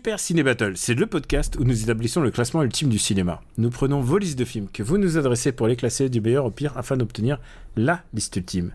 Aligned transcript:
Super 0.00 0.18
Ciné 0.18 0.42
Battle, 0.42 0.78
c'est 0.78 0.94
le 0.94 1.04
podcast 1.04 1.56
où 1.56 1.64
nous 1.64 1.82
établissons 1.82 2.22
le 2.22 2.30
classement 2.30 2.62
ultime 2.62 2.88
du 2.88 2.98
cinéma. 2.98 3.42
Nous 3.58 3.68
prenons 3.68 4.00
vos 4.00 4.16
listes 4.16 4.38
de 4.38 4.46
films 4.46 4.70
que 4.72 4.82
vous 4.82 4.96
nous 4.96 5.18
adressez 5.18 5.52
pour 5.52 5.66
les 5.66 5.76
classer 5.76 6.08
du 6.08 6.22
meilleur 6.22 6.46
au 6.46 6.50
pire 6.50 6.72
afin 6.78 6.96
d'obtenir 6.96 7.38
la 7.76 8.02
liste 8.14 8.34
ultime. 8.36 8.72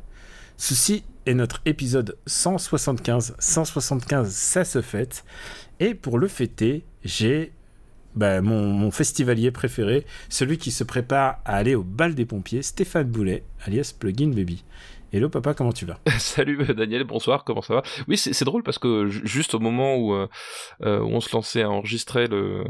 Ceci 0.57 1.03
est 1.25 1.33
notre 1.33 1.63
épisode 1.65 2.15
175. 2.27 3.37
175, 3.39 4.29
ça 4.29 4.63
se 4.65 4.83
fête. 4.83 5.25
Et 5.79 5.95
pour 5.95 6.19
le 6.19 6.27
fêter, 6.27 6.85
j'ai 7.03 7.53
bah, 8.15 8.41
mon, 8.41 8.67
mon 8.67 8.91
festivalier 8.91 9.49
préféré, 9.49 10.05
celui 10.29 10.59
qui 10.59 10.69
se 10.69 10.83
prépare 10.83 11.39
à 11.43 11.55
aller 11.55 11.73
au 11.73 11.81
bal 11.81 12.13
des 12.13 12.25
pompiers, 12.25 12.61
Stéphane 12.61 13.09
Boulet, 13.09 13.43
alias 13.65 13.95
Plugin 13.97 14.29
Baby. 14.29 14.63
Hello 15.15 15.29
papa, 15.29 15.53
comment 15.53 15.71
tu 15.71 15.85
vas? 15.85 15.97
Salut 16.19 16.59
euh, 16.59 16.73
Daniel, 16.73 17.05
bonsoir, 17.05 17.45
comment 17.45 17.61
ça 17.61 17.75
va? 17.75 17.83
Oui, 18.09 18.17
c'est 18.17 18.43
drôle 18.43 18.63
parce 18.63 18.79
que 18.79 19.07
juste 19.07 19.53
au 19.53 19.59
moment 19.59 19.95
où, 19.95 20.13
euh, 20.13 20.27
euh, 20.83 20.99
où 20.99 21.07
on 21.07 21.21
se 21.21 21.33
lançait 21.33 21.61
à 21.61 21.69
enregistrer 21.69 22.27
le, 22.27 22.65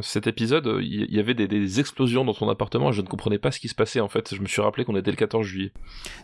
cet 0.00 0.28
épisode, 0.28 0.78
il 0.80 1.12
y, 1.12 1.18
avait 1.18 1.34
des, 1.34 1.48
des, 1.48 1.80
explosions 1.80 2.24
dans 2.24 2.34
ton 2.34 2.48
appartement 2.48 2.90
et 2.90 2.92
je 2.92 3.02
ne 3.02 3.08
comprenais 3.08 3.38
pas 3.38 3.50
ce 3.50 3.58
qui 3.58 3.66
se 3.66 3.74
passait 3.74 3.98
en 3.98 4.06
fait. 4.06 4.32
Je 4.32 4.40
me 4.40 4.46
suis 4.46 4.62
rappelé 4.62 4.84
qu'on 4.84 4.94
était 4.94 5.10
le 5.10 5.16
14 5.16 5.44
juillet. 5.44 5.72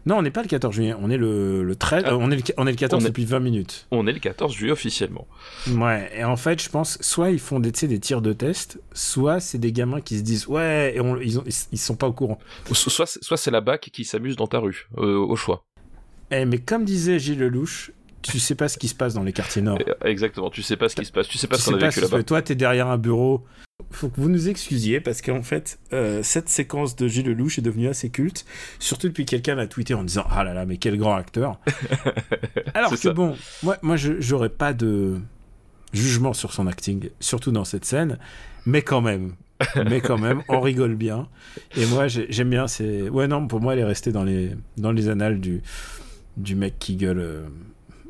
Non, 0.07 0.19
on 0.19 0.23
n'est 0.23 0.31
pas 0.31 0.43
le 0.43 0.49
14 0.49 0.73
juillet, 0.73 0.95
on 0.97 1.11
est 1.11 1.17
le, 1.17 1.65
le 1.65 1.75
13, 1.75 2.05
ah. 2.07 2.17
on, 2.19 2.31
est 2.31 2.37
le, 2.37 2.43
on 2.57 2.69
est 2.69 2.71
le 2.71 2.77
14 2.77 3.03
on 3.03 3.05
est, 3.05 3.09
depuis 3.09 3.25
20 3.25 3.41
minutes. 3.41 3.89
On 3.91 4.07
est 4.07 4.13
le 4.13 4.21
14 4.21 4.55
juillet 4.55 4.71
officiellement. 4.71 5.27
Ouais, 5.73 6.09
et 6.17 6.23
en 6.23 6.37
fait, 6.37 6.63
je 6.63 6.69
pense, 6.69 6.99
soit 7.01 7.33
ils 7.33 7.41
font 7.41 7.59
des, 7.59 7.73
des 7.73 7.99
tirs 7.99 8.23
de 8.23 8.33
test, 8.33 8.81
soit 8.93 9.41
c'est 9.41 9.59
des 9.59 9.73
gamins 9.73 10.01
qui 10.01 10.19
se 10.19 10.23
disent 10.23 10.47
ouais, 10.47 10.95
et 10.95 11.01
on, 11.01 11.21
ils, 11.21 11.41
ont, 11.41 11.45
ils, 11.73 11.79
sont 11.79 11.97
pas 11.97 12.07
au 12.07 12.13
courant. 12.13 12.39
Soit, 12.71 13.19
soit 13.21 13.37
c'est 13.37 13.51
la 13.51 13.61
BAC 13.61 13.91
qui 13.93 14.05
s'amuse 14.05 14.37
dans 14.37 14.47
ta 14.47 14.61
rue, 14.61 14.87
au 14.97 15.35
choix. 15.35 15.64
Eh, 16.35 16.45
mais 16.47 16.59
comme 16.59 16.85
disait 16.85 17.19
Gilles 17.19 17.39
Lelouch, 17.39 17.93
tu 18.23 18.41
sais 18.41 18.55
pas 18.55 18.69
ce 18.69 18.77
qui 18.77 18.89
se 18.89 18.95
passe 18.95 19.15
dans 19.15 19.23
les 19.23 19.33
quartiers 19.33 19.63
nord. 19.63 19.79
Exactement, 20.05 20.51
tu 20.51 20.63
sais 20.63 20.77
pas 20.77 20.89
ce 20.89 20.97
qui 20.97 21.05
se 21.05 21.13
passe, 21.13 21.29
tu 21.29 21.39
sais 21.39 21.47
pas 21.47 21.57
ce 21.57 21.71
qu'on 21.71 21.77
a 21.77 21.87
vécu 21.87 22.01
là-bas. 22.01 22.23
Toi, 22.23 22.43
t'es 22.43 22.55
derrière 22.55 22.89
un 22.89 22.99
bureau. 22.99 23.45
Faut 23.91 24.09
que 24.09 24.21
vous 24.21 24.29
nous 24.29 24.49
excusiez 24.49 25.01
parce 25.01 25.21
qu'en 25.21 25.43
fait, 25.43 25.79
euh, 25.93 26.23
cette 26.23 26.49
séquence 26.49 26.97
de 26.97 27.07
Gilles 27.07 27.27
Lelouch 27.27 27.59
est 27.59 27.63
devenue 27.63 27.89
assez 27.89 28.09
culte, 28.09 28.47
surtout 28.79 29.09
depuis 29.09 29.25
que 29.25 29.31
quelqu'un 29.31 29.59
a 29.59 29.67
tweeté 29.67 29.95
en 29.95 30.05
disant 30.05 30.25
Ah 30.31 30.43
là 30.45 30.55
là, 30.55 30.65
mais 30.65 30.77
quel 30.77 30.97
grand 30.97 31.15
acteur. 31.15 31.61
Alors 32.75 32.91
que 32.91 32.97
ça. 32.97 33.13
bon, 33.13 33.37
moi, 33.63 33.77
moi 33.83 33.97
j'aurais 33.97 34.49
pas 34.49 34.73
de 34.73 35.21
jugement 35.93 36.33
sur 36.33 36.53
son 36.53 36.67
acting, 36.67 37.11
surtout 37.21 37.53
dans 37.53 37.65
cette 37.65 37.85
scène, 37.85 38.19
mais 38.65 38.83
quand 38.83 39.01
même, 39.01 39.35
mais 39.89 40.01
quand 40.01 40.19
même, 40.19 40.43
on 40.49 40.61
rigole 40.61 40.95
bien. 40.95 41.29
Et 41.77 41.87
moi, 41.87 42.07
j'aime 42.09 42.51
bien. 42.51 42.67
C'est 42.69 43.09
ouais 43.09 43.27
non, 43.27 43.47
pour 43.47 43.61
moi, 43.61 43.75
elle 43.75 43.81
est 43.81 43.85
restée 43.85 44.13
dans 44.13 44.25
les 44.25 44.53
dans 44.77 44.93
les 44.93 45.09
annales 45.09 45.41
du 45.41 45.63
du 46.37 46.55
mec 46.55 46.79
qui 46.79 46.97
gueule, 46.97 47.19
euh, 47.19 47.47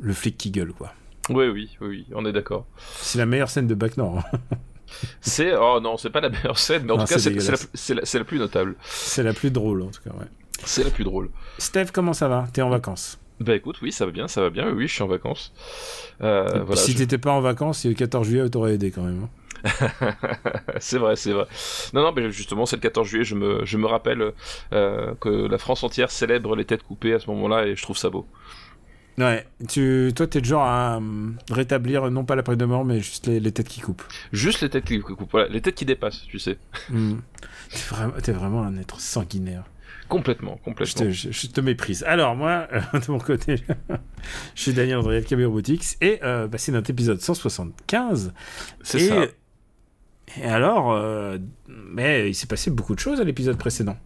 le 0.01 0.13
flic 0.13 0.37
qui 0.37 0.51
gueule, 0.51 0.73
quoi. 0.73 0.93
Oui, 1.31 1.49
oui, 1.49 1.71
oui, 1.81 2.07
on 2.15 2.27
est 2.27 2.33
d'accord. 2.33 2.67
C'est 2.97 3.19
la 3.19 3.27
meilleure 3.27 3.49
scène 3.51 3.67
de 3.67 3.75
Bac 3.75 3.97
Nord. 3.97 4.19
Hein. 4.19 4.39
c'est, 5.21 5.55
oh 5.57 5.81
non, 5.81 5.97
c'est 5.97 6.11
pas 6.11 6.21
la 6.21 6.29
meilleure 6.29 6.59
scène, 6.59 6.85
mais 6.85 6.93
en 6.93 6.99
non, 6.99 7.05
tout 7.05 7.15
cas, 7.15 7.19
c'est 7.19 7.31
la, 7.31 8.03
la, 8.03 8.19
la, 8.19 8.25
plus 8.25 8.39
notable. 8.39 8.77
C'est 8.85 9.23
la 9.23 9.33
plus 9.33 9.51
drôle, 9.51 9.83
en 9.83 9.89
tout 9.89 10.03
cas, 10.03 10.11
ouais. 10.11 10.27
C'est 10.65 10.85
la 10.85 10.91
plus 10.91 11.05
drôle. 11.05 11.31
Steph, 11.59 11.87
comment 11.93 12.13
ça 12.13 12.29
va? 12.29 12.47
T'es 12.53 12.63
en 12.63 12.71
vacances? 12.71 13.19
Bah 13.41 13.57
écoute, 13.57 13.77
oui, 13.83 13.91
ça 13.91 14.07
va 14.07 14.13
bien, 14.13 14.29
ça 14.29 14.41
va 14.43 14.51
bien, 14.51 14.71
oui, 14.71 14.87
je 14.87 14.95
suis 14.95 15.03
en 15.03 15.09
vacances. 15.09 15.53
Euh, 16.23 16.63
voilà, 16.65 16.81
si 16.81 16.93
je... 16.93 16.99
t'étais 16.99 17.19
pas 17.19 17.33
en 17.33 17.41
vacances, 17.41 17.85
le 17.85 17.95
14 17.95 18.27
juillet, 18.27 18.49
t'aurais 18.49 18.75
aidé 18.75 18.91
quand 18.91 19.03
même. 19.03 19.25
Hein. 19.25 19.29
c'est 20.79 20.99
vrai, 20.99 21.17
c'est 21.17 21.33
vrai. 21.33 21.47
Non, 21.93 22.03
non, 22.03 22.13
mais 22.13 22.31
justement, 22.31 22.67
c'est 22.67 22.77
le 22.77 22.83
14 22.83 23.09
juillet, 23.09 23.25
je 23.25 23.35
me, 23.35 23.65
je 23.65 23.79
me 23.79 23.87
rappelle 23.87 24.33
euh, 24.73 25.15
que 25.21 25.29
la 25.29 25.59
France 25.59 25.83
entière 25.85 26.11
célèbre 26.11 26.57
les 26.57 26.65
têtes 26.65 26.83
coupées 26.83 27.15
à 27.15 27.21
ce 27.21 27.29
moment-là 27.31 27.67
et 27.67 27.77
je 27.77 27.83
trouve 27.83 27.97
ça 27.97 28.11
beau. 28.11 28.27
Ouais, 29.17 29.47
tu, 29.69 30.11
toi, 30.15 30.27
t'es 30.27 30.41
de 30.41 30.45
genre 30.45 30.65
à 30.65 31.01
rétablir 31.51 32.11
non 32.11 32.25
pas 32.25 32.35
la 32.35 32.43
peine 32.43 32.57
de 32.57 32.65
mort, 32.65 32.85
mais 32.85 32.99
juste 32.99 33.29
les, 33.29 33.39
les, 33.39 33.53
têtes 33.53 33.69
qui 33.69 33.81
coupent. 33.81 34.03
Juste 34.33 34.61
les 34.61 34.71
têtes 34.71 34.85
qui 34.85 34.99
coupent, 34.99 35.31
voilà, 35.31 35.49
les 35.49 35.61
têtes 35.61 35.77
qui 35.77 35.85
dépassent, 35.85 36.25
tu 36.27 36.41
sais. 36.41 36.59
Mm. 36.91 37.19
T'es 38.23 38.33
vraiment, 38.33 38.63
un 38.63 38.77
être 38.77 39.01
sanguinaire. 39.01 39.65
Complètement, 40.09 40.59
complètement. 40.65 41.11
Je 41.11 41.11
te, 41.11 41.11
je, 41.11 41.31
je 41.31 41.47
te, 41.47 41.61
méprise. 41.61 42.03
Alors, 42.05 42.35
moi, 42.35 42.67
euh, 42.73 42.81
de 43.07 43.11
mon 43.11 43.19
côté, 43.19 43.57
je 44.55 44.61
suis 44.61 44.73
Daniel 44.73 44.99
André 44.99 45.23
Camille 45.23 45.47
Robotics 45.47 45.97
et 46.01 46.19
euh, 46.23 46.49
bah, 46.49 46.59
c'est 46.59 46.73
notre 46.73 46.91
épisode 46.91 47.21
175. 47.21 48.33
C'est 48.83 48.99
ça. 48.99 49.27
Et 50.41 50.45
alors, 50.45 50.93
euh, 50.93 51.39
mais 51.69 52.29
il 52.31 52.35
s'est 52.35 52.47
passé 52.47 52.71
beaucoup 52.71 52.95
de 52.95 53.01
choses 53.01 53.21
à 53.21 53.25
l'épisode 53.25 53.57
précédent. 53.57 53.97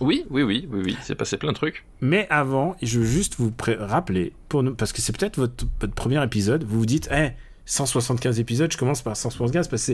Oui, 0.00 0.24
oui, 0.30 0.42
oui, 0.42 0.66
oui, 0.70 0.82
oui, 0.84 0.96
il 0.98 1.04
s'est 1.04 1.14
passé 1.14 1.36
plein 1.36 1.50
de 1.50 1.56
trucs. 1.56 1.84
Mais 2.00 2.26
avant, 2.30 2.74
je 2.82 3.00
veux 3.00 3.06
juste 3.06 3.36
vous 3.38 3.52
rappeler, 3.78 4.32
pour 4.48 4.62
nous, 4.62 4.74
parce 4.74 4.92
que 4.92 5.02
c'est 5.02 5.16
peut-être 5.16 5.36
votre, 5.36 5.66
votre, 5.80 5.94
premier 5.94 6.22
épisode, 6.24 6.64
vous 6.64 6.78
vous 6.78 6.86
dites, 6.86 7.08
hey, 7.10 7.32
175 7.66 8.40
épisodes, 8.40 8.72
je 8.72 8.78
commence 8.78 9.02
par 9.02 9.16
175 9.16 9.68
parce 9.68 9.86
que 9.86 9.92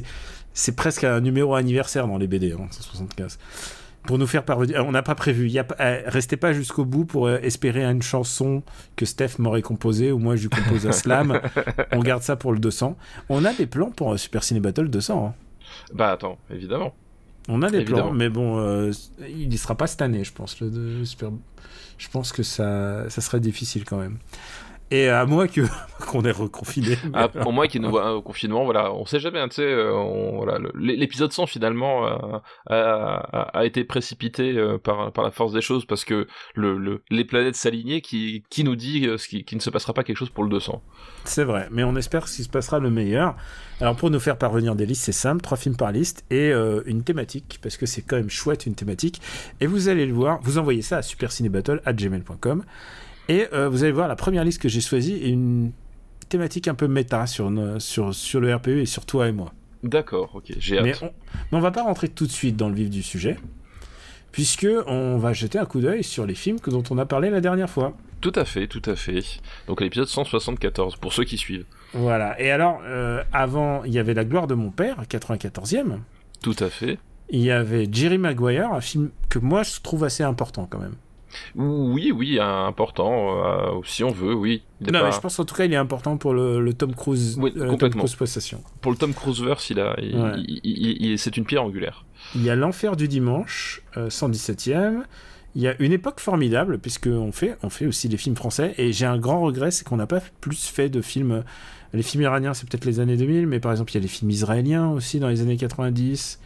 c'est 0.54 0.76
presque 0.76 1.04
un 1.04 1.20
numéro 1.20 1.54
anniversaire 1.54 2.06
dans 2.06 2.18
les 2.18 2.26
BD, 2.26 2.52
hein, 2.52 2.68
175. 2.70 3.38
Pour 4.04 4.18
nous 4.18 4.26
faire 4.28 4.44
parvenir, 4.44 4.86
on 4.86 4.92
n'a 4.92 5.02
pas 5.02 5.16
prévu. 5.16 5.48
Y 5.48 5.58
a, 5.58 5.66
euh, 5.80 6.02
restez 6.06 6.36
pas 6.36 6.52
jusqu'au 6.52 6.84
bout 6.84 7.04
pour 7.04 7.26
euh, 7.26 7.38
espérer 7.42 7.84
une 7.84 8.02
chanson 8.02 8.62
que 8.94 9.04
Steph 9.04 9.38
m'aurait 9.38 9.62
composée 9.62 10.12
ou 10.12 10.18
moi 10.18 10.36
je 10.36 10.42
lui 10.42 10.48
compose 10.48 10.86
un 10.86 10.92
slam. 10.92 11.40
on 11.92 11.98
garde 12.00 12.22
ça 12.22 12.36
pour 12.36 12.52
le 12.52 12.60
200. 12.60 12.96
On 13.28 13.44
a 13.44 13.52
des 13.52 13.66
plans 13.66 13.90
pour 13.90 14.16
Super 14.16 14.44
Ciné 14.44 14.60
Battle 14.60 14.88
200. 14.88 15.26
Hein. 15.26 15.45
Bah 15.92 16.12
attends, 16.12 16.38
évidemment. 16.50 16.94
On 17.48 17.62
a 17.62 17.70
des 17.70 17.78
évidemment. 17.78 18.08
plans, 18.08 18.12
mais 18.12 18.28
bon, 18.28 18.58
euh, 18.58 18.90
il 19.20 19.52
y 19.52 19.58
sera 19.58 19.76
pas 19.76 19.86
cette 19.86 20.02
année, 20.02 20.24
je 20.24 20.32
pense. 20.32 20.60
Le, 20.60 20.70
de, 20.70 21.04
super... 21.04 21.30
Je 21.98 22.08
pense 22.08 22.32
que 22.32 22.42
ça, 22.42 23.08
ça 23.08 23.20
serait 23.20 23.40
difficile 23.40 23.84
quand 23.84 23.98
même. 23.98 24.18
Et 24.90 25.08
à 25.08 25.26
moins 25.26 25.48
que 25.48 25.62
qu'on 26.06 26.22
ait 26.22 26.30
reconfiné. 26.30 26.96
Ah, 27.14 27.28
pour 27.28 27.52
moi 27.52 27.66
qui 27.68 27.80
nous 27.80 27.90
voit 27.90 28.14
au 28.14 28.22
confinement, 28.22 28.64
voilà, 28.64 28.92
on 28.92 29.06
sait 29.06 29.18
jamais, 29.18 29.46
tu 29.48 29.56
sais, 29.56 29.74
voilà, 30.34 30.58
l'épisode 30.74 31.32
100 31.32 31.46
finalement 31.46 32.06
euh, 32.06 32.38
a, 32.70 33.50
a, 33.52 33.64
été 33.64 33.84
précipité 33.84 34.56
euh, 34.56 34.78
par, 34.78 35.12
par 35.12 35.24
la 35.24 35.30
force 35.30 35.52
des 35.52 35.60
choses 35.60 35.84
parce 35.84 36.04
que 36.04 36.26
le, 36.54 36.78
le 36.78 37.02
les 37.10 37.24
planètes 37.24 37.56
s'alignaient 37.56 38.00
qui, 38.00 38.44
qui 38.50 38.64
nous 38.64 38.76
dit 38.76 39.06
euh, 39.06 39.18
ce 39.18 39.28
qui, 39.28 39.44
qui 39.44 39.56
ne 39.56 39.60
se 39.60 39.70
passera 39.70 39.92
pas 39.92 40.04
quelque 40.04 40.16
chose 40.16 40.30
pour 40.30 40.44
le 40.44 40.50
200. 40.50 40.82
C'est 41.24 41.44
vrai, 41.44 41.68
mais 41.70 41.84
on 41.84 41.96
espère 41.96 42.26
qu'il 42.26 42.44
se 42.44 42.48
passera 42.48 42.78
le 42.78 42.90
meilleur. 42.90 43.36
Alors 43.80 43.96
pour 43.96 44.10
nous 44.10 44.20
faire 44.20 44.38
parvenir 44.38 44.74
des 44.74 44.86
listes, 44.86 45.04
c'est 45.04 45.12
simple, 45.12 45.42
trois 45.42 45.56
films 45.56 45.76
par 45.76 45.92
liste 45.92 46.24
et 46.30 46.50
euh, 46.50 46.82
une 46.86 47.02
thématique, 47.02 47.58
parce 47.62 47.76
que 47.76 47.86
c'est 47.86 48.02
quand 48.02 48.16
même 48.16 48.30
chouette 48.30 48.66
une 48.66 48.74
thématique. 48.74 49.20
Et 49.60 49.66
vous 49.66 49.88
allez 49.88 50.06
le 50.06 50.14
voir, 50.14 50.40
vous 50.42 50.58
envoyez 50.58 50.82
ça 50.82 50.98
à 50.98 51.02
supercinébattle@gmail.com. 51.02 52.64
Et 53.28 53.46
euh, 53.52 53.68
vous 53.68 53.82
allez 53.82 53.92
voir, 53.92 54.08
la 54.08 54.16
première 54.16 54.44
liste 54.44 54.60
que 54.60 54.68
j'ai 54.68 54.80
choisie 54.80 55.14
est 55.14 55.30
une 55.30 55.72
thématique 56.28 56.68
un 56.68 56.74
peu 56.74 56.88
méta 56.88 57.26
sur, 57.26 57.52
sur, 57.78 58.14
sur 58.14 58.40
le 58.40 58.54
RPE 58.54 58.68
et 58.68 58.86
sur 58.86 59.06
toi 59.06 59.28
et 59.28 59.32
moi. 59.32 59.52
D'accord, 59.82 60.30
ok, 60.34 60.52
j'ai 60.58 60.78
hâte. 60.78 60.84
Mais 60.84 60.94
on, 61.02 61.12
mais 61.50 61.58
on 61.58 61.60
va 61.60 61.70
pas 61.70 61.82
rentrer 61.82 62.08
tout 62.08 62.26
de 62.26 62.32
suite 62.32 62.56
dans 62.56 62.68
le 62.68 62.74
vif 62.74 62.90
du 62.90 63.02
sujet, 63.02 63.36
puisque 64.32 64.66
on 64.86 65.18
va 65.18 65.32
jeter 65.32 65.58
un 65.58 65.66
coup 65.66 65.80
d'œil 65.80 66.02
sur 66.02 66.26
les 66.26 66.34
films 66.34 66.60
que, 66.60 66.70
dont 66.70 66.82
on 66.90 66.98
a 66.98 67.06
parlé 67.06 67.30
la 67.30 67.40
dernière 67.40 67.70
fois. 67.70 67.96
Tout 68.20 68.32
à 68.34 68.44
fait, 68.44 68.66
tout 68.66 68.82
à 68.86 68.96
fait. 68.96 69.22
Donc 69.68 69.80
l'épisode 69.80 70.08
174, 70.08 70.96
pour 70.96 71.12
ceux 71.12 71.24
qui 71.24 71.36
suivent. 71.36 71.66
Voilà, 71.92 72.40
et 72.40 72.50
alors, 72.50 72.80
euh, 72.84 73.22
avant, 73.32 73.84
il 73.84 73.92
y 73.92 73.98
avait 73.98 74.14
La 74.14 74.24
gloire 74.24 74.46
de 74.46 74.54
mon 74.54 74.70
père, 74.70 75.02
94e. 75.08 75.98
Tout 76.42 76.56
à 76.58 76.68
fait. 76.68 76.98
Il 77.28 77.40
y 77.40 77.50
avait 77.50 77.88
Jerry 77.90 78.18
Maguire, 78.18 78.72
un 78.72 78.80
film 78.80 79.10
que 79.28 79.38
moi 79.38 79.62
je 79.62 79.80
trouve 79.80 80.04
assez 80.04 80.22
important 80.22 80.66
quand 80.70 80.78
même. 80.78 80.94
Oui, 81.54 82.12
oui, 82.12 82.38
important, 82.40 83.44
euh, 83.44 83.80
si 83.84 84.04
on 84.04 84.10
veut, 84.10 84.34
oui. 84.34 84.62
Non, 84.80 85.02
mais 85.04 85.12
je 85.12 85.20
pense 85.20 85.38
en 85.38 85.44
tout 85.44 85.54
cas 85.54 85.64
il 85.64 85.72
est 85.72 85.76
important 85.76 86.16
pour 86.16 86.34
le, 86.34 86.60
le 86.60 86.72
Tom 86.74 86.94
Cruise, 86.94 87.38
oui, 87.40 87.52
euh, 87.56 87.76
Tom 87.76 87.90
Cruise 87.94 88.14
possession. 88.14 88.62
Pour 88.80 88.92
le 88.92 88.98
Tom 88.98 89.14
Cruiseverse, 89.14 89.70
il 89.70 89.80
a, 89.80 89.96
il, 90.00 90.16
Ouais. 90.16 90.32
il- 90.36 90.60
il- 90.64 91.06
il- 91.12 91.18
c'est 91.18 91.36
une 91.36 91.44
pierre 91.44 91.62
angulaire. 91.64 92.04
Il 92.34 92.42
y 92.42 92.50
a 92.50 92.56
L'Enfer 92.56 92.96
du 92.96 93.08
Dimanche, 93.08 93.82
euh, 93.96 94.10
117e. 94.10 95.04
Il 95.54 95.62
y 95.62 95.68
a 95.68 95.74
Une 95.80 95.92
époque 95.92 96.20
formidable, 96.20 96.78
puisqu'on 96.78 97.32
fait, 97.32 97.56
on 97.62 97.70
fait 97.70 97.86
aussi 97.86 98.10
des 98.10 98.18
films 98.18 98.36
français. 98.36 98.74
Et 98.76 98.92
j'ai 98.92 99.06
un 99.06 99.16
grand 99.16 99.40
regret, 99.40 99.70
c'est 99.70 99.84
qu'on 99.86 99.96
n'a 99.96 100.06
pas 100.06 100.20
plus 100.42 100.66
fait 100.66 100.90
de 100.90 101.00
films. 101.00 101.44
Les 101.94 102.02
films 102.02 102.24
iraniens, 102.24 102.52
c'est 102.52 102.68
peut-être 102.68 102.84
les 102.84 103.00
années 103.00 103.16
2000, 103.16 103.46
mais 103.46 103.58
par 103.58 103.72
exemple, 103.72 103.92
il 103.92 103.94
y 103.94 103.98
a 103.98 104.00
les 104.02 104.08
films 104.08 104.30
israéliens 104.30 104.88
aussi 104.90 105.18
dans 105.18 105.28
les 105.28 105.40
années 105.40 105.56
90. 105.56 106.38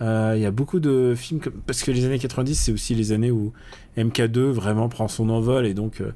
Euh, 0.00 0.34
Il 0.36 0.42
y 0.42 0.46
a 0.46 0.50
beaucoup 0.50 0.80
de 0.80 1.14
films. 1.16 1.40
Parce 1.66 1.82
que 1.82 1.90
les 1.90 2.04
années 2.04 2.18
90, 2.18 2.54
c'est 2.54 2.72
aussi 2.72 2.94
les 2.94 3.12
années 3.12 3.30
où 3.30 3.52
MK2 3.96 4.50
vraiment 4.50 4.88
prend 4.88 5.08
son 5.08 5.28
envol 5.30 5.66
et 5.66 5.74
donc 5.74 6.00
euh, 6.00 6.12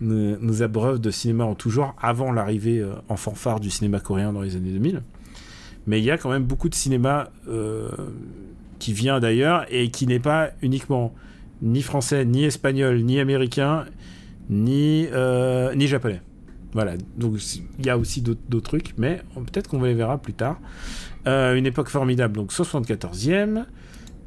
nous, 0.00 0.62
abreuve 0.62 1.00
de 1.00 1.10
cinéma 1.10 1.44
en 1.44 1.54
tout 1.54 1.70
genre 1.70 1.94
avant 2.00 2.32
l'arrivée 2.32 2.80
euh, 2.80 2.94
en 3.08 3.16
fanfare 3.16 3.60
du 3.60 3.70
cinéma 3.70 4.00
coréen 4.00 4.32
dans 4.32 4.42
les 4.42 4.56
années 4.56 4.70
2000. 4.70 5.02
mais 5.86 5.98
il 6.00 6.04
y 6.04 6.10
a 6.10 6.18
quand 6.18 6.30
même 6.30 6.44
beaucoup 6.44 6.68
de 6.68 6.74
cinéma 6.74 7.30
qui 8.78 8.92
vient 8.92 9.20
d'ailleurs 9.20 9.66
et 9.70 9.90
qui 9.90 10.06
n'est 10.06 10.18
pas 10.18 10.50
uniquement 10.62 11.14
ni 11.62 11.82
français, 11.82 12.24
ni 12.24 12.44
espagnol, 12.44 13.02
ni 13.02 13.20
américain, 13.20 13.84
ni 14.50 15.06
japonais. 15.86 16.20
Voilà, 16.72 16.94
donc 17.16 17.36
il 17.78 17.86
y 17.86 17.90
a 17.90 17.96
aussi 17.96 18.20
d'autres 18.20 18.60
trucs, 18.60 18.94
mais 18.98 19.22
peut-être 19.34 19.68
qu'on 19.68 19.80
les 19.82 19.94
verra 19.94 20.18
plus 20.18 20.32
tard. 20.32 20.58
Euh, 21.26 21.54
une 21.54 21.66
époque 21.66 21.88
formidable, 21.88 22.36
donc 22.36 22.52
74e, 22.52 23.64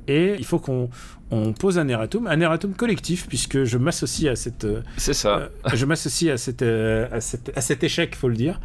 et 0.07 0.35
il 0.37 0.45
faut 0.45 0.59
qu'on 0.59 0.89
on 1.31 1.51
pose 1.51 1.77
un 1.77 1.87
erratum, 1.87 2.27
un 2.27 2.39
erratum 2.39 2.73
collectif, 2.73 3.27
puisque 3.27 3.65
je 3.65 3.77
m'associe 3.77 4.31
à 4.31 4.35
cette. 4.35 4.65
C'est 4.95 5.13
ça. 5.13 5.37
Euh, 5.37 5.49
je 5.73 5.85
m'associe 5.85 6.31
à, 6.31 6.37
cette, 6.37 6.61
euh, 6.61 7.07
à, 7.11 7.19
cette, 7.19 7.51
à 7.57 7.61
cet 7.61 7.83
échec, 7.83 8.15
faut 8.15 8.29
le 8.29 8.35
dire. 8.35 8.61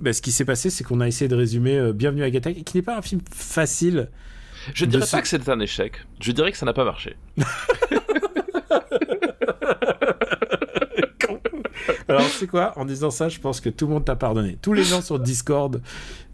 Ben, 0.00 0.12
ce 0.14 0.22
qui 0.22 0.32
s'est 0.32 0.46
passé, 0.46 0.70
c'est 0.70 0.84
qu'on 0.84 1.00
a 1.00 1.08
essayé 1.08 1.28
de 1.28 1.36
résumer 1.36 1.76
euh, 1.76 1.92
Bienvenue 1.92 2.22
à 2.22 2.30
Gattaca, 2.30 2.60
qui 2.60 2.76
n'est 2.76 2.82
pas 2.82 2.96
un 2.96 3.02
film 3.02 3.20
facile. 3.30 4.08
Je 4.74 4.86
dirais 4.86 5.06
pas 5.10 5.20
que 5.20 5.28
c'était 5.28 5.50
un 5.50 5.60
échec. 5.60 5.92
Je 6.20 6.32
dirais 6.32 6.50
que 6.50 6.58
ça 6.58 6.66
n'a 6.66 6.72
pas 6.72 6.84
marché. 6.84 7.16
alors, 12.08 12.22
c'est 12.22 12.46
quoi? 12.46 12.72
En 12.78 12.84
disant 12.84 13.10
ça, 13.10 13.28
je 13.28 13.40
pense 13.40 13.60
que 13.60 13.68
tout 13.68 13.86
le 13.86 13.94
monde 13.94 14.04
t'a 14.04 14.16
pardonné. 14.16 14.58
Tous 14.62 14.72
les 14.72 14.84
gens 14.84 15.02
sur 15.02 15.18
Discord. 15.18 15.82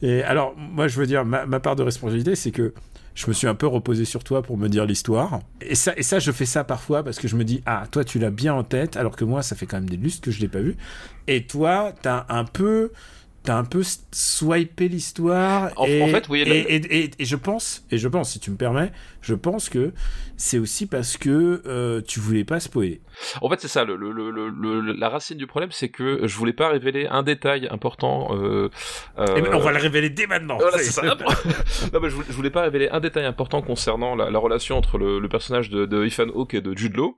Et 0.03 0.23
alors, 0.23 0.55
moi, 0.57 0.89
je 0.89 0.99
veux 0.99 1.07
dire, 1.07 1.25
ma, 1.25 1.61
part 1.61 1.77
de 1.77 1.83
responsabilité, 1.83 2.35
c'est 2.35 2.51
que 2.51 2.75
je 3.15 3.27
me 3.27 3.33
suis 3.33 3.47
un 3.47 3.55
peu 3.55 3.67
reposé 3.67 4.05
sur 4.05 4.25
toi 4.25 4.43
pour 4.43 4.57
me 4.57 4.69
dire 4.69 4.85
l'histoire. 4.85 5.41
Et 5.61 5.75
ça, 5.75 5.93
et 5.97 6.03
ça, 6.03 6.19
je 6.19 6.33
fais 6.33 6.47
ça 6.47 6.65
parfois 6.65 7.03
parce 7.03 7.19
que 7.19 7.29
je 7.29 7.37
me 7.37 7.45
dis, 7.45 7.63
ah, 7.67 7.85
toi, 7.91 8.05
tu 8.05 8.19
l'as 8.19 8.31
bien 8.31 8.55
en 8.55 8.65
tête, 8.65 8.97
alors 8.97 9.17
que 9.17 9.25
moi, 9.25 9.43
ça 9.43 9.57
fait 9.57 9.67
quand 9.67 9.79
même 9.79 9.89
des 9.89 9.97
lustres 9.97 10.23
que 10.23 10.31
je 10.31 10.41
l'ai 10.41 10.49
pas 10.49 10.61
vu. 10.61 10.77
Et 11.27 11.47
toi, 11.47 11.93
t'as 12.03 12.27
un 12.29 12.45
peu 12.45 12.91
t'as 13.43 13.57
un 13.57 13.65
peu 13.65 13.83
swipé 14.13 14.89
l'histoire. 14.89 15.71
En, 15.77 15.87
et, 15.87 16.03
en 16.03 16.09
fait, 16.09 16.29
oui. 16.29 16.43
Et, 16.43 16.75
et, 16.75 17.11
et, 17.19 17.25
je 17.25 17.37
pense, 17.37 17.85
et 17.91 17.99
je 17.99 18.09
pense, 18.09 18.31
si 18.31 18.41
tu 18.41 18.51
me 18.51 18.57
permets, 18.57 18.93
je 19.21 19.35
pense 19.35 19.69
que 19.69 19.93
c'est 20.37 20.59
aussi 20.59 20.87
parce 20.87 21.17
que 21.17 21.63
euh, 21.67 22.01
tu 22.07 22.21
voulais 22.21 22.45
pas 22.45 22.61
spoiler. 22.61 23.01
En 23.41 23.49
fait, 23.49 23.61
c'est 23.61 23.69
ça. 23.69 23.85
Le, 23.85 23.97
le, 23.97 24.11
le, 24.31 24.93
la 24.93 25.09
racine 25.09 25.37
du 25.37 25.47
problème, 25.47 25.71
c'est 25.73 25.89
que 25.89 26.27
je 26.27 26.37
voulais 26.37 26.53
pas 26.53 26.69
révéler 26.69 27.07
un 27.07 27.23
détail 27.23 27.69
important. 27.71 28.29
Euh, 28.33 28.69
euh... 29.19 29.37
Et 29.37 29.43
ben, 29.43 29.55
on 29.55 29.61
va 29.61 29.73
le 29.73 29.79
révéler 29.79 30.11
dès 30.11 30.27
maintenant. 30.27 30.59
Voilà, 30.59 30.79
c'est 30.79 30.93
ça. 30.93 31.03
non, 31.93 32.01
mais 32.01 32.11
je, 32.11 32.15
voulais, 32.15 32.27
je 32.29 32.35
voulais 32.35 32.51
pas 32.51 32.63
révéler 32.63 32.89
un 32.91 33.01
détail 33.01 33.25
important 33.25 33.63
concernant 33.63 34.15
la, 34.15 34.31
la 34.31 34.39
relation 34.39 34.77
entre 34.77 34.99
le, 34.99 35.29
personnage 35.29 35.71
de, 35.71 35.87
de, 35.87 36.05
Ethan 36.05 36.29
Hawke 36.35 36.55
et 36.55 36.61
de 36.61 36.77
Jude 36.77 36.97
Law. 36.97 37.17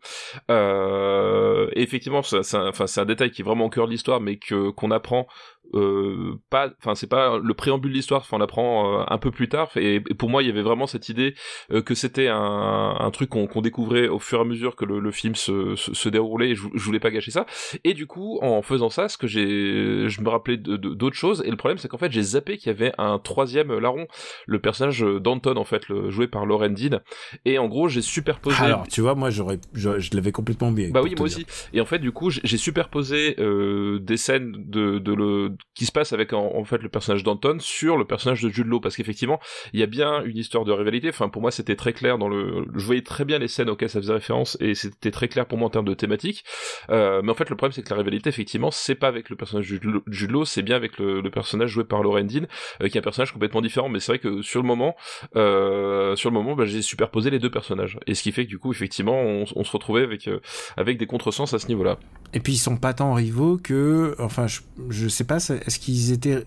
Euh, 0.51 1.69
et 1.75 1.83
effectivement, 1.83 2.23
c'est 2.23 2.55
un, 2.55 2.71
un 2.97 3.05
détail 3.05 3.31
qui 3.31 3.43
est 3.43 3.45
vraiment 3.45 3.67
au 3.67 3.71
cœur 3.71 3.87
de 3.87 3.93
l'histoire, 3.93 4.21
mais 4.21 4.37
que 4.37 4.71
qu'on 4.71 4.91
apprend 4.91 5.27
euh, 5.75 6.41
pas 6.51 6.71
enfin 6.79 6.95
c'est 6.95 7.09
pas 7.09 7.39
le 7.39 7.55
préambule 7.55 7.91
de 7.91 7.97
l'histoire 7.97 8.21
enfin 8.21 8.37
on 8.37 8.39
l'apprend 8.39 9.01
euh, 9.01 9.05
un 9.09 9.19
peu 9.19 9.31
plus 9.31 9.49
tard. 9.49 9.71
Et, 9.77 9.97
et, 9.97 10.01
pour 10.01 10.31
moi 10.31 10.43
il 10.43 10.47
y 10.47 10.51
avait 10.51 10.63
vraiment 10.63 10.87
cette 10.87 11.09
idée 11.09 11.35
euh, 11.73 11.83
que 11.83 11.95
c'était 11.95 12.29
un, 12.29 12.97
un, 12.99 13.11
truc 13.11 13.31
qu'on 13.31 13.61
découvrait 13.61 14.09
au 14.09 14.19
fur 14.19 14.39
et 14.39 14.43
à 14.43 14.45
mesure 14.45 14.77
que 14.77 14.85
le, 14.85 15.01
le 15.01 15.11
film 15.11 15.35
se, 15.35 15.75
se, 15.77 15.95
se, 15.95 16.09
déroulait. 16.09 16.51
Et 16.51 16.55
je, 16.55 16.69
je, 16.75 16.85
voulais 16.85 17.01
pas 17.01 17.11
gâcher 17.11 17.31
ça. 17.31 17.47
Et 17.83 17.95
du 17.95 18.07
coup 18.07 18.39
en 18.43 18.63
faisant 18.63 18.91
ça 18.91 19.09
ce 19.09 19.19
que 19.19 19.27
j'ai 19.27 20.09
je 20.09 20.21
me 20.21 20.29
rappelais 20.29 20.57
d'autres 20.57 21.17
choses. 21.17 21.43
Et 21.45 21.51
le 21.51 21.57
problème 21.57 21.79
c'est 21.79 21.89
qu'en 21.89 21.99
fait 21.99 22.13
j'ai 22.13 22.23
zappé 22.23 22.57
qu'il 22.57 22.69
y 22.69 22.75
avait 22.75 22.93
un 22.99 23.19
troisième 23.19 23.77
larron. 23.79 24.07
Le 24.47 24.61
personnage 24.61 25.01
d'Anton 25.01 25.57
en 25.57 25.65
fait 25.65 25.89
le, 25.89 26.11
joué 26.11 26.29
par 26.29 26.47
Lauren 26.47 26.71
Dean. 26.71 27.01
Et 27.45 27.59
en 27.59 27.69
gros 27.69 27.89
j'ai 27.89 28.03
superposé 28.03 28.63
alors 28.63 28.87
tu 28.89 29.01
vois 29.01 29.15
moi 29.15 29.31
j'aurais 29.31 29.59
je, 29.73 29.99
je 29.99 30.11
l'avais 30.15 30.33
complètement 30.33 30.69
oublié 30.69 30.91
bah 30.91 31.01
oui 31.03 31.15
moi 31.19 31.29
dire. 31.29 31.39
aussi. 31.39 31.47
Et 31.73 31.81
en 31.81 31.87
fait 31.87 31.99
du 31.99 32.13
coup 32.13 32.31
j'ai 32.31 32.57
superposé 32.57 33.37
des 33.37 34.17
scènes 34.17 34.53
de, 34.69 34.99
de 34.99 35.13
le 35.13 35.57
qui 35.75 35.87
se 35.87 35.93
passe 35.93 36.13
avec 36.13 36.33
en, 36.33 36.65
fait 36.65 36.83
le 36.83 36.89
personnage 36.89 37.25
d'Anton 37.25 37.57
sur 37.61 37.97
le 37.97 38.05
personnage 38.05 38.43
de 38.43 38.49
Jude 38.49 38.67
Law. 38.67 38.81
Parce 38.81 38.97
qu'effectivement 38.97 39.41
il 39.73 39.81
y 39.81 39.83
a 39.83 39.87
bien 39.87 40.23
une 40.25 40.37
histoire 40.37 40.65
de 40.65 40.73
rivalité. 40.73 41.09
Enfin 41.09 41.29
pour 41.29 41.43
moi 41.43 41.51
c'était 41.51 41.77
très 41.77 41.93
clair 41.93 42.19
dans 42.19 42.29
le 42.29 42.67
je 42.75 42.85
voyais 42.85 43.03
très 43.03 43.25
bien 43.25 43.39
les 43.39 43.49
scènes 43.49 43.69
auxquelles 43.69 43.91
ça 43.91 44.01
faisait 44.01 44.13
référence 44.13 44.57
et 44.61 44.75
c'était 44.75 45.11
très 45.11 45.29
clair 45.29 45.47
pour 45.47 45.59
moi 45.59 45.67
en 45.67 45.71
termes 45.71 45.87
de 45.87 45.95
thématique. 45.95 46.45
Euh, 46.91 47.23
mais 47.23 47.31
en 47.31 47.35
fait 47.35 47.51
le 47.51 47.57
problème 47.57 47.73
c'est 47.73 47.83
que 47.83 47.91
la 47.91 47.97
rivalité 47.97 48.29
effectivement 48.29 48.71
c'est 48.71 48.95
pas 48.95 49.09
avec 49.09 49.31
le 49.31 49.37
personnage 49.37 49.69
de 49.69 50.03
Jude 50.07 50.31
Law 50.31 50.45
c'est 50.45 50.63
bien 50.63 50.77
avec 50.77 50.99
le, 50.99 51.23
personnage 51.35 51.71
joué 51.71 51.85
par 51.85 52.03
Lauren 52.03 52.25
Dean 52.25 52.47
euh, 52.81 52.89
qui 52.89 52.97
est 52.97 53.01
un 53.01 53.03
personnage 53.03 53.33
complètement 53.33 53.61
différent. 53.61 53.89
Mais 53.89 53.99
c'est 53.99 54.13
vrai 54.13 54.19
que 54.19 54.43
sur 54.43 54.63
le 54.63 54.69
moment 54.69 54.95
euh, 55.35 56.15
sur 56.17 56.31
le 56.31 56.35
moment 56.35 56.55
bah, 56.55 56.65
j'ai 56.65 56.83
superposé 56.83 57.31
les 57.31 57.39
deux 57.39 57.51
personnages. 57.51 57.99
Et 58.07 58.15
ce 58.15 58.23
qui 58.23 58.31
fait 58.31 58.45
que 58.45 58.51
du 58.51 58.59
coup 58.59 58.71
effectivement 58.71 59.21
on, 59.21 59.45
on 59.57 59.65
se 59.65 59.73
retrouvait 59.73 60.03
avec 60.03 60.29
euh, 60.29 60.41
avec 60.77 60.99
des 60.99 61.07
contresens 61.07 61.53
à 61.53 61.59
ce 61.59 61.67
niveau 61.67 61.83
là 61.83 61.99
et 62.35 62.41
puis 62.41 62.53
ils 62.55 62.59
sont 62.59 62.77
pas 62.77 62.93
tant 62.93 63.15
rivaux 63.15 63.59
que 63.59 64.17
enfin 64.19 64.49
je, 64.49 64.61
je 64.91 65.09
sais 65.09 65.25
pas 65.25 65.39
est-ce 65.51 65.79
qu'ils 65.79 66.13
étaient. 66.13 66.45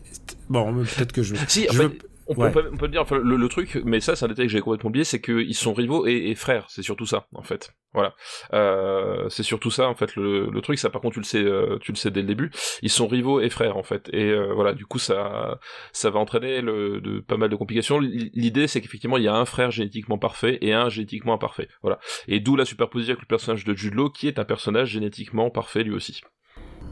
Bon, 0.50 0.74
peut-être 0.74 1.12
que 1.12 1.24
je. 1.24 1.36
Si, 1.48 1.68
je 1.72 1.78
fait, 1.78 1.98
on, 2.28 2.36
ouais. 2.36 2.52
peut, 2.52 2.70
on, 2.72 2.78
peut, 2.78 2.88
dire, 2.88 3.02
enfin, 3.02 3.18
le, 3.18 3.38
le, 3.38 3.48
truc, 3.48 3.80
mais 3.86 4.00
ça, 4.00 4.16
c'est 4.16 4.26
un 4.26 4.28
détail 4.28 4.48
que 4.48 4.52
j'ai 4.52 4.60
complètement 4.60 4.90
oublié, 4.90 5.06
c'est 5.06 5.22
qu'ils 5.22 5.56
sont 5.56 5.74
rivaux 5.74 6.08
et, 6.08 6.30
et 6.30 6.36
frères. 6.36 6.66
C'est 6.70 6.82
surtout 6.82 7.06
ça, 7.06 7.28
en 7.34 7.44
fait. 7.44 7.74
Voilà. 7.94 8.14
Euh, 8.54 9.30
c'est 9.30 9.44
surtout 9.44 9.72
ça, 9.72 9.88
en 9.88 9.96
fait, 9.96 10.16
le, 10.16 10.50
le, 10.50 10.62
truc. 10.62 10.78
Ça, 10.78 10.90
par 10.90 11.02
contre, 11.02 11.14
tu 11.14 11.20
le 11.20 11.26
sais, 11.26 11.42
euh, 11.42 11.78
tu 11.80 11.92
le 11.92 11.98
sais 11.98 12.12
dès 12.12 12.22
le 12.22 12.28
début. 12.28 12.52
Ils 12.82 12.90
sont 12.90 13.08
rivaux 13.08 13.40
et 13.40 13.50
frères, 13.50 13.78
en 13.78 13.84
fait. 13.84 14.10
Et 14.12 14.30
euh, 14.30 14.54
voilà, 14.54 14.74
du 14.74 14.86
coup, 14.86 15.00
ça, 15.00 15.60
ça 15.94 16.10
va 16.10 16.20
entraîner 16.20 16.62
le, 16.62 17.00
de, 17.00 17.20
pas 17.20 17.38
mal 17.38 17.50
de 17.50 17.56
complications. 17.56 18.00
L'idée, 18.00 18.68
c'est 18.68 18.82
qu'effectivement, 18.82 19.18
il 19.18 19.24
y 19.24 19.30
a 19.30 19.36
un 19.36 19.46
frère 19.46 19.72
génétiquement 19.72 20.18
parfait 20.18 20.58
et 20.62 20.74
un 20.74 20.90
génétiquement 20.90 21.34
imparfait. 21.34 21.70
Voilà. 21.82 22.00
Et 22.28 22.40
d'où 22.40 22.56
la 22.56 22.66
superposition 22.66 23.14
avec 23.14 23.22
le 23.22 23.28
personnage 23.28 23.64
de 23.64 23.74
Jude 23.74 23.96
Law, 23.96 24.10
qui 24.10 24.28
est 24.28 24.38
un 24.38 24.46
personnage 24.46 24.90
génétiquement 24.90 25.50
parfait 25.50 25.84
lui 25.84 25.94
aussi. 25.94 26.22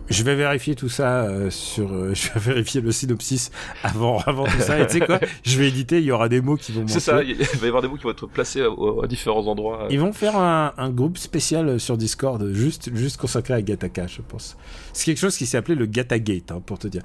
Je 0.10 0.24
vais 0.24 0.36
vérifier 0.36 0.76
tout 0.76 0.90
ça 0.90 1.24
euh, 1.24 1.50
sur. 1.50 1.92
Euh, 1.92 2.14
je 2.14 2.32
vais 2.34 2.40
vérifier 2.40 2.82
le 2.82 2.92
synopsis 2.92 3.52
avant, 3.84 4.20
avant 4.20 4.46
tout 4.46 4.60
ça. 4.60 4.80
Et 4.80 4.88
tu 4.88 5.00
sais 5.00 5.06
quoi? 5.06 5.20
Je 5.44 5.58
vais 5.58 5.68
éditer. 5.68 6.00
Il 6.00 6.06
y 6.06 6.12
aura 6.12 6.30
des 6.30 6.42
mots 6.42 6.58
qui 6.58 6.72
vont. 6.72 6.88
C'est 6.88 7.00
ça. 7.00 7.24
Il 7.24 7.36
va 7.36 7.66
y 7.66 7.68
avoir 7.68 7.82
des 7.82 7.88
mots 7.88 7.98
qui 7.98 8.04
vont 8.04 8.12
être 8.12 8.28
placés 8.28 8.62
à, 8.62 8.68
à 9.04 9.08
différents 9.08 9.48
endroits. 9.48 9.88
Ils 9.90 10.00
vont 10.00 10.14
faire 10.14 10.36
un, 10.36 10.74
un, 10.78 10.90
groupe 10.90 11.18
spécial 11.18 11.80
sur 11.80 11.98
Discord, 11.98 12.52
juste, 12.54 12.96
juste 12.96 13.18
consacré 13.18 13.54
à 13.54 13.62
Gataka, 13.62 14.08
je 14.08 14.22
pense. 14.22 14.58
C'est 14.94 15.06
quelque 15.06 15.20
chose 15.20 15.38
qui 15.38 15.46
s'est 15.46 15.58
appelé 15.58 15.76
le 15.76 15.86
Gatagate, 15.86 16.52
hein, 16.52 16.62
pour 16.66 16.80
te 16.80 16.88
dire. 16.88 17.02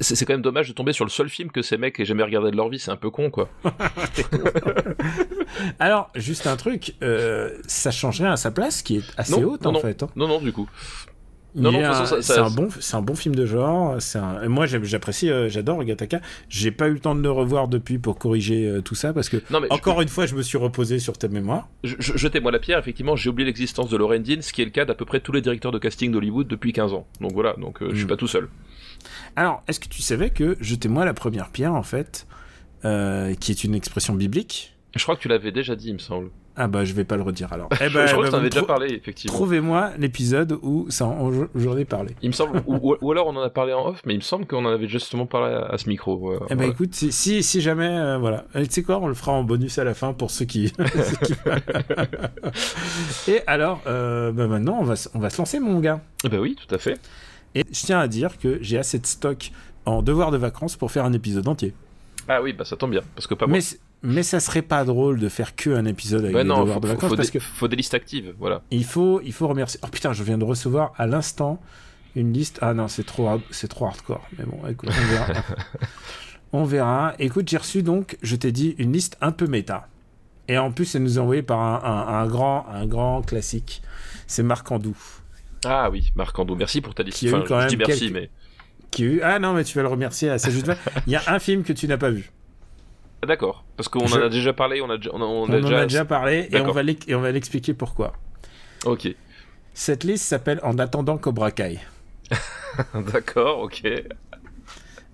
C'est 0.00 0.24
quand 0.24 0.32
même 0.32 0.42
dommage 0.42 0.68
de 0.68 0.72
tomber 0.72 0.92
sur 0.92 1.04
le 1.04 1.10
seul 1.10 1.28
film 1.28 1.50
que 1.50 1.62
ces 1.62 1.76
mecs 1.76 2.00
aient 2.00 2.04
jamais 2.04 2.22
regardé 2.22 2.50
de 2.50 2.56
leur 2.56 2.68
vie. 2.68 2.78
C'est 2.78 2.90
un 2.90 2.96
peu 2.96 3.10
con, 3.10 3.30
quoi. 3.30 3.48
Alors, 5.78 6.10
juste 6.14 6.46
un 6.46 6.56
truc. 6.56 6.94
Euh, 7.02 7.58
ça 7.66 7.90
change 7.90 8.20
rien 8.20 8.32
à 8.32 8.36
sa 8.36 8.50
place, 8.50 8.82
qui 8.82 8.96
est 8.96 9.04
assez 9.16 9.38
non, 9.38 9.52
haute 9.52 9.62
non, 9.62 9.70
en 9.70 9.72
non. 9.74 9.80
fait. 9.80 10.02
Hein. 10.02 10.08
Non, 10.16 10.28
non, 10.28 10.40
du 10.40 10.52
coup. 10.52 10.68
Non, 11.54 11.70
non, 11.70 11.80
c'est 12.20 12.38
un 12.38 12.50
bon, 12.50 12.68
c'est 12.80 12.96
un 12.96 13.02
bon 13.02 13.14
film 13.14 13.34
de 13.34 13.44
genre. 13.44 13.98
Un... 14.14 14.48
moi, 14.48 14.66
j'apprécie, 14.66 15.30
euh, 15.30 15.48
j'adore 15.48 15.84
Gataka. 15.84 16.20
J'ai 16.48 16.70
pas 16.70 16.88
eu 16.88 16.94
le 16.94 17.00
temps 17.00 17.14
de 17.14 17.20
le 17.20 17.30
revoir 17.30 17.68
depuis 17.68 17.98
pour 17.98 18.18
corriger 18.18 18.66
euh, 18.66 18.80
tout 18.80 18.94
ça 18.94 19.12
parce 19.12 19.28
que 19.28 19.36
non, 19.50 19.60
mais 19.60 19.70
encore 19.70 20.00
une 20.00 20.08
fois, 20.08 20.24
je 20.24 20.34
me 20.34 20.42
suis 20.42 20.56
reposé 20.56 20.98
sur 20.98 21.18
ta 21.18 21.28
mémoire. 21.28 21.68
Je, 21.84 21.94
je, 21.98 22.16
Jetez-moi 22.16 22.52
la 22.52 22.58
pierre. 22.58 22.78
Effectivement, 22.78 23.16
j'ai 23.16 23.28
oublié 23.28 23.46
l'existence 23.46 23.90
de 23.90 23.96
Lauren 23.96 24.20
Dean, 24.20 24.40
ce 24.40 24.52
qui 24.52 24.62
est 24.62 24.64
le 24.64 24.70
cas 24.70 24.86
d'à 24.86 24.94
peu 24.94 25.04
près 25.04 25.20
tous 25.20 25.32
les 25.32 25.42
directeurs 25.42 25.72
de 25.72 25.78
casting 25.78 26.10
d'Hollywood 26.10 26.46
depuis 26.46 26.72
15 26.72 26.94
ans. 26.94 27.06
Donc 27.20 27.32
voilà, 27.32 27.54
donc 27.58 27.82
euh, 27.82 27.88
mm. 27.88 27.90
je 27.92 27.96
suis 27.96 28.06
pas 28.06 28.16
tout 28.16 28.28
seul. 28.28 28.48
Alors, 29.36 29.62
est-ce 29.68 29.80
que 29.80 29.88
tu 29.88 30.00
savais 30.00 30.30
que 30.30 30.56
jetez-moi 30.60 31.04
la 31.04 31.14
première 31.14 31.50
pierre 31.50 31.74
en 31.74 31.82
fait, 31.82 32.26
qui 32.82 33.50
est 33.52 33.64
une 33.64 33.74
expression 33.74 34.14
biblique? 34.14 34.74
Je 34.94 35.02
crois 35.02 35.16
que 35.16 35.20
tu 35.20 35.28
l'avais 35.28 35.52
déjà 35.52 35.76
dit, 35.76 35.88
il 35.88 35.94
me 35.94 35.98
semble. 35.98 36.30
Ah 36.56 36.68
bah 36.68 36.84
je 36.84 36.92
vais 36.92 37.04
pas 37.04 37.16
le 37.16 37.22
redire 37.22 37.52
alors. 37.52 37.68
Eh 37.80 37.88
ben, 37.88 38.06
je 38.06 38.12
crois 38.12 38.26
que 38.26 38.30
t'en 38.30 38.38
avais 38.38 38.50
déjà 38.50 38.64
parlé 38.64 38.94
effectivement. 38.94 39.34
Trouvez-moi 39.34 39.92
l'épisode 39.98 40.58
où 40.62 40.86
ça 40.90 41.06
en, 41.06 41.32
j'en 41.54 41.76
ai 41.76 41.84
parlé. 41.84 42.14
Il 42.22 42.28
me 42.28 42.34
semble, 42.34 42.62
ou, 42.66 42.96
ou, 43.00 43.12
alors 43.12 43.26
on 43.26 43.36
en 43.36 43.40
a 43.40 43.50
parlé 43.50 43.72
en 43.72 43.88
off, 43.88 44.00
mais 44.04 44.14
il 44.14 44.18
me 44.18 44.22
semble 44.22 44.46
qu'on 44.46 44.64
en 44.64 44.70
avait 44.70 44.86
justement 44.86 45.26
parlé 45.26 45.54
à, 45.54 45.66
à 45.66 45.78
ce 45.78 45.88
micro. 45.88 46.32
Euh, 46.32 46.40
eh 46.46 46.48
ben 46.50 46.56
voilà. 46.56 46.72
écoute, 46.72 46.94
si, 46.94 47.10
si, 47.10 47.42
si 47.42 47.60
jamais, 47.60 47.88
euh, 47.88 48.18
voilà, 48.18 48.44
tu 48.54 48.66
sais 48.68 48.82
quoi, 48.82 48.98
on 48.98 49.08
le 49.08 49.14
fera 49.14 49.32
en 49.32 49.44
bonus 49.44 49.78
à 49.78 49.84
la 49.84 49.94
fin 49.94 50.12
pour 50.12 50.30
ceux 50.30 50.44
qui. 50.44 50.72
Et 53.28 53.40
alors, 53.46 53.80
euh, 53.86 54.32
bah 54.32 54.46
maintenant 54.46 54.78
on 54.80 54.84
va, 54.84 54.94
on 55.14 55.18
va 55.18 55.30
se 55.30 55.38
lancer 55.38 55.58
mon 55.58 55.80
gars. 55.80 56.00
Eh 56.24 56.28
ben 56.28 56.38
oui, 56.38 56.56
tout 56.56 56.72
à 56.74 56.78
fait. 56.78 57.00
Et 57.54 57.64
je 57.70 57.80
tiens 57.80 57.98
à 57.98 58.08
dire 58.08 58.38
que 58.38 58.58
j'ai 58.60 58.78
assez 58.78 58.98
de 58.98 59.06
stock 59.06 59.50
en 59.84 60.02
devoir 60.02 60.30
de 60.30 60.36
vacances 60.36 60.76
pour 60.76 60.90
faire 60.90 61.04
un 61.04 61.12
épisode 61.12 61.46
entier. 61.48 61.74
Ah 62.28 62.40
oui, 62.42 62.52
bah 62.52 62.64
ça 62.64 62.76
tombe 62.76 62.92
bien, 62.92 63.02
parce 63.14 63.26
que 63.26 63.34
pas 63.34 63.46
moi. 63.46 63.58
Mais 63.58 63.78
ça 64.22 64.40
serait 64.40 64.62
pas 64.62 64.84
drôle 64.84 65.20
de 65.20 65.28
faire 65.28 65.54
que 65.54 65.70
un 65.70 65.84
épisode 65.84 66.22
avec 66.22 66.34
bah 66.34 66.42
des 66.42 66.48
non, 66.48 66.60
devoirs 66.60 66.74
faut, 66.74 66.80
de 66.80 66.86
vacances 66.88 67.10
faut 67.10 67.16
parce 67.16 67.30
des, 67.30 67.38
que 67.38 67.44
faut 67.44 67.68
des 67.68 67.76
listes 67.76 67.94
actives, 67.94 68.34
voilà. 68.38 68.62
Il 68.70 68.84
faut, 68.84 69.20
il 69.22 69.32
faut 69.32 69.46
remercier. 69.48 69.78
Oh 69.82 69.88
putain, 69.88 70.12
je 70.12 70.24
viens 70.24 70.38
de 70.38 70.44
recevoir 70.44 70.92
à 70.96 71.06
l'instant 71.06 71.60
une 72.16 72.32
liste. 72.32 72.58
Ah 72.62 72.74
non, 72.74 72.88
c'est 72.88 73.04
trop, 73.04 73.28
c'est 73.50 73.68
trop 73.68 73.86
hardcore. 73.86 74.26
Mais 74.38 74.44
bon, 74.44 74.66
écoute, 74.68 74.90
on 74.90 75.06
verra. 75.12 75.26
on 76.52 76.64
verra. 76.64 77.14
Écoute, 77.18 77.48
j'ai 77.48 77.56
reçu 77.56 77.82
donc, 77.82 78.18
je 78.22 78.36
t'ai 78.36 78.52
dit, 78.52 78.74
une 78.78 78.92
liste 78.92 79.16
un 79.20 79.32
peu 79.32 79.46
méta. 79.46 79.88
Et 80.48 80.58
en 80.58 80.72
plus, 80.72 80.94
elle 80.94 81.04
nous 81.04 81.18
est 81.18 81.20
envoyée 81.20 81.42
par 81.42 81.60
un, 81.60 81.80
un, 81.84 82.20
un 82.20 82.26
grand, 82.26 82.66
un 82.68 82.86
grand 82.86 83.22
classique. 83.22 83.82
C'est 84.26 84.42
Marc 84.42 84.70
Andou. 84.70 84.96
Ah 85.64 85.90
oui, 85.90 86.10
Marc 86.16 86.36
Andou. 86.38 86.56
Merci 86.56 86.80
pour 86.80 86.94
ta 86.94 87.02
liste. 87.02 87.18
Qui 87.18 87.28
a 87.28 87.36
enfin, 87.36 87.44
eu 87.44 87.48
quand 87.48 87.60
je 87.60 87.68
dis 87.68 87.76
même 87.76 87.86
merci, 87.86 88.04
quelques... 88.04 88.14
mais. 88.14 88.30
Qui 88.90 89.04
a 89.04 89.06
eu... 89.06 89.20
Ah 89.22 89.38
non, 89.38 89.52
mais 89.54 89.64
tu 89.64 89.76
vas 89.76 89.82
le 89.82 89.88
remercier 89.88 90.36
juste. 90.38 90.70
Il 91.06 91.12
y 91.12 91.16
a 91.16 91.22
un 91.28 91.38
film 91.38 91.62
que 91.62 91.72
tu 91.72 91.86
n'as 91.86 91.96
pas 91.98 92.10
vu. 92.10 92.30
D'accord, 93.26 93.64
parce 93.76 93.88
qu'on 93.88 94.06
Je- 94.06 94.16
en 94.18 94.22
a 94.22 94.28
déjà 94.28 94.52
parlé, 94.52 94.80
on 94.82 94.90
a, 94.90 94.96
déjà- 94.96 95.10
on 95.12 95.20
a, 95.22 95.24
on 95.24 95.42
On, 95.44 95.52
a 95.52 95.56
en 95.58 95.60
déjà... 95.60 95.78
a 95.80 95.86
déjà 95.86 96.04
parlé 96.04 96.48
et 96.50 96.60
on 96.60 96.72
va 96.72 96.82
l'ex- 96.82 97.06
et 97.08 97.14
on 97.14 97.20
va 97.20 97.30
l'expliquer 97.30 97.72
pourquoi. 97.74 98.14
Ok, 98.84 99.14
Cette 99.74 100.02
liste 100.04 100.24
s'appelle 100.24 100.58
En 100.64 100.76
attendant 100.78 101.16
Cobra 101.18 101.50
Kai. 101.52 101.78
d'accord, 103.12 103.60
ok. 103.60 103.82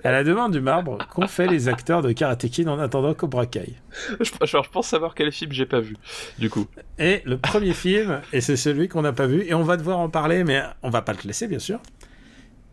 À 0.04 0.12
la 0.12 0.22
demande 0.22 0.52
du 0.52 0.60
marbre, 0.60 0.98
qu'ont 1.12 1.26
fait 1.26 1.48
les 1.48 1.68
acteurs 1.68 2.02
de 2.02 2.12
Karate 2.12 2.48
Kid 2.48 2.68
en 2.68 2.78
attendant 2.78 3.14
Cobra 3.14 3.46
Kai? 3.46 3.74
Je, 4.20 4.30
je 4.44 4.68
pense 4.70 4.86
savoir 4.88 5.14
quel 5.14 5.32
film 5.32 5.50
j'ai 5.52 5.66
pas 5.66 5.80
vu, 5.80 5.96
du 6.38 6.48
coup. 6.50 6.66
Et 6.98 7.20
le 7.24 7.36
premier 7.36 7.74
film, 7.74 8.20
et 8.32 8.40
c'est 8.40 8.56
celui 8.56 8.88
qu'on 8.88 9.02
n'a 9.02 9.12
pas 9.12 9.26
vu, 9.26 9.42
et 9.44 9.54
on 9.54 9.64
va 9.64 9.76
devoir 9.76 9.98
en 9.98 10.08
parler, 10.08 10.44
mais 10.44 10.62
on 10.82 10.90
va 10.90 11.02
pas 11.02 11.12
le 11.12 11.18
classer, 11.18 11.48
bien 11.48 11.58
sûr. 11.58 11.80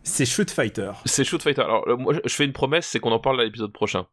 C'est 0.03 0.25
Shoot 0.27 0.51
Fighter. 0.51 0.91
C'est 1.05 1.23
Shoot 1.23 1.41
Fighter. 1.41 1.63
Alors, 1.63 1.83
moi, 1.97 2.13
je 2.23 2.33
fais 2.33 2.45
une 2.45 2.53
promesse, 2.53 2.85
c'est 2.85 2.99
qu'on 2.99 3.11
en 3.11 3.19
parle 3.19 3.41
à 3.41 3.43
l'épisode 3.43 3.73
prochain. 3.73 4.05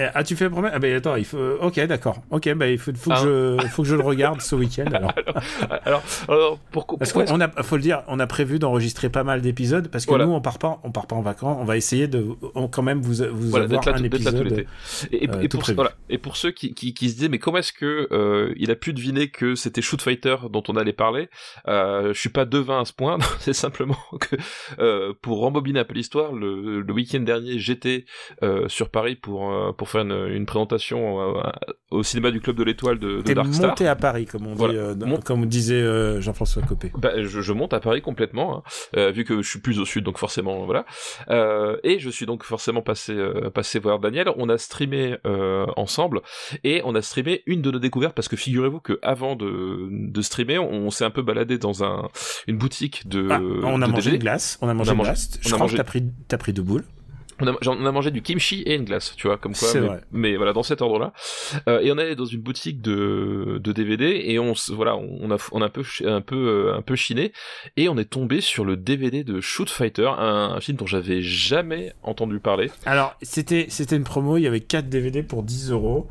Eh, 0.00 0.06
ah, 0.14 0.24
tu 0.24 0.34
fais 0.36 0.44
le 0.44 0.50
premier 0.50 0.68
Ah, 0.72 0.78
ben 0.78 0.96
attends, 0.96 1.16
il 1.16 1.24
faut. 1.24 1.38
Ok, 1.60 1.78
d'accord. 1.86 2.22
Ok, 2.30 2.52
bah, 2.54 2.68
il 2.68 2.78
faut, 2.78 2.92
faut, 2.94 3.10
que 3.10 3.14
Ah. 3.16 3.62
je, 3.62 3.68
faut 3.68 3.82
que 3.82 3.88
je 3.88 3.94
le 3.96 4.02
regarde 4.02 4.40
ce 4.40 4.54
week-end. 4.54 4.86
Alors. 4.92 5.12
Alors, 5.84 6.02
alors 6.28 6.58
pourquoi 6.72 6.98
Parce 6.98 7.12
qu'on 7.12 7.40
a, 7.40 7.48
faut 7.62 7.76
le 7.76 7.82
dire, 7.82 8.02
on 8.08 8.18
a 8.20 8.26
prévu 8.26 8.58
d'enregistrer 8.58 9.08
pas 9.08 9.24
mal 9.24 9.40
d'épisodes 9.42 9.88
parce 9.88 10.04
que 10.04 10.10
Voilà. 10.10 10.26
nous, 10.26 10.32
on 10.32 10.40
part 10.40 10.58
pas, 10.58 10.80
on 10.84 10.90
part 10.90 11.06
pas 11.06 11.16
en 11.16 11.20
vacances. 11.22 11.56
On 11.60 11.64
va 11.64 11.76
essayer 11.76 12.06
de, 12.08 12.26
on, 12.54 12.68
quand 12.68 12.82
même 12.82 13.00
vous, 13.00 13.24
vous 13.32 13.50
voilà, 13.50 13.64
avoir 13.66 13.84
là, 13.86 13.94
un 13.96 14.02
épisode. 14.04 14.64
Et, 15.12 15.24
et- 15.24 15.28
euh, 15.30 15.40
et 15.42 15.48
pour, 15.48 15.62
voilà. 15.74 15.92
et 16.08 16.18
pour 16.18 16.36
ceux 16.36 16.50
qui, 16.50 16.74
qui, 16.74 16.94
qui 16.94 17.08
se 17.10 17.14
disaient, 17.14 17.28
mais 17.28 17.38
comment 17.38 17.58
est-ce 17.58 17.72
que 17.72 18.08
euh, 18.12 18.52
il 18.56 18.70
a 18.70 18.74
pu 18.76 18.92
deviner 18.92 19.28
que 19.28 19.54
c'était 19.54 19.82
Shoot 19.82 20.00
Fighter 20.02 20.36
dont 20.50 20.62
on 20.68 20.76
allait 20.76 20.92
parler? 20.92 21.28
Euh, 21.68 22.12
Je 22.14 22.18
suis 22.20 22.28
pas 22.30 22.44
devin 22.44 22.80
à 22.80 22.84
ce 22.84 22.92
point, 22.92 23.18
c'est 23.40 23.52
simplement 23.52 23.98
que 24.20 24.36
euh, 24.78 25.12
pour 25.22 25.40
rembobiner 25.40 25.80
un 25.80 25.84
peu 25.84 25.94
l'histoire, 25.94 26.32
le, 26.32 26.80
le 26.80 26.92
week-end 26.92 27.20
dernier, 27.20 27.58
j'étais 27.58 28.04
euh, 28.42 28.68
sur 28.68 28.88
Paris 28.90 29.16
pour 29.16 29.50
euh, 29.52 29.72
pour 29.72 29.88
faire 29.90 30.02
une, 30.02 30.28
une 30.34 30.46
présentation 30.46 31.20
euh, 31.38 31.42
au 31.90 32.02
cinéma 32.02 32.30
du 32.30 32.40
Club 32.40 32.56
de 32.56 32.62
l'Étoile 32.64 32.98
de, 32.98 33.20
de 33.22 33.32
Dark 33.34 33.52
Star. 33.52 33.70
monté 33.70 33.86
à 33.86 33.96
Paris, 33.96 34.26
comme 34.26 34.46
on 34.46 34.52
dit, 34.52 34.58
Voilà. 34.58 34.74
euh, 34.78 35.16
comme 35.24 35.46
disait 35.46 35.74
euh, 35.74 36.20
Jean-François 36.20 36.62
Copé. 36.62 36.92
Bah, 36.96 37.10
je, 37.22 37.40
je 37.40 37.52
monte 37.52 37.72
à 37.74 37.80
Paris 37.80 38.00
complètement, 38.02 38.58
hein, 38.58 38.62
euh, 38.96 39.10
vu 39.10 39.24
que 39.24 39.42
je 39.42 39.48
suis 39.48 39.60
plus 39.60 39.78
au 39.78 39.84
sud, 39.84 40.04
donc 40.04 40.18
forcément, 40.18 40.64
voilà. 40.64 40.84
Euh, 41.30 41.76
et 41.84 41.98
je 41.98 42.10
suis 42.10 42.26
donc 42.26 42.44
forcément 42.44 42.82
passé, 42.82 43.12
euh, 43.12 43.50
passé 43.50 43.78
voir 43.78 43.98
Daniel. 43.98 44.30
On 44.36 44.48
a 44.48 44.58
streamé 44.58 45.16
euh, 45.26 45.66
ensemble, 45.76 46.20
et 46.64 46.82
on 46.84 46.94
a 46.94 47.02
streamé 47.02 47.42
une 47.46 47.62
de 47.62 47.70
nos 47.70 47.78
découvertes, 47.78 48.14
parce 48.14 48.28
que 48.28 48.36
figurez-vous 48.36 48.80
que 48.80 48.98
avant 49.02 49.36
de, 49.36 49.88
de 49.90 50.22
streamer, 50.22 50.58
on, 50.58 50.70
on 50.86 50.90
s'est 50.90 51.04
un 51.04 51.10
peu 51.10 51.22
baladé 51.22 51.58
dans 51.58 51.84
un, 51.84 52.08
une 52.46 52.56
boutique 52.58 53.08
de. 53.08 53.28
Ah, 53.30 53.40
on 53.42 53.82
a 53.82 53.86
de 53.86 53.92
mangé 53.92 54.10
une 54.12 54.18
glace. 54.18 54.58
On 54.62 54.68
a 54.68 54.74
mangé 54.74 54.90
a 54.90 54.92
une 54.92 54.98
mangé- 54.98 55.04
glace. 55.08 55.30
on 55.44 55.48
Je 55.48 55.54
crois 55.54 55.66
mangé- 55.66 55.72
que 55.72 55.76
t'as 55.78 55.84
pris, 55.84 56.04
t'as 56.28 56.38
pris 56.38 56.52
deux 56.52 56.62
boules. 56.62 56.84
On 57.40 57.46
a, 57.46 57.54
on 57.66 57.86
a 57.86 57.92
mangé 57.92 58.10
du 58.10 58.22
kimchi 58.22 58.62
et 58.62 58.74
une 58.74 58.84
glace, 58.84 59.14
tu 59.16 59.26
vois, 59.26 59.36
comme 59.36 59.54
quoi. 59.54 59.68
C'est 59.68 59.80
mais, 59.80 59.86
vrai. 59.86 60.00
mais 60.12 60.36
voilà, 60.36 60.52
dans 60.52 60.62
cet 60.62 60.82
ordre-là. 60.82 61.12
Euh, 61.68 61.80
et 61.80 61.90
on 61.92 61.98
est 61.98 62.02
allé 62.02 62.16
dans 62.16 62.24
une 62.24 62.40
boutique 62.40 62.80
de, 62.80 63.58
de 63.62 63.72
DVD 63.72 64.22
et 64.24 64.38
on, 64.38 64.54
voilà, 64.70 64.96
on 64.96 65.30
a, 65.30 65.36
on 65.52 65.62
a 65.62 65.66
un 65.66 65.68
peu, 65.68 65.82
un 66.04 66.20
peu, 66.20 66.36
euh, 66.36 66.76
un 66.76 66.82
peu 66.82 66.96
chiné 66.96 67.32
et 67.76 67.88
on 67.88 67.96
est 67.98 68.10
tombé 68.10 68.40
sur 68.40 68.64
le 68.64 68.76
DVD 68.76 69.24
de 69.24 69.40
Shoot 69.40 69.70
Fighter, 69.70 70.08
un, 70.18 70.54
un 70.56 70.60
film 70.60 70.76
dont 70.76 70.86
j'avais 70.86 71.22
jamais 71.22 71.92
entendu 72.02 72.40
parler. 72.40 72.70
Alors, 72.86 73.16
c'était, 73.22 73.66
c'était 73.68 73.96
une 73.96 74.04
promo. 74.04 74.36
Il 74.36 74.42
y 74.42 74.46
avait 74.46 74.60
4 74.60 74.88
DVD 74.88 75.22
pour 75.22 75.42
10 75.42 75.70
euros. 75.70 76.08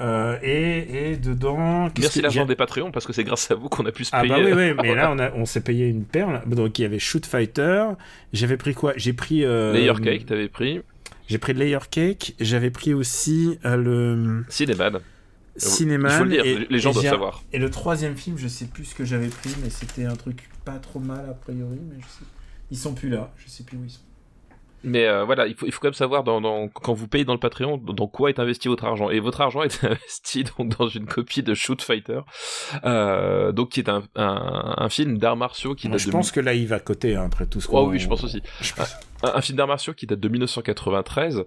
Euh, 0.00 0.38
et, 0.42 1.10
et 1.12 1.16
dedans. 1.16 1.90
Merci 1.98 2.20
l'argent 2.20 2.46
des 2.46 2.54
Patreons 2.54 2.92
parce 2.92 3.06
que 3.06 3.12
c'est 3.12 3.24
grâce 3.24 3.50
à 3.50 3.56
vous 3.56 3.68
qu'on 3.68 3.84
a 3.86 3.92
pu 3.92 4.04
se 4.04 4.10
Ah 4.12 4.22
payer. 4.22 4.34
bah 4.34 4.40
oui, 4.44 4.52
oui, 4.52 4.74
mais 4.80 4.94
là 4.94 5.10
on, 5.12 5.18
a, 5.18 5.32
on 5.32 5.44
s'est 5.44 5.60
payé 5.60 5.88
une 5.88 6.04
perle. 6.04 6.42
Donc 6.46 6.78
il 6.78 6.82
y 6.82 6.84
avait 6.84 6.98
Shoot 7.00 7.26
Fighter. 7.26 7.86
J'avais 8.32 8.56
pris 8.56 8.74
quoi? 8.74 8.92
J'ai 8.96 9.12
pris. 9.12 9.44
Euh, 9.44 9.72
Layer 9.72 9.94
Cake, 10.02 10.26
t'avais 10.26 10.48
pris. 10.48 10.80
J'ai 11.28 11.38
pris 11.38 11.52
Layer 11.52 11.78
Cake. 11.90 12.34
J'avais 12.38 12.70
pris 12.70 12.94
aussi 12.94 13.58
euh, 13.64 13.76
le 13.76 14.44
Cinéman. 14.48 15.00
Cinéma. 15.56 16.08
Il 16.10 16.14
faut 16.16 16.24
le 16.24 16.30
dire, 16.30 16.46
et, 16.46 16.66
les 16.70 16.78
gens 16.78 16.92
doivent 16.92 17.04
savoir. 17.04 17.42
Et 17.52 17.58
le 17.58 17.68
troisième 17.68 18.16
film, 18.16 18.38
je 18.38 18.46
sais 18.46 18.66
plus 18.66 18.84
ce 18.84 18.94
que 18.94 19.04
j'avais 19.04 19.26
pris, 19.26 19.50
mais 19.62 19.70
c'était 19.70 20.04
un 20.04 20.14
truc 20.14 20.48
pas 20.64 20.78
trop 20.78 21.00
mal 21.00 21.26
a 21.28 21.34
priori. 21.34 21.80
Mais 21.90 21.96
je 21.98 22.06
sais... 22.06 22.24
Ils 22.70 22.78
sont 22.78 22.94
plus 22.94 23.08
là. 23.08 23.32
Je 23.36 23.48
sais 23.48 23.64
plus 23.64 23.76
où 23.76 23.84
ils 23.84 23.90
sont. 23.90 24.00
Mais 24.84 25.06
euh, 25.08 25.24
voilà, 25.24 25.46
il 25.46 25.54
faut, 25.54 25.66
il 25.66 25.72
faut 25.72 25.80
quand 25.80 25.88
même 25.88 25.92
savoir 25.94 26.22
dans, 26.22 26.40
dans- 26.40 26.68
quand 26.68 26.92
vous 26.94 27.08
payez 27.08 27.24
dans 27.24 27.32
le 27.32 27.40
Patreon, 27.40 27.78
dans 27.78 28.06
quoi 28.06 28.28
est 28.30 28.38
investi 28.38 28.68
votre 28.68 28.84
argent. 28.84 29.10
Et 29.10 29.18
votre 29.20 29.40
argent 29.40 29.62
est 29.64 29.84
investi 29.84 30.44
donc 30.56 30.76
dans 30.78 30.88
une 30.88 31.06
copie 31.06 31.42
de 31.42 31.54
Shoot 31.54 31.82
Fighter, 31.82 32.20
euh, 32.84 33.52
donc 33.52 33.70
qui 33.70 33.80
est 33.80 33.88
un, 33.88 34.02
un, 34.16 34.74
un 34.76 34.88
film 34.88 35.18
d'arts 35.18 35.36
martiaux 35.36 35.74
qui 35.74 35.88
Moi, 35.88 35.98
je 35.98 36.06
de 36.06 36.10
pense 36.12 36.30
que 36.30 36.40
là 36.40 36.54
il 36.54 36.66
va 36.68 36.78
coter 36.80 37.16
hein, 37.16 37.24
après 37.26 37.46
tout 37.46 37.60
ce 37.60 37.68
Oh 37.72 37.86
oui, 37.88 37.98
je 37.98 38.08
pense 38.08 38.22
aussi. 38.24 38.40
Je 38.60 38.72
pense- 38.74 38.94
un, 39.22 39.32
un 39.36 39.40
film 39.40 39.56
d'arts 39.58 39.66
martiaux 39.68 39.94
qui 39.94 40.06
date 40.06 40.20
de 40.20 40.28
1993, 40.28 41.44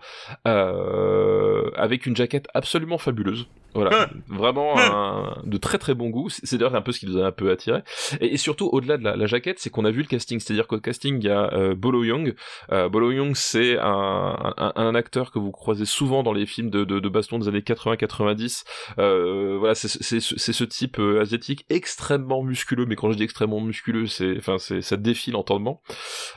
euh, 0.47 1.69
avec 1.75 2.05
une 2.05 2.15
jaquette 2.15 2.47
absolument 2.53 2.97
fabuleuse. 2.97 3.47
Voilà, 3.73 4.09
vraiment 4.27 4.77
un- 4.77 5.37
de 5.45 5.57
très 5.57 5.77
très 5.77 5.93
bon 5.93 6.09
goût. 6.09 6.27
C'est 6.29 6.57
d'ailleurs 6.57 6.75
un 6.75 6.81
peu 6.81 6.91
ce 6.91 6.99
qui 6.99 7.05
nous 7.05 7.17
a 7.17 7.25
un 7.25 7.31
peu 7.31 7.49
attiré. 7.51 7.83
Et, 8.19 8.33
et 8.33 8.37
surtout, 8.37 8.67
au-delà 8.73 8.97
de 8.97 9.03
la, 9.05 9.15
la 9.15 9.25
jaquette, 9.27 9.59
c'est 9.59 9.69
qu'on 9.69 9.85
a 9.85 9.91
vu 9.91 10.01
le 10.01 10.07
casting. 10.07 10.41
C'est-à-dire 10.41 10.67
qu'au 10.67 10.81
casting, 10.81 11.19
il 11.21 11.25
y 11.25 11.29
a 11.29 11.53
euh, 11.53 11.73
Bolo 11.73 12.03
Young. 12.03 12.35
Euh, 12.73 12.89
Bolo 12.89 13.11
Young, 13.13 13.33
c'est 13.33 13.77
un, 13.79 14.53
un, 14.57 14.73
un 14.75 14.93
acteur 14.93 15.31
que 15.31 15.39
vous 15.39 15.51
croisez 15.51 15.85
souvent 15.85 16.21
dans 16.21 16.33
les 16.33 16.45
films 16.45 16.69
de, 16.69 16.83
de, 16.83 16.99
de 16.99 17.07
baston 17.09 17.39
des 17.39 17.47
années 17.47 17.59
80-90. 17.61 18.65
Euh, 18.99 19.55
voilà, 19.57 19.73
c'est 19.73 19.87
ce 20.19 20.63
type 20.65 20.99
euh, 20.99 21.21
asiatique 21.21 21.65
extrêmement 21.69 22.43
musculeux. 22.43 22.85
Mais 22.85 22.97
quand 22.97 23.09
je 23.13 23.15
dis 23.17 23.23
extrêmement 23.23 23.61
musculeux, 23.61 24.05
c'est, 24.07 24.35
enfin, 24.37 24.57
c'est, 24.57 24.81
ça 24.81 24.97
défie 24.97 25.31
l'entendement. 25.31 25.81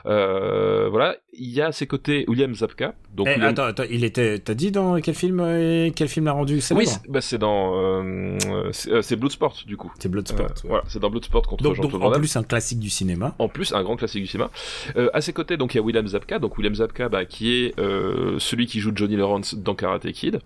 Euh, 0.06 0.88
voilà, 0.88 1.16
il 1.38 1.50
y 1.50 1.60
a 1.60 1.66
à 1.68 1.72
ses 1.72 1.86
côtés 1.86 2.24
William 2.28 2.54
Zabka. 2.54 2.94
Donc 3.14 3.26
Eh, 3.28 3.34
William- 3.34 3.50
Attends, 3.50 3.64
attends, 3.64 3.84
il 3.90 4.04
était. 4.04 4.38
T'as 4.38 4.54
dit 4.54 4.70
dans 4.72 5.00
quel 5.00 5.14
film 5.14 5.40
euh, 5.40 5.90
Quel 5.94 6.08
film 6.08 6.24
l'a 6.26 6.32
rendu 6.32 6.54
oui, 6.54 6.60
célèbre 6.60 6.90
c'est 7.20 7.38
bah, 7.38 7.38
dans 7.38 7.72
euh, 7.76 8.38
c'est 8.72 8.90
euh, 8.90 9.02
c'est 9.02 9.16
Bloodsport 9.16 9.56
du 9.66 9.76
coup. 9.76 9.92
C'est 9.98 10.08
Bloodsport. 10.08 10.46
Euh, 10.46 10.48
ouais. 10.48 10.68
Voilà, 10.68 10.84
c'est 10.88 10.98
dans 11.00 11.10
Bloodsport 11.10 11.42
contre 11.46 11.62
Donc, 11.62 11.74
Jean-Claude 11.74 11.92
donc 12.00 12.02
en 12.14 12.18
plus 12.18 12.36
un 12.36 12.42
classique 12.42 12.80
du 12.80 12.90
cinéma. 12.90 13.34
En 13.38 13.48
plus, 13.48 13.72
un 13.72 13.82
grand 13.82 13.96
classique 13.96 14.22
du 14.22 14.28
cinéma. 14.28 14.50
À 15.12 15.20
ses 15.20 15.32
côtés, 15.32 15.56
donc 15.56 15.74
il 15.74 15.78
y 15.78 15.80
a 15.80 15.82
William 15.82 16.06
Zabka, 16.06 16.38
donc 16.38 16.56
William 16.58 16.74
Zabka, 16.74 17.08
bah, 17.08 17.24
qui 17.24 17.52
est 17.66 17.74
celui 18.38 18.66
qui 18.66 18.80
joue 18.80 18.92
Johnny 18.94 19.16
Lawrence 19.16 19.54
dans 19.54 19.74
Karate 19.74 20.10
Kid, 20.12 20.40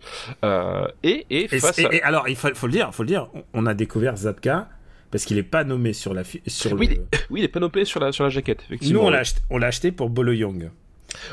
et, 1.03 1.27
et 1.31 1.45
Et, 1.55 1.59
face 1.59 1.79
et- 1.79 1.87
à... 1.87 1.95
et 1.95 2.03
alors 2.03 2.29
il 2.29 2.37
faut, 2.37 2.49
faut 2.55 2.67
le 2.67 2.73
dire, 2.73 2.95
faut 2.95 3.03
le 3.03 3.09
dire. 3.09 3.29
on- 3.35 3.43
On 3.55 3.67
a 3.67 3.75
découvert 3.75 4.17
Zapka 4.17 4.69
parce 5.11 5.25
qu'il 5.25 5.39
est 5.39 5.43
pas 5.43 5.65
nommé 5.65 5.93
sur 5.93 6.15
la 6.15 6.23
sur 6.47 6.73
Oui, 6.75 6.89
le. 6.89 6.97
Oui, 7.31 7.41
il 7.41 7.45
est 7.45 7.49
panopé 7.49 7.85
sur 7.85 8.01
la 8.01 8.13
sur 8.13 8.25
la 8.25 8.31
jaquette. 8.31 8.61
Nous 8.69 8.75
Effectivement. 8.77 9.05
on 9.05 9.11
l'a 9.11 9.19
acheté, 9.19 9.41
on 9.51 9.59
l'a 9.59 9.67
acheté 9.69 9.93
pour 9.93 10.11
Bolo 10.11 10.33
Young. 10.33 10.71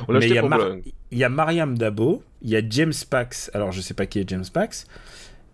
On 0.07 0.13
l'a 0.13 0.19
acheté 0.19 0.31
il 0.31 0.35
y 0.35 0.37
a 0.37 0.41
pour 0.41 0.49
Mar- 0.49 0.59
Bologne. 0.59 0.81
Il 1.11 1.17
y 1.17 1.23
a 1.23 1.29
Mariam 1.29 1.77
Dabo, 1.77 2.23
il 2.41 2.49
y 2.49 2.55
a 2.55 2.61
James 2.69 2.93
Pax. 3.09 3.51
Alors 3.53 3.71
je 3.71 3.81
sais 3.81 3.93
pas 3.93 4.05
qui 4.05 4.19
est 4.19 4.29
James 4.29 4.45
Pax, 4.53 4.87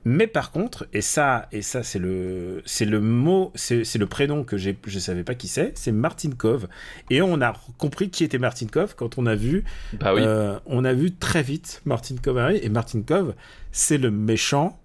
mais 0.05 0.25
par 0.27 0.51
contre, 0.51 0.87
et 0.93 1.01
ça, 1.01 1.47
et 1.51 1.61
ça 1.61 1.83
c'est 1.83 1.99
le, 1.99 2.61
c'est 2.65 2.85
le 2.85 3.01
mot, 3.01 3.51
c'est 3.55 3.83
le 3.97 4.05
prénom 4.07 4.43
que 4.43 4.57
j'ai, 4.57 4.75
je 4.87 4.97
savais 4.99 5.23
pas 5.23 5.35
qui 5.35 5.47
c'est. 5.47 5.73
C'est 5.77 5.91
Martin 5.91 6.31
Kove, 6.31 6.67
et 7.11 7.21
on 7.21 7.39
a 7.41 7.53
compris 7.77 8.09
qui 8.09 8.23
était 8.23 8.39
Martin 8.39 8.67
Kove 8.67 8.95
quand 8.95 9.17
on 9.19 9.25
a 9.27 9.35
vu, 9.35 9.63
Bah 9.99 10.13
oui. 10.15 10.21
euh, 10.23 10.57
on 10.65 10.85
a 10.85 10.93
vu 10.93 11.11
très 11.13 11.43
vite 11.43 11.81
Martin 11.85 12.15
Kove 12.21 12.37
arriver. 12.39 12.65
Et 12.65 12.69
Martin 12.69 13.01
Kove, 13.03 13.35
c'est 13.71 13.97
le 13.99 14.09
méchant 14.11 14.79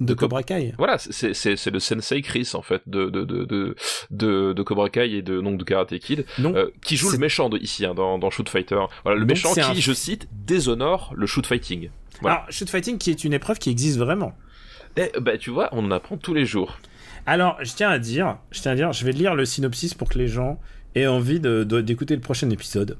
de 0.00 0.06
De 0.06 0.14
Co- 0.14 0.20
Cobra 0.26 0.42
Kai. 0.42 0.74
Voilà, 0.78 0.96
c'est 0.98 1.70
le 1.70 1.78
Sensei 1.78 2.22
Chris 2.22 2.50
en 2.54 2.62
fait 2.62 2.82
de 2.86 3.10
de 3.10 3.24
de 3.24 3.44
de 4.10 4.52
de, 4.54 4.62
Cobra 4.62 4.88
Kai 4.90 5.12
et 5.16 5.22
de 5.22 5.40
donc 5.40 5.58
de 5.58 5.64
Karate 5.64 5.98
Kid, 5.98 6.24
euh, 6.40 6.70
qui 6.82 6.96
joue 6.96 7.10
le 7.10 7.18
méchant 7.18 7.48
de 7.48 7.58
ici 7.58 7.84
hein, 7.86 7.94
dans 7.94 8.18
dans 8.18 8.30
Shoot 8.30 8.48
Fighter. 8.48 8.80
Voilà, 9.04 9.18
le 9.18 9.26
Donc, 9.26 9.36
méchant 9.36 9.52
qui, 9.52 9.60
un- 9.60 9.74
je 9.74 9.92
cite, 9.92 10.26
déshonore 10.32 11.12
le 11.14 11.26
shoot 11.26 11.46
fighting. 11.46 11.90
voilà. 12.20 12.36
alors 12.38 12.50
shoot 12.50 12.68
fighting 12.70 12.98
qui 12.98 13.10
est 13.10 13.24
une 13.24 13.32
épreuve 13.34 13.58
qui 13.58 13.70
existe 13.70 13.98
vraiment. 13.98 14.32
Et 14.96 15.12
bah 15.20 15.38
tu 15.38 15.50
vois, 15.50 15.68
on 15.72 15.84
en 15.84 15.90
apprend 15.90 16.16
tous 16.16 16.34
les 16.34 16.44
jours. 16.46 16.78
Alors, 17.26 17.58
je 17.62 17.72
tiens 17.74 17.90
à 17.90 17.98
dire, 17.98 18.38
je 18.50 18.60
tiens 18.62 18.72
à 18.72 18.74
dire, 18.74 18.92
je 18.92 19.04
vais 19.04 19.12
lire 19.12 19.34
le 19.34 19.44
synopsis 19.44 19.92
pour 19.94 20.08
que 20.08 20.18
les 20.18 20.26
gens 20.28 20.58
aient 20.94 21.06
envie 21.06 21.38
d'écouter 21.38 22.14
le 22.14 22.20
prochain 22.22 22.48
épisode. 22.50 22.96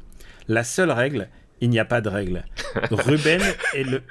La 0.47 0.63
seule 0.63 0.91
règle, 0.91 1.29
il 1.63 1.71
n'y 1.71 1.79
a 1.79 1.85
pas 1.87 2.01
de 2.03 2.09
règle. 2.11 2.45
Ruben 2.91 3.41
est 3.75 3.83
le, 3.85 4.03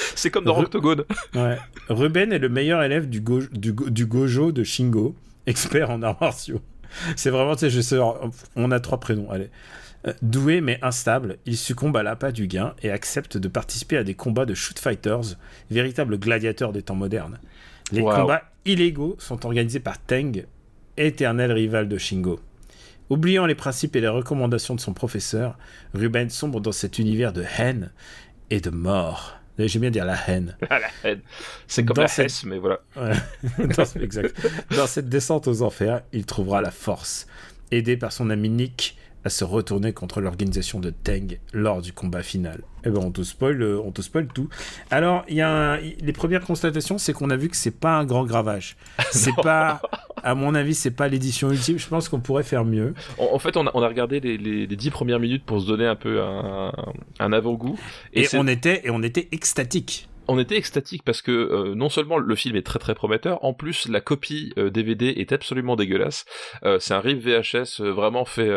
C'est 0.14 0.30
comme 0.30 0.44
dans 0.44 0.56
Re- 0.58 0.64
Octogone. 0.64 1.04
ouais. 1.34 1.58
Ruben 1.88 2.32
est 2.32 2.38
le 2.38 2.48
meilleur 2.48 2.82
élève 2.82 3.08
du, 3.08 3.20
go, 3.20 3.40
du, 3.52 3.72
go- 3.72 3.90
du 3.90 4.06
gojo 4.06 4.52
de 4.52 4.64
Shingo, 4.64 5.14
expert 5.46 5.90
en 5.90 6.02
arts 6.02 6.18
martiaux. 6.20 6.60
C'est 7.16 7.30
vraiment, 7.30 7.54
tu 7.54 7.60
sais, 7.60 7.70
je 7.70 7.80
sais, 7.80 7.98
on 8.56 8.70
a 8.72 8.80
trois 8.80 8.98
prénoms, 8.98 9.30
allez. 9.30 9.48
Euh, 10.06 10.12
Doué 10.22 10.60
mais 10.62 10.78
instable, 10.82 11.36
il 11.46 11.56
succombe 11.56 11.96
à 11.96 12.02
l'appât 12.02 12.32
du 12.32 12.46
gain 12.46 12.74
et 12.82 12.90
accepte 12.90 13.36
de 13.36 13.48
participer 13.48 13.96
à 13.98 14.02
des 14.04 14.14
combats 14.14 14.46
de 14.46 14.54
shoot 14.54 14.78
fighters, 14.78 15.36
véritables 15.70 16.18
gladiateurs 16.18 16.72
des 16.72 16.82
temps 16.82 16.94
modernes. 16.94 17.38
Les 17.92 18.00
Wow. 18.00 18.14
combats 18.14 18.42
illégaux 18.64 19.16
sont 19.18 19.44
organisés 19.44 19.80
par 19.80 19.98
Teng, 19.98 20.46
éternel 20.96 21.52
rival 21.52 21.88
de 21.88 21.98
Shingo. 21.98 22.40
Oubliant 23.10 23.44
les 23.46 23.54
principes 23.54 23.94
et 23.96 24.00
les 24.00 24.08
recommandations 24.08 24.74
de 24.74 24.80
son 24.80 24.92
professeur, 24.94 25.58
Ruben 25.94 26.30
sombre 26.30 26.60
dans 26.60 26.72
cet 26.72 26.98
univers 26.98 27.32
de 27.32 27.44
haine 27.58 27.90
et 28.50 28.60
de 28.60 28.70
mort. 28.70 29.39
J'aime 29.68 29.82
bien 29.82 29.90
dire 29.90 30.04
la 30.04 30.16
haine. 30.28 30.56
Ah, 30.68 30.78
la 31.04 31.10
haine. 31.10 31.20
C'est 31.66 31.84
comme 31.84 31.96
Dans 31.96 32.02
la 32.02 32.08
cette- 32.08 32.26
Hesse, 32.26 32.44
mais 32.44 32.58
voilà. 32.58 32.80
Ouais. 32.96 33.12
dans, 33.76 33.84
exact. 34.00 34.34
Dans 34.76 34.86
cette 34.86 35.08
descente 35.08 35.48
aux 35.48 35.62
enfers, 35.62 36.02
il 36.12 36.26
trouvera 36.26 36.60
la 36.62 36.70
force, 36.70 37.26
aidé 37.70 37.96
par 37.96 38.12
son 38.12 38.30
ami 38.30 38.48
Nick 38.48 38.96
à 39.24 39.28
se 39.28 39.44
retourner 39.44 39.92
contre 39.92 40.20
l'organisation 40.20 40.80
de 40.80 40.90
Teng 40.90 41.38
lors 41.52 41.82
du 41.82 41.92
combat 41.92 42.22
final. 42.22 42.62
Eh 42.84 42.90
ben, 42.90 43.00
on 43.04 43.10
te 43.10 43.22
spoil, 43.22 43.60
euh, 43.62 43.78
on 43.84 43.90
te 43.90 44.00
spoil 44.00 44.26
tout. 44.28 44.48
Alors, 44.90 45.24
il 45.28 45.36
y 45.36 45.40
a 45.42 45.50
un- 45.74 45.76
les 45.76 46.12
premières 46.14 46.40
constatations, 46.40 46.96
c'est 46.96 47.12
qu'on 47.12 47.28
a 47.30 47.36
vu 47.36 47.48
que 47.48 47.56
c'est 47.56 47.78
pas 47.78 47.98
un 47.98 48.04
grand 48.04 48.24
gravage. 48.24 48.76
C'est 49.12 49.34
pas, 49.42 49.82
à 50.22 50.34
mon 50.34 50.54
avis, 50.54 50.74
c'est 50.74 50.90
pas 50.92 51.08
l'édition 51.08 51.50
ultime. 51.50 51.78
Je 51.78 51.88
pense 51.88 52.08
qu'on 52.08 52.20
pourrait 52.20 52.42
faire 52.44 52.64
mieux. 52.64 52.94
En, 53.18 53.38
fait, 53.38 53.56
on 53.56 53.66
a, 53.66 53.70
on 53.74 53.82
a 53.82 53.88
regardé 53.88 54.20
les, 54.20 54.38
les, 54.38 54.66
les, 54.66 54.76
dix 54.76 54.90
premières 54.90 55.18
minutes 55.18 55.44
pour 55.44 55.60
se 55.60 55.66
donner 55.66 55.86
un 55.86 55.96
peu 55.96 56.22
un, 56.22 56.72
un 57.18 57.32
avant-goût. 57.32 57.78
Et, 58.14 58.26
on 58.34 58.46
était, 58.46 58.82
et 58.84 58.90
on 58.90 59.02
était 59.02 59.28
extatique 59.32 60.08
on 60.30 60.38
était 60.38 60.56
extatique 60.56 61.02
parce 61.04 61.22
que 61.22 61.32
euh, 61.32 61.74
non 61.74 61.88
seulement 61.88 62.16
le 62.16 62.34
film 62.36 62.54
est 62.54 62.62
très 62.62 62.78
très 62.78 62.94
prometteur, 62.94 63.44
en 63.44 63.52
plus 63.52 63.88
la 63.88 64.00
copie 64.00 64.54
DVD 64.56 65.08
euh, 65.08 65.20
est 65.20 65.32
absolument 65.32 65.74
dégueulasse. 65.74 66.24
Euh, 66.64 66.78
c'est 66.78 66.94
un 66.94 67.00
rip 67.00 67.20
VHS 67.20 67.82
vraiment 67.82 68.24
fait 68.24 68.50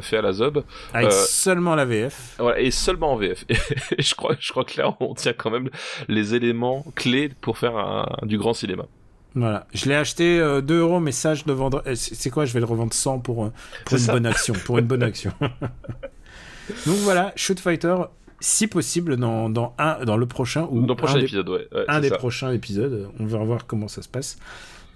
fait 0.00 0.16
à 0.16 0.22
la 0.22 0.32
zob. 0.32 0.62
Avec 0.94 1.12
seulement 1.12 1.74
la 1.74 1.84
VF. 1.84 2.36
Voilà, 2.38 2.60
et 2.60 2.70
seulement 2.70 3.12
en 3.12 3.16
VF. 3.16 3.44
Et 3.98 4.02
je 4.02 4.14
crois 4.14 4.36
je 4.38 4.50
crois 4.52 4.64
que 4.64 4.80
là 4.80 4.96
on 5.00 5.14
tient 5.14 5.32
quand 5.32 5.50
même 5.50 5.70
les 6.06 6.34
éléments 6.36 6.84
clés 6.94 7.28
pour 7.40 7.58
faire 7.58 7.76
un, 7.76 8.06
du 8.22 8.38
grand 8.38 8.54
cinéma. 8.54 8.86
Voilà, 9.34 9.66
je 9.74 9.88
l'ai 9.88 9.94
acheté 9.94 10.38
2 10.62 10.78
euros, 10.78 11.00
mais 11.00 11.12
ça 11.12 11.34
je 11.34 11.44
le 11.46 11.52
vendrai. 11.52 11.96
C'est 11.96 12.30
quoi? 12.30 12.44
Je 12.44 12.52
vais 12.52 12.60
le 12.60 12.66
revendre 12.66 12.94
100 12.94 13.18
pour, 13.20 13.50
pour 13.84 13.98
une 13.98 14.06
bonne 14.06 14.26
action. 14.26 14.54
Pour 14.64 14.78
une 14.78 14.86
bonne 14.86 15.02
action. 15.02 15.32
Donc 16.86 16.96
voilà, 16.98 17.32
Shoot 17.34 17.58
Fighter, 17.58 17.96
si 18.40 18.66
possible 18.66 19.16
dans, 19.16 19.50
dans, 19.50 19.74
un, 19.78 20.04
dans 20.04 20.16
le 20.16 20.26
prochain 20.26 20.68
ou 20.70 20.80
dans 20.80 20.94
le 20.94 20.94
prochain 20.94 21.18
épisode, 21.18 21.48
ouais. 21.48 21.68
un 21.88 22.00
des 22.00 22.10
prochains 22.10 22.52
épisodes. 22.52 23.08
On 23.18 23.26
va 23.26 23.38
voir 23.38 23.66
comment 23.66 23.88
ça 23.88 24.02
se 24.02 24.08
passe. 24.08 24.38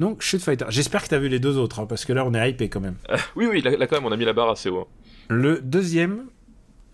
Donc, 0.00 0.22
Shoot 0.22 0.40
Fighter. 0.40 0.64
J'espère 0.68 1.02
que 1.02 1.08
tu 1.08 1.14
as 1.14 1.18
vu 1.18 1.28
les 1.28 1.38
deux 1.38 1.58
autres, 1.58 1.80
hein, 1.80 1.87
parce 1.87 2.04
que 2.04 2.12
là, 2.12 2.25
on 2.26 2.34
est 2.34 2.50
hypé 2.50 2.68
quand 2.68 2.80
même. 2.80 2.96
oui, 3.37 3.46
oui, 3.46 3.61
là, 3.61 3.87
quand 3.87 3.96
même, 3.96 4.06
on 4.06 4.12
a 4.12 4.16
mis 4.16 4.25
la 4.25 4.32
barre 4.32 4.50
assez 4.50 4.68
haut. 4.68 4.88
Le 5.28 5.61
deuxième. 5.61 6.26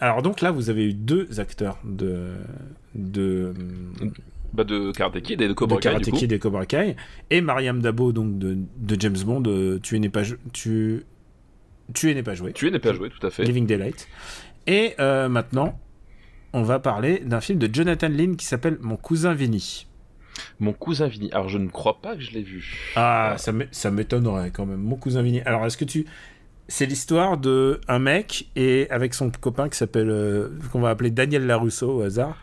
Alors, 0.00 0.23
donc 0.23 0.40
là, 0.40 0.50
vous 0.50 0.71
avez 0.71 0.85
eu 0.85 0.95
deux 0.95 1.40
acteurs 1.40 1.78
de. 1.85 2.33
de 2.95 3.52
bah 4.52 4.64
de 4.64 4.93
Karate 4.93 5.21
Kid 5.21 5.43
et 5.43 5.49
de 5.49 5.52
Cobra 5.52 5.76
Kai. 5.76 5.90
Karate 5.90 6.11
Kid 6.11 6.33
et 6.33 6.38
Cobra 6.38 6.67
Kai. 6.67 6.97
Et 7.31 7.40
Mariam 7.40 7.81
Dabo, 7.81 8.12
donc 8.12 8.38
de, 8.38 8.57
de 8.76 9.00
James 9.00 9.19
Bond, 9.25 9.43
euh, 9.47 9.78
Tu 9.83 9.99
n'es 10.00 10.09
pas, 10.09 10.23
tu, 10.52 11.05
tu 11.93 12.14
n'es 12.14 12.23
pas 12.23 12.35
joué. 12.35 12.52
Tu 12.52 12.71
n'es 12.71 12.78
pas 12.78 12.93
joué, 12.93 13.11
tout 13.11 13.26
à 13.26 13.31
fait. 13.31 13.45
Living 13.45 13.67
Daylight. 13.67 14.09
Et 14.67 14.95
euh, 15.00 15.28
maintenant, 15.28 15.78
on 16.52 16.62
va 16.62 16.78
parler 16.78 17.21
d'un 17.21 17.40
film 17.40 17.59
de 17.59 17.73
Jonathan 17.73 18.09
Lynn 18.09 18.37
qui 18.37 18.47
s'appelle 18.47 18.78
Mon 18.81 18.97
cousin 18.97 19.35
Vinny. 19.35 19.87
Mon 20.61 20.73
cousin 20.73 21.09
Vinny. 21.09 21.31
Alors, 21.33 21.49
je 21.49 21.59
ne 21.59 21.69
crois 21.69 22.00
pas 22.00 22.14
que 22.17 22.23
je 22.23 22.33
l'ai 22.33 22.43
vu. 22.43 22.93
Ah, 22.97 23.37
ça 23.37 23.90
m'étonnerait 23.90 24.50
quand 24.50 24.67
même. 24.67 24.81
Mon 24.81 24.97
cousin 24.97 25.23
Vinny. 25.23 25.40
Alors, 25.43 25.64
est-ce 25.67 25.76
que 25.76 25.85
tu. 25.85 26.07
C'est 26.71 26.85
l'histoire 26.85 27.38
de 27.38 27.81
un 27.88 27.99
mec 27.99 28.50
et 28.55 28.90
avec 28.90 29.14
son 29.14 29.31
copain 29.31 29.71
qui 29.71 29.78
s'appelle 29.78 30.11
euh, 30.11 30.50
qu'on 30.71 30.81
va 30.81 30.90
appeler 30.90 31.11
Daniel 31.11 31.47
Larusso 31.47 31.90
au 31.90 32.02
hasard, 32.02 32.37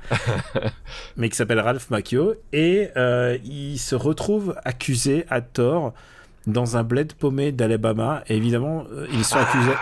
mais 1.17 1.29
qui 1.29 1.35
s'appelle 1.35 1.59
Ralph 1.59 1.91
Macchio 1.91 2.33
et 2.51 2.89
euh, 2.97 3.37
il 3.45 3.77
se 3.77 3.93
retrouve 3.93 4.55
accusé 4.65 5.25
à 5.29 5.41
tort 5.41 5.93
dans 6.47 6.77
un 6.77 6.83
bled 6.83 7.13
paumé 7.13 7.51
d'Alabama 7.51 8.23
et 8.27 8.35
évidemment 8.37 8.85
euh, 8.91 9.07
ils 9.11 9.25
sont 9.25 9.37
accusés 9.37 9.75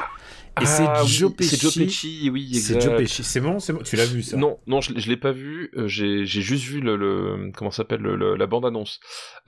et 0.61 0.65
c'est 0.65 0.85
ah 0.87 1.03
Joe 1.03 1.33
Pesci. 1.35 1.55
C'est 1.55 1.61
Joe 1.61 1.75
Pesci, 1.75 2.29
oui, 2.31 2.53
C'est 2.53 2.79
Joe 2.79 2.95
Pesci. 2.95 3.23
C'est 3.23 3.39
bon, 3.39 3.59
c'est 3.59 3.73
bon. 3.73 3.81
Tu 3.81 3.95
l'as 3.95 4.05
vu 4.05 4.21
ça 4.21 4.37
Non, 4.37 4.59
non, 4.67 4.81
je, 4.81 4.91
je 4.95 5.09
l'ai 5.09 5.17
pas 5.17 5.31
vu. 5.31 5.71
Euh, 5.75 5.87
j'ai, 5.87 6.25
j'ai 6.25 6.41
juste 6.41 6.65
vu 6.65 6.79
le, 6.79 6.95
le 6.95 7.51
comment 7.55 7.71
s'appelle 7.71 8.01
le, 8.01 8.35
la 8.35 8.45
bande 8.45 8.65
annonce. 8.65 8.99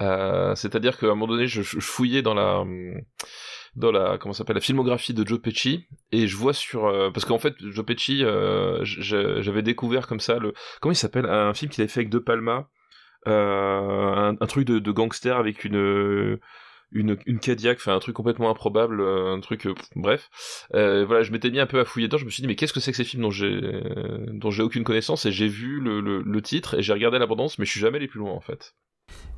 Euh, 0.01 0.55
c'est-à-dire 0.55 0.98
qu'à 0.98 1.05
un 1.07 1.10
moment 1.10 1.27
donné, 1.27 1.45
je, 1.48 1.62
je, 1.62 1.79
fouillais 1.79 2.24
dans 2.24 2.34
la 2.34 2.63
dans 3.75 3.91
la 3.91 4.17
comment 4.17 4.34
s'appelle 4.34 4.55
la 4.55 4.62
filmographie 4.62 5.13
de 5.13 5.25
Joe 5.27 5.39
Pesci 5.39 5.86
et 6.12 6.27
je 6.27 6.36
vois 6.38 6.53
sur 6.53 6.88
euh, 6.88 7.12
parce 7.12 7.25
qu'en 7.25 7.38
fait 7.38 7.53
Joe 7.60 7.86
Pesci, 7.86 8.24
euh, 8.24 8.79
j'avais 8.84 9.62
découvert 9.62 10.07
comme 10.07 10.19
ça 10.19 10.39
le 10.39 10.53
comment 10.81 10.93
il 10.93 10.98
s'appelle 10.98 11.27
un 11.27 11.53
film 11.53 11.69
qu'il 11.72 11.84
avait 11.84 11.91
fait 11.91 12.00
avec 12.00 12.10
De 12.10 12.19
Palma. 12.19 12.67
Un, 13.27 14.36
un, 14.39 14.45
truc 14.45 14.67
de, 14.67 14.77
de, 14.77 14.91
gangster 14.91 15.36
avec 15.36 15.65
une 15.65 16.38
une, 16.96 17.18
une 17.25 17.40
Cadillac, 17.40 17.78
enfin 17.78 17.96
un 17.96 18.00
truc 18.00 18.16
complètement 18.16 18.50
improbable, 18.50 19.02
euh, 19.02 19.34
un 19.36 19.40
truc, 19.42 19.68
euh, 19.68 19.75
bref. 19.96 20.30
Euh, 20.74 21.06
voilà, 21.06 21.24
je 21.24 21.32
m'étais 21.32 21.52
mis 21.52 21.60
un 21.60 21.68
peu 21.68 21.80
à 21.80 21.86
fouiller 21.86 22.08
dedans, 22.08 22.18
je 22.18 22.25
me 22.25 22.30
suis 22.30 22.42
dit 22.42 22.48
mais 22.48 22.56
qu'est-ce 22.56 22.74
que 22.74 22.80
c'est 22.80 22.92
que 22.92 22.98
ces 22.98 23.04
films 23.04 23.24
dont 23.24 23.32
j'ai 23.32 23.62
dont 24.32 24.52
aucune 24.60 24.84
connaissance? 24.84 25.25
Et 25.25 25.32
j'ai 25.32 25.48
vu 25.48 25.80
le, 25.80 26.00
le, 26.00 26.22
le, 26.22 26.42
titre 26.42 26.80
et 26.80 26.82
j'ai 26.82 26.94
regardé 26.94 27.20
l'abondance 27.20 27.60
mais 27.60 27.66
je 27.66 27.72
suis 27.72 27.82
jamais 27.82 27.98
allé 27.98 28.08
plus 28.08 28.20
loin 28.20 28.32
en 28.32 28.40
fait. 28.40 28.74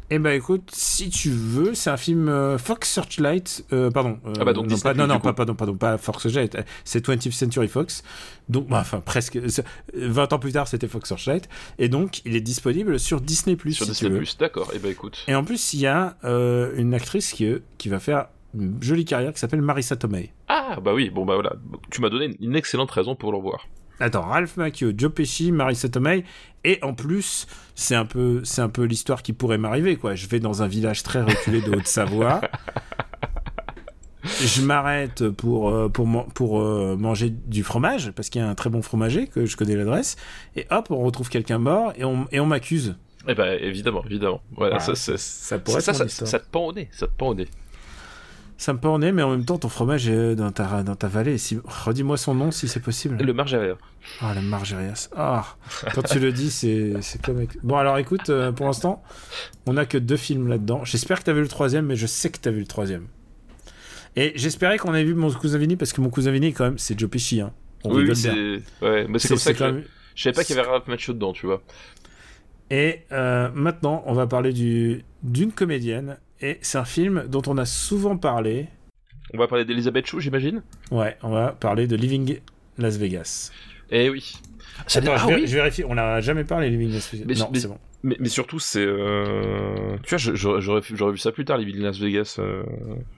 Eh 0.09 0.19
ben 0.19 0.31
écoute, 0.31 0.71
si 0.71 1.09
tu 1.09 1.29
veux, 1.29 1.73
c'est 1.73 1.89
un 1.89 1.97
film 1.97 2.29
euh, 2.29 2.57
Fox 2.57 2.89
Searchlight, 2.89 3.65
euh, 3.73 3.91
pardon. 3.91 4.19
Euh, 4.25 4.33
ah 4.39 4.45
bah 4.45 4.53
donc 4.53 4.67
non, 4.67 4.77
pas, 4.77 4.93
non, 4.93 5.05
non, 5.05 5.19
pas, 5.19 5.33
pardon, 5.33 5.53
pardon, 5.53 5.75
pas 5.75 5.97
Fox 5.97 6.23
Searchlight, 6.23 6.57
c'est 6.85 7.05
20th 7.05 7.31
Century 7.31 7.67
Fox. 7.67 8.03
Donc, 8.47 8.69
bah, 8.69 8.77
enfin 8.79 9.01
presque, 9.01 9.37
20 9.93 10.31
ans 10.31 10.39
plus 10.39 10.53
tard, 10.53 10.69
c'était 10.69 10.87
Fox 10.87 11.09
Searchlight, 11.09 11.49
et 11.77 11.89
donc 11.89 12.21
il 12.23 12.37
est 12.37 12.41
disponible 12.41 12.99
sur 12.99 13.19
Disney. 13.19 13.57
Sur 13.71 13.85
Disney 13.85 14.17
Plus, 14.17 14.37
d'accord. 14.37 14.69
Et 14.71 14.77
eh 14.77 14.79
ben 14.79 14.91
écoute. 14.91 15.25
Et 15.27 15.35
en 15.35 15.43
plus, 15.43 15.73
il 15.73 15.81
y 15.81 15.87
a 15.87 16.15
une 16.23 16.93
actrice 16.93 17.33
qui, 17.33 17.53
qui 17.77 17.89
va 17.89 17.99
faire 17.99 18.27
une 18.53 18.81
jolie 18.81 19.03
carrière 19.03 19.33
qui 19.33 19.39
s'appelle 19.39 19.61
Marissa 19.61 19.97
Tomei. 19.97 20.31
Ah 20.47 20.77
bah 20.81 20.93
oui, 20.93 21.09
bon 21.09 21.25
bah 21.25 21.33
voilà, 21.33 21.53
tu 21.91 21.99
m'as 21.99 22.09
donné 22.09 22.33
une 22.39 22.55
excellente 22.55 22.91
raison 22.91 23.15
pour 23.15 23.33
le 23.33 23.39
voir. 23.39 23.67
Attends, 23.99 24.21
Ralph 24.21 24.57
Macchio, 24.57 24.91
Joe 24.95 25.11
Pesci, 25.11 25.51
Marissa 25.51 25.89
Tomei, 25.89 26.23
et 26.67 26.79
en 26.83 26.93
plus, 26.93 27.47
c'est 27.75 27.95
un 27.95 28.05
peu, 28.05 28.41
c'est 28.43 28.61
un 28.61 28.67
peu 28.67 28.83
l'histoire 28.83 29.23
qui 29.23 29.31
pourrait 29.31 29.57
m'arriver, 29.57 29.95
quoi. 29.95 30.15
Je 30.15 30.27
vais 30.27 30.41
dans 30.41 30.63
un 30.63 30.67
village 30.67 31.01
très 31.01 31.21
reculé 31.21 31.61
de 31.61 31.71
Haute-Savoie. 31.71 32.41
je 34.23 34.61
m'arrête 34.61 35.29
pour, 35.29 35.69
euh, 35.69 35.87
pour, 35.87 36.25
pour 36.33 36.59
euh, 36.59 36.97
manger 36.97 37.29
du 37.29 37.63
fromage, 37.63 38.11
parce 38.11 38.29
qu'il 38.29 38.41
y 38.41 38.43
a 38.43 38.49
un 38.49 38.55
très 38.55 38.69
bon 38.69 38.81
fromager, 38.81 39.27
que 39.27 39.45
je 39.45 39.55
connais 39.55 39.77
l'adresse, 39.77 40.17
et 40.57 40.67
hop, 40.69 40.87
on 40.89 40.97
retrouve 40.97 41.29
quelqu'un 41.29 41.57
mort, 41.57 41.93
et 41.95 42.03
on, 42.03 42.27
et 42.33 42.41
on 42.41 42.45
m'accuse. 42.45 42.97
Eh 43.29 43.33
ben, 43.33 43.57
évidemment, 43.61 44.03
évidemment. 44.05 44.41
Voilà, 44.51 44.79
ça, 44.79 44.93
ça, 44.95 45.59
pourrait 45.59 45.79
ça, 45.79 45.93
ça, 45.93 46.09
ça, 46.09 46.39
te 46.39 46.49
pend 46.49 46.67
au 46.67 46.73
nez, 46.73 46.89
ça 46.91 47.07
te 47.07 47.13
pend 47.17 47.29
au 47.29 47.35
nez 47.35 47.47
ça 48.57 48.73
me 48.73 48.79
pend 48.79 48.97
mais 48.97 49.21
en 49.21 49.29
même 49.29 49.45
temps, 49.45 49.59
ton 49.59 49.69
fromage 49.69 50.09
est 50.09 50.35
dans 50.35 50.51
ta, 50.51 50.81
dans 50.81 50.95
ta 50.95 51.07
vallée. 51.07 51.37
Si... 51.37 51.59
Redis-moi 51.63 52.17
son 52.17 52.33
nom 52.33 52.51
si 52.51 52.67
c'est 52.67 52.79
possible. 52.79 53.17
Le 53.17 53.33
Margeria. 53.33 53.75
Ah, 54.19 54.33
le 54.33 54.41
Margerias. 54.41 55.09
Ah, 55.15 55.45
quand 55.93 56.01
tu 56.01 56.19
le 56.19 56.31
dis, 56.31 56.49
c'est 56.49 57.21
comme. 57.23 57.45
Bon, 57.63 57.77
alors 57.77 57.99
écoute, 57.99 58.29
euh, 58.29 58.51
pour 58.51 58.65
l'instant, 58.65 59.03
on 59.67 59.77
a 59.77 59.85
que 59.85 59.97
deux 59.97 60.17
films 60.17 60.47
là-dedans. 60.47 60.83
J'espère 60.85 61.19
que 61.19 61.25
tu 61.25 61.29
as 61.29 61.33
vu 61.33 61.41
le 61.41 61.47
troisième, 61.47 61.85
mais 61.85 61.95
je 61.95 62.07
sais 62.07 62.31
que 62.31 62.39
tu 62.39 62.49
as 62.49 62.51
vu 62.51 62.59
le 62.59 62.67
troisième. 62.67 63.07
Et 64.15 64.33
j'espérais 64.35 64.79
qu'on 64.79 64.95
ait 64.95 65.03
vu 65.03 65.13
mon 65.13 65.31
cousin 65.31 65.59
Vini, 65.59 65.75
parce 65.75 65.93
que 65.93 66.01
mon 66.01 66.09
cousin 66.09 66.31
Vini, 66.31 66.51
quand 66.51 66.63
même, 66.63 66.77
c'est 66.79 66.99
Joe 66.99 67.09
Pesci. 67.09 67.41
Hein. 67.41 67.53
oui, 67.85 68.15
c'est. 68.15 68.31
Ouais, 68.81 69.05
mais 69.07 69.19
c'est 69.19 69.29
comme 69.29 69.37
ça 69.37 69.53
que. 69.53 69.63
Même... 69.63 69.83
Je 70.15 70.23
savais 70.23 70.33
pas 70.33 70.43
qu'il 70.43 70.55
y 70.55 70.59
avait 70.59 70.67
Ralph 70.67 70.87
Macho 70.87 71.13
dedans, 71.13 71.31
tu 71.31 71.45
vois. 71.45 71.61
Et 72.71 73.01
euh, 73.11 73.49
maintenant, 73.53 74.03
on 74.07 74.13
va 74.13 74.25
parler 74.25 74.51
d'une 74.51 75.51
comédienne 75.51 76.17
et 76.41 76.57
c'est 76.61 76.77
un 76.77 76.85
film 76.85 77.25
dont 77.27 77.41
on 77.47 77.57
a 77.57 77.65
souvent 77.65 78.17
parlé. 78.17 78.67
On 79.33 79.37
va 79.37 79.47
parler 79.47 79.65
d'Elizabeth 79.65 80.05
Chou, 80.05 80.19
j'imagine 80.19 80.63
Ouais, 80.91 81.17
on 81.23 81.29
va 81.29 81.51
parler 81.51 81.87
de 81.87 81.95
Living 81.95 82.39
Las 82.77 82.97
Vegas. 82.97 83.51
Eh 83.89 84.09
oui. 84.09 84.33
Attends, 84.95 85.13
ah, 85.15 85.17
je, 85.17 85.33
oui. 85.33 85.47
je, 85.47 85.55
vérifie, 85.55 85.83
on 85.83 85.95
n'a 85.95 86.21
jamais 86.21 86.43
parlé 86.43 86.69
de 86.69 86.75
Living 86.75 86.93
Las 86.93 87.11
Vegas. 87.11 87.25
Mais, 87.27 87.33
non, 87.35 87.49
c'est 87.53 87.67
bon. 87.67 87.79
Mais, 88.03 88.29
surtout, 88.29 88.59
c'est. 88.59 88.85
Euh... 88.85 89.97
Tu 90.03 90.15
vois, 90.15 90.59
j'aurais 90.59 90.81
vu 90.81 91.17
ça 91.17 91.31
plus 91.31 91.45
tard, 91.45 91.57
Living 91.57 91.81
Las 91.81 91.99
Vegas. 91.99 92.37
Euh... 92.39 92.63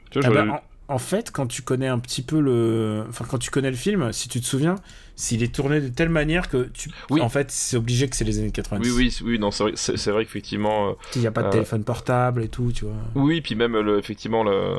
Tu 0.09 0.19
vois, 0.19 0.29
ah 0.29 0.45
bah, 0.45 0.63
en 0.87 0.97
fait, 0.97 1.31
quand 1.31 1.45
tu 1.45 1.61
connais 1.61 1.87
un 1.87 1.99
petit 1.99 2.23
peu 2.23 2.39
le, 2.39 3.05
enfin 3.07 3.23
quand 3.29 3.37
tu 3.37 3.51
connais 3.51 3.69
le 3.69 3.77
film, 3.77 4.11
si 4.11 4.27
tu 4.27 4.41
te 4.41 4.45
souviens, 4.45 4.75
s'il 5.19 5.43
est 5.43 5.53
tourné 5.53 5.81
de 5.81 5.89
telle 5.89 6.07
manière 6.07 6.47
que 6.47 6.69
tu, 6.73 6.89
oui. 7.09 7.19
en 7.19 7.27
fait, 7.27 7.51
c'est 7.51 7.75
obligé 7.75 8.07
que 8.07 8.15
c'est 8.15 8.23
les 8.23 8.39
années 8.39 8.51
90. 8.51 8.89
Oui, 8.89 8.95
oui, 8.95 9.31
oui, 9.31 9.37
non, 9.37 9.51
c'est 9.51 9.63
vrai, 9.63 9.73
c'est, 9.75 10.11
vrai 10.11 10.23
qu'effectivement. 10.23 10.91
Euh, 10.91 10.93
il 11.15 11.21
n'y 11.21 11.27
a 11.27 11.31
pas 11.31 11.41
de 11.41 11.47
euh, 11.47 11.51
téléphone 11.51 11.83
portable 11.83 12.41
et 12.41 12.47
tout, 12.47 12.71
tu 12.71 12.85
vois. 12.85 12.95
Oui, 13.15 13.41
puis 13.41 13.55
même 13.55 13.77
le, 13.77 13.99
effectivement, 13.99 14.45
la 14.45 14.77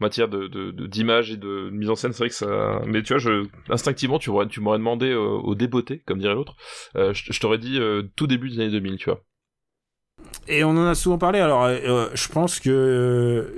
matière 0.00 0.28
de, 0.28 0.70
d'image 0.86 1.30
et 1.30 1.36
de, 1.36 1.68
mise 1.70 1.90
en 1.90 1.94
scène, 1.94 2.14
c'est 2.14 2.20
vrai 2.20 2.30
que 2.30 2.34
ça. 2.34 2.80
Mais 2.86 3.02
tu 3.02 3.12
vois, 3.12 3.18
je, 3.18 3.46
instinctivement, 3.68 4.18
tu 4.18 4.30
m'aurais, 4.30 4.48
tu 4.48 4.60
m'aurais 4.60 4.78
demandé 4.78 5.10
euh, 5.10 5.18
au 5.18 5.54
débeauté, 5.54 6.02
comme 6.06 6.20
dirait 6.20 6.34
l'autre. 6.34 6.56
je, 6.94 7.12
je 7.12 7.38
t'aurais 7.38 7.58
dit 7.58 7.78
tout 8.16 8.26
début 8.26 8.48
des 8.48 8.60
années 8.60 8.70
2000, 8.70 8.96
tu 8.96 9.10
vois. 9.10 9.22
Et 10.48 10.64
on 10.64 10.70
en 10.70 10.86
a 10.86 10.94
souvent 10.94 11.18
parlé. 11.18 11.40
Alors, 11.40 11.64
euh, 11.64 11.76
euh, 11.84 12.08
je 12.14 12.28
pense 12.28 12.60
que, 12.60 13.52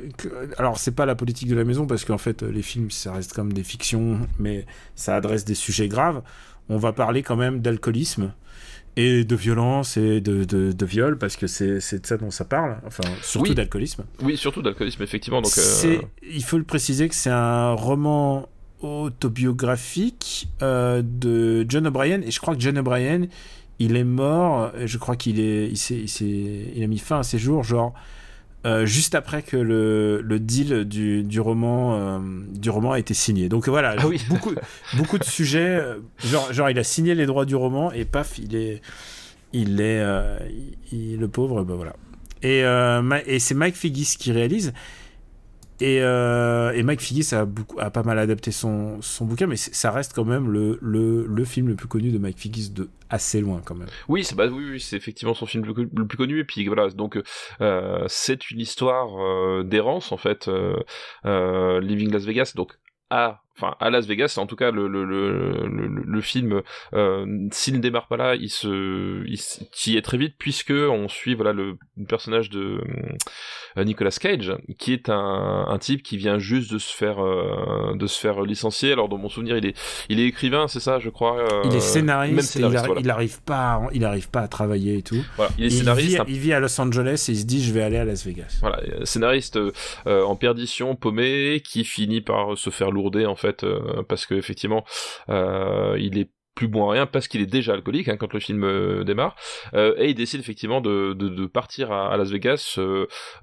alors 0.56 0.78
c'est 0.78 0.94
pas 0.94 1.06
la 1.06 1.14
politique 1.14 1.48
de 1.48 1.56
la 1.56 1.64
maison 1.64 1.86
parce 1.86 2.04
qu'en 2.04 2.18
fait, 2.18 2.42
les 2.42 2.62
films, 2.62 2.90
ça 2.90 3.12
reste 3.12 3.32
comme 3.34 3.52
des 3.52 3.62
fictions, 3.62 4.20
mais 4.38 4.66
ça 4.94 5.16
adresse 5.16 5.44
des 5.44 5.54
sujets 5.54 5.88
graves. 5.88 6.22
On 6.68 6.78
va 6.78 6.92
parler 6.92 7.22
quand 7.22 7.36
même 7.36 7.60
d'alcoolisme 7.60 8.32
et 8.96 9.24
de 9.24 9.36
violence 9.36 9.96
et 9.96 10.20
de, 10.20 10.44
de, 10.44 10.86
viol 10.86 11.18
parce 11.18 11.36
que 11.36 11.46
c'est 11.46 12.00
de 12.00 12.06
ça 12.06 12.16
dont 12.16 12.30
ça 12.30 12.44
parle. 12.44 12.78
Enfin, 12.86 13.04
surtout 13.22 13.54
d'alcoolisme. 13.54 14.04
Oui, 14.22 14.36
surtout 14.36 14.62
d'alcoolisme, 14.62 15.02
effectivement. 15.02 15.40
Donc, 15.40 15.52
euh... 15.56 15.98
il 16.22 16.42
faut 16.42 16.58
le 16.58 16.64
préciser 16.64 17.08
que 17.08 17.14
c'est 17.14 17.30
un 17.30 17.72
roman 17.72 18.48
autobiographique 18.80 20.48
de 20.60 21.66
John 21.68 21.86
O'Brien 21.86 22.22
et 22.22 22.30
je 22.30 22.40
crois 22.40 22.54
que 22.54 22.60
John 22.60 22.78
O'Brien 22.78 23.26
il 23.78 23.96
est 23.96 24.04
mort, 24.04 24.72
je 24.84 24.98
crois 24.98 25.16
qu'il 25.16 25.40
est, 25.40 25.66
il, 25.68 26.76
il 26.76 26.82
a 26.82 26.86
mis 26.86 26.98
fin 26.98 27.20
à 27.20 27.22
ses 27.22 27.38
jours, 27.38 27.62
genre 27.62 27.94
euh, 28.66 28.86
juste 28.86 29.14
après 29.14 29.42
que 29.42 29.56
le, 29.56 30.20
le 30.20 30.40
deal 30.40 30.84
du, 30.84 31.22
du 31.22 31.40
roman 31.40 31.94
euh, 31.94 32.18
du 32.50 32.70
roman 32.70 32.92
a 32.92 32.98
été 32.98 33.14
signé. 33.14 33.48
Donc 33.48 33.68
voilà, 33.68 33.94
ah 33.96 34.06
oui. 34.06 34.20
beaucoup 34.28 34.52
beaucoup 34.96 35.18
de 35.18 35.24
sujets, 35.24 35.76
euh, 35.76 35.98
genre 36.24 36.52
genre 36.52 36.68
il 36.68 36.78
a 36.78 36.82
signé 36.84 37.14
les 37.14 37.24
droits 37.26 37.44
du 37.44 37.54
roman 37.54 37.92
et 37.92 38.04
paf, 38.04 38.36
il 38.38 38.56
est 38.56 38.82
il 39.52 39.80
est 39.80 40.02
il, 40.90 41.18
le 41.18 41.28
pauvre, 41.28 41.62
ben 41.62 41.76
voilà. 41.76 41.94
Et, 42.42 42.64
et 43.26 43.38
c'est 43.38 43.54
Mike 43.54 43.76
Figgis 43.76 44.16
qui 44.18 44.32
réalise. 44.32 44.72
Et, 45.80 46.00
euh, 46.02 46.72
et 46.72 46.82
Mike 46.82 47.00
Figgis 47.00 47.34
a, 47.34 47.44
beaucoup, 47.44 47.78
a 47.78 47.90
pas 47.90 48.02
mal 48.02 48.18
adapté 48.18 48.50
son, 48.50 49.00
son 49.00 49.26
bouquin, 49.26 49.46
mais 49.46 49.56
ça 49.56 49.92
reste 49.92 50.12
quand 50.12 50.24
même 50.24 50.50
le, 50.50 50.78
le, 50.82 51.24
le, 51.26 51.44
film 51.44 51.68
le 51.68 51.76
plus 51.76 51.86
connu 51.86 52.10
de 52.10 52.18
Mike 52.18 52.38
Figgis 52.38 52.70
de 52.70 52.90
assez 53.10 53.40
loin 53.40 53.62
quand 53.64 53.74
même. 53.74 53.88
Oui, 54.08 54.24
c'est 54.24 54.34
bah, 54.34 54.46
oui, 54.48 54.64
oui 54.70 54.88
effectivement 54.92 55.34
son 55.34 55.46
film 55.46 55.64
le, 55.64 56.06
plus 56.06 56.18
connu. 56.18 56.40
Et 56.40 56.44
puis 56.44 56.66
voilà, 56.66 56.88
donc 56.90 57.20
euh, 57.60 58.04
c'est 58.08 58.50
une 58.50 58.60
histoire 58.60 59.22
euh, 59.22 59.62
d'errance 59.62 60.12
en 60.12 60.16
fait, 60.16 60.48
euh, 60.48 60.76
euh, 61.24 61.80
Living 61.80 62.10
Las 62.12 62.24
Vegas. 62.24 62.52
Donc 62.56 62.72
à 63.10 63.42
enfin 63.58 63.74
à 63.80 63.90
Las 63.90 64.06
Vegas 64.06 64.34
en 64.38 64.46
tout 64.46 64.56
cas 64.56 64.70
le 64.70 64.88
le 64.88 65.04
le, 65.04 65.66
le, 65.66 66.20
film 66.20 66.62
euh, 66.94 67.26
s'il 67.50 67.74
ne 67.74 67.80
démarre 67.80 68.06
pas 68.06 68.16
là 68.16 68.34
il 68.34 68.50
se 68.50 69.24
il 69.26 69.92
y 69.92 69.96
est 69.96 70.02
très 70.02 70.18
vite 70.18 70.34
puisque 70.38 70.72
on 70.72 71.08
suit 71.08 71.34
voilà 71.34 71.52
le 71.52 71.76
personnage 72.08 72.50
de 72.50 72.80
euh, 73.76 73.84
Nicolas 73.84 74.10
Cage 74.10 74.54
qui 74.78 74.92
est 74.92 75.08
un, 75.08 75.66
un 75.68 75.78
type 75.78 76.02
qui 76.02 76.16
vient 76.16 76.38
juste 76.38 76.72
de 76.72 76.78
se 76.78 76.94
faire 76.94 77.22
euh, 77.22 77.94
de 77.94 78.06
se 78.06 78.18
faire 78.18 78.42
licencier. 78.42 78.92
Alors 78.92 79.08
dans 79.08 79.18
mon 79.18 79.28
souvenir 79.28 79.56
il 79.56 79.66
est 79.66 79.76
il 80.08 80.20
est 80.20 80.26
écrivain 80.26 80.68
c'est 80.68 80.80
ça 80.80 80.98
je 80.98 81.10
crois 81.10 81.46
il 81.64 81.74
est 81.74 81.80
scénariste, 81.80 82.56
il, 82.56 83.10
arrive 83.10 83.42
pas 83.42 83.74
à, 83.74 83.88
il 83.92 84.04
arrive 84.04 84.30
pas 84.30 84.40
à 84.40 84.48
travailler 84.48 84.98
et 84.98 85.02
tout. 85.02 85.24
Voilà, 85.36 85.52
il 85.58 85.66
est 85.66 85.70
scénariste 85.70 86.18
il 86.28 86.38
vit, 86.38 86.52
à 86.52 86.60
Los 86.60 86.80
Angeles 86.80 87.26
et 87.28 87.32
il 87.32 87.38
se 87.38 87.44
dit 87.44 87.62
je 87.62 87.72
vais 87.72 87.82
aller 87.82 87.98
à 87.98 88.04
Las 88.04 88.24
Vegas. 88.24 88.58
Voilà 88.60 88.80
scénariste 89.04 89.58
en 90.06 90.36
perdition 90.36 90.94
paumé 90.94 91.62
qui 91.64 91.84
finit 91.84 92.20
par 92.20 92.56
se 92.56 92.70
faire 92.70 92.90
lourder 92.90 93.26
en 93.26 93.36
fait 93.36 93.47
euh, 93.64 94.02
parce 94.08 94.26
que 94.26 94.34
effectivement 94.34 94.84
euh, 95.28 95.96
il 95.98 96.18
est 96.18 96.30
plus 96.54 96.66
bon 96.66 96.88
à 96.88 96.92
rien 96.92 97.06
parce 97.06 97.28
qu'il 97.28 97.40
est 97.40 97.46
déjà 97.46 97.74
alcoolique 97.74 98.08
hein, 98.08 98.16
quand 98.16 98.32
le 98.32 98.40
film 98.40 98.64
euh, 98.64 99.04
démarre. 99.04 99.36
Et 99.74 100.08
il 100.08 100.14
décide 100.14 100.40
effectivement 100.40 100.80
de, 100.80 101.46
partir 101.46 101.92
à, 101.92 102.16
Las 102.16 102.30
Vegas 102.30 102.80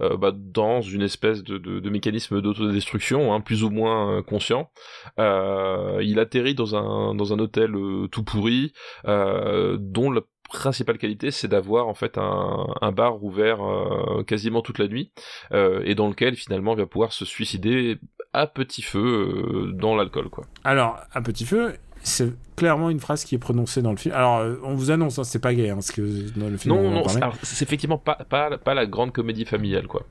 bah, 0.01 0.33
dans 0.35 0.81
une 0.81 1.01
espèce 1.01 1.41
de, 1.41 1.57
de 1.57 1.89
mécanisme 1.89 2.41
d'autodestruction 2.41 3.33
hein, 3.33 3.39
plus 3.39 3.63
ou 3.63 3.69
moins 3.69 4.21
conscient. 4.21 4.69
Il 5.17 6.17
atterrit 6.19 6.55
dans 6.55 6.75
un 6.75 7.15
dans 7.15 7.31
un 7.31 7.39
hôtel 7.39 7.73
tout 8.11 8.23
pourri 8.25 8.73
dont 9.05 10.11
la 10.11 10.21
principale 10.49 10.97
qualité, 10.97 11.31
c'est 11.31 11.47
d'avoir 11.47 11.87
en 11.87 11.93
fait 11.93 12.17
un, 12.17 12.67
un 12.81 12.91
bar 12.91 13.23
ouvert 13.23 13.61
euh, 13.63 14.23
quasiment 14.23 14.61
toute 14.61 14.79
la 14.79 14.87
nuit 14.87 15.11
euh, 15.53 15.81
et 15.85 15.95
dans 15.95 16.07
lequel 16.07 16.35
finalement 16.35 16.73
il 16.73 16.79
va 16.79 16.85
pouvoir 16.85 17.13
se 17.13 17.25
suicider 17.25 17.97
à 18.33 18.47
petit 18.47 18.81
feu 18.81 18.99
euh, 18.99 19.71
dans 19.73 19.95
l'alcool 19.95 20.29
quoi. 20.29 20.45
Alors 20.63 20.99
à 21.13 21.21
petit 21.21 21.45
feu, 21.45 21.73
c'est 22.03 22.33
clairement 22.55 22.89
une 22.89 22.99
phrase 22.99 23.25
qui 23.25 23.35
est 23.35 23.39
prononcée 23.39 23.81
dans 23.81 23.91
le 23.91 23.97
film. 23.97 24.13
Alors, 24.13 24.45
on 24.63 24.75
vous 24.75 24.91
annonce, 24.91 25.17
hein, 25.17 25.23
c'est 25.23 25.39
pas 25.39 25.53
gay, 25.53 25.69
hein, 25.69 25.75
parce 25.75 25.91
que 25.91 26.29
dans 26.37 26.49
le 26.49 26.57
film. 26.57 26.75
Non, 26.75 26.91
non, 26.91 27.03
c'est 27.41 27.65
effectivement 27.65 27.97
pas, 27.97 28.15
pas, 28.29 28.57
pas, 28.57 28.73
la 28.75 28.85
grande 28.85 29.11
comédie 29.11 29.45
familiale, 29.45 29.87
quoi. 29.87 30.03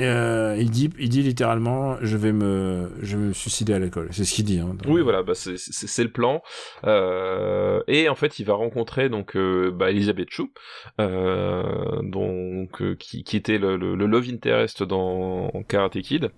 Euh, 0.00 0.56
il, 0.58 0.70
dit, 0.70 0.90
il 0.98 1.08
dit 1.08 1.22
littéralement 1.22 1.96
je 2.00 2.16
vais 2.16 2.32
me, 2.32 2.90
je 3.02 3.16
vais 3.16 3.24
me 3.28 3.32
suicider 3.32 3.74
à 3.74 3.78
l'école. 3.78 4.08
C'est 4.12 4.24
ce 4.24 4.34
qu'il 4.34 4.44
dit. 4.44 4.60
Hein, 4.60 4.76
oui, 4.86 5.00
voilà, 5.02 5.22
bah, 5.22 5.32
c'est 5.34 6.02
le 6.02 6.10
plan. 6.10 6.42
Euh, 6.84 7.82
et 7.88 8.08
en 8.08 8.14
fait, 8.14 8.38
il 8.38 8.44
va 8.44 8.54
rencontrer 8.54 9.08
donc 9.08 9.36
euh, 9.36 9.70
bah, 9.70 9.90
Elisabeth 9.90 10.30
Chou, 10.30 10.52
euh, 11.00 12.00
donc, 12.02 12.80
euh, 12.80 12.94
qui, 12.94 13.24
qui, 13.24 13.36
était 13.36 13.58
le, 13.58 13.76
le, 13.76 13.94
le, 13.94 14.06
love 14.06 14.28
interest 14.30 14.82
dans 14.82 15.50
Karate 15.68 16.00
Kid. 16.00 16.30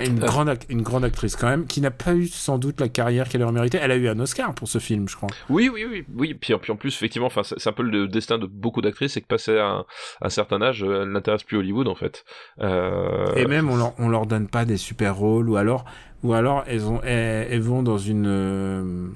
Une, 0.00 0.22
euh. 0.22 0.26
grande, 0.26 0.58
une 0.68 0.82
grande 0.82 1.04
actrice 1.04 1.36
quand 1.36 1.48
même, 1.48 1.66
qui 1.66 1.80
n'a 1.80 1.90
pas 1.90 2.14
eu 2.14 2.26
sans 2.26 2.58
doute 2.58 2.80
la 2.80 2.88
carrière 2.88 3.28
qu'elle 3.28 3.42
aurait 3.42 3.52
mérité. 3.52 3.78
Elle 3.80 3.92
a 3.92 3.96
eu 3.96 4.08
un 4.08 4.18
Oscar 4.18 4.54
pour 4.54 4.68
ce 4.68 4.78
film, 4.78 5.08
je 5.08 5.16
crois. 5.16 5.28
Oui, 5.48 5.70
oui, 5.72 5.86
oui. 5.88 6.04
oui. 6.16 6.34
Puis, 6.34 6.54
puis 6.56 6.72
en 6.72 6.76
plus, 6.76 6.94
effectivement, 6.94 7.28
c'est 7.42 7.68
un 7.68 7.72
peu 7.72 7.82
le 7.82 8.08
destin 8.08 8.38
de 8.38 8.46
beaucoup 8.46 8.80
d'actrices, 8.80 9.12
c'est 9.12 9.20
que 9.20 9.26
passé 9.26 9.58
un, 9.58 9.84
un, 10.20 10.28
certain 10.30 10.60
âge, 10.62 10.82
elles 10.82 11.10
n'intéressent 11.10 11.46
plus 11.46 11.58
Hollywood 11.58 11.86
en 11.88 11.94
fait. 11.94 12.24
Euh... 12.60 13.32
Et 13.36 13.46
même, 13.46 13.70
on 13.70 13.76
leur, 13.76 13.94
on 13.98 14.08
leur 14.08 14.26
donne 14.26 14.48
pas 14.48 14.64
des 14.64 14.76
super 14.76 15.16
rôles, 15.16 15.48
ou 15.48 15.56
alors, 15.56 15.84
ou 16.24 16.32
alors 16.32 16.64
elles, 16.66 16.86
ont, 16.86 17.00
elles, 17.02 17.60
vont 17.60 17.82
dans 17.82 17.98
une. 17.98 18.26
Euh, 18.26 19.08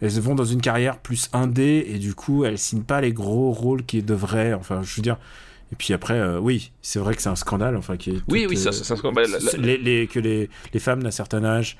elles 0.00 0.20
vont 0.20 0.34
dans 0.34 0.44
une 0.44 0.60
carrière 0.60 0.98
plus 0.98 1.28
indé 1.32 1.86
et 1.88 1.98
du 1.98 2.14
coup 2.14 2.44
elles 2.44 2.58
signent 2.58 2.82
pas 2.82 3.00
les 3.00 3.12
gros 3.12 3.52
rôles 3.52 3.84
qui 3.84 4.02
devraient 4.02 4.52
enfin 4.52 4.82
je 4.82 4.96
veux 4.96 5.02
dire 5.02 5.18
et 5.74 5.76
puis 5.76 5.92
après, 5.92 6.14
euh, 6.14 6.38
oui, 6.38 6.70
c'est 6.82 7.00
vrai 7.00 7.16
que 7.16 7.20
c'est 7.20 7.28
un 7.28 7.34
scandale. 7.34 7.76
Enfin, 7.76 7.96
qui 7.96 8.10
est 8.10 8.22
oui, 8.28 8.46
oui, 8.48 8.56
c'est 8.56 8.68
un 8.68 8.96
scandale. 8.96 9.26
Les, 9.58 10.06
que 10.06 10.20
les, 10.20 10.48
les 10.72 10.78
femmes 10.78 11.02
d'un 11.02 11.10
certain 11.10 11.44
âge, 11.44 11.76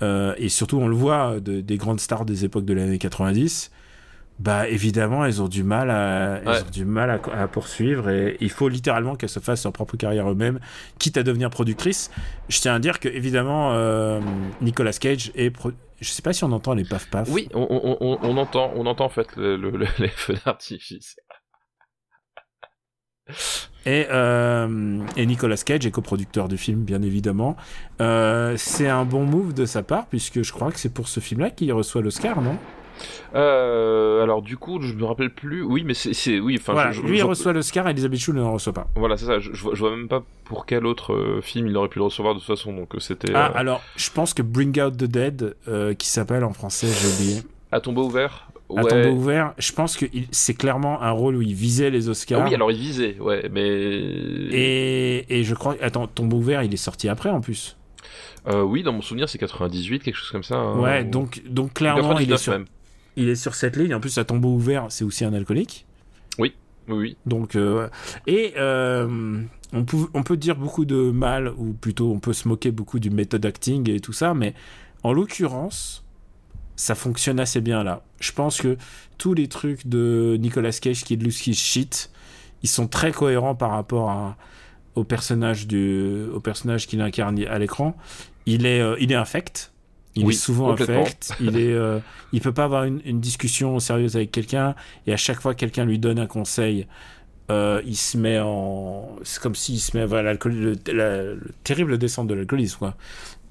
euh, 0.00 0.32
et 0.38 0.48
surtout 0.48 0.78
on 0.78 0.86
le 0.86 0.94
voit, 0.94 1.40
de, 1.40 1.60
des 1.60 1.76
grandes 1.76 1.98
stars 1.98 2.24
des 2.24 2.44
époques 2.44 2.64
de 2.64 2.72
l'année 2.72 2.98
90, 2.98 3.72
bah 4.38 4.68
évidemment 4.68 5.24
elles 5.24 5.42
ont 5.42 5.48
du 5.48 5.64
mal 5.64 5.90
à, 5.90 6.40
elles 6.46 6.62
ont 6.62 6.70
du 6.70 6.84
mal 6.84 7.20
à, 7.32 7.48
poursuivre 7.48 8.08
et 8.08 8.36
il 8.40 8.50
faut 8.50 8.68
littéralement 8.68 9.16
qu'elles 9.16 9.28
se 9.28 9.40
fassent 9.40 9.64
leur 9.64 9.72
propre 9.72 9.96
carrière 9.96 10.30
eux-mêmes, 10.30 10.60
quitte 11.00 11.16
à 11.16 11.24
devenir 11.24 11.50
productrices. 11.50 12.12
Je 12.48 12.60
tiens 12.60 12.76
à 12.76 12.78
dire 12.78 13.00
que 13.00 13.08
évidemment 13.08 13.72
euh, 13.72 14.20
Nicolas 14.60 14.92
Cage 14.92 15.32
est 15.34 15.52
je 16.00 16.08
sais 16.08 16.22
pas 16.22 16.32
si 16.32 16.44
on 16.44 16.52
entend 16.52 16.74
les 16.74 16.84
paf 16.84 17.10
paf. 17.10 17.28
Oui, 17.28 17.48
on, 17.54 17.66
on, 17.68 18.18
on, 18.22 18.36
entend, 18.36 18.72
on 18.76 18.86
entend 18.86 19.06
en 19.06 19.08
fait 19.08 19.36
les 19.36 20.08
feux 20.08 20.34
d'artifice. 20.44 21.16
Et, 23.84 24.06
euh, 24.10 25.00
et, 25.16 25.26
Nicolas 25.26 25.56
Cage 25.56 25.86
est 25.86 25.90
coproducteur 25.90 26.48
du 26.48 26.56
film, 26.56 26.82
bien 26.82 27.02
évidemment. 27.02 27.56
Euh, 28.00 28.54
c'est 28.56 28.88
un 28.88 29.04
bon 29.04 29.24
move 29.24 29.54
de 29.54 29.66
sa 29.66 29.82
part, 29.82 30.06
puisque 30.06 30.42
je 30.42 30.52
crois 30.52 30.70
que 30.70 30.78
c'est 30.78 30.92
pour 30.92 31.08
ce 31.08 31.20
film-là 31.20 31.50
qu'il 31.50 31.72
reçoit 31.72 32.00
l'Oscar, 32.00 32.40
non? 32.40 32.56
Euh, 33.34 34.22
alors 34.22 34.42
du 34.42 34.56
coup, 34.56 34.80
je 34.80 34.94
me 34.94 35.04
rappelle 35.04 35.30
plus. 35.30 35.62
Oui, 35.62 35.82
mais 35.84 35.94
c'est 35.94 36.38
oui. 36.38 36.60
Enfin, 36.60 36.90
lui 37.02 37.18
il 37.18 37.22
reçoit 37.24 37.52
l'Oscar, 37.52 37.88
Elisabeth 37.88 38.20
Shue 38.20 38.32
ne 38.32 38.36
le 38.36 38.46
reçoit 38.46 38.74
pas. 38.74 38.86
Voilà, 38.94 39.16
c'est 39.16 39.24
ça. 39.24 39.40
Je, 39.40 39.50
je, 39.52 39.62
vois 39.62 39.90
même 39.90 40.06
pas 40.06 40.22
pour 40.44 40.66
quel 40.66 40.86
autre 40.86 41.40
film 41.42 41.66
il 41.66 41.76
aurait 41.76 41.88
pu 41.88 41.98
le 41.98 42.04
recevoir 42.04 42.34
de 42.34 42.38
toute 42.38 42.46
façon. 42.46 42.72
Donc 42.72 42.94
c'était. 43.00 43.32
Ah, 43.34 43.50
alors 43.56 43.80
je 43.96 44.10
pense 44.10 44.34
que 44.34 44.42
Bring 44.42 44.80
Out 44.80 44.96
the 44.96 45.04
Dead, 45.04 45.56
qui 45.98 46.06
s'appelle 46.06 46.44
en 46.44 46.52
français, 46.52 46.86
j'ai 46.86 47.08
oublié. 47.08 47.42
À 47.72 47.80
tombeau 47.80 48.04
ouvert? 48.04 48.51
À 48.76 48.84
tombeau 48.84 49.10
ouvert, 49.10 49.54
je 49.58 49.72
pense 49.72 49.96
que 49.96 50.06
c'est 50.30 50.54
clairement 50.54 51.02
un 51.02 51.10
rôle 51.10 51.36
où 51.36 51.42
il 51.42 51.54
visait 51.54 51.90
les 51.90 52.08
Oscars. 52.08 52.42
Ah 52.42 52.48
oui, 52.48 52.54
alors 52.54 52.70
il 52.70 52.78
visait, 52.78 53.16
ouais, 53.20 53.48
mais. 53.50 53.70
Et, 53.70 55.38
et 55.38 55.44
je 55.44 55.54
crois. 55.54 55.76
Attends, 55.80 56.06
tombeau 56.06 56.38
ouvert, 56.38 56.62
il 56.62 56.72
est 56.72 56.78
sorti 56.78 57.08
après 57.08 57.30
en 57.30 57.40
plus. 57.40 57.76
Euh, 58.48 58.62
oui, 58.62 58.82
dans 58.82 58.92
mon 58.92 59.02
souvenir, 59.02 59.28
c'est 59.28 59.38
98, 59.38 60.02
quelque 60.02 60.16
chose 60.16 60.30
comme 60.30 60.42
ça. 60.42 60.56
Hein. 60.56 60.78
Ouais, 60.78 61.04
donc, 61.04 61.42
donc 61.48 61.74
clairement, 61.74 62.18
il 62.18 62.32
est, 62.32 62.36
sur, 62.36 62.58
il 63.16 63.28
est 63.28 63.36
sur 63.36 63.54
cette 63.54 63.76
ligne. 63.76 63.94
En 63.94 64.00
plus, 64.00 64.18
à 64.18 64.24
tombeau 64.24 64.48
ouvert, 64.48 64.86
c'est 64.88 65.04
aussi 65.04 65.24
un 65.24 65.32
alcoolique. 65.32 65.86
Oui, 66.38 66.54
oui, 66.88 67.16
Donc, 67.26 67.54
euh, 67.54 67.88
et 68.26 68.54
euh, 68.56 69.42
on, 69.72 69.84
peut, 69.84 69.96
on 70.14 70.22
peut 70.22 70.36
dire 70.36 70.56
beaucoup 70.56 70.84
de 70.84 71.10
mal, 71.10 71.52
ou 71.56 71.72
plutôt 71.72 72.10
on 72.10 72.18
peut 72.18 72.32
se 72.32 72.48
moquer 72.48 72.72
beaucoup 72.72 72.98
du 72.98 73.10
méthode 73.10 73.46
acting 73.46 73.88
et 73.90 74.00
tout 74.00 74.12
ça, 74.12 74.34
mais 74.34 74.54
en 75.04 75.12
l'occurrence, 75.12 76.04
ça 76.82 76.96
fonctionne 76.96 77.38
assez 77.38 77.60
bien 77.60 77.84
là. 77.84 78.02
Je 78.18 78.32
pense 78.32 78.60
que 78.60 78.76
tous 79.16 79.34
les 79.34 79.46
trucs 79.46 79.86
de 79.86 80.36
Nicolas 80.40 80.72
Cage 80.72 81.04
qui 81.04 81.14
est 81.14 81.16
de 81.16 81.30
shit, 81.30 82.10
ils 82.64 82.68
sont 82.68 82.88
très 82.88 83.12
cohérents 83.12 83.54
par 83.54 83.70
rapport 83.70 84.34
au 84.96 85.04
personnage 85.04 85.68
du, 85.68 86.24
au 86.34 86.40
personnage 86.40 86.88
qu'il 86.88 87.00
incarne 87.00 87.40
à 87.44 87.56
l'écran. 87.60 87.96
Il 88.46 88.66
est, 88.66 88.80
euh, 88.80 88.96
il 88.98 89.12
est 89.12 89.14
infect. 89.14 89.72
Il 90.16 90.28
est 90.28 90.32
souvent 90.32 90.72
infect. 90.72 91.32
Il 91.38 91.56
est, 91.56 91.72
euh, 91.72 92.00
il 92.32 92.40
peut 92.40 92.52
pas 92.52 92.64
avoir 92.64 92.82
une, 92.82 93.20
discussion 93.20 93.78
sérieuse 93.78 94.16
avec 94.16 94.32
quelqu'un 94.32 94.74
et 95.06 95.12
à 95.12 95.16
chaque 95.16 95.40
fois 95.40 95.54
que 95.54 95.60
quelqu'un 95.60 95.84
lui 95.84 96.00
donne 96.00 96.18
un 96.18 96.26
conseil, 96.26 96.88
euh, 97.52 97.80
il 97.86 97.96
se 97.96 98.18
met 98.18 98.40
en, 98.40 99.18
c'est 99.22 99.40
comme 99.40 99.54
s'il 99.54 99.78
se 99.78 99.96
met 99.96 100.12
à 100.12 100.22
l'alcool, 100.22 100.52
le, 100.52 100.92
le, 100.92 101.40
terrible 101.62 101.96
descente 101.96 102.26
de 102.26 102.34
l'alcoolisme 102.34 102.78
quoi. 102.78 102.96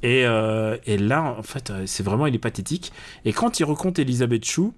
Et, 0.03 0.25
euh, 0.25 0.77
et, 0.85 0.97
là, 0.97 1.23
en 1.23 1.43
fait, 1.43 1.69
euh, 1.69 1.83
c'est 1.85 2.03
vraiment, 2.03 2.25
il 2.25 2.35
est 2.35 2.39
pathétique. 2.39 2.91
Et 3.25 3.33
quand 3.33 3.59
il 3.59 3.65
raconte 3.65 3.99
Elisabeth 3.99 4.45
Chou, 4.45 4.73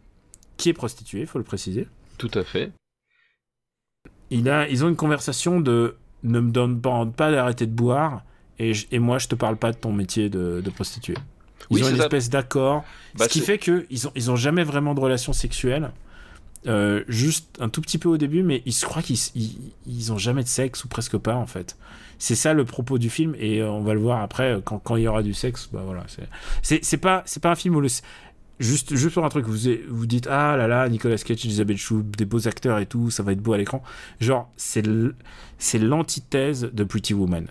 qui 0.57 0.69
est 0.69 0.73
prostituée, 0.73 1.25
faut 1.25 1.37
le 1.37 1.43
préciser. 1.43 1.87
Tout 2.17 2.31
à 2.33 2.43
fait. 2.43 2.71
Il 4.29 4.49
a, 4.49 4.67
ils 4.67 4.83
ont 4.83 4.89
une 4.89 4.95
conversation 4.95 5.61
de 5.61 5.95
ne 6.23 6.39
me 6.39 6.51
donne 6.51 6.79
pas, 6.81 7.05
pas 7.05 7.31
d'arrêter 7.31 7.65
de 7.67 7.71
boire, 7.71 8.23
et, 8.59 8.73
et, 8.91 8.99
moi, 8.99 9.17
je 9.17 9.27
te 9.27 9.35
parle 9.35 9.57
pas 9.57 9.71
de 9.71 9.77
ton 9.77 9.91
métier 9.91 10.29
de, 10.29 10.61
de 10.63 10.69
prostituée. 10.69 11.17
Ils 11.71 11.83
ont 11.83 11.89
une 11.89 11.99
espèce 11.99 12.29
d'accord, 12.29 12.83
bah, 13.15 13.25
ce 13.25 13.29
qui 13.29 13.39
fait 13.39 13.57
qu'ils 13.57 13.85
ils 13.89 14.07
ont, 14.07 14.11
ils 14.15 14.29
ont 14.29 14.35
jamais 14.35 14.63
vraiment 14.63 14.93
de 14.93 14.99
relation 14.99 15.33
sexuelle. 15.33 15.91
Euh, 16.65 17.03
juste 17.09 17.57
un 17.59 17.67
tout 17.67 17.81
petit 17.81 17.97
peu 17.97 18.07
au 18.07 18.17
début, 18.17 18.41
mais 18.41 18.61
ils 18.65 18.73
se 18.73 18.85
croient 18.85 19.01
qu'ils 19.01 19.17
ils, 19.85 20.13
ont 20.13 20.17
jamais 20.17 20.43
de 20.43 20.47
sexe 20.47 20.85
ou 20.85 20.87
presque 20.87 21.17
pas 21.17 21.35
en 21.35 21.45
fait. 21.45 21.77
C'est 22.23 22.35
ça 22.35 22.53
le 22.53 22.63
propos 22.63 22.99
du 22.99 23.09
film 23.09 23.35
et 23.37 23.61
euh, 23.61 23.69
on 23.69 23.81
va 23.81 23.93
le 23.93 23.99
voir 23.99 24.21
après 24.21 24.53
euh, 24.53 24.61
quand, 24.61 24.95
il 24.95 25.03
y 25.03 25.09
aura 25.09 25.23
du 25.23 25.33
sexe. 25.33 25.67
Bah 25.73 25.81
voilà, 25.83 26.05
c'est 26.61 26.95
pas 26.95 27.21
c'est 27.25 27.43
pas 27.43 27.51
un 27.51 27.55
film 27.55 27.75
où 27.75 27.81
le 27.81 27.89
juste 28.61 28.95
juste 28.95 29.15
pour 29.15 29.25
un 29.25 29.29
truc 29.29 29.45
vous 29.45 29.69
vous 29.89 30.05
dites 30.05 30.27
ah 30.31 30.55
là 30.55 30.69
là 30.69 30.87
Nicolas 30.87 31.17
Cage, 31.17 31.43
Elizabeth 31.43 31.75
Shue, 31.75 32.01
des 32.01 32.23
beaux 32.23 32.47
acteurs 32.47 32.79
et 32.79 32.85
tout, 32.85 33.11
ça 33.11 33.23
va 33.23 33.33
être 33.33 33.41
beau 33.41 33.51
à 33.51 33.57
l'écran. 33.57 33.83
Genre 34.21 34.49
c'est 34.55 34.85
c'est 35.57 35.79
l'antithèse 35.79 36.69
de 36.71 36.85
Pretty 36.85 37.13
Woman. 37.13 37.47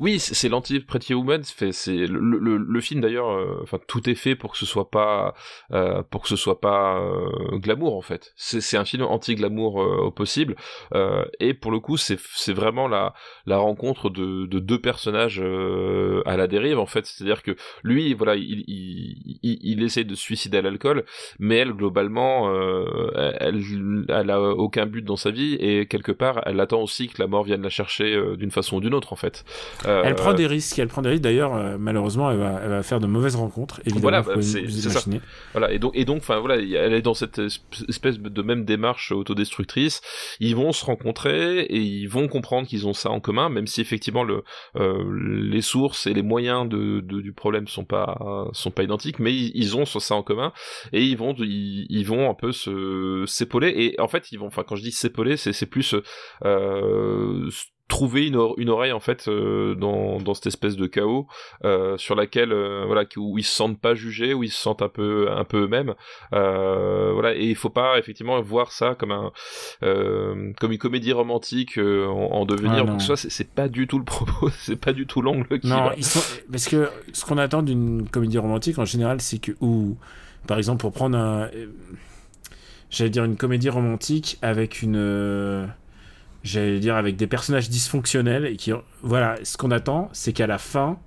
Oui, 0.00 0.18
c'est 0.18 0.48
l'anti 0.48 0.80
Pretty 0.80 1.14
Woman. 1.14 1.42
C'est 1.44 2.06
le, 2.06 2.18
le, 2.18 2.56
le, 2.56 2.80
film 2.80 3.00
d'ailleurs. 3.00 3.30
Euh, 3.30 3.60
enfin, 3.62 3.78
tout 3.86 4.08
est 4.08 4.14
fait 4.14 4.34
pour 4.34 4.52
que 4.52 4.58
ce 4.58 4.66
soit 4.66 4.90
pas 4.90 5.34
euh, 5.72 6.02
pour 6.02 6.22
que 6.22 6.28
ce 6.28 6.36
soit 6.36 6.60
pas 6.60 6.98
euh, 6.98 7.58
glamour 7.58 7.96
en 7.96 8.00
fait. 8.02 8.32
C'est 8.36 8.76
un 8.76 8.84
film 8.84 9.04
anti 9.04 9.34
glamour 9.34 9.76
au 9.76 10.10
possible. 10.10 10.56
et 11.40 11.54
pour 11.54 11.70
le 11.70 11.80
coup, 11.80 11.96
c'est 11.96 12.18
c'est 12.34 12.52
vraiment 12.52 12.88
la 12.88 13.14
la 13.46 13.58
rencontre 13.58 14.10
de, 14.10 14.46
de 14.46 14.58
deux 14.58 14.80
personnages 14.80 15.40
à 15.40 16.36
la 16.36 16.46
dérive 16.46 16.78
en 16.78 16.86
fait. 16.86 17.06
C'est-à-dire 17.06 17.42
que 17.42 17.56
lui, 17.82 18.14
voilà, 18.14 18.36
il, 18.36 18.64
il, 18.66 19.38
il, 19.42 19.58
il 19.62 19.82
essaie 19.82 20.04
de 20.04 20.14
se 20.14 20.22
suicider 20.22 20.58
à 20.58 20.62
l'alcool, 20.62 21.04
mais 21.38 21.56
elle 21.56 21.72
globalement, 21.72 22.50
elle 23.14 23.62
elle 24.08 24.30
a 24.30 24.40
aucun 24.40 24.86
but 24.86 25.02
dans 25.02 25.16
sa 25.16 25.30
vie 25.30 25.54
et 25.54 25.86
quelque 25.86 26.12
part, 26.12 26.42
elle 26.46 26.60
attend 26.60 26.82
aussi 26.82 27.08
que 27.08 27.20
la 27.20 27.26
mort 27.28 27.44
vienne 27.44 27.62
la 27.62 27.70
chercher 27.70 28.20
d'une 28.36 28.50
façon 28.50 28.76
ou 28.76 28.80
d'une 28.80 28.94
autre 28.94 29.12
en 29.12 29.16
fait. 29.16 29.44
Euh, 29.86 30.02
elle 30.04 30.14
prend 30.14 30.34
des 30.34 30.46
risques, 30.46 30.78
elle 30.78 30.88
prend 30.88 31.02
des 31.02 31.10
risques. 31.10 31.22
D'ailleurs, 31.22 31.54
euh, 31.54 31.76
malheureusement, 31.78 32.30
elle 32.30 32.38
va, 32.38 32.60
elle 32.62 32.70
va, 32.70 32.82
faire 32.82 33.00
de 33.00 33.06
mauvaises 33.06 33.36
rencontres. 33.36 33.80
Évidemment, 33.84 34.02
voilà, 34.02 34.22
bah, 34.22 34.34
c'est 34.40 34.68
ça. 34.68 35.00
Voilà, 35.52 35.72
et 35.72 35.78
donc, 35.78 35.92
et 35.94 36.04
donc, 36.04 36.18
enfin 36.18 36.38
voilà, 36.38 36.56
elle 36.56 36.92
est 36.92 37.02
dans 37.02 37.14
cette 37.14 37.40
espèce 37.88 38.18
de 38.18 38.42
même 38.42 38.64
démarche 38.64 39.12
autodestructrice. 39.12 40.00
Ils 40.40 40.56
vont 40.56 40.72
se 40.72 40.84
rencontrer 40.84 41.60
et 41.60 41.78
ils 41.78 42.08
vont 42.08 42.28
comprendre 42.28 42.66
qu'ils 42.66 42.86
ont 42.86 42.94
ça 42.94 43.10
en 43.10 43.20
commun, 43.20 43.48
même 43.48 43.66
si 43.66 43.80
effectivement 43.80 44.24
le, 44.24 44.42
euh, 44.76 45.04
les 45.50 45.62
sources 45.62 46.06
et 46.06 46.14
les 46.14 46.22
moyens 46.22 46.68
de, 46.68 47.00
de, 47.00 47.20
du 47.20 47.32
problème 47.32 47.68
sont 47.68 47.84
pas 47.84 48.18
sont 48.52 48.70
pas 48.70 48.82
identiques, 48.82 49.18
mais 49.18 49.32
ils, 49.32 49.52
ils, 49.54 49.76
ont 49.76 49.84
ça 49.84 50.14
en 50.14 50.22
commun 50.22 50.52
et 50.92 51.02
ils 51.02 51.16
vont 51.16 51.34
ils, 51.38 51.86
ils 51.88 52.06
vont 52.06 52.30
un 52.30 52.34
peu 52.34 52.52
se 52.52 53.24
s'épauler. 53.26 53.72
Et 53.76 54.00
en 54.00 54.08
fait, 54.08 54.32
ils 54.32 54.38
vont, 54.38 54.46
enfin 54.46 54.64
quand 54.66 54.76
je 54.76 54.82
dis 54.82 54.92
s'épauler, 54.92 55.36
c'est 55.36 55.66
plus 55.66 55.94
euh, 56.44 57.50
trouver 57.88 58.26
une, 58.26 58.40
une, 58.56 58.68
oreille 58.68 58.92
en 58.92 59.00
fait 59.00 59.28
euh, 59.28 59.74
dans, 59.76 60.18
dans 60.18 60.34
cette 60.34 60.46
espèce 60.46 60.76
de 60.76 60.86
chaos 60.86 61.26
euh, 61.64 61.96
sur 61.96 62.16
laquelle 62.16 62.52
euh, 62.52 62.84
voilà 62.84 63.04
où 63.16 63.38
ils 63.38 63.44
se 63.44 63.54
sentent 63.54 63.80
pas 63.80 63.94
jugés 63.94 64.34
où 64.34 64.42
ils 64.42 64.50
se 64.50 64.60
sentent 64.60 64.82
un 64.82 64.88
peu 64.88 65.30
un 65.30 65.44
peu 65.44 65.64
eux-mêmes. 65.64 65.94
Voilà 66.32 67.34
et 67.34 67.44
il 67.44 67.54
faut 67.54 67.70
pas 67.70 67.98
effectivement 67.98 68.40
voir 68.40 68.72
ça 68.72 68.96
comme 68.96 69.12
un 69.12 69.32
comme 69.80 70.72
une 70.72 70.78
comédie 70.78 71.12
romantique 71.12 71.78
en, 71.78 72.32
en, 72.32 72.44
devenir. 72.44 72.84
Donc 72.84 73.02
ça 73.02 73.16
c'est 73.16 73.50
pas 73.50 73.68
du 73.68 73.86
tout 73.86 73.98
le 73.98 74.04
propos 74.04 74.50
c'est 74.58 74.80
pas 74.80 74.92
du 74.92 75.06
tout 75.06 75.22
l'angle 75.22 75.60
qui 75.60 75.68
non 75.68 75.92
ils 75.96 76.04
sont... 76.04 76.20
parce 76.50 76.66
que 76.66 76.90
ce 77.12 77.24
qu'on 77.24 77.38
attend 77.38 77.62
d'une 77.62 78.08
comédie 78.08 78.38
romantique 78.38 78.78
en 78.78 78.84
général 78.84 79.20
c'est 79.20 79.38
que 79.38 79.52
ou 79.60 79.96
par 80.46 80.58
exemple 80.58 80.80
pour 80.80 80.92
prendre 80.92 81.16
un 81.16 81.48
j'allais 82.90 83.10
dire 83.10 83.24
une 83.24 83.36
comédie 83.36 83.68
romantique 83.68 84.38
avec 84.42 84.82
une 84.82 85.68
j'allais 86.46 86.78
dire, 86.78 86.96
avec 86.96 87.16
des 87.16 87.26
personnages 87.26 87.68
dysfonctionnels 87.68 88.46
et 88.46 88.56
qui, 88.56 88.72
voilà, 89.02 89.36
ce 89.42 89.56
qu'on 89.56 89.70
attend, 89.70 90.08
c'est 90.12 90.32
qu'à 90.32 90.46
la 90.46 90.58
fin, 90.58 90.98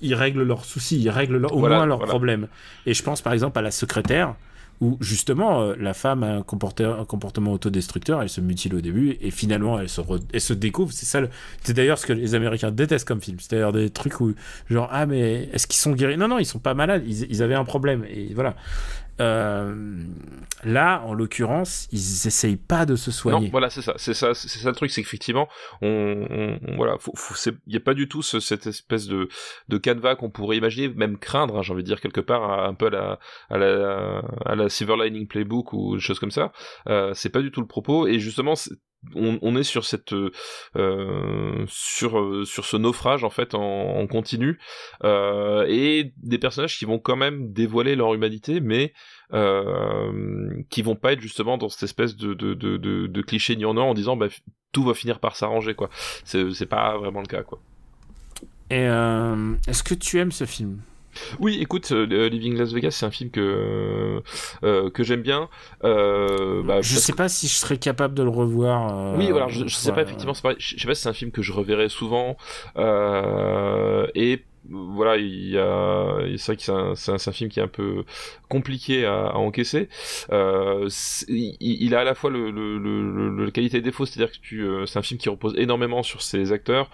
ils 0.00 0.14
règlent 0.14 0.42
leurs 0.42 0.64
soucis, 0.64 1.00
ils 1.00 1.10
règlent 1.10 1.46
au 1.46 1.58
moins 1.58 1.86
leurs 1.86 2.00
problèmes. 2.00 2.48
Et 2.86 2.94
je 2.94 3.02
pense 3.02 3.22
par 3.22 3.32
exemple 3.32 3.58
à 3.58 3.62
la 3.62 3.70
secrétaire, 3.70 4.34
où 4.80 4.96
justement 5.00 5.62
euh, 5.62 5.74
la 5.78 5.94
femme 5.94 6.22
a 6.22 6.26
un, 6.26 6.38
un, 6.38 7.04
comportement 7.04 7.52
autodestructeur, 7.52 8.22
elle 8.22 8.28
se 8.28 8.40
mutile 8.40 8.74
au 8.74 8.80
début 8.80 9.16
et 9.20 9.30
finalement 9.30 9.78
elle 9.78 9.88
se, 9.88 10.00
elle 10.32 10.40
se 10.40 10.52
découvre. 10.52 10.92
C'est 10.92 11.06
ça, 11.06 11.20
c'est 11.62 11.74
d'ailleurs 11.74 11.98
ce 11.98 12.06
que 12.06 12.12
les 12.12 12.34
Américains 12.34 12.70
détestent 12.70 13.06
comme 13.06 13.20
film. 13.20 13.38
C'est 13.40 13.52
d'ailleurs 13.52 13.72
des 13.72 13.90
trucs 13.90 14.20
où 14.20 14.34
genre 14.68 14.88
ah 14.92 15.06
mais 15.06 15.48
est-ce 15.52 15.66
qu'ils 15.66 15.78
sont 15.78 15.92
guéris? 15.92 16.16
Non 16.16 16.28
non 16.28 16.38
ils 16.38 16.46
sont 16.46 16.58
pas 16.58 16.74
malades, 16.74 17.04
ils, 17.06 17.30
ils 17.30 17.42
avaient 17.42 17.54
un 17.54 17.64
problème 17.64 18.04
et 18.04 18.32
voilà. 18.34 18.56
Euh, 19.20 20.04
là, 20.64 21.02
en 21.04 21.14
l'occurrence, 21.14 21.86
ils 21.92 22.26
essayent 22.26 22.56
pas 22.56 22.84
de 22.84 22.96
se 22.96 23.10
soigner. 23.10 23.46
Non, 23.46 23.50
voilà, 23.50 23.70
c'est 23.70 23.82
ça, 23.82 23.94
c'est 23.96 24.14
ça, 24.14 24.34
c'est 24.34 24.48
ça 24.48 24.68
le 24.68 24.74
truc, 24.74 24.90
c'est 24.90 25.02
qu'effectivement, 25.02 25.48
on, 25.82 26.58
on, 26.66 26.76
voilà, 26.76 26.96
il 27.66 27.72
y 27.72 27.76
a 27.76 27.80
pas 27.80 27.94
du 27.94 28.08
tout 28.08 28.22
ce, 28.22 28.40
cette 28.40 28.66
espèce 28.66 29.06
de 29.06 29.28
de 29.68 29.78
canevas 29.78 30.16
qu'on 30.16 30.30
pourrait 30.30 30.56
imaginer, 30.56 30.88
même 30.88 31.18
craindre, 31.18 31.58
hein, 31.58 31.62
j'ai 31.62 31.72
envie 31.72 31.82
de 31.82 31.88
dire 31.88 32.00
quelque 32.00 32.20
part, 32.20 32.64
un 32.64 32.74
peu 32.74 32.86
à 32.86 32.90
la 32.90 33.18
à 33.50 33.58
la 33.58 34.22
à 34.44 34.54
la 34.56 34.68
Silver 34.68 34.96
Lining 35.04 35.28
Playbook 35.28 35.72
ou 35.72 35.94
des 35.94 36.02
choses 36.02 36.18
comme 36.18 36.32
ça. 36.32 36.52
Euh, 36.88 37.12
c'est 37.14 37.30
pas 37.30 37.40
du 37.40 37.50
tout 37.50 37.60
le 37.60 37.66
propos, 37.68 38.06
et 38.06 38.18
justement, 38.18 38.54
on, 39.14 39.56
est 39.56 39.62
sur 39.62 39.84
cette 39.84 40.12
euh, 40.12 41.64
sur 41.68 42.18
euh, 42.18 42.44
sur 42.44 42.64
ce 42.64 42.76
naufrage 42.76 43.24
en 43.24 43.30
fait 43.30 43.54
en, 43.54 44.06
continu 44.06 44.58
euh, 45.02 45.64
et 45.68 46.12
des 46.22 46.38
personnages 46.38 46.78
qui 46.78 46.84
vont 46.84 46.98
quand 46.98 47.16
même 47.16 47.52
dévoiler 47.52 47.96
leur 47.96 48.14
humanité 48.14 48.60
mais 48.60 48.92
euh, 49.32 50.62
qui 50.70 50.82
vont 50.82 50.96
pas 50.96 51.12
être 51.12 51.20
justement 51.20 51.58
dans 51.58 51.68
cette 51.68 51.84
espèce 51.84 52.16
de 52.16 52.34
de 52.34 52.54
de, 52.54 52.76
de, 52.76 53.06
de 53.06 53.22
cliché 53.22 53.56
en 53.64 53.94
disant 53.94 54.16
bah, 54.16 54.28
tout 54.72 54.84
va 54.84 54.94
finir 54.94 55.20
par 55.20 55.36
s'arranger 55.36 55.74
quoi. 55.74 55.88
C'est 56.24 56.68
pas 56.68 56.96
vraiment 56.96 57.20
le 57.20 57.26
cas 57.26 57.42
quoi. 57.42 57.60
Et 58.70 58.84
est-ce 59.68 59.82
que 59.82 59.94
tu 59.94 60.18
aimes 60.18 60.32
ce 60.32 60.44
film? 60.44 60.80
Oui, 61.40 61.58
écoute, 61.60 61.92
euh, 61.92 62.28
Living 62.28 62.56
Las 62.56 62.72
Vegas, 62.72 62.92
c'est 62.92 63.06
un 63.06 63.10
film 63.10 63.30
que 63.30 64.22
euh, 64.62 64.90
que 64.90 65.02
j'aime 65.02 65.22
bien. 65.22 65.48
Euh, 65.84 66.62
bah, 66.62 66.80
je 66.82 66.96
sais 66.96 67.12
pas 67.12 67.28
si 67.28 67.48
je 67.48 67.54
serais 67.54 67.78
capable 67.78 68.14
de 68.14 68.22
le 68.22 68.28
revoir. 68.28 69.16
oui, 69.16 69.26
alors 69.26 69.48
je, 69.48 69.66
je 69.66 69.74
sais 69.74 69.92
pas 69.92 70.02
effectivement, 70.02 70.34
je 70.34 70.76
sais 70.76 70.86
pas 70.86 70.94
si 70.94 71.02
c'est 71.02 71.08
un 71.08 71.12
film 71.14 71.30
que 71.30 71.42
je 71.42 71.52
reverrai 71.52 71.88
souvent. 71.88 72.36
et 74.14 74.44
voilà, 74.70 75.16
il 75.16 75.50
y 75.50 75.58
a, 75.58 76.16
c'est 76.36 76.46
vrai 76.46 76.56
que 76.56 76.62
c'est 76.94 77.10
un, 77.10 77.14
un, 77.14 77.32
film 77.32 77.50
qui 77.50 77.60
est 77.60 77.62
un 77.62 77.68
peu 77.68 78.04
compliqué 78.48 79.04
à, 79.04 79.26
à 79.26 79.34
encaisser. 79.34 79.88
Euh, 80.32 80.88
il, 81.28 81.56
il, 81.60 81.94
a 81.94 82.00
à 82.00 82.04
la 82.04 82.14
fois 82.14 82.30
le, 82.30 82.50
le, 82.50 82.78
le, 82.78 83.28
le 83.30 83.50
qualité 83.50 83.78
et 83.78 83.80
défaut, 83.80 84.06
c'est-à-dire 84.06 84.32
que 84.32 84.38
tu, 84.40 84.62
euh, 84.62 84.86
c'est 84.86 84.98
un 84.98 85.02
film 85.02 85.18
qui 85.18 85.28
repose 85.28 85.54
énormément 85.56 86.02
sur 86.02 86.22
ses 86.22 86.52
acteurs. 86.52 86.90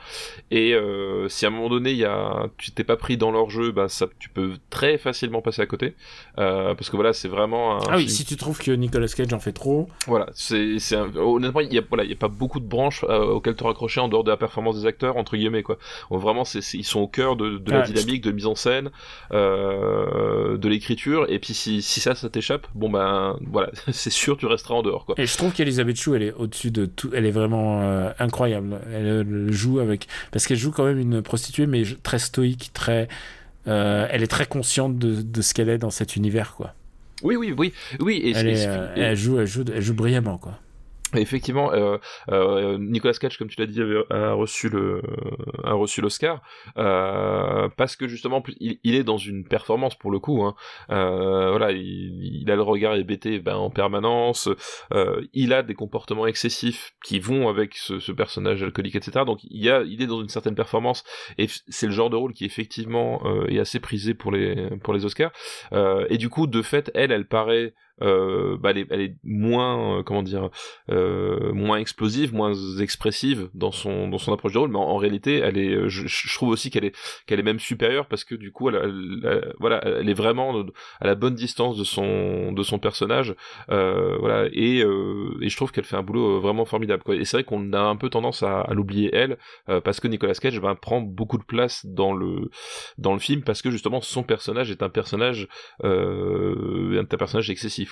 Et 0.50 0.74
euh, 0.74 1.28
si 1.28 1.44
à 1.44 1.48
un 1.48 1.52
moment 1.52 1.68
donné, 1.68 1.90
il 1.92 1.98
y 1.98 2.04
a, 2.04 2.48
tu 2.59 2.72
t'es 2.72 2.85
pas 2.85 2.96
pris 2.96 3.16
dans 3.16 3.30
leur 3.30 3.50
jeu, 3.50 3.72
bah 3.72 3.88
ça, 3.88 4.06
tu 4.18 4.28
peux 4.28 4.52
très 4.70 4.98
facilement 4.98 5.42
passer 5.42 5.62
à 5.62 5.66
côté, 5.66 5.94
euh, 6.38 6.74
parce 6.74 6.90
que 6.90 6.96
voilà, 6.96 7.12
c'est 7.12 7.28
vraiment. 7.28 7.76
Un 7.76 7.92
ah 7.92 7.96
oui, 7.96 8.09
si 8.09 8.24
tu 8.24 8.37
trouves 8.37 8.59
que 8.59 8.72
Nicolas 8.72 9.09
Cage 9.09 9.33
en 9.33 9.40
fait 9.40 9.52
trop. 9.52 9.88
Voilà, 10.06 10.26
c'est, 10.35 10.78
c'est 10.78 10.96
honnêtement, 10.96 11.61
il 11.61 11.72
y 11.72 11.78
a, 11.78 11.83
voilà, 11.88 12.04
il 12.04 12.11
y 12.11 12.14
a 12.14 12.16
pas 12.16 12.28
beaucoup 12.28 12.61
de 12.61 12.66
branches 12.66 13.04
euh, 13.04 13.24
auxquelles 13.24 13.56
te 13.56 13.64
raccrocher 13.64 14.00
en 14.00 14.09
dehors 14.09 14.24
de 14.24 14.30
la 14.30 14.37
performance 14.37 14.80
des 14.80 14.87
acteurs 14.87 15.16
entre 15.16 15.37
guillemets 15.37 15.62
quoi. 15.62 15.78
vraiment, 16.11 16.44
c'est, 16.44 16.61
ils 16.74 16.85
sont 16.85 17.00
au 17.00 17.09
cœur 17.09 17.37
de 17.37 17.60
de 17.64 17.73
la 17.73 17.83
dynamique, 17.83 18.23
de 18.23 18.33
mise 18.33 18.46
en 18.46 18.55
scène, 18.55 18.90
euh, 19.33 20.57
de 20.57 20.68
l'écriture. 20.68 21.27
Et 21.29 21.38
puis 21.38 21.55
si, 21.55 21.83
si 21.83 22.01
ça, 22.01 22.14
ça 22.14 22.29
t'échappe, 22.29 22.66
bon 22.75 22.90
ben 22.90 23.38
voilà, 23.46 23.70
c'est 23.92 24.11
sûr, 24.11 24.37
tu 24.37 24.46
resteras 24.46 24.75
en 24.75 24.83
dehors. 24.83 25.07
Quoi. 25.07 25.14
Et 25.18 25.27
je 25.27 25.37
trouve 25.37 25.53
qu'Elisabeth 25.53 25.96
Chou, 25.96 26.14
elle 26.14 26.23
est 26.23 26.33
au-dessus 26.33 26.70
de 26.70 26.87
tout. 26.87 27.11
Elle 27.14 27.27
est 27.27 27.31
vraiment 27.31 27.83
euh, 27.83 28.11
incroyable. 28.18 28.81
Elle, 28.92 29.51
joue 29.51 29.81
avec 29.81 30.07
parce 30.31 30.46
qu'elle 30.46 30.57
joue 30.59 30.70
quand 30.70 30.85
même 30.85 30.99
une 30.99 31.23
prostituée, 31.23 31.66
mais 31.66 31.83
très 32.03 32.18
stoïque, 32.18 32.70
très. 32.73 33.09
Euh, 33.68 34.07
elle 34.11 34.23
est 34.23 34.29
très 34.29 34.46
consciente 34.46 34.99
de, 34.99 35.20
de 35.20 35.42
ce 35.42 35.53
qu'elle 35.55 35.68
est 35.68 35.79
dans 35.79 35.90
cet 35.90 36.16
univers, 36.16 36.55
quoi. 36.55 36.75
Oui, 37.23 37.37
oui, 37.37 37.55
oui, 37.57 37.73
oui. 38.01 38.16
Et, 38.25 38.31
elle, 38.31 38.49
elle, 38.96 39.16
joue, 39.16 39.38
elle 39.38 39.46
joue, 39.46 39.64
elle 39.73 39.83
joue 39.83 39.94
brillamment, 39.94 40.38
quoi. 40.38 40.59
Effectivement, 41.14 41.73
euh, 41.73 41.99
euh, 42.31 42.79
Nicolas 42.79 43.14
Cage, 43.14 43.37
comme 43.37 43.49
tu 43.49 43.59
l'as 43.59 43.66
dit, 43.66 43.81
a 44.11 44.33
reçu 44.33 44.68
le 44.68 45.03
a 45.64 45.73
reçu 45.73 46.01
l'Oscar 46.01 46.42
euh, 46.77 47.68
parce 47.77 47.96
que 47.96 48.07
justement 48.07 48.42
il, 48.61 48.79
il, 48.85 48.94
est 48.94 49.03
dans 49.03 49.16
une 49.16 49.44
performance 49.44 49.96
pour 49.96 50.11
le 50.11 50.18
coup. 50.20 50.42
Hein. 50.44 50.55
Euh, 50.90 51.51
voilà, 51.51 51.73
il, 51.73 52.49
a 52.51 52.55
le 52.55 52.62
regard 52.62 52.94
hébété 52.94 53.40
ben, 53.40 53.57
en 53.57 53.70
permanence. 53.70 54.49
Euh, 54.92 55.27
il 55.33 55.53
a 55.53 55.62
des 55.62 55.75
comportements 55.75 56.27
excessifs 56.27 56.94
qui 57.05 57.18
vont 57.18 57.49
avec 57.49 57.75
ce, 57.77 57.99
ce, 57.99 58.12
personnage 58.12 58.62
alcoolique, 58.62 58.96
etc. 58.96 59.25
Donc 59.27 59.40
il 59.44 59.62
y 59.62 59.70
a, 59.70 59.83
il 59.83 60.03
est 60.03 60.07
dans 60.07 60.20
une 60.20 60.29
certaine 60.29 60.55
performance 60.55 61.05
et 61.38 61.46
c'est 61.68 61.87
le 61.87 61.92
genre 61.92 62.11
de 62.11 62.16
rôle 62.16 62.35
qui 62.35 62.44
effectivement 62.44 63.23
euh, 63.25 63.46
est 63.49 63.59
assez 63.59 63.81
prisé 63.81 64.14
pour 64.14 64.31
les 64.31 64.70
pour 64.83 64.94
les 64.94 65.05
Oscars. 65.05 65.33
et 66.09 66.18
du 66.18 66.29
coup, 66.29 66.46
de 66.46 66.62
fait, 66.62 66.90
elle, 66.94 67.12
elle 67.12 67.27
paraît 67.27 67.75
euh, 68.02 68.56
bah 68.58 68.70
elle, 68.70 69.00
est, 69.00 69.14
moins 69.24 69.98
euh, 69.98 70.02
comment 70.02 70.22
dire 70.22 70.48
euh, 70.90 71.52
moins 71.52 71.76
explosive 71.76 72.34
moins 72.34 72.54
expressive 72.80 73.50
dans 73.52 73.72
son 73.72 74.08
dans 74.08 74.16
son 74.16 74.32
approche 74.32 74.54
de 74.54 74.58
rôle 74.58 74.70
mais 74.70 74.78
en, 74.78 74.96
réalité 74.96 75.38
elle 75.38 75.58
est 75.58 75.88
je, 75.88 76.34
trouve 76.34 76.48
aussi 76.48 76.70
qu'elle 76.70 76.84
est 76.84 76.96
qu'elle 77.26 77.40
est 77.40 77.44
même 77.44 77.60
supérieure 77.60 78.06
parce 78.06 78.24
que 78.24 78.34
du 78.34 78.52
coup 78.52 78.70
elle, 78.70 79.54
voilà 79.58 79.82
elle 79.84 80.08
est 80.08 80.14
vraiment 80.14 80.64
à 81.00 81.06
la 81.06 81.14
bonne 81.14 81.34
distance 81.34 81.76
de 81.76 81.84
son 81.84 82.52
de 82.52 82.62
son 82.62 82.78
personnage 82.78 83.34
voilà 83.68 84.46
et 84.52 84.78
et 84.80 85.48
je 85.48 85.56
trouve 85.56 85.72
qu'elle 85.72 85.84
fait 85.84 85.96
un 85.96 86.02
boulot 86.02 86.40
vraiment 86.40 86.64
formidable 86.64 87.02
et 87.14 87.24
c'est 87.24 87.38
vrai 87.38 87.44
qu'on 87.44 87.72
a 87.72 87.80
un 87.80 87.96
peu 87.96 88.08
tendance 88.08 88.42
à, 88.42 88.60
à 88.60 88.72
l'oublier 88.72 89.10
elle 89.14 89.36
parce 89.84 90.00
que 90.00 90.08
Nicolas 90.08 90.34
Cage 90.34 90.58
va 90.58 90.74
prendre 90.74 91.06
beaucoup 91.06 91.38
de 91.38 91.44
place 91.44 91.84
dans 91.86 92.14
le 92.14 92.50
dans 92.98 93.12
le 93.12 93.20
film 93.20 93.42
parce 93.42 93.62
que 93.62 93.70
justement 93.70 94.00
son 94.00 94.22
personnage 94.22 94.70
est 94.70 94.82
un 94.82 94.90
personnage 94.90 95.48
un 95.82 97.04
personnage 97.04 97.50
excessif 97.50 97.89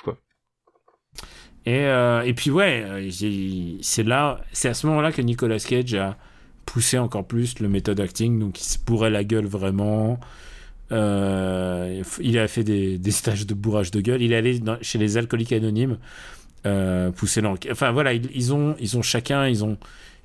Et, 1.67 1.85
euh, 1.85 2.23
et 2.23 2.33
puis 2.33 2.51
ouais, 2.51 2.83
euh, 2.87 3.79
c'est 3.83 4.03
là, 4.03 4.41
c'est 4.53 4.69
à 4.69 4.75
ce 4.75 4.87
moment-là 4.87 5.13
que 5.13 5.21
Nicolas 5.21 5.59
Cage 5.59 5.95
a 5.95 6.17
poussé 6.65 6.99
encore 6.99 7.27
plus 7.27 7.59
le 7.61 7.69
méthode 7.69 8.01
acting, 8.01 8.39
donc 8.39 8.61
il 8.61 8.65
se 8.65 8.79
bourrait 8.79 9.11
la 9.11 9.25
gueule 9.25 9.47
vraiment. 9.47 10.19
Euh, 10.93 12.03
il 12.21 12.39
a 12.39 12.49
fait 12.49 12.65
des, 12.65 12.97
des, 12.97 13.11
stages 13.11 13.47
de 13.47 13.53
bourrage 13.53 13.91
de 13.91 14.01
gueule. 14.01 14.23
Il 14.23 14.33
est 14.33 14.37
allé 14.37 14.61
chez 14.81 14.99
les 14.99 15.19
alcooliques 15.19 15.53
anonymes 15.53 15.99
pousser 17.17 17.41
l'enquête. 17.41 17.73
Enfin 17.73 17.93
voilà, 17.93 18.13
ils, 18.15 18.53
ont, 18.55 18.75
ils 18.81 18.97
ont 18.97 19.03
chacun, 19.03 19.47
ils 19.47 19.65
ont 19.65 19.79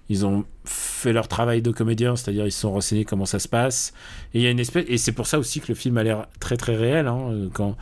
ils 0.09 0.25
ont 0.25 0.45
fait 0.65 1.13
leur 1.13 1.27
travail 1.27 1.61
de 1.61 1.71
comédien, 1.71 2.15
c'est-à-dire 2.15 2.45
ils 2.45 2.51
se 2.51 2.61
sont 2.61 2.71
renseignés 2.71 3.05
comment 3.05 3.25
ça 3.25 3.39
se 3.39 3.47
passe. 3.47 3.93
Et 4.33 4.39
il 4.39 4.43
y 4.43 4.47
a 4.47 4.51
une 4.51 4.59
espèce, 4.59 4.85
et 4.87 4.97
c'est 4.97 5.13
pour 5.13 5.27
ça 5.27 5.39
aussi 5.39 5.61
que 5.61 5.67
le 5.69 5.75
film 5.75 5.97
a 5.97 6.03
l'air 6.03 6.27
très 6.39 6.57
très 6.57 6.75
réel, 6.75 7.07
hein, 7.07 7.49
quand 7.53 7.69
euh, 7.69 7.73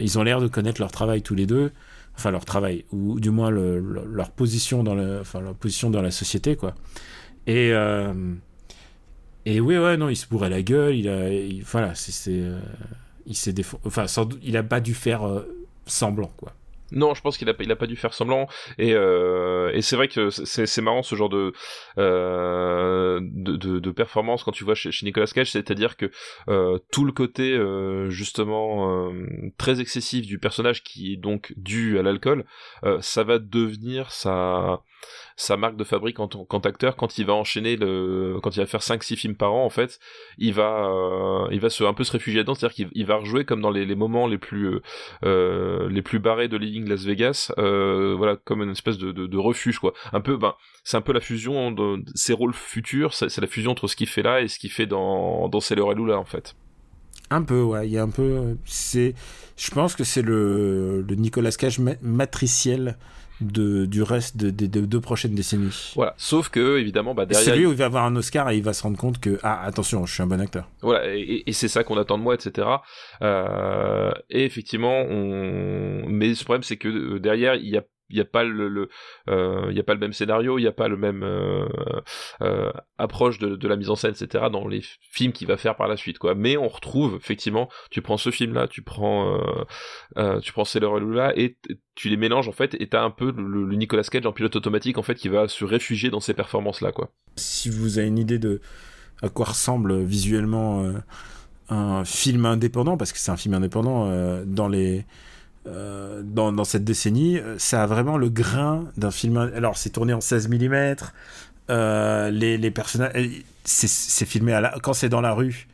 ils 0.00 0.18
ont 0.18 0.22
l'air 0.22 0.40
de 0.40 0.48
connaître 0.48 0.80
leur 0.80 0.90
travail 0.90 1.22
tous 1.22 1.34
les 1.34 1.46
deux, 1.46 1.72
enfin 2.16 2.30
leur 2.30 2.44
travail, 2.44 2.84
ou 2.92 3.18
du 3.20 3.30
moins 3.30 3.50
leur 3.50 4.30
position 4.30 4.82
dans 4.82 4.98
enfin 5.20 5.40
leur 5.40 5.54
position 5.54 5.90
dans 5.90 6.02
la 6.02 6.10
société, 6.10 6.56
quoi. 6.56 6.74
Et 7.46 7.70
euh, 7.72 8.34
et 9.46 9.60
oui, 9.60 9.78
ouais, 9.78 9.96
non, 9.96 10.08
il 10.08 10.16
se 10.16 10.26
bourrait 10.26 10.50
la 10.50 10.62
gueule, 10.62 10.94
il 10.94 11.08
a, 11.08 11.62
voilà, 11.64 11.94
c'est, 11.94 12.28
euh, 12.28 12.60
il 13.26 13.34
s'est 13.34 13.54
enfin, 13.84 14.04
il 14.42 14.56
a 14.56 14.62
pas 14.62 14.80
dû 14.80 14.94
faire 14.94 15.22
semblant, 15.86 16.30
quoi. 16.36 16.54
Non, 16.92 17.14
je 17.14 17.20
pense 17.20 17.38
qu'il 17.38 17.48
a, 17.48 17.54
il 17.60 17.70
a 17.70 17.76
pas 17.76 17.86
dû 17.86 17.96
faire 17.96 18.14
semblant. 18.14 18.48
Et, 18.78 18.94
euh, 18.94 19.70
et 19.72 19.82
c'est 19.82 19.96
vrai 19.96 20.08
que 20.08 20.30
c'est, 20.30 20.80
marrant 20.80 21.02
ce 21.02 21.14
genre 21.14 21.28
de, 21.28 21.52
euh, 21.98 23.20
de, 23.22 23.56
de, 23.56 23.78
de, 23.78 23.90
performance 23.90 24.44
quand 24.44 24.52
tu 24.52 24.64
vois 24.64 24.74
chez, 24.74 24.90
Nicolas 25.02 25.26
Cage, 25.26 25.50
c'est-à-dire 25.50 25.96
que 25.96 26.10
euh, 26.48 26.78
tout 26.90 27.04
le 27.04 27.12
côté 27.12 27.58
justement 28.08 29.12
très 29.58 29.80
excessif 29.80 30.26
du 30.26 30.38
personnage 30.38 30.82
qui 30.82 31.12
est 31.12 31.16
donc 31.16 31.52
dû 31.56 31.98
à 31.98 32.02
l'alcool, 32.02 32.44
ça 33.00 33.24
va 33.24 33.38
devenir 33.38 34.10
sa 34.10 34.82
sa 35.36 35.56
marque 35.56 35.76
de 35.76 35.84
fabrique 35.84 36.20
en 36.20 36.28
tant 36.28 36.60
qu'acteur 36.60 36.96
quand 36.96 37.18
il 37.18 37.26
va 37.26 37.32
enchaîner 37.32 37.76
le 37.76 38.38
quand 38.42 38.54
il 38.56 38.60
va 38.60 38.66
faire 38.66 38.82
5 38.82 39.02
6 39.02 39.16
films 39.16 39.34
par 39.34 39.52
an 39.54 39.64
en 39.64 39.70
fait 39.70 39.98
il 40.38 40.52
va 40.52 40.90
euh, 40.90 41.48
il 41.50 41.60
va 41.60 41.68
un 41.80 41.94
peu 41.94 42.04
se 42.04 42.12
réfugier 42.12 42.40
dedans 42.40 42.54
c'est-à-dire 42.54 42.88
qu'il 42.92 43.06
va 43.06 43.16
rejouer 43.16 43.44
comme 43.44 43.60
dans 43.60 43.70
les, 43.70 43.94
moments 43.94 44.26
les 44.26 44.38
plus 44.38 44.66
euh, 44.66 44.82
euh 45.24 45.88
les 45.88 46.02
plus 46.02 46.18
barrés 46.18 46.48
de 46.48 46.56
Living 46.56 46.86
Las 46.88 47.04
Vegas 47.04 47.52
euh, 47.58 48.14
voilà 48.16 48.36
comme 48.36 48.62
une 48.62 48.70
espèce 48.70 48.98
de, 48.98 49.12
de, 49.12 49.38
refuge 49.38 49.78
quoi 49.78 49.94
un 50.12 50.20
peu 50.20 50.36
ben 50.36 50.54
c'est 50.84 50.96
un 50.96 51.00
peu 51.00 51.12
la 51.12 51.20
fusion 51.20 51.72
de 51.72 52.02
ses 52.14 52.34
rôles 52.34 52.52
futurs 52.54 53.14
c'est 53.14 53.38
la 53.38 53.46
fusion 53.46 53.72
entre 53.72 53.88
ce 53.88 53.96
qu'il 53.96 54.08
fait 54.08 54.22
là 54.22 54.42
et 54.42 54.48
ce 54.48 54.58
qu'il 54.58 54.70
fait 54.70 54.86
dans 54.86 55.48
dans 55.48 55.60
Sailor 55.60 55.94
là 55.94 56.18
en 56.18 56.24
fait 56.24 56.54
un 57.32 57.42
peu, 57.42 57.62
ouais. 57.62 57.86
Il 57.86 57.92
y 57.92 57.98
a 57.98 58.02
un 58.02 58.08
peu. 58.08 58.56
C'est. 58.64 59.14
Je 59.56 59.70
pense 59.70 59.94
que 59.94 60.02
c'est 60.02 60.22
le 60.22 61.04
Nicolas 61.10 61.52
Cage 61.52 61.78
matriciel 62.02 62.98
de, 63.40 63.86
du 63.86 64.02
reste 64.02 64.36
des 64.36 64.68
deux 64.68 65.00
prochaines 65.00 65.34
décennies. 65.34 65.92
Voilà, 65.94 66.14
sauf 66.16 66.48
que 66.48 66.78
évidemment, 66.78 67.14
bah, 67.14 67.26
derrière. 67.26 67.44
C'est 67.44 67.56
lui 67.56 67.66
où 67.66 67.70
il 67.70 67.76
va 67.76 67.86
avoir 67.86 68.04
un 68.04 68.16
Oscar 68.16 68.50
et 68.50 68.56
il 68.56 68.62
va 68.62 68.72
se 68.72 68.82
rendre 68.82 68.98
compte 68.98 69.20
que, 69.20 69.38
ah, 69.42 69.62
attention, 69.64 70.06
je 70.06 70.14
suis 70.14 70.22
un 70.22 70.26
bon 70.26 70.40
acteur. 70.40 70.68
Voilà, 70.82 71.14
et, 71.14 71.42
et 71.46 71.52
c'est 71.52 71.68
ça 71.68 71.84
qu'on 71.84 71.96
attend 71.98 72.18
de 72.18 72.22
moi, 72.22 72.34
etc. 72.34 72.68
Euh, 73.22 74.12
et 74.28 74.44
effectivement, 74.44 75.02
on... 75.08 76.04
mais 76.08 76.28
le 76.28 76.44
problème, 76.44 76.62
c'est 76.62 76.76
que 76.76 76.88
euh, 76.88 77.20
derrière, 77.20 77.54
il 77.54 77.68
y 77.68 77.76
a 77.76 77.82
il 78.10 78.16
n'y 78.16 78.20
a 78.20 78.24
pas 78.24 78.44
le, 78.44 78.88
euh, 79.28 79.70
y 79.72 79.80
a 79.80 79.82
pas 79.82 79.94
le 79.94 80.00
même 80.00 80.12
scénario 80.12 80.58
il 80.58 80.62
n'y 80.62 80.68
a 80.68 80.72
pas 80.72 80.88
le 80.88 80.96
même 80.96 81.22
euh, 81.22 81.66
euh, 82.42 82.72
approche 82.98 83.38
de, 83.38 83.56
de, 83.56 83.68
la 83.68 83.76
mise 83.76 83.90
en 83.90 83.94
scène 83.94 84.12
etc 84.12 84.46
dans 84.52 84.66
les 84.66 84.82
films 85.00 85.32
qu'il 85.32 85.46
va 85.46 85.56
faire 85.56 85.76
par 85.76 85.88
la 85.88 85.96
suite 85.96 86.18
quoi. 86.18 86.34
Mais 86.34 86.56
on 86.56 86.68
retrouve 86.68 87.16
effectivement 87.16 87.68
tu 87.90 88.02
prends 88.02 88.16
ce 88.16 88.30
film 88.30 88.54
là 88.54 88.68
tu 88.68 88.82
prends 88.82 89.40
tu 90.42 90.52
prends 90.52 90.64
Sailor 90.64 91.00
et 91.36 91.56
tu 91.94 92.08
les 92.08 92.16
mélanges 92.16 92.48
en 92.48 92.52
fait 92.52 92.74
et 92.80 92.88
t'as 92.88 93.02
un 93.02 93.10
peu 93.10 93.32
le, 93.36 93.74
Nicolas 93.76 94.02
Cage 94.02 94.26
en 94.26 94.32
pilote 94.32 94.56
automatique 94.56 94.98
en 94.98 95.02
fait 95.02 95.14
qui 95.14 95.28
va 95.28 95.48
se 95.48 95.64
réfugier 95.64 96.10
dans 96.10 96.20
ces 96.20 96.34
performances 96.34 96.80
là 96.80 96.92
quoi. 96.92 97.12
Si 97.36 97.70
vous 97.70 97.98
avez 97.98 98.08
une 98.08 98.18
idée 98.18 98.38
de 98.38 98.60
à 99.22 99.28
quoi 99.28 99.46
ressemble 99.46 100.02
visuellement 100.02 100.92
un 101.68 102.04
film 102.04 102.46
indépendant 102.46 102.96
parce 102.96 103.12
que 103.12 103.18
c'est 103.18 103.30
un 103.30 103.36
film 103.36 103.54
indépendant 103.54 104.42
dans 104.44 104.68
les 104.68 105.04
euh, 105.66 106.22
dans, 106.24 106.52
dans, 106.52 106.64
cette 106.64 106.84
décennie, 106.84 107.38
euh, 107.38 107.58
ça 107.58 107.82
a 107.82 107.86
vraiment 107.86 108.16
le 108.16 108.28
grain 108.28 108.86
d'un 108.96 109.10
film. 109.10 109.36
Alors, 109.36 109.76
c'est 109.76 109.90
tourné 109.90 110.12
en 110.12 110.20
16 110.20 110.48
mm. 110.48 110.96
Euh, 111.68 112.30
les, 112.30 112.58
les 112.58 112.70
personnages. 112.70 113.12
C'est 113.64 114.26
filmé 114.26 114.52
à 114.52 114.60
la... 114.60 114.74
quand 114.82 114.92
c'est 114.92 115.08
dans 115.08 115.20
la 115.20 115.32
rue. 115.32 115.68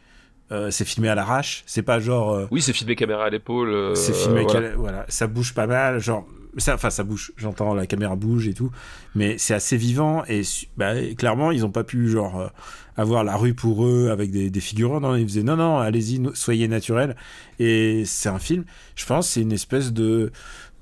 Euh, 0.52 0.70
c'est 0.70 0.84
filmé 0.84 1.08
à 1.08 1.14
l'arrache, 1.16 1.64
c'est 1.66 1.82
pas 1.82 1.98
genre. 1.98 2.46
oui, 2.52 2.62
c'est 2.62 2.72
filmé 2.72 2.94
caméra 2.94 3.24
à 3.24 3.30
l'épaule. 3.30 3.96
c'est 3.96 4.14
filmé, 4.14 4.44
voilà. 4.44 4.76
voilà. 4.76 5.04
ça 5.08 5.26
bouge 5.26 5.54
pas 5.54 5.66
mal, 5.66 5.98
genre 5.98 6.24
ça, 6.56 6.74
enfin, 6.74 6.90
ça 6.90 7.02
bouge. 7.02 7.32
J'entends 7.36 7.74
la 7.74 7.86
caméra 7.86 8.14
bouge 8.14 8.46
et 8.46 8.54
tout, 8.54 8.70
mais 9.16 9.38
c'est 9.38 9.54
assez 9.54 9.76
vivant 9.76 10.22
et 10.28 10.42
bah, 10.76 10.92
clairement, 11.18 11.50
ils 11.50 11.64
ont 11.64 11.72
pas 11.72 11.82
pu 11.82 12.08
genre 12.08 12.52
avoir 12.96 13.24
la 13.24 13.36
rue 13.36 13.54
pour 13.54 13.86
eux 13.86 14.10
avec 14.10 14.30
des, 14.30 14.60
figurants. 14.60 15.00
Non, 15.00 15.14
ils 15.16 15.26
faisaient 15.26 15.42
non, 15.42 15.56
non, 15.56 15.78
allez-y, 15.78 16.20
soyez 16.34 16.68
naturel. 16.68 17.16
Et 17.58 18.04
c'est 18.04 18.28
un 18.28 18.38
film. 18.38 18.64
Je 18.94 19.06
pense, 19.06 19.28
c'est 19.28 19.42
une 19.42 19.52
espèce 19.52 19.92
de, 19.92 20.32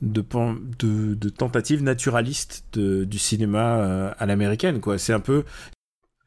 de 0.01 1.29
tentative 1.29 1.83
naturaliste 1.83 2.65
de, 2.73 3.05
du 3.05 3.19
cinéma 3.19 3.79
euh, 3.79 4.11
à 4.19 4.27
l'américaine 4.27 4.81
quoi 4.81 4.99
c'est 4.99 5.13
un 5.13 5.21
peu 5.21 5.45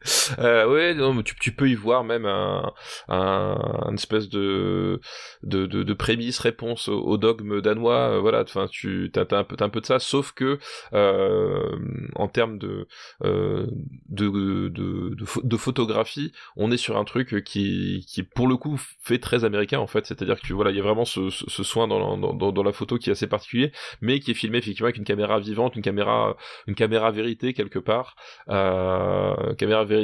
euh, 0.39 0.67
ouais, 0.67 0.93
non, 0.93 1.21
tu, 1.23 1.51
peux 1.51 1.69
y 1.69 1.75
voir 1.75 2.03
même 2.03 2.25
un, 2.25 2.71
un, 3.07 3.93
espèce 3.93 4.29
de 4.29 4.99
de, 5.43 5.65
de, 5.65 5.93
prémisse 5.93 6.39
réponse 6.39 6.87
au, 6.87 7.17
dogme 7.17 7.61
danois. 7.61 8.11
Euh, 8.11 8.19
voilà, 8.19 8.41
enfin, 8.41 8.67
tu 8.69 9.11
as, 9.15 9.35
un 9.35 9.43
peu 9.43 9.55
un 9.59 9.67
de 9.67 9.85
ça, 9.85 9.99
sauf 9.99 10.31
que 10.31 10.59
euh, 10.93 11.77
en 12.15 12.27
termes 12.27 12.57
de, 12.57 12.87
euh, 13.23 13.67
de, 14.09 15.57
photographie, 15.57 16.31
on 16.55 16.71
est 16.71 16.77
sur 16.77 16.97
un 16.97 17.03
truc 17.03 17.43
qui 17.43 18.05
qui 18.07 18.23
pour 18.23 18.47
le 18.47 18.57
coup 18.57 18.79
fait 19.01 19.19
très 19.19 19.43
américain 19.43 19.79
en 19.79 19.87
fait. 19.87 20.05
C'est-à-dire 20.05 20.39
que 20.39 20.53
voilà, 20.53 20.71
il 20.71 20.77
y 20.77 20.79
a 20.79 20.83
vraiment 20.83 21.05
ce, 21.05 21.29
soin 21.29 21.87
dans, 21.87 22.63
la 22.63 22.71
photo 22.71 22.97
qui 22.97 23.09
est 23.09 23.13
assez 23.13 23.27
particulier, 23.27 23.71
mais 24.01 24.19
qui 24.19 24.31
est 24.31 24.33
filmé 24.33 24.59
effectivement 24.59 24.87
avec 24.87 24.97
une 24.97 25.05
caméra 25.05 25.39
vivante, 25.39 25.75
une 25.75 25.81
caméra 25.81 26.35
une 26.67 26.75
caméra 26.75 27.11
vérité 27.11 27.53
quelque 27.53 27.79
part, 27.79 28.15
caméra 28.47 29.83
vérité 29.83 29.96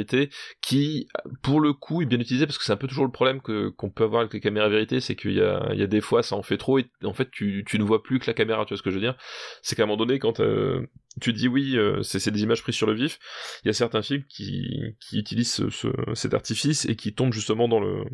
qui 0.60 1.08
pour 1.42 1.60
le 1.60 1.72
coup 1.72 2.02
est 2.02 2.06
bien 2.06 2.18
utilisé 2.18 2.46
parce 2.46 2.58
que 2.58 2.64
c'est 2.64 2.72
un 2.72 2.76
peu 2.76 2.86
toujours 2.86 3.04
le 3.04 3.10
problème 3.10 3.40
que 3.40 3.68
qu'on 3.70 3.90
peut 3.90 4.04
avoir 4.04 4.20
avec 4.20 4.32
les 4.32 4.40
caméras 4.40 4.68
vérité 4.68 5.00
c'est 5.00 5.16
qu'il 5.16 5.34
y 5.34 5.40
a 5.40 5.68
il 5.72 5.78
y 5.78 5.82
a 5.82 5.86
des 5.86 6.00
fois 6.00 6.22
ça 6.22 6.36
en 6.36 6.42
fait 6.42 6.56
trop 6.56 6.78
et 6.78 6.86
en 7.04 7.12
fait 7.12 7.30
tu, 7.30 7.64
ne 7.74 7.84
vois 7.84 8.02
plus 8.02 8.18
que 8.18 8.26
la 8.26 8.34
caméra 8.34 8.64
tu 8.64 8.70
vois 8.70 8.78
ce 8.78 8.82
que 8.82 8.90
je 8.90 8.96
veux 8.96 9.00
dire. 9.00 9.16
C'est 9.62 9.76
qu'à 9.76 9.84
un 9.84 9.86
moment 9.86 9.96
donné 9.96 10.18
quand 10.18 10.40
euh, 10.40 10.88
tu 11.20 11.32
dis 11.32 11.48
oui 11.48 11.76
euh, 11.76 12.02
c'est 12.02 12.30
des 12.30 12.42
images 12.42 12.62
prises 12.62 12.74
sur 12.74 12.86
le 12.86 12.94
vif 12.94 13.18
il 13.64 13.68
y 13.68 13.70
a 13.70 13.74
certains 13.74 14.02
films 14.02 14.24
qui 14.28 14.94
utilisent 15.12 15.52
ce, 15.52 15.70
ce, 15.70 15.88
cet 16.14 16.34
artifice 16.34 16.86
et 16.86 16.96
qui 16.96 17.14
tombent 17.14 17.32
justement 17.32 17.68
dans 17.68 17.80
le 17.80 18.04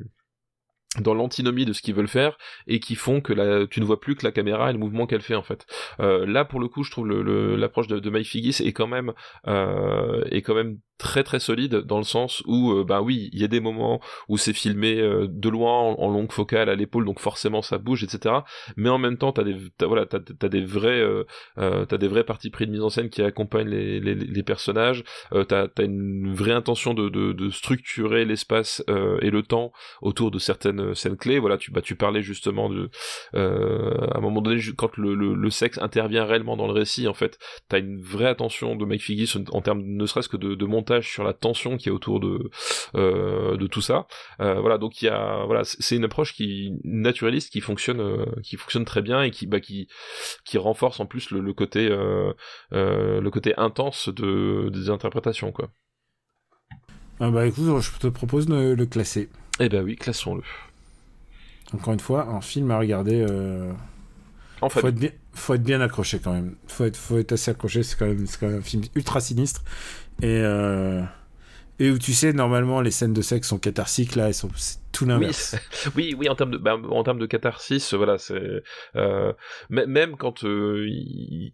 dans 0.98 1.14
l'antinomie 1.14 1.64
de 1.64 1.72
ce 1.72 1.82
qu'ils 1.82 1.94
veulent 1.94 2.08
faire 2.08 2.36
et 2.66 2.80
qui 2.80 2.96
font 2.96 3.20
que 3.20 3.32
la, 3.32 3.66
tu 3.66 3.80
ne 3.80 3.84
vois 3.84 4.00
plus 4.00 4.16
que 4.16 4.24
la 4.24 4.32
caméra 4.32 4.70
et 4.70 4.72
le 4.72 4.78
mouvement 4.78 5.06
qu'elle 5.06 5.20
fait 5.20 5.36
en 5.36 5.42
fait. 5.42 5.66
Euh, 6.00 6.26
là 6.26 6.44
pour 6.44 6.58
le 6.58 6.66
coup 6.66 6.82
je 6.82 6.90
trouve 6.90 7.08
l'approche 7.08 7.88
le, 7.88 7.96
de, 7.96 8.00
de 8.00 8.10
Mike 8.10 8.26
Figgis 8.26 8.62
est 8.64 8.72
quand 8.72 8.88
même 8.88 9.12
euh, 9.46 10.24
est 10.30 10.42
quand 10.42 10.54
même 10.54 10.78
très 11.00 11.24
très 11.24 11.40
solide 11.40 11.76
dans 11.76 11.96
le 11.96 12.04
sens 12.04 12.42
où 12.46 12.72
euh, 12.72 12.84
bah 12.84 13.00
oui 13.00 13.30
il 13.32 13.40
y 13.40 13.44
a 13.44 13.48
des 13.48 13.58
moments 13.58 14.00
où 14.28 14.36
c'est 14.36 14.52
filmé 14.52 15.00
euh, 15.00 15.26
de 15.28 15.48
loin 15.48 15.72
en, 15.72 16.10
longue 16.10 16.30
focale 16.30 16.68
à 16.68 16.74
l'épaule 16.74 17.06
donc 17.06 17.20
forcément 17.20 17.62
ça 17.62 17.78
bouge 17.78 18.04
etc 18.04 18.34
mais 18.76 18.90
en 18.90 18.98
même 18.98 19.16
temps 19.16 19.32
t'as 19.32 19.42
des 19.42 19.56
as, 19.80 19.86
voilà 19.86 20.04
t'as 20.04 20.18
as 20.18 20.48
des 20.48 20.60
vrais 20.60 21.00
euh, 21.00 21.24
euh, 21.56 21.86
t'as 21.86 21.96
des 21.96 22.06
vrais 22.06 22.24
parties 22.24 22.50
pris 22.50 22.66
de 22.66 22.72
mise 22.72 22.82
en 22.82 22.90
scène 22.90 23.08
qui 23.08 23.22
accompagnent 23.22 23.70
les, 23.70 23.98
les, 23.98 24.14
les 24.14 24.42
personnages 24.42 25.02
t'as 25.48 25.68
as 25.78 25.82
une 25.82 26.34
vraie 26.34 26.52
intention 26.52 26.92
de, 26.92 27.08
de, 27.08 27.32
de 27.32 27.48
structurer 27.48 28.26
l'espace 28.26 28.84
et 29.22 29.30
le 29.30 29.42
temps 29.42 29.72
autour 30.02 30.30
de 30.30 30.38
certaines 30.38 30.79
scènes 30.94 31.16
clés 31.16 31.38
voilà 31.38 31.58
tu 31.58 31.70
bah 31.70 31.82
tu 31.82 31.94
parlais 31.94 32.22
justement 32.22 32.68
de 32.68 32.90
à 33.34 34.18
un 34.18 34.20
moment 34.20 34.40
donné 34.40 34.60
quand 34.76 34.96
le, 34.96 35.14
le, 35.14 35.34
le, 35.34 35.50
sexe 35.50 35.78
intervient 35.78 36.24
réellement 36.24 36.56
dans 36.56 36.66
le 36.66 36.72
récit 36.72 37.08
en 37.08 37.14
fait 37.14 37.38
t'as 37.68 37.78
une 37.78 38.00
vraie 38.00 38.26
attention 38.26 38.76
de 38.76 38.84
Mike 38.84 39.02
Figgis 39.02 39.32
en, 39.52 39.60
termes 39.60 39.82
ne 39.84 40.06
serait-ce 40.06 40.28
que 40.28 40.36
de, 40.36 40.54
de 40.54 40.66
montage 40.66 41.10
sur 41.10 41.24
la 41.24 41.32
tension 41.32 41.76
qui 41.76 41.88
est 41.88 41.92
autour 41.92 42.20
de 42.20 42.50
euh, 42.94 43.56
de 43.56 43.66
tout 43.66 43.80
ça. 43.80 44.06
Euh, 44.40 44.60
voilà, 44.60 44.78
donc 44.78 45.02
il 45.02 45.06
y 45.06 45.08
a 45.08 45.44
voilà, 45.44 45.62
c'est 45.64 45.96
une 45.96 46.04
approche 46.04 46.34
qui 46.34 46.72
naturaliste 46.84 47.52
qui 47.52 47.60
fonctionne 47.60 48.00
euh, 48.00 48.24
qui 48.42 48.56
fonctionne 48.56 48.84
très 48.84 49.02
bien 49.02 49.22
et 49.22 49.30
qui 49.30 49.46
bah, 49.46 49.60
qui 49.60 49.88
qui 50.44 50.58
renforce 50.58 51.00
en 51.00 51.06
plus 51.06 51.30
le, 51.30 51.52
côté 51.52 51.88
le 52.70 53.28
côté 53.30 53.54
intense 53.56 54.08
de 54.08 54.70
des 54.72 54.90
interprétations 54.90 55.52
quoi. 55.52 55.70
Ah 57.20 57.30
bah 57.30 57.46
écoute, 57.46 57.80
je 57.80 57.98
te 57.98 58.06
propose 58.06 58.46
de 58.46 58.74
le 58.74 58.86
classer. 58.86 59.28
Eh 59.58 59.68
ben 59.68 59.84
oui, 59.84 59.96
classons-le. 59.96 60.42
Encore 61.74 61.92
une 61.92 62.00
fois, 62.00 62.26
un 62.28 62.40
film 62.40 62.70
à 62.70 62.78
regarder. 62.78 63.24
En 64.60 64.68
fait. 64.68 64.80
Faut 64.80 64.88
être, 64.88 64.94
bien, 64.94 65.10
faut 65.32 65.54
être 65.54 65.62
bien 65.62 65.80
accroché 65.80 66.18
quand 66.18 66.32
même. 66.32 66.56
Faut 66.66 66.84
être, 66.84 66.96
faut 66.96 67.18
être 67.18 67.32
assez 67.32 67.50
accroché. 67.50 67.82
C'est 67.82 67.98
quand 67.98 68.06
même, 68.06 68.26
quand 68.38 68.48
même 68.48 68.58
un 68.58 68.62
film 68.62 68.82
ultra 68.94 69.20
sinistre. 69.20 69.62
Et, 70.22 70.26
euh, 70.26 71.02
et 71.78 71.90
où 71.90 71.98
tu 71.98 72.12
sais, 72.12 72.34
normalement, 72.34 72.82
les 72.82 72.90
scènes 72.90 73.14
de 73.14 73.22
sexe 73.22 73.48
sont 73.48 73.58
catharsiques, 73.58 74.16
là, 74.16 74.28
elles 74.28 74.34
sont 74.34 74.50
tout 74.92 75.06
l'inverse. 75.06 75.56
Oui, 75.96 76.14
oui, 76.18 76.28
en 76.28 76.34
termes 76.34 76.50
de, 76.50 76.58
bah, 76.58 76.76
en 76.76 77.02
termes 77.02 77.18
de 77.18 77.26
catharsis, 77.26 77.94
voilà, 77.94 78.18
c'est 78.18 78.62
euh, 78.96 79.32
même 79.70 80.16
quand 80.16 80.42
il 80.42 80.48
euh, 80.48 80.86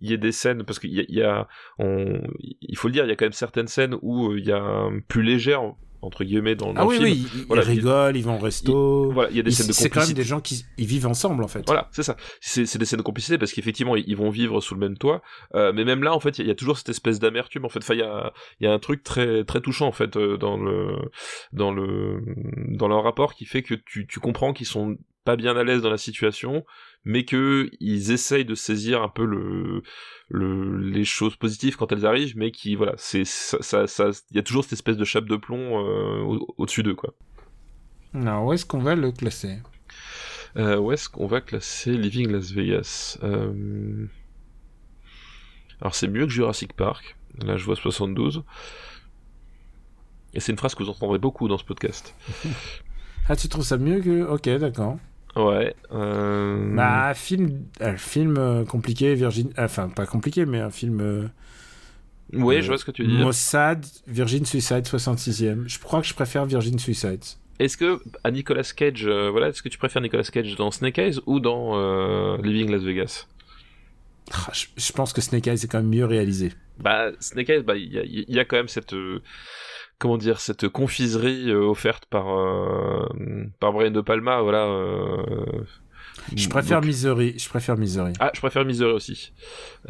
y, 0.00 0.12
a 0.12 0.16
des 0.16 0.32
scènes, 0.32 0.64
parce 0.64 0.80
qu'il 0.80 0.92
y 0.92 1.00
a, 1.00 1.04
y 1.08 1.22
a 1.22 1.46
on, 1.78 2.20
il 2.40 2.76
faut 2.76 2.88
le 2.88 2.92
dire, 2.92 3.04
il 3.04 3.08
y 3.08 3.12
a 3.12 3.16
quand 3.16 3.26
même 3.26 3.32
certaines 3.32 3.68
scènes 3.68 3.96
où 4.02 4.34
il 4.34 4.44
y 4.44 4.52
a 4.52 4.88
plus 5.06 5.22
légère 5.22 5.74
entre 6.02 6.24
guillemets 6.24 6.54
dans, 6.54 6.72
dans 6.72 6.80
Ah 6.80 6.84
le 6.84 6.88
oui, 6.88 6.96
film. 6.96 7.06
oui, 7.50 7.54
ils, 7.56 7.58
rigolent, 7.60 8.16
ils 8.16 8.24
vont 8.24 8.36
au 8.36 8.38
resto. 8.38 9.10
Voilà, 9.12 9.30
il 9.30 9.36
y 9.36 9.40
a 9.40 9.42
des 9.42 9.50
scènes 9.50 9.66
de 9.68 9.72
C'est 9.72 9.88
quand 9.90 10.00
même 10.00 10.08
complicité. 10.08 10.22
des 10.22 10.28
gens 10.28 10.40
qui 10.40 10.64
ils 10.78 10.86
vivent 10.86 11.06
ensemble 11.06 11.42
en 11.44 11.48
fait. 11.48 11.62
Voilà, 11.66 11.88
c'est 11.92 12.02
ça. 12.02 12.16
C'est 12.40 12.78
des 12.78 12.84
scènes 12.84 12.98
de 12.98 13.02
complicité 13.02 13.38
parce 13.38 13.52
qu'effectivement, 13.52 13.96
ils 13.96 14.04
ils 14.08 14.16
vont 14.16 14.30
vivre 14.30 14.60
sous 14.60 14.74
le 14.74 14.80
même 14.80 14.96
toit. 14.96 15.22
Euh, 15.54 15.72
mais 15.74 15.84
même 15.84 16.02
là, 16.02 16.14
en 16.14 16.20
fait, 16.20 16.38
il 16.38 16.40
y, 16.40 16.42
a- 16.42 16.44
il 16.44 16.48
y 16.48 16.52
a 16.52 16.54
toujours 16.54 16.78
cette 16.78 16.88
espèce 16.90 17.18
d'amertume. 17.18 17.64
En 17.64 17.68
fait, 17.68 17.80
enfin, 17.80 17.94
il 17.94 18.00
y 18.00 18.02
a, 18.02 18.32
il 18.60 18.64
y 18.64 18.66
a 18.66 18.72
un 18.72 18.78
truc 18.78 19.02
très 19.02 19.44
très 19.44 19.60
touchant 19.60 19.86
en 19.88 19.92
fait 19.92 20.16
euh, 20.16 20.36
dans 20.38 20.56
le 20.56 20.96
dans 21.52 21.72
le 21.72 22.20
dans 22.68 22.88
leur 22.88 23.02
rapport 23.04 23.34
qui 23.34 23.44
fait 23.46 23.62
que 23.62 23.74
tu 23.74 24.06
tu 24.06 24.20
comprends 24.20 24.52
qu'ils 24.52 24.66
sont 24.66 24.96
pas 25.26 25.36
bien 25.36 25.54
à 25.56 25.64
l'aise 25.64 25.82
dans 25.82 25.90
la 25.90 25.98
situation, 25.98 26.64
mais 27.04 27.24
que 27.26 27.68
ils 27.80 28.10
essayent 28.12 28.46
de 28.46 28.54
saisir 28.54 29.02
un 29.02 29.08
peu 29.10 29.26
le 29.26 29.82
le 30.30 30.78
les 30.78 31.04
choses 31.04 31.36
positives 31.36 31.76
quand 31.76 31.92
elles 31.92 32.06
arrivent, 32.06 32.36
mais 32.38 32.50
qui 32.50 32.74
voilà, 32.76 32.94
c'est 32.96 33.24
ça 33.26 33.58
ça 33.62 33.86
ça- 33.86 34.10
il 34.30 34.36
y 34.36 34.40
a 34.40 34.42
toujours 34.42 34.64
cette 34.64 34.72
espèce 34.74 34.96
de 34.96 35.04
chape 35.04 35.26
de 35.26 35.36
plomb 35.36 35.78
euh, 35.86 36.22
au- 36.22 36.54
au-dessus 36.58 36.82
d'eux 36.82 36.94
quoi. 36.94 37.12
Alors 38.14 38.46
où 38.46 38.52
est-ce 38.54 38.64
qu'on 38.64 38.78
va 38.80 38.94
le 38.94 39.12
classer? 39.12 39.58
Euh, 40.56 40.78
où 40.78 40.90
est-ce 40.92 41.08
qu'on 41.10 41.26
va 41.26 41.40
classer 41.42 41.92
Living 41.92 42.30
Las 42.30 42.50
Vegas? 42.52 43.18
Euh, 43.22 44.06
Alors 45.82 45.94
c'est 45.94 46.08
mieux 46.08 46.24
que 46.26 46.32
Jurassic 46.32 46.72
Park. 46.72 47.16
Là 47.44 47.56
je 47.58 47.64
vois 47.64 47.76
72. 47.76 48.42
Et 50.34 50.40
c'est 50.40 50.52
une 50.52 50.58
phrase 50.58 50.74
que 50.74 50.82
vous 50.82 50.90
entendrez 50.90 51.18
beaucoup 51.18 51.48
dans 51.48 51.58
ce 51.58 51.64
podcast. 51.64 52.14
Ah, 53.28 53.34
tu 53.34 53.48
trouves 53.48 53.64
ça 53.64 53.76
mieux 53.76 54.00
que 54.00 54.22
Ok, 54.22 54.48
d'accord. 54.60 54.98
Ouais. 55.36 55.74
Euh... 55.92 56.74
Bah, 56.74 57.12
film, 57.14 57.64
un 57.80 57.96
film 57.96 58.36
euh, 58.38 58.64
compliqué, 58.64 59.14
Virgin. 59.14 59.50
Enfin, 59.58 59.88
pas 59.88 60.06
compliqué, 60.06 60.46
mais 60.46 60.60
un 60.60 60.70
film. 60.70 61.00
euh, 61.00 61.28
ouais, 62.32 62.56
euh, 62.58 62.62
je 62.62 62.68
vois 62.68 62.78
ce 62.78 62.84
que 62.84 62.90
tu 62.90 63.06
dire. 63.06 63.18
Mossad, 63.24 63.84
Virgin 64.06 64.44
Suicide 64.46 64.86
66e. 64.86 65.68
Je 65.68 65.78
crois 65.78 66.00
que 66.00 66.06
je 66.06 66.14
préfère 66.14 66.46
Virgin 66.46 66.78
Suicide. 66.78 67.22
Est-ce 67.58 67.76
que 67.76 68.00
à 68.24 68.30
Nicolas 68.30 68.62
Cage, 68.76 69.06
euh, 69.06 69.30
voilà, 69.30 69.48
est-ce 69.48 69.62
que 69.62 69.68
tu 69.68 69.78
préfères 69.78 70.02
Nicolas 70.02 70.24
Cage 70.24 70.56
dans 70.56 70.70
Snake 70.70 70.98
Eyes 70.98 71.18
ou 71.26 71.40
dans 71.40 71.72
euh, 71.78 72.36
Living 72.42 72.70
Las 72.70 72.82
Vegas? 72.82 73.26
Ah, 74.32 74.50
je, 74.52 74.66
je 74.76 74.92
pense 74.92 75.12
que 75.12 75.20
Snake 75.20 75.46
Eyes 75.46 75.64
est 75.64 75.68
quand 75.70 75.78
même 75.78 75.88
mieux 75.88 76.04
réalisé. 76.04 76.52
Bah, 76.78 77.12
Snake 77.20 77.48
Eyes, 77.48 77.62
bah, 77.62 77.76
il 77.76 77.92
y 77.92 77.98
a, 77.98 78.02
il 78.04 78.24
y 78.34 78.38
a 78.38 78.44
quand 78.44 78.56
même 78.56 78.68
cette, 78.68 78.94
comment 79.98 80.18
dire, 80.18 80.40
cette 80.40 80.68
confiserie 80.68 81.50
euh, 81.50 81.60
offerte 81.68 82.06
par 82.06 82.28
euh, 82.36 83.06
par 83.60 83.72
Brian 83.72 83.90
De 83.90 84.00
Palma, 84.00 84.40
voilà. 84.42 84.64
euh, 84.66 85.64
Je 86.34 86.48
préfère 86.48 86.80
donc- 86.80 86.86
Misery. 86.88 87.38
Je 87.38 87.48
préfère 87.48 87.76
Misery. 87.76 88.12
Ah, 88.20 88.30
je 88.34 88.40
préfère 88.40 88.64
Misery 88.64 88.92
aussi. 88.92 89.32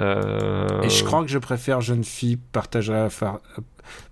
Euh, 0.01 0.83
Et 0.83 0.91
je 0.91 1.05
crois 1.05 1.23
que 1.23 1.31
je 1.31 1.39
préfère 1.39 1.81
Jeune 1.81 2.05
fille 2.05 2.37
partage 2.37 2.91
la 2.91 3.11
phare. 3.11 3.41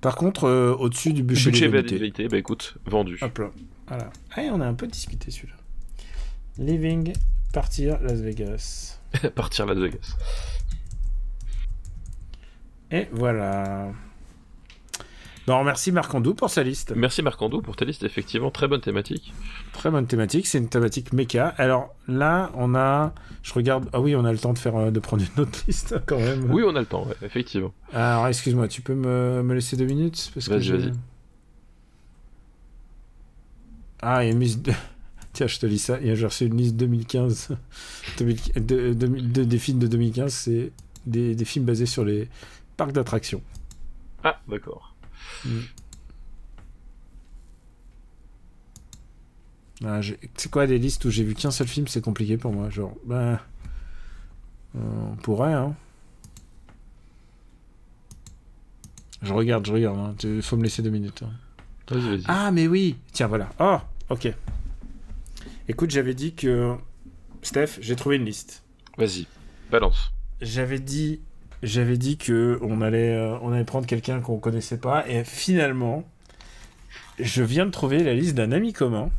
Par 0.01 0.15
contre, 0.17 0.45
euh, 0.45 0.75
au-dessus 0.79 1.13
du 1.13 1.23
bûcher, 1.23 1.51
d'égalité. 1.51 1.95
d'égalité, 1.95 2.29
bah 2.29 2.39
écoute, 2.39 2.77
vendu. 2.87 3.19
Hop 3.23 3.39
là. 3.39 3.51
Voilà. 3.89 4.11
Ah, 4.37 4.43
et 4.43 4.51
on 4.51 4.61
a 4.61 4.67
un 4.67 4.75
peu 4.75 4.87
discuté 4.87 5.31
celui-là. 5.31 5.55
Living, 6.59 7.13
partir, 7.53 7.99
Las 8.01 8.21
Vegas. 8.21 9.01
Partir 9.35 9.67
Las 9.67 9.77
Vegas. 9.79 10.17
Et 12.91 13.09
voilà. 13.13 13.93
Bon, 15.47 15.55
on 15.57 15.59
remercie 15.59 15.93
Marc 15.93 16.15
Andou 16.15 16.35
pour 16.35 16.49
sa 16.49 16.63
liste. 16.63 16.95
Merci 16.97 17.21
Marcando 17.21 17.61
pour 17.61 17.77
ta 17.77 17.85
liste, 17.85 18.03
effectivement, 18.03 18.51
très 18.51 18.67
bonne 18.67 18.81
thématique. 18.81 19.35
Très 19.75 19.91
bonne 19.91 20.07
thématique. 20.07 20.47
C'est 20.47 20.57
une 20.57 20.71
thématique 20.71 21.13
méca. 21.13 21.49
Alors 21.59 21.95
là, 22.09 22.51
on 22.55 22.75
a. 22.75 23.13
Je 23.43 23.53
regarde. 23.53 23.91
Ah 23.93 24.01
oui, 24.01 24.17
on 24.17 24.25
a 24.25 24.33
le 24.33 24.39
temps 24.39 24.55
de 24.55 24.59
faire 24.59 24.75
euh, 24.77 24.91
de 24.91 25.01
prendre 25.01 25.23
une 25.23 25.43
autre 25.43 25.59
liste 25.69 25.97
quand 26.07 26.19
même. 26.19 26.51
Oui, 26.51 26.63
on 26.67 26.75
a 26.77 26.81
le 26.81 26.87
temps, 26.87 27.05
ouais, 27.07 27.15
effectivement. 27.23 27.75
Alors, 27.93 28.27
excuse-moi, 28.29 28.69
tu 28.69 28.81
peux 28.81 28.95
me, 28.95 29.43
me 29.43 29.55
laisser 29.55 29.77
deux 29.77 29.85
minutes 29.85 30.31
parce 30.33 30.49
Vas-y, 30.49 30.71
vas-y. 30.71 30.93
Ah, 34.01 34.25
il 34.25 34.29
y 34.29 34.31
a 34.31 34.33
une 34.33 34.41
liste. 34.41 34.63
de- 34.63 34.73
Tiens, 35.35 35.47
je 35.47 35.59
te 35.59 35.67
lis 35.67 35.79
ça. 35.79 35.99
Il 36.01 36.07
y 36.07 36.11
a- 36.11 36.15
J'ai 36.15 36.25
reçu 36.27 36.47
une 36.47 36.57
liste 36.57 36.77
2015. 36.77 37.49
2000 38.19 38.39
de- 38.57 38.93
de- 38.95 39.07
de- 39.07 39.45
des 39.45 39.59
films 39.59 39.79
de 39.79 39.89
2015, 39.89 40.33
c'est 40.33 40.73
des, 41.05 41.35
des 41.35 41.45
films 41.45 41.67
basés 41.67 41.87
sur 41.87 42.05
les 42.05 42.29
parcs 42.79 42.93
d'attractions. 42.93 43.43
Ah, 44.23 44.41
d'accord. 44.49 44.94
Ah, 49.85 50.01
j'ai- 50.01 50.19
c'est 50.37 50.51
quoi 50.51 50.67
des 50.67 50.79
listes 50.79 51.05
où 51.05 51.11
j'ai 51.11 51.25
vu 51.25 51.35
qu'un 51.35 51.51
seul 51.51 51.67
film 51.67 51.87
C'est 51.89 52.01
compliqué 52.01 52.37
pour 52.37 52.53
moi. 52.53 52.71
Genre, 52.71 52.95
ben. 53.05 53.39
euh, 54.77 54.81
on 55.13 55.17
pourrait, 55.17 55.53
hein. 55.53 55.75
Je 59.23 59.33
regarde, 59.33 59.67
je 59.67 59.73
regarde. 59.73 60.23
Il 60.23 60.43
faut 60.43 60.57
me 60.57 60.63
laisser 60.63 60.83
deux 60.83 60.91
minutes. 60.91 61.23
hein. 61.25 61.33
Ah, 62.29 62.51
mais 62.51 62.67
oui 62.67 62.97
Tiens, 63.13 63.27
voilà. 63.27 63.51
Oh, 63.59 63.79
ok. 64.11 64.33
Écoute, 65.69 65.91
j'avais 65.91 66.15
dit 66.15 66.35
que. 66.35 66.75
Steph, 67.43 67.79
j'ai 67.81 67.97
trouvé 67.97 68.17
une 68.17 68.25
liste. 68.25 68.63
Vas-y, 68.97 69.27
balance. 69.71 70.13
J'avais 70.41 70.79
dit. 70.79 71.21
J'avais 71.65 71.97
dit 71.97 72.17
que 72.17 72.59
on 72.63 72.81
allait, 72.81 73.15
euh, 73.15 73.37
on 73.43 73.53
allait 73.53 73.65
prendre 73.65 73.87
quelqu'un 73.87 74.21
qu'on 74.21 74.39
connaissait 74.39 74.79
pas. 74.79 75.05
Et 75.09 75.25
finalement, 75.25 76.05
je 77.19 77.43
viens 77.43 77.67
de 77.67 77.71
trouver 77.71 78.03
la 78.03 78.15
liste 78.15 78.35
d'un 78.37 78.53
ami 78.53 78.73
commun. 78.73 79.11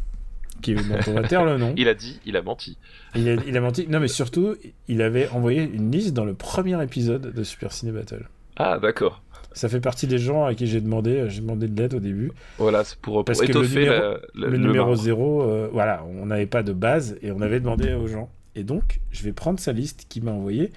Qui, 0.62 0.74
dont 0.74 0.82
on 1.08 1.14
va 1.14 1.28
taire 1.28 1.44
le 1.44 1.58
nom. 1.58 1.74
Il 1.78 1.90
a 1.90 1.94
dit, 1.94 2.20
il 2.26 2.38
a 2.38 2.42
menti. 2.42 2.78
Il 3.14 3.28
a, 3.28 3.34
il 3.46 3.58
a 3.58 3.62
menti. 3.62 3.88
Non, 3.90 4.00
mais 4.00 4.08
surtout, 4.08 4.56
il 4.88 5.02
avait 5.02 5.28
envoyé 5.30 5.62
une 5.64 5.92
liste 5.92 6.14
dans 6.14 6.24
le 6.24 6.34
premier 6.34 6.82
épisode 6.82 7.34
de 7.34 7.44
Super 7.44 7.74
Ciné 7.74 7.92
Battle. 7.92 8.30
Ah, 8.56 8.80
d'accord. 8.80 9.22
Ça 9.52 9.68
fait 9.70 9.82
partie 9.82 10.08
des 10.08 10.18
gens 10.18 10.46
à 10.46 10.56
qui 10.56 10.66
j'ai 10.68 10.80
demandé, 10.82 11.26
j'ai 11.30 11.42
demandé 11.42 11.68
de 11.68 11.80
l'aide 11.82 11.94
au 11.94 12.00
début. 12.00 12.32
Voilà, 12.58 12.84
c'est 12.86 12.98
pour, 13.00 13.16
pour 13.16 13.26
Parce 13.26 13.42
que 13.42 13.52
le 13.52 13.68
numéro- 13.68 13.90
la- 13.92 14.20
la- 14.34 14.48
le, 14.48 14.58
numéro 14.58 14.86
marbre. 14.88 14.96
0, 15.02 15.70
voilà, 15.74 16.06
on 16.06 16.26
n'avait 16.28 16.46
pas 16.46 16.64
de 16.64 16.72
base 16.74 17.18
et 17.22 17.32
on 17.32 17.42
avait 17.42 17.60
demandé 17.60 17.94
aux 17.94 18.08
gens. 18.08 18.30
Et 18.56 18.64
donc, 18.64 19.02
je 19.12 19.24
vais 19.24 19.34
prendre 19.34 19.60
sa 19.60 19.74
liste 19.74 20.06
qu'il 20.08 20.24
m'a 20.24 20.32
envoyée 20.32 20.72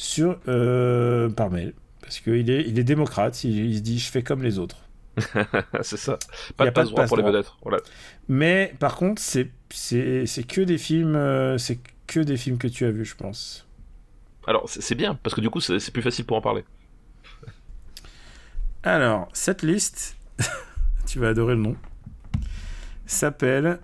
sur, 0.00 0.38
euh, 0.48 1.28
par 1.28 1.50
mail. 1.50 1.74
Parce 2.00 2.20
qu'il 2.20 2.48
est, 2.48 2.64
il 2.66 2.78
est 2.78 2.84
démocrate, 2.84 3.44
il, 3.44 3.66
il 3.66 3.76
se 3.76 3.82
dit 3.82 3.98
je 3.98 4.10
fais 4.10 4.22
comme 4.22 4.42
les 4.42 4.58
autres. 4.58 4.88
c'est 5.82 5.98
ça. 5.98 6.18
Pas 6.56 6.64
de 6.64 6.70
pas 6.70 6.84
de 6.84 6.90
passe 6.90 7.08
pour 7.08 7.18
les 7.18 7.22
vedettes. 7.22 7.52
Voilà. 7.62 7.78
Mais 8.26 8.74
par 8.78 8.96
contre, 8.96 9.20
c'est, 9.20 9.50
c'est, 9.68 10.24
c'est 10.24 10.44
que 10.44 10.62
des 10.62 10.78
films, 10.78 11.16
euh, 11.16 11.58
c'est 11.58 11.80
que 12.06 12.20
des 12.20 12.38
films 12.38 12.56
que 12.56 12.66
tu 12.66 12.86
as 12.86 12.90
vus, 12.90 13.04
je 13.04 13.14
pense. 13.14 13.68
Alors, 14.46 14.64
c'est 14.66 14.94
bien, 14.94 15.16
parce 15.22 15.34
que 15.34 15.42
du 15.42 15.50
coup, 15.50 15.60
c'est 15.60 15.78
c'est 15.78 15.92
plus 15.92 16.02
facile 16.02 16.24
pour 16.24 16.38
en 16.38 16.40
parler. 16.40 16.64
Alors, 18.82 19.28
cette 19.34 19.60
liste, 19.62 20.16
tu 21.06 21.18
vas 21.18 21.28
adorer 21.28 21.56
le 21.56 21.60
nom, 21.60 21.76
s'appelle. 23.04 23.80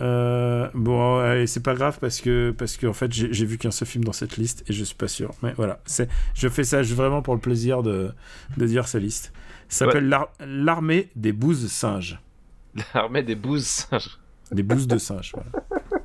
Euh, 0.00 0.68
bon, 0.74 1.18
allez, 1.18 1.46
c'est 1.46 1.62
pas 1.62 1.74
grave 1.74 1.98
parce 2.00 2.20
que, 2.20 2.54
parce 2.56 2.76
que 2.76 2.86
en 2.86 2.92
fait, 2.92 3.12
j'ai 3.12 3.44
vu 3.46 3.58
qu'un 3.58 3.70
seul 3.70 3.88
film 3.88 4.04
dans 4.04 4.12
cette 4.12 4.36
liste 4.36 4.64
et 4.68 4.72
je 4.72 4.84
suis 4.84 4.94
pas 4.96 5.08
sûr. 5.08 5.32
Mais 5.42 5.52
voilà, 5.56 5.80
c'est, 5.86 6.08
je 6.34 6.48
fais 6.48 6.64
ça 6.64 6.82
vraiment 6.82 7.22
pour 7.22 7.34
le 7.34 7.40
plaisir 7.40 7.82
de, 7.82 8.12
de 8.56 8.66
dire 8.66 8.86
sa 8.88 8.98
liste. 8.98 9.32
Ça 9.68 9.84
s'appelle 9.86 10.08
l'ar- 10.08 10.30
L'armée 10.46 11.08
des 11.16 11.32
bouses 11.32 11.66
singes. 11.70 12.20
L'armée 12.94 13.22
des 13.22 13.34
bouses 13.34 13.66
singes. 13.66 14.18
Des 14.52 14.62
bouses 14.62 14.86
de 14.86 14.98
singes. 14.98 15.32
voilà. 15.34 15.50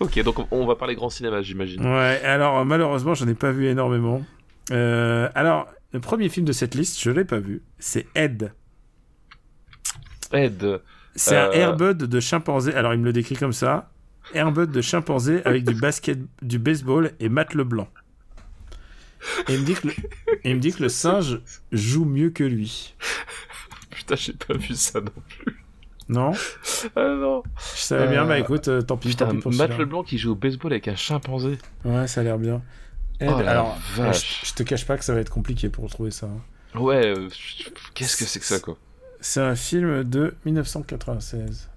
Ok, 0.00 0.22
donc 0.22 0.38
on- 0.38 0.46
on 0.52 0.66
va 0.66 0.76
parler 0.76 0.94
grand 0.94 1.10
cinéma, 1.10 1.42
j'imagine. 1.42 1.84
Ouais, 1.84 2.22
alors 2.24 2.64
malheureusement, 2.64 3.14
j'en 3.14 3.26
ai 3.28 3.34
pas 3.34 3.50
vu 3.50 3.66
énormément. 3.66 4.22
Euh, 4.70 5.28
alors, 5.34 5.66
le 5.92 6.00
premier 6.00 6.28
film 6.28 6.46
de 6.46 6.52
cette 6.52 6.74
liste, 6.76 7.00
je 7.02 7.10
l'ai 7.10 7.24
pas 7.24 7.40
vu. 7.40 7.62
C'est 7.78 8.06
Ed. 8.14 8.52
Ed. 10.32 10.80
C'est 11.18 11.36
un 11.36 11.48
Euh. 11.50 11.52
airbud 11.52 11.98
de 11.98 12.20
chimpanzé. 12.20 12.74
Alors, 12.74 12.94
il 12.94 13.00
me 13.00 13.04
le 13.04 13.12
décrit 13.12 13.36
comme 13.36 13.52
ça. 13.52 13.90
Airbud 14.34 14.70
de 14.70 14.80
chimpanzé 14.80 15.42
avec 15.44 15.64
du 15.64 15.74
basket, 15.74 16.18
du 16.42 16.58
baseball 16.58 17.12
et 17.20 17.28
Matt 17.28 17.54
Leblanc. 17.54 17.88
Et 19.48 19.54
il 19.54 19.60
me 19.60 19.64
dit 19.64 19.74
que 19.74 19.88
le, 19.88 19.92
et 20.44 20.50
il 20.50 20.54
me 20.56 20.60
dit 20.60 20.72
que 20.72 20.82
le 20.82 20.88
singe 20.88 21.40
joue 21.72 22.04
mieux 22.04 22.30
que 22.30 22.44
lui. 22.44 22.94
Putain, 23.90 24.14
j'ai 24.16 24.32
pas 24.34 24.54
vu 24.54 24.74
ça 24.74 25.00
non 25.00 25.12
plus. 25.28 25.64
Non? 26.08 26.32
Ah 26.96 27.08
non. 27.08 27.42
Je 27.74 27.80
savais 27.80 28.08
bien, 28.08 28.22
Euh, 28.24 28.26
bah 28.26 28.38
écoute, 28.38 28.68
euh, 28.68 28.80
tant 28.80 28.96
pis, 28.96 29.08
Putain, 29.08 29.26
tant 29.26 29.32
pis 29.32 29.38
pour 29.40 29.52
Matt. 29.52 29.76
Leblanc 29.76 30.02
qui 30.04 30.18
joue 30.18 30.32
au 30.32 30.34
baseball 30.36 30.72
avec 30.72 30.88
un 30.88 30.96
chimpanzé. 30.96 31.58
Ouais, 31.84 32.06
ça 32.06 32.20
a 32.20 32.24
l'air 32.24 32.38
bien. 32.38 32.62
Ed, 33.20 33.28
Oh 33.34 33.42
la 33.42 33.50
alors, 33.50 33.78
vache. 33.96 34.42
je, 34.42 34.46
je 34.48 34.54
te 34.54 34.62
cache 34.62 34.86
pas 34.86 34.96
que 34.96 35.04
ça 35.04 35.12
va 35.14 35.20
être 35.20 35.30
compliqué 35.30 35.68
pour 35.68 35.90
trouver 35.90 36.10
ça. 36.12 36.26
hein. 36.26 36.78
Ouais, 36.80 37.06
euh, 37.06 37.28
qu'est-ce 37.94 38.16
que 38.16 38.24
c'est 38.24 38.38
que 38.38 38.44
ça, 38.46 38.60
quoi? 38.60 38.78
C'est 39.20 39.40
un 39.40 39.54
film 39.56 40.04
de 40.04 40.34
1996. 40.44 41.68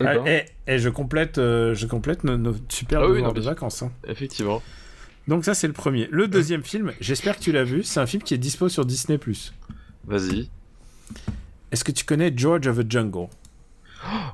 Eh 0.00 0.06
Ah, 0.06 0.14
et, 0.28 0.44
et 0.66 0.78
je 0.78 0.88
complète, 0.88 1.38
euh, 1.38 1.74
je 1.74 1.86
complète 1.86 2.24
nos, 2.24 2.36
nos 2.36 2.54
super 2.68 3.00
Ah 3.00 3.06
oui, 3.08 3.14
devoirs 3.16 3.32
non, 3.32 3.40
de 3.40 3.40
vacances. 3.44 3.82
hein. 3.82 3.92
Effectivement. 4.08 4.62
Donc 5.28 5.44
ça, 5.44 5.54
c'est 5.54 5.66
le 5.68 5.72
premier. 5.72 6.08
Le 6.10 6.26
deuxième 6.28 6.62
film, 6.64 6.92
j'espère 7.00 7.38
que 7.38 7.42
tu 7.42 7.52
l'as 7.52 7.64
vu, 7.64 7.82
c'est 7.82 8.00
un 8.00 8.06
film 8.06 8.22
qui 8.22 8.34
est 8.34 8.38
dispo 8.38 8.68
sur 8.68 8.84
Disney+. 8.84 9.18
Vas-y. 10.06 10.50
Est-ce 11.72 11.84
que 11.84 11.92
tu 11.92 12.04
connais 12.04 12.32
George 12.36 12.66
of 12.66 12.78
the 12.78 12.90
Jungle? 12.90 13.28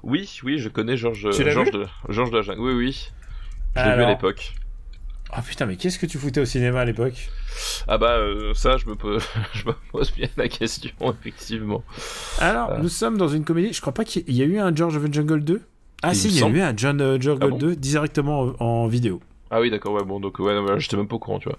Oui, 0.03 0.41
oui, 0.43 0.59
je 0.59 0.69
connais 0.69 0.97
Georges 0.97 1.29
vu? 1.29 1.45
de, 1.45 1.87
Georges 2.09 2.31
de 2.31 2.37
la 2.37 2.43
Jungle. 2.43 2.61
Oui, 2.61 2.73
oui. 2.73 3.11
Je 3.77 3.83
l'ai 3.83 3.97
vu 3.97 4.03
à 4.03 4.09
l'époque. 4.09 4.55
Oh 5.37 5.41
putain, 5.47 5.67
mais 5.67 5.77
qu'est-ce 5.77 5.99
que 5.99 6.07
tu 6.07 6.19
foutais 6.19 6.41
au 6.41 6.45
cinéma 6.45 6.81
à 6.81 6.85
l'époque? 6.85 7.29
Ah 7.87 7.99
bah 7.99 8.15
euh, 8.19 8.53
ça, 8.55 8.77
je 8.77 8.87
me, 8.87 8.95
pose, 8.97 9.23
je 9.55 9.65
me 9.67 9.73
pose 9.93 10.13
bien 10.13 10.29
la 10.37 10.49
question, 10.49 10.91
effectivement. 11.21 11.83
Alors, 12.39 12.71
Euh. 12.73 12.79
nous 12.79 12.89
sommes 12.89 13.17
dans 13.17 13.29
une 13.29 13.45
comédie. 13.45 13.73
Je 13.73 13.81
crois 13.81 13.95
pas 13.95 14.05
qu'il 14.05 14.29
y 14.33 14.43
a 14.43 14.45
eu 14.45 14.59
un 14.59 14.75
George 14.75 14.97
of 14.97 15.05
the 15.05 15.13
Jungle 15.15 15.45
2 15.45 15.63
Ah 16.03 16.11
Il 16.13 16.17
si, 16.17 16.29
il 16.29 16.35
y 16.35 16.39
a 16.39 16.41
semble. 16.41 16.57
eu 16.57 16.61
un 16.63 16.73
John 16.77 17.01
euh, 17.01 17.21
Jungle 17.21 17.45
Ah 17.45 17.49
bon? 17.49 17.59
2 17.59 17.77
directement 17.77 18.53
en, 18.59 18.65
en 18.65 18.87
vidéo. 18.89 19.21
Ah 19.51 19.61
oui, 19.61 19.71
d'accord, 19.71 19.93
ouais, 19.95 20.05
bon, 20.05 20.19
donc 20.21 20.39
ouais, 20.39 20.55
non, 20.55 20.65
là, 20.65 20.79
j'étais 20.79 20.97
même 20.97 21.09
pas 21.09 21.17
au 21.17 21.21
courant, 21.21 21.39
tu 21.39 21.49
vois. 21.49 21.59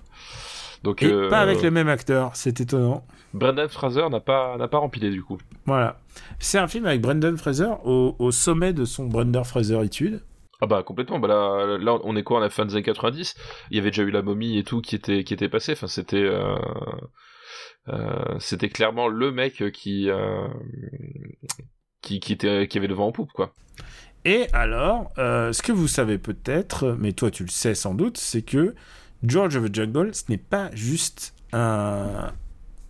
Donc, 0.84 1.04
Et 1.04 1.12
euh, 1.12 1.30
pas 1.30 1.40
avec 1.40 1.62
le 1.62 1.70
même 1.72 1.88
acteur, 1.90 2.32
c'est 2.36 2.60
étonnant. 2.60 3.06
Brendan 3.34 3.70
Fraser 3.70 4.10
n'a 4.10 4.20
pas, 4.20 4.58
n'a 4.58 4.68
pas 4.68 4.80
rempilé, 4.80 5.10
du 5.12 5.22
coup. 5.24 5.38
Voilà. 5.66 6.00
C'est 6.40 6.58
un 6.58 6.68
film 6.68 6.86
avec 6.88 7.02
Brendan 7.02 7.38
Fraser 7.38 7.70
au, 7.86 8.16
au 8.18 8.32
sommet 8.32 8.74
de 8.74 8.84
son 8.86 9.06
Brendan 9.06 9.44
Fraser-itude. 9.46 10.22
Ah 10.62 10.68
bah 10.68 10.84
complètement, 10.84 11.20
bah 11.20 11.28
là, 11.28 11.78
là 11.80 12.00
on 12.04 12.16
est 12.16 12.24
quoi, 12.24 12.40
on 12.40 12.44
a 12.44 12.50
fin 12.52 12.66
des 12.66 12.76
années 12.76 12.84
90, 12.84 13.36
il 13.72 13.78
y 13.78 13.80
avait 13.80 13.90
déjà 13.90 14.04
eu 14.04 14.12
la 14.12 14.22
momie 14.22 14.60
et 14.60 14.64
tout 14.64 14.80
qui 14.82 14.96
était, 14.96 15.24
qui 15.24 15.34
était 15.34 15.50
passé, 15.50 15.72
enfin 15.74 15.88
c'était... 15.88 16.18
Euh... 16.18 16.56
euh, 17.90 18.38
c'était 18.40 18.70
clairement 18.70 19.08
le 19.08 19.32
mec 19.32 19.72
qui, 19.72 20.10
euh, 20.10 20.48
qui, 22.02 22.20
qui, 22.20 22.34
était, 22.34 22.68
qui 22.68 22.78
avait 22.78 22.88
le 22.88 22.94
vent 22.94 23.08
en 23.08 23.12
poupe, 23.12 23.32
quoi. 23.34 23.54
Et 24.24 24.46
alors, 24.54 25.12
euh, 25.18 25.52
ce 25.52 25.64
que 25.64 25.72
vous 25.72 25.88
savez 25.88 26.20
peut-être, 26.20 26.96
mais 27.00 27.12
toi 27.14 27.32
tu 27.32 27.44
le 27.44 27.50
sais 27.50 27.74
sans 27.74 27.96
doute, 27.96 28.18
c'est 28.18 28.44
que 28.44 28.76
George 29.24 29.56
of 29.56 29.66
the 29.72 29.74
Jungle, 29.76 30.14
ce 30.14 30.26
n'est 30.30 30.38
pas 30.38 30.70
juste 30.76 31.34
un, 31.54 32.32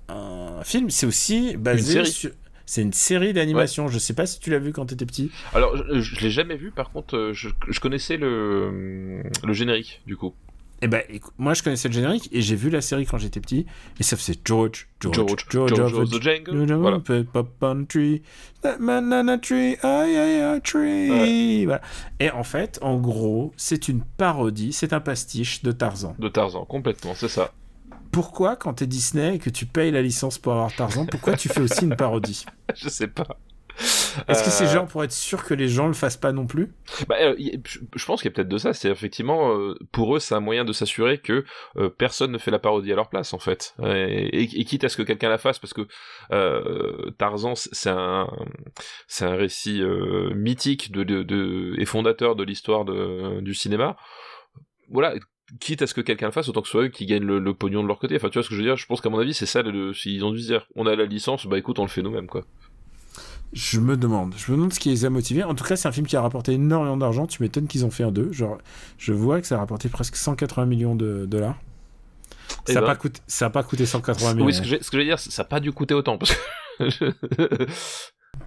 un 0.09 0.63
film, 0.63 0.89
c'est 0.89 1.05
aussi 1.05 1.55
basé 1.55 1.99
Une 1.99 2.05
série. 2.05 2.11
sur... 2.11 2.31
C'est 2.71 2.83
une 2.83 2.93
série 2.93 3.33
d'animation. 3.33 3.89
Je 3.89 3.99
sais 3.99 4.13
pas 4.13 4.25
si 4.25 4.39
tu 4.39 4.49
l'as 4.49 4.57
vu 4.57 4.71
quand 4.71 4.85
t'étais 4.85 5.05
petit. 5.05 5.29
Alors, 5.53 5.75
je, 5.75 5.99
je 5.99 6.21
l'ai 6.21 6.29
jamais 6.29 6.55
vu, 6.55 6.71
par 6.71 6.89
contre, 6.93 7.17
euh, 7.17 7.33
je, 7.33 7.49
je 7.67 7.79
connaissais 7.81 8.15
le, 8.15 9.23
le 9.43 9.51
générique, 9.51 10.01
du 10.07 10.15
coup. 10.15 10.33
Eh 10.81 10.87
ben, 10.87 11.03
moi 11.37 11.53
je 11.53 11.63
connaissais 11.63 11.89
le 11.89 11.93
générique 11.93 12.29
et 12.31 12.41
j'ai 12.41 12.55
vu 12.55 12.69
la 12.69 12.79
série 12.79 13.05
quand 13.05 13.17
j'étais 13.17 13.41
petit. 13.41 13.65
Et 13.99 14.03
ça 14.03 14.15
faisait 14.15 14.39
George, 14.45 14.87
George, 15.01 15.15
George, 15.15 15.45
George, 15.49 15.75
George 15.75 15.93
of 15.93 16.09
the 16.11 16.21
Jungle, 16.21 16.73
voilà. 16.75 16.99
pop 16.99 17.49
on 17.61 17.83
tree, 17.83 18.21
that 18.61 18.77
banana 18.79 19.37
tree, 19.37 19.75
aïe 19.83 20.15
aïe 20.15 20.41
aïe 20.41 20.61
tree. 20.61 21.65
Voilà. 21.65 21.81
Et 22.21 22.31
en 22.31 22.43
fait, 22.45 22.79
en 22.81 22.97
gros, 22.97 23.51
c'est 23.57 23.89
une 23.89 24.01
parodie, 24.01 24.71
c'est 24.71 24.93
un 24.93 25.01
pastiche 25.01 25.61
de 25.61 25.73
Tarzan. 25.73 26.15
De 26.17 26.29
Tarzan, 26.29 26.63
complètement, 26.63 27.15
c'est 27.15 27.27
ça. 27.27 27.51
Pourquoi, 28.11 28.55
quand 28.55 28.73
t'es 28.75 28.87
Disney 28.87 29.35
et 29.35 29.39
que 29.39 29.49
tu 29.49 29.65
payes 29.65 29.91
la 29.91 30.01
licence 30.01 30.37
pour 30.37 30.53
avoir 30.53 30.73
Tarzan, 30.75 31.05
pourquoi 31.05 31.35
tu 31.35 31.49
fais 31.49 31.61
aussi 31.61 31.85
une 31.85 31.95
parodie 31.95 32.45
Je 32.75 32.89
sais 32.89 33.07
pas. 33.07 33.27
Est-ce 34.27 34.43
que 34.43 34.49
c'est 34.49 34.65
Euh, 34.65 34.67
genre 34.67 34.85
pour 34.87 35.03
être 35.03 35.13
sûr 35.13 35.43
que 35.45 35.53
les 35.53 35.69
gens 35.69 35.87
le 35.87 35.93
fassent 35.93 36.17
pas 36.17 36.33
non 36.33 36.45
plus? 36.45 36.73
Bah, 37.07 37.15
euh, 37.21 37.35
je 37.95 38.05
pense 38.05 38.21
qu'il 38.21 38.29
y 38.29 38.33
a 38.33 38.35
peut-être 38.35 38.49
de 38.49 38.57
ça. 38.57 38.73
C'est 38.73 38.89
effectivement 38.89 39.55
euh, 39.57 39.75
pour 39.93 40.15
eux, 40.15 40.19
c'est 40.19 40.35
un 40.35 40.41
moyen 40.41 40.65
de 40.65 40.73
s'assurer 40.73 41.19
que 41.19 41.45
euh, 41.77 41.89
personne 41.89 42.31
ne 42.31 42.37
fait 42.37 42.51
la 42.51 42.59
parodie 42.59 42.91
à 42.91 42.95
leur 42.95 43.09
place, 43.09 43.33
en 43.33 43.39
fait. 43.39 43.73
Et, 43.83 44.43
et- 44.43 44.59
et 44.59 44.65
quitte 44.65 44.83
à 44.83 44.89
ce 44.89 44.97
que 44.97 45.03
quelqu'un 45.03 45.29
la 45.29 45.37
fasse, 45.37 45.57
parce 45.57 45.73
que 45.73 45.87
Tarzan, 47.17 47.53
c'est 47.55 47.89
un, 47.89 48.27
c'est 49.07 49.25
un 49.25 49.35
récit 49.35 49.81
mythique 50.35 50.91
de, 50.91 51.03
de, 51.03 51.23
de- 51.23 51.75
et 51.79 51.85
fondateur 51.85 52.35
de 52.35 52.43
l'histoire 52.43 52.85
du 52.85 53.53
cinéma. 53.53 53.95
Voilà. 54.89 55.13
Quitte 55.59 55.81
à 55.81 55.87
ce 55.87 55.93
que 55.93 56.01
quelqu'un 56.01 56.27
le 56.27 56.31
fasse, 56.31 56.47
autant 56.49 56.61
que 56.61 56.67
ce 56.67 56.71
soit 56.71 56.83
eux 56.83 56.87
qui 56.87 57.05
gagnent 57.05 57.25
le, 57.25 57.39
le 57.39 57.53
pognon 57.53 57.83
de 57.83 57.87
leur 57.87 57.99
côté. 57.99 58.15
Enfin, 58.15 58.29
tu 58.29 58.35
vois 58.39 58.43
ce 58.43 58.49
que 58.49 58.55
je 58.55 58.59
veux 58.61 58.65
dire? 58.65 58.77
Je 58.77 58.85
pense 58.85 59.01
qu'à 59.01 59.09
mon 59.09 59.19
avis, 59.19 59.33
c'est 59.33 59.45
ça. 59.45 59.61
Le, 59.61 59.93
s'ils 59.93 60.23
ont 60.23 60.31
dû 60.31 60.39
se 60.41 60.47
dire, 60.47 60.65
on 60.75 60.85
a 60.87 60.95
la 60.95 61.05
licence, 61.05 61.45
bah 61.45 61.57
écoute, 61.57 61.77
on 61.79 61.83
le 61.83 61.89
fait 61.89 62.01
nous-mêmes, 62.01 62.27
quoi. 62.27 62.43
Je 63.53 63.81
me 63.81 63.97
demande. 63.97 64.33
Je 64.37 64.49
me 64.51 64.55
demande 64.57 64.71
ce 64.73 64.79
qui 64.79 64.89
les 64.89 65.03
a 65.03 65.09
motivés. 65.09 65.43
En 65.43 65.53
tout 65.53 65.65
cas, 65.65 65.75
c'est 65.75 65.87
un 65.89 65.91
film 65.91 66.07
qui 66.07 66.15
a 66.15 66.21
rapporté 66.21 66.53
énormément 66.53 66.95
d'argent. 66.95 67.27
Tu 67.27 67.43
m'étonnes 67.43 67.67
qu'ils 67.67 67.85
ont 67.85 67.91
fait 67.91 68.03
un 68.03 68.11
2. 68.11 68.31
Genre, 68.31 68.57
je 68.97 69.11
vois 69.11 69.41
que 69.41 69.47
ça 69.47 69.55
a 69.55 69.59
rapporté 69.59 69.89
presque 69.89 70.15
180 70.15 70.65
millions 70.67 70.95
de 70.95 71.25
dollars. 71.25 71.57
Eh 72.67 72.73
Ça 72.73 72.79
n'a 72.79 72.81
ben. 72.81 72.87
pas, 72.87 72.95
coûté- 72.95 73.19
pas 73.51 73.63
coûté 73.63 73.85
180 73.85 74.33
millions. 74.35 74.45
Oui, 74.45 74.53
ce 74.53 74.61
que 74.61 74.67
j'ai- 74.67 74.81
ce 74.81 74.89
que 74.89 74.95
je 74.97 75.01
veux 75.01 75.07
dire, 75.07 75.19
ça 75.19 75.43
n'a 75.43 75.47
pas 75.49 75.59
dû 75.59 75.71
coûter 75.73 75.93
autant, 75.93 76.17
parce 76.17 76.33
que. 76.79 77.13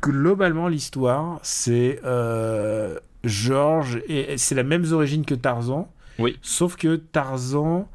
Globalement, 0.03 0.69
l'histoire, 0.69 1.39
c'est 1.43 2.01
euh, 2.05 2.99
Georges, 3.23 4.01
et 4.09 4.37
c'est 4.39 4.55
la 4.55 4.63
même 4.63 4.91
origine 4.93 5.25
que 5.25 5.35
Tarzan. 5.35 5.91
Oui. 6.19 6.39
Sauf 6.43 6.77
que 6.77 6.97
Tarzan, 6.97 7.89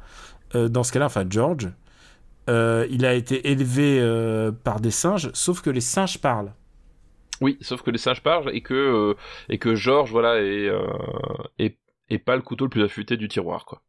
euh, 0.54 0.68
dans 0.68 0.82
ce 0.82 0.92
cas-là, 0.92 1.06
enfin 1.06 1.24
George, 1.28 1.68
euh, 2.48 2.86
il 2.90 3.04
a 3.06 3.14
été 3.14 3.50
élevé 3.50 3.98
euh, 4.00 4.52
par 4.52 4.80
des 4.80 4.90
singes, 4.90 5.30
sauf 5.34 5.60
que 5.62 5.70
les 5.70 5.80
singes 5.80 6.18
parlent. 6.20 6.52
Oui, 7.40 7.56
sauf 7.60 7.82
que 7.82 7.90
les 7.90 7.98
singes 7.98 8.22
parlent 8.22 8.50
et 8.54 8.60
que 8.60 9.16
et 9.48 9.58
que 9.58 9.74
Georges 9.74 10.10
voilà 10.10 10.40
est, 10.42 10.70
est 11.58 11.78
est 12.10 12.18
pas 12.18 12.36
le 12.36 12.42
couteau 12.42 12.66
le 12.66 12.70
plus 12.70 12.82
affûté 12.82 13.16
du 13.16 13.28
tiroir 13.28 13.64
quoi. 13.64 13.82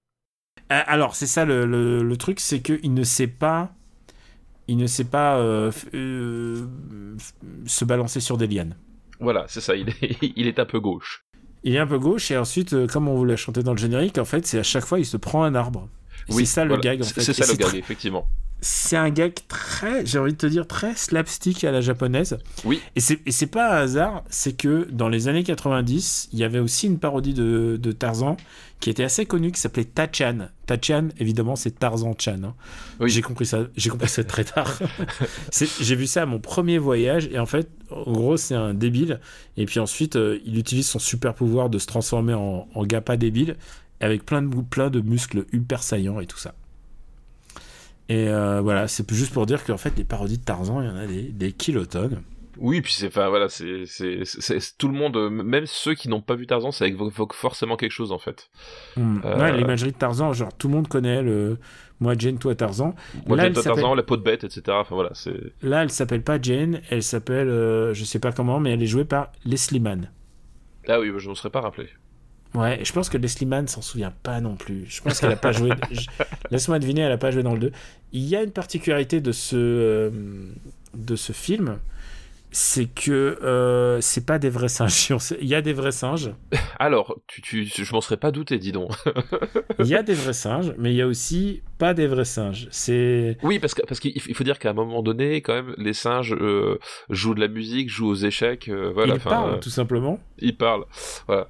Alors, 0.69 1.15
c'est 1.15 1.27
ça 1.27 1.43
le, 1.43 1.65
le- 1.65 2.01
le 2.01 2.17
truc, 2.17 2.39
c'est 2.39 2.61
qu'il 2.61 2.93
ne 2.93 3.03
sait 3.03 3.27
pas. 3.27 3.73
Il 4.67 4.77
ne 4.77 4.87
sait 4.87 5.05
pas 5.05 5.37
se 7.65 7.85
balancer 7.85 8.19
sur 8.19 8.37
des 8.37 8.47
lianes. 8.47 8.75
Voilà, 9.19 9.45
c'est 9.47 9.61
ça. 9.61 9.75
Il 9.75 9.89
est 9.89 10.17
il 10.35 10.47
est 10.47 10.59
un 10.59 10.65
peu 10.65 10.79
gauche. 10.79 11.25
Il 11.63 11.75
est 11.75 11.79
un 11.79 11.87
peu 11.87 11.99
gauche 11.99 12.31
et 12.31 12.37
ensuite, 12.37 12.73
euh, 12.73 12.87
comme 12.87 13.07
on 13.07 13.15
vous 13.15 13.25
l'a 13.25 13.35
chanté 13.35 13.61
dans 13.61 13.73
le 13.73 13.77
générique, 13.77 14.17
en 14.17 14.25
fait, 14.25 14.47
c'est 14.47 14.59
à 14.59 14.63
chaque 14.63 14.85
fois 14.85 14.99
il 14.99 15.05
se 15.05 15.17
prend 15.17 15.43
un 15.43 15.53
arbre. 15.53 15.87
Et 16.29 16.33
c'est 16.33 16.45
ça 16.45 16.65
le 16.65 16.77
gag 16.77 17.01
en 17.01 17.05
fait. 17.05 17.21
C'est 17.21 17.33
ça 17.33 17.51
le 17.51 17.57
gag 17.57 17.75
effectivement. 17.75 18.27
c'est 18.61 18.95
un 18.97 19.09
gag 19.09 19.33
très, 19.47 20.05
j'ai 20.05 20.19
envie 20.19 20.33
de 20.33 20.37
te 20.37 20.45
dire, 20.45 20.67
très 20.67 20.95
slapstick 20.95 21.63
à 21.63 21.71
la 21.71 21.81
japonaise. 21.81 22.37
Oui. 22.63 22.79
Et 22.95 22.99
c'est, 22.99 23.47
pas 23.47 23.73
un 23.75 23.81
hasard, 23.83 24.23
c'est 24.29 24.53
que 24.55 24.87
dans 24.91 25.09
les 25.09 25.27
années 25.27 25.43
90, 25.43 26.29
il 26.31 26.39
y 26.39 26.43
avait 26.43 26.59
aussi 26.59 26.85
une 26.85 26.99
parodie 26.99 27.33
de, 27.33 27.79
de 27.81 27.91
Tarzan 27.91 28.37
qui 28.79 28.89
était 28.89 29.03
assez 29.03 29.25
connue, 29.27 29.51
qui 29.51 29.59
s'appelait 29.59 29.85
Tachan. 29.85 30.49
Tachan, 30.65 31.09
évidemment, 31.19 31.55
c'est 31.55 31.77
Tarzan 31.79 32.15
Chan. 32.17 32.39
hein. 32.43 32.53
Oui. 32.99 33.09
J'ai 33.09 33.21
compris 33.21 33.45
ça, 33.45 33.61
j'ai 33.75 33.89
compris 33.89 34.09
ça 34.09 34.23
très 34.23 34.43
tard. 34.43 34.79
J'ai 35.81 35.95
vu 35.95 36.07
ça 36.07 36.23
à 36.23 36.25
mon 36.25 36.39
premier 36.39 36.77
voyage, 36.79 37.29
et 37.31 37.37
en 37.39 37.45
fait, 37.45 37.69
en 37.91 38.11
gros, 38.11 38.37
c'est 38.37 38.55
un 38.55 38.73
débile. 38.73 39.19
Et 39.57 39.65
puis 39.65 39.79
ensuite, 39.79 40.15
euh, 40.15 40.39
il 40.45 40.57
utilise 40.57 40.87
son 40.87 40.97
super 40.99 41.33
pouvoir 41.35 41.69
de 41.69 41.77
se 41.77 41.85
transformer 41.85 42.33
en, 42.33 42.67
en 42.73 42.85
gars 42.85 43.01
pas 43.01 43.17
débile, 43.17 43.55
avec 44.01 44.25
plein 44.25 44.41
de, 44.41 44.55
plein 44.61 44.89
de 44.89 45.01
muscles 45.01 45.45
hyper 45.53 45.81
saillants 45.83 46.19
et 46.19 46.25
tout 46.27 46.37
ça. 46.37 46.53
Et 48.09 48.27
euh, 48.27 48.59
voilà, 48.61 48.87
c'est 48.87 49.09
juste 49.13 49.33
pour 49.33 49.45
dire 49.45 49.63
qu'en 49.63 49.77
fait, 49.77 49.97
les 49.97 50.03
parodies 50.03 50.37
de 50.37 50.43
Tarzan, 50.43 50.81
il 50.81 50.87
y 50.87 50.89
en 50.91 50.97
a 50.97 51.07
des, 51.07 51.23
des 51.31 51.53
kilotonnes. 51.53 52.21
Oui, 52.57 52.81
puis 52.81 52.91
c'est 52.93 53.07
enfin 53.07 53.29
voilà, 53.29 53.47
c'est 53.49 53.85
tout 54.77 54.87
le 54.89 54.93
monde, 54.93 55.15
euh, 55.15 55.29
même 55.29 55.65
ceux 55.65 55.93
qui 55.95 56.09
n'ont 56.09 56.21
pas 56.21 56.35
vu 56.35 56.45
Tarzan, 56.45 56.71
ça 56.71 56.85
évoque 56.85 57.33
forcément 57.33 57.77
quelque 57.77 57.91
chose 57.93 58.11
en 58.11 58.19
fait. 58.19 58.49
Euh, 58.97 59.39
Ouais, 59.39 59.57
l'imagerie 59.57 59.93
de 59.93 59.97
Tarzan, 59.97 60.33
genre 60.33 60.53
tout 60.55 60.67
le 60.67 60.73
monde 60.75 60.87
connaît 60.89 61.23
le 61.23 61.57
moi 62.01 62.13
Jane, 62.17 62.37
toi 62.37 62.53
Tarzan. 62.53 62.93
Moi, 63.25 63.37
Là, 63.37 63.49
pas 63.49 63.61
s'appelle- 63.61 63.63
Tarzan, 63.81 63.95
la 63.95 64.03
peau 64.03 64.17
de 64.17 64.21
bête, 64.23 64.43
etc. 64.43 64.61
Enfin 64.71 64.93
voilà, 64.95 65.11
c'est. 65.13 65.33
Là, 65.63 65.81
elle 65.83 65.89
s'appelle 65.89 66.23
pas 66.23 66.39
Jane, 66.41 66.81
elle 66.89 67.01
s'appelle 67.03 67.47
euh, 67.47 67.93
je 67.93 68.03
sais 68.03 68.19
pas 68.19 68.33
comment, 68.33 68.59
mais 68.59 68.71
elle 68.73 68.83
est 68.83 68.87
jouée 68.87 69.05
par 69.05 69.31
Leslie 69.45 69.79
Mann. 69.79 70.11
Ah 70.89 70.99
oui, 70.99 71.11
je 71.17 71.29
ne 71.29 71.35
serais 71.35 71.49
pas 71.51 71.61
rappelé. 71.61 71.87
Ouais, 72.53 72.79
je 72.83 72.91
pense 72.91 73.07
que 73.09 73.17
Leslie 73.17 73.45
Mann 73.45 73.67
s'en 73.67 73.81
souvient 73.81 74.11
pas 74.23 74.41
non 74.41 74.55
plus. 74.55 74.85
Je 74.87 75.01
pense 75.01 75.19
qu'elle 75.19 75.31
a 75.31 75.35
pas 75.37 75.51
joué. 75.53 75.69
je- 75.91 76.07
Laisse-moi 76.51 76.79
deviner, 76.79 77.01
elle 77.01 77.11
a 77.13 77.17
pas 77.17 77.31
joué 77.31 77.43
dans 77.43 77.53
le 77.53 77.59
2. 77.59 77.71
Il 78.13 78.23
y 78.23 78.35
a 78.35 78.43
une 78.43 78.51
particularité 78.51 79.21
de 79.21 79.31
ce 79.31 79.55
euh, 79.55 80.09
de 80.93 81.15
ce 81.15 81.31
film, 81.31 81.79
c'est 82.53 82.87
que 82.93 83.39
euh, 83.41 84.01
c'est 84.01 84.25
pas 84.25 84.37
des 84.37 84.49
vrais 84.49 84.67
singes. 84.67 85.13
Il 85.41 85.47
y 85.47 85.55
a 85.55 85.61
des 85.61 85.71
vrais 85.71 85.93
singes. 85.93 86.31
Alors, 86.79 87.15
tu, 87.27 87.41
tu, 87.41 87.65
je 87.65 87.93
m'en 87.93 88.01
serais 88.01 88.17
pas 88.17 88.31
douté, 88.31 88.57
dis 88.57 88.73
donc. 88.73 88.91
Il 89.79 89.85
y 89.87 89.95
a 89.95 90.03
des 90.03 90.13
vrais 90.13 90.33
singes, 90.33 90.73
mais 90.77 90.91
il 90.91 90.97
y 90.97 91.01
a 91.01 91.07
aussi 91.07 91.61
pas 91.77 91.93
des 91.93 92.07
vrais 92.07 92.25
singes. 92.25 92.67
C'est 92.69 93.37
Oui, 93.43 93.59
parce 93.59 93.73
que 93.73 93.81
parce 93.87 94.01
qu'il 94.01 94.11
il 94.13 94.35
faut 94.35 94.43
dire 94.43 94.59
qu'à 94.59 94.71
un 94.71 94.73
moment 94.73 95.01
donné, 95.01 95.41
quand 95.41 95.53
même, 95.53 95.73
les 95.77 95.93
singes 95.93 96.33
euh, 96.33 96.77
jouent 97.09 97.35
de 97.35 97.39
la 97.39 97.47
musique, 97.47 97.89
jouent 97.89 98.09
aux 98.09 98.15
échecs, 98.15 98.67
euh, 98.67 98.91
voilà. 98.93 99.13
ils 99.13 99.19
parlent 99.21 99.59
tout 99.61 99.69
simplement. 99.69 100.19
ils 100.39 100.57
parlent, 100.57 100.83
voilà. 101.27 101.47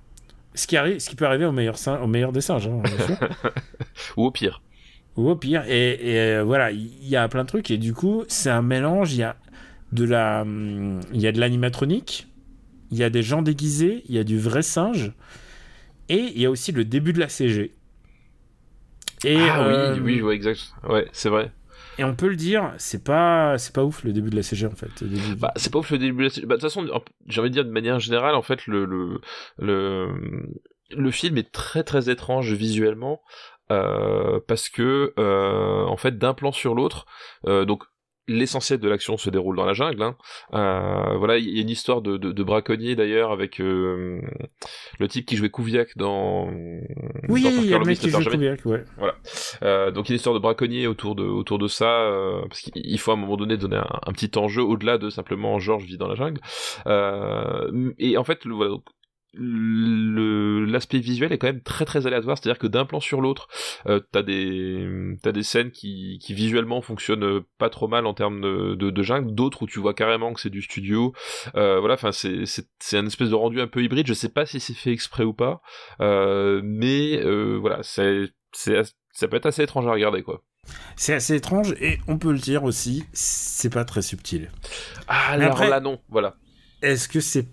Ce 0.62 0.68
qui 0.68 0.78
arrive, 0.78 1.00
ce 1.00 1.10
qui 1.10 1.16
peut 1.16 1.26
arriver 1.26 1.46
au 1.46 1.52
meilleur, 1.52 1.76
sin- 1.80 2.00
au 2.02 2.06
meilleur 2.08 2.32
des 2.32 2.42
singes, 2.42 2.68
hein. 2.68 2.82
Ou 4.18 4.26
au 4.26 4.32
pire. 4.32 4.62
ou 5.18 5.30
au 5.30 5.36
pire. 5.36 5.64
Et, 5.68 5.92
et, 6.14 6.18
euh, 6.20 6.44
voilà, 6.44 6.72
il 6.72 7.08
y 7.08 7.16
a 7.16 7.28
plein 7.28 7.44
de 7.44 7.48
trucs. 7.48 7.72
Et 7.72 7.78
du 7.78 7.94
coup, 7.94 8.24
c'est 8.28 8.50
un 8.50 8.62
mélange. 8.62 9.14
Il 9.14 9.20
y 9.20 9.24
a 9.24 9.36
de 9.92 10.06
la, 10.06 10.42
hum, 10.44 11.00
il 11.14 11.22
y 11.22 11.28
a 11.28 11.32
de 11.32 11.40
l'animatronique, 11.40 12.28
il 12.92 12.98
y 13.00 13.04
a 13.04 13.10
des 13.10 13.24
gens 13.24 13.42
déguisés, 13.42 14.04
il 14.10 14.16
y 14.16 14.20
a 14.20 14.24
du 14.24 14.40
vrai 14.40 14.62
singe, 14.64 15.14
et 16.10 16.32
il 16.36 16.40
y 16.42 16.46
a 16.46 16.52
aussi 16.52 16.72
le 16.72 16.86
début 16.86 17.14
de 17.14 17.20
la 17.20 17.30
CG. 17.30 17.74
Et, 19.24 19.50
ah 19.50 19.62
euh, 19.62 19.96
oui, 19.96 20.00
oui, 20.00 20.22
ouais, 20.22 20.36
exact. 20.36 20.74
Ouais, 20.84 21.08
c'est 21.12 21.30
vrai. 21.30 21.52
Et 22.02 22.04
on 22.04 22.16
peut 22.16 22.28
le 22.28 22.36
dire, 22.36 22.74
c'est 22.78 23.04
pas, 23.04 23.58
c'est 23.60 23.74
pas 23.74 23.84
ouf 23.84 24.04
le 24.04 24.12
début 24.12 24.30
de 24.32 24.36
la 24.36 24.44
CG 24.44 24.66
en 24.66 24.72
fait. 24.72 25.04
Bah, 25.38 25.54
c'est 25.56 25.72
pas 25.72 25.80
ouf 25.80 25.92
le 25.92 26.00
début. 26.00 26.28
de 26.28 26.42
la- 26.42 26.48
Bah, 26.48 26.56
de 26.56 26.62
toute 26.62 26.70
façon, 26.70 26.86
j'ai 27.28 27.40
envie 27.40 27.50
de 27.50 27.54
dire 27.54 27.66
de 27.66 27.70
manière 27.72 28.00
générale, 28.00 28.36
en 28.36 28.42
fait, 28.42 28.66
le 28.68 28.86
le 28.86 29.22
le, 29.60 30.10
le 30.90 31.12
film 31.12 31.38
est 31.38 31.52
très 31.52 31.84
très 31.84 32.10
étrange 32.10 32.52
visuellement 32.54 33.22
euh, 33.72 34.40
parce 34.48 34.68
que 34.70 35.14
euh, 35.20 35.86
en 35.86 35.96
fait, 35.98 36.18
d'un 36.18 36.34
plan 36.34 36.52
sur 36.52 36.76
l'autre, 36.76 37.06
euh, 37.48 37.64
donc 37.66 37.84
l'essentiel 38.28 38.80
de 38.80 38.88
l'action 38.88 39.18
se 39.18 39.30
déroule 39.30 39.56
dans 39.56 39.66
la 39.66 39.74
jungle. 39.74 40.02
Hein. 40.02 40.16
Euh, 40.54 41.18
voilà, 41.18 41.38
il 41.38 41.50
y 41.50 41.60
a 41.60 41.62
une 41.62 41.70
histoire 41.70 42.02
de, 42.02 42.18
de, 42.18 42.32
de 42.32 42.44
braconnier 42.44 42.96
d'ailleurs 42.96 43.32
avec 43.32 43.60
euh, 43.60 44.22
le 45.00 45.08
type 45.08 45.26
qui 45.26 45.36
jouait 45.36 45.50
Kouviak 45.50 45.98
dans. 45.98 46.48
Oui, 47.30 47.44
dans 47.44 47.50
il 47.50 47.66
y 47.66 47.74
a 47.74 47.80
le 47.80 47.86
mec 47.86 48.00
qui 48.00 48.10
Jamais. 48.10 48.26
Kubrick, 48.26 48.66
ouais. 48.66 48.84
Voilà. 48.98 49.16
Euh, 49.64 49.92
donc 49.92 50.08
il 50.08 50.12
y 50.12 50.14
a 50.14 50.16
une 50.16 50.18
histoire 50.18 50.36
de 50.36 50.40
braconnier 50.40 50.88
autour 50.88 51.16
de 51.16 51.24
autour 51.24 51.60
de 51.60 51.68
ça, 51.68 52.02
euh, 52.02 52.42
parce 52.48 52.62
qu'il 52.62 53.00
faut 53.00 53.12
à 53.12 53.14
un 53.16 53.18
moment 53.18 53.38
donné 53.38 53.58
donner 53.58 53.78
un, 53.78 54.00
un 54.06 54.12
petit 54.12 54.32
enjeu 54.38 54.62
au-delà 54.62 54.98
de 54.98 55.10
simplement 55.10 55.60
Georges 55.60 55.86
vit 55.86 55.98
dans 55.98 56.08
la 56.08 56.16
jungle. 56.16 56.40
Euh, 56.88 57.92
et 57.98 58.18
en 58.18 58.24
fait, 58.24 58.46
le, 58.46 58.54
voilà, 58.54 58.72
donc, 58.72 58.84
l'aspect 59.34 61.00
visuel 61.00 61.32
est 61.32 61.38
quand 61.38 61.48
même 61.48 61.62
très 61.62 61.86
très 61.86 62.08
aléatoire. 62.08 62.38
C'est 62.38 62.50
à 62.50 62.54
dire 62.54 62.60
que 62.60 62.68
d'un 62.68 62.86
plan 62.86 63.00
sur 63.00 63.22
l'autre 63.22 63.48
euh, 63.88 64.00
t'as 64.12 64.24
des 64.24 64.88
t'as 65.22 65.32
des 65.32 65.44
scènes 65.44 65.72
qui 65.72 66.20
qui 66.22 66.34
visuellement 66.34 66.82
fonctionnent 66.82 67.24
euh, 67.24 67.42
pas 67.58 67.70
trop 67.70 67.88
mal 67.88 68.06
en 68.06 68.14
termes 68.14 68.42
de 68.42 68.76
de, 68.76 68.90
de 68.90 69.04
jungle. 69.04 69.34
D'autres 69.34 69.64
où 69.64 69.68
tu 69.68 69.80
vois 69.80 69.94
carrément 69.94 70.34
que 70.34 70.42
c'est 70.42 70.50
du 70.50 70.62
studio. 70.62 71.14
Euh, 71.56 71.80
voilà 71.80 71.96
enfin 71.96 72.12
c'est 72.12 72.46
c'est 72.46 72.68
c'est 72.80 72.98
un 72.98 73.06
espèce 73.06 73.30
de 73.30 73.36
rendu 73.36 73.62
un 73.62 73.68
peu 73.68 73.84
hybride. 73.84 74.08
Je 74.08 74.14
sais 74.14 74.30
pas 74.30 74.46
si 74.46 74.60
c'est 74.60 74.74
fait 74.74 74.92
exprès 74.92 75.24
ou 75.24 75.34
pas. 75.34 75.62
Euh, 76.02 76.62
mais 76.64 77.22
voilà 77.60 77.80
c'est 77.84 78.30
c'est 78.54 78.78
as- 78.78 78.94
ça 79.14 79.28
peut 79.28 79.38
être 79.38 79.46
assez 79.46 79.64
étrange 79.64 79.88
à 79.88 79.92
regarder 79.92 80.24
quoi. 80.24 80.44
C'est 80.96 81.14
assez 81.14 81.36
étrange 81.36 81.74
et 81.82 81.98
on 82.08 82.18
peut 82.20 82.32
le 82.32 82.38
dire 82.38 82.64
aussi, 82.64 83.04
c'est 83.14 83.74
pas 83.74 83.84
très 83.84 84.02
subtil. 84.04 84.52
ah 85.08 85.32
alors 85.32 85.54
après- 85.54 85.70
là 85.70 85.80
non. 85.80 86.00
Voilà. 86.10 86.36
Est-ce 86.84 87.08
que 87.10 87.20
c'est 87.20 87.48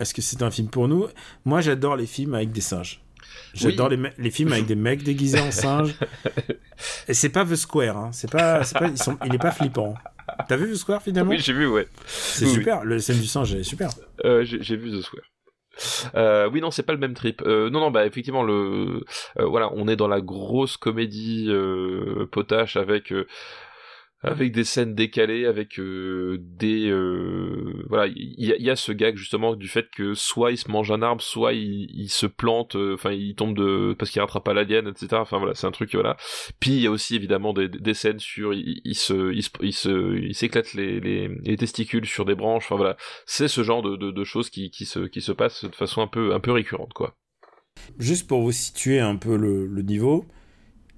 est-ce 0.00 0.14
que 0.14 0.22
c'est 0.22 0.42
un 0.42 0.50
film 0.50 0.68
pour 0.68 0.88
nous 0.88 1.06
Moi, 1.44 1.60
j'adore 1.60 1.96
les 1.96 2.06
films 2.06 2.34
avec 2.34 2.52
des 2.52 2.60
singes. 2.60 3.02
J'adore 3.54 3.88
Oui. 3.90 3.98
les, 4.18 4.30
films 4.30 4.52
avec 4.52 4.66
des 4.72 4.74
mecs 4.74 5.02
déguisés 5.02 5.40
en 5.40 5.50
singes. 5.50 5.94
Et 7.08 7.14
c'est 7.14 7.28
pas 7.28 7.44
The 7.44 7.56
Square, 7.56 7.96
hein. 7.96 8.10
C'est 8.12 8.30
pas, 8.30 8.62
pas, 8.74 8.88
ils 8.88 8.98
sont, 8.98 9.18
il 9.26 9.34
est 9.34 9.38
pas 9.38 9.52
flippant. 9.52 9.94
T'as 10.48 10.56
vu 10.56 10.72
The 10.72 10.76
Square 10.76 11.02
finalement? 11.02 11.30
Oui 11.30 11.38
j'ai 11.40 11.52
vu 11.52 11.66
ouais 11.66 11.88
C'est 12.06 12.44
oui, 12.44 12.50
oui. 12.50 12.56
super. 12.56 12.84
Le 12.84 12.98
scène 13.00 13.18
du 13.18 13.26
singe 13.26 13.54
est 13.54 13.62
super. 13.62 13.90
Euh, 14.24 14.44
j'ai 14.44 14.76
vu 14.76 14.90
The 14.90 15.02
Square. 15.02 15.24
Euh, 16.14 16.48
oui 16.50 16.60
non 16.60 16.70
c'est 16.70 16.82
pas 16.82 16.92
le 16.92 16.98
même 16.98 17.14
trip. 17.14 17.42
Euh, 17.42 17.70
non 17.70 17.80
non 17.80 17.90
bah 17.90 18.06
effectivement 18.06 18.42
le 18.42 19.02
euh, 19.38 19.46
voilà 19.46 19.70
on 19.74 19.88
est 19.88 19.96
dans 19.96 20.08
la 20.08 20.20
grosse 20.20 20.76
comédie 20.76 21.50
potache 22.32 22.76
avec 22.76 23.12
avec 24.22 24.52
des 24.52 24.64
scènes 24.64 24.94
décalées, 24.94 25.46
avec 25.46 25.78
euh, 25.78 26.36
des 26.40 26.90
euh, 26.90 27.84
voilà, 27.88 28.12
il 28.14 28.44
y, 28.44 28.70
a- 28.70 28.76
ce 28.76 28.92
gag 28.92 29.16
justement 29.16 29.56
du 29.56 29.66
fait 29.66 29.88
que 29.90 30.12
soit 30.14 30.50
il 30.52 30.58
se 30.58 30.70
mange 30.70 30.90
un 30.90 31.00
arbre, 31.00 31.22
soit 31.22 31.54
il, 31.54 32.08
se 32.10 32.26
plante, 32.26 32.76
euh, 32.76 32.94
enfin 32.94 33.12
il 33.12 33.34
tombe 33.34 33.56
de 33.56 33.94
parce 33.98 34.10
qu'il 34.10 34.20
rattrape 34.20 34.44
pas 34.44 34.52
l'alien, 34.52 34.86
etc. 34.86 35.08
Enfin 35.14 35.38
voilà, 35.38 35.54
c'est 35.54 35.66
un 35.66 35.70
truc 35.70 35.94
voilà. 35.94 36.16
Puis 36.60 36.72
il 36.72 36.80
y 36.82 36.86
a 36.86 36.90
aussi 36.90 37.16
évidemment 37.16 37.54
des, 37.54 37.68
des 37.68 37.94
scènes 37.94 38.18
sur 38.18 38.52
il, 38.52 38.94
se 38.94 39.32
il 39.32 39.42
se 39.42 39.50
il 39.62 39.72
se 39.72 40.16
il 40.18 40.34
s'éclate 40.34 40.74
les, 40.74 41.00
les, 41.00 41.28
les 41.28 41.56
testicules 41.56 42.06
sur 42.06 42.26
des 42.26 42.34
branches. 42.34 42.66
Enfin 42.66 42.76
voilà, 42.76 42.96
c'est 43.24 43.48
ce 43.48 43.62
genre 43.62 43.82
de, 43.82 43.96
de, 43.96 44.24
choses 44.24 44.50
qui, 44.50 44.70
qui 44.70 44.84
se 44.84 45.00
qui 45.00 45.22
se 45.22 45.32
passent 45.32 45.64
de 45.64 45.74
façon 45.74 46.02
un 46.02 46.06
peu 46.06 46.34
un 46.34 46.40
peu 46.40 46.52
récurrente 46.52 46.92
quoi. 46.92 47.16
Juste 47.98 48.28
pour 48.28 48.42
vous 48.42 48.52
situer 48.52 49.00
un 49.00 49.16
peu 49.16 49.36
le, 49.36 49.66
le 49.66 49.82
niveau, 49.82 50.26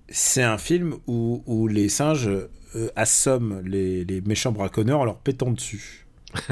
c'est 0.09 0.43
un 0.43 0.59
film 0.59 0.97
où, 1.07 1.45
où 1.47 1.69
les 1.69 1.89
singes 1.89 2.29
euh, 2.77 2.89
assomment 2.97 3.61
les, 3.65 4.05
les 4.05 4.21
méchants 4.21 4.53
braconneurs 4.53 5.01
en 5.01 5.05
leur 5.05 5.19
pétant 5.19 5.51
dessus. 5.51 6.07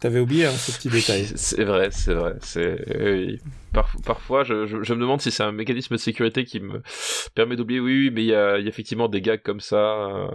T'avais 0.00 0.20
oublié 0.20 0.44
hein, 0.44 0.52
ce 0.52 0.72
petit 0.72 0.90
détail. 0.90 1.26
C'est 1.34 1.64
vrai, 1.64 1.88
c'est 1.90 2.12
vrai. 2.12 2.34
C'est 2.42 2.84
oui. 3.00 3.40
Parf- 3.72 4.02
parfois, 4.04 4.44
je, 4.44 4.66
je, 4.66 4.82
je 4.82 4.92
me 4.92 5.00
demande 5.00 5.22
si 5.22 5.30
c'est 5.30 5.44
un 5.44 5.52
mécanisme 5.52 5.94
de 5.94 6.00
sécurité 6.00 6.44
qui 6.44 6.60
me 6.60 6.82
permet 7.34 7.56
d'oublier. 7.56 7.80
Oui, 7.80 7.92
oui, 8.06 8.10
mais 8.12 8.22
il 8.22 8.26
y 8.26 8.34
a, 8.34 8.58
il 8.58 8.64
y 8.64 8.66
a 8.66 8.68
effectivement 8.68 9.08
des 9.08 9.22
gags 9.22 9.40
comme 9.42 9.60
ça. 9.60 9.76
euh, 9.76 10.26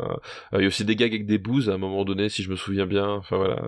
Il 0.54 0.62
y 0.62 0.64
a 0.64 0.68
aussi 0.68 0.86
des 0.86 0.96
gags 0.96 1.12
avec 1.14 1.28
des 1.28 1.38
bouses 1.38 1.70
à 1.70 1.74
un 1.74 1.78
moment 1.78 2.04
donné, 2.04 2.30
si 2.30 2.42
je 2.42 2.50
me 2.50 2.56
souviens 2.56 2.88
bien. 2.88 3.08
Enfin 3.10 3.38
voilà. 3.38 3.62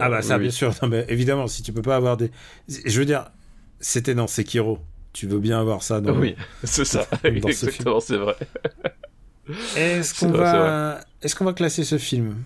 Ah 0.00 0.08
bah 0.10 0.22
ça, 0.22 0.36
oui, 0.36 0.42
bien 0.44 0.50
sûr. 0.50 0.72
Non, 0.82 0.88
mais 0.88 1.04
évidemment, 1.08 1.46
si 1.46 1.62
tu 1.62 1.72
peux 1.72 1.82
pas 1.82 1.96
avoir 1.96 2.16
des... 2.16 2.30
Je 2.68 2.98
veux 2.98 3.06
dire, 3.06 3.26
c'était 3.78 4.14
dans 4.14 4.26
Sekiro. 4.26 4.80
Tu 5.12 5.26
veux 5.26 5.38
bien 5.38 5.60
avoir 5.60 5.82
ça 5.82 6.00
dans... 6.00 6.18
Oui, 6.18 6.34
c'est 6.64 6.84
ça. 6.84 7.06
Dans 7.22 7.28
Exactement, 7.30 8.00
c'est 8.00 8.16
vrai. 8.18 8.34
Est-ce 9.76 10.18
qu'on 10.18 10.32
va... 10.32 11.00
Est-ce 11.22 11.34
qu'on 11.34 11.44
va 11.44 11.52
classer 11.52 11.84
ce 11.84 11.98
film? 11.98 12.36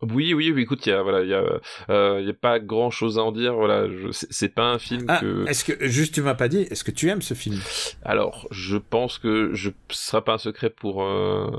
Oui, 0.00 0.32
oui, 0.32 0.52
oui. 0.52 0.62
Écoute, 0.62 0.86
il 0.86 0.90
y 0.90 0.92
a 0.92 1.02
voilà, 1.02 1.22
il 1.22 1.28
y 1.28 1.34
a, 1.34 1.42
euh, 1.90 2.22
y 2.24 2.30
a 2.30 2.34
pas 2.34 2.60
grand 2.60 2.88
chose 2.88 3.18
à 3.18 3.22
en 3.22 3.32
dire. 3.32 3.54
Voilà, 3.54 3.86
c'est 4.12 4.54
pas 4.54 4.66
un 4.70 4.78
film 4.78 5.04
Ah, 5.08 5.18
que. 5.20 5.44
est-ce 5.48 5.64
que... 5.64 5.88
Juste, 5.88 6.14
tu 6.14 6.22
m'as 6.22 6.34
pas 6.36 6.46
dit, 6.46 6.60
est-ce 6.70 6.84
que 6.84 6.92
tu 6.92 7.08
aimes 7.08 7.20
ce 7.22 7.34
film? 7.34 7.58
Alors, 8.04 8.46
je 8.52 8.76
pense 8.76 9.18
que 9.18 9.50
je 9.54 9.70
ce 9.90 10.06
sera 10.06 10.22
pas 10.24 10.34
un 10.34 10.38
secret 10.38 10.70
pour 10.70 11.02
euh, 11.02 11.50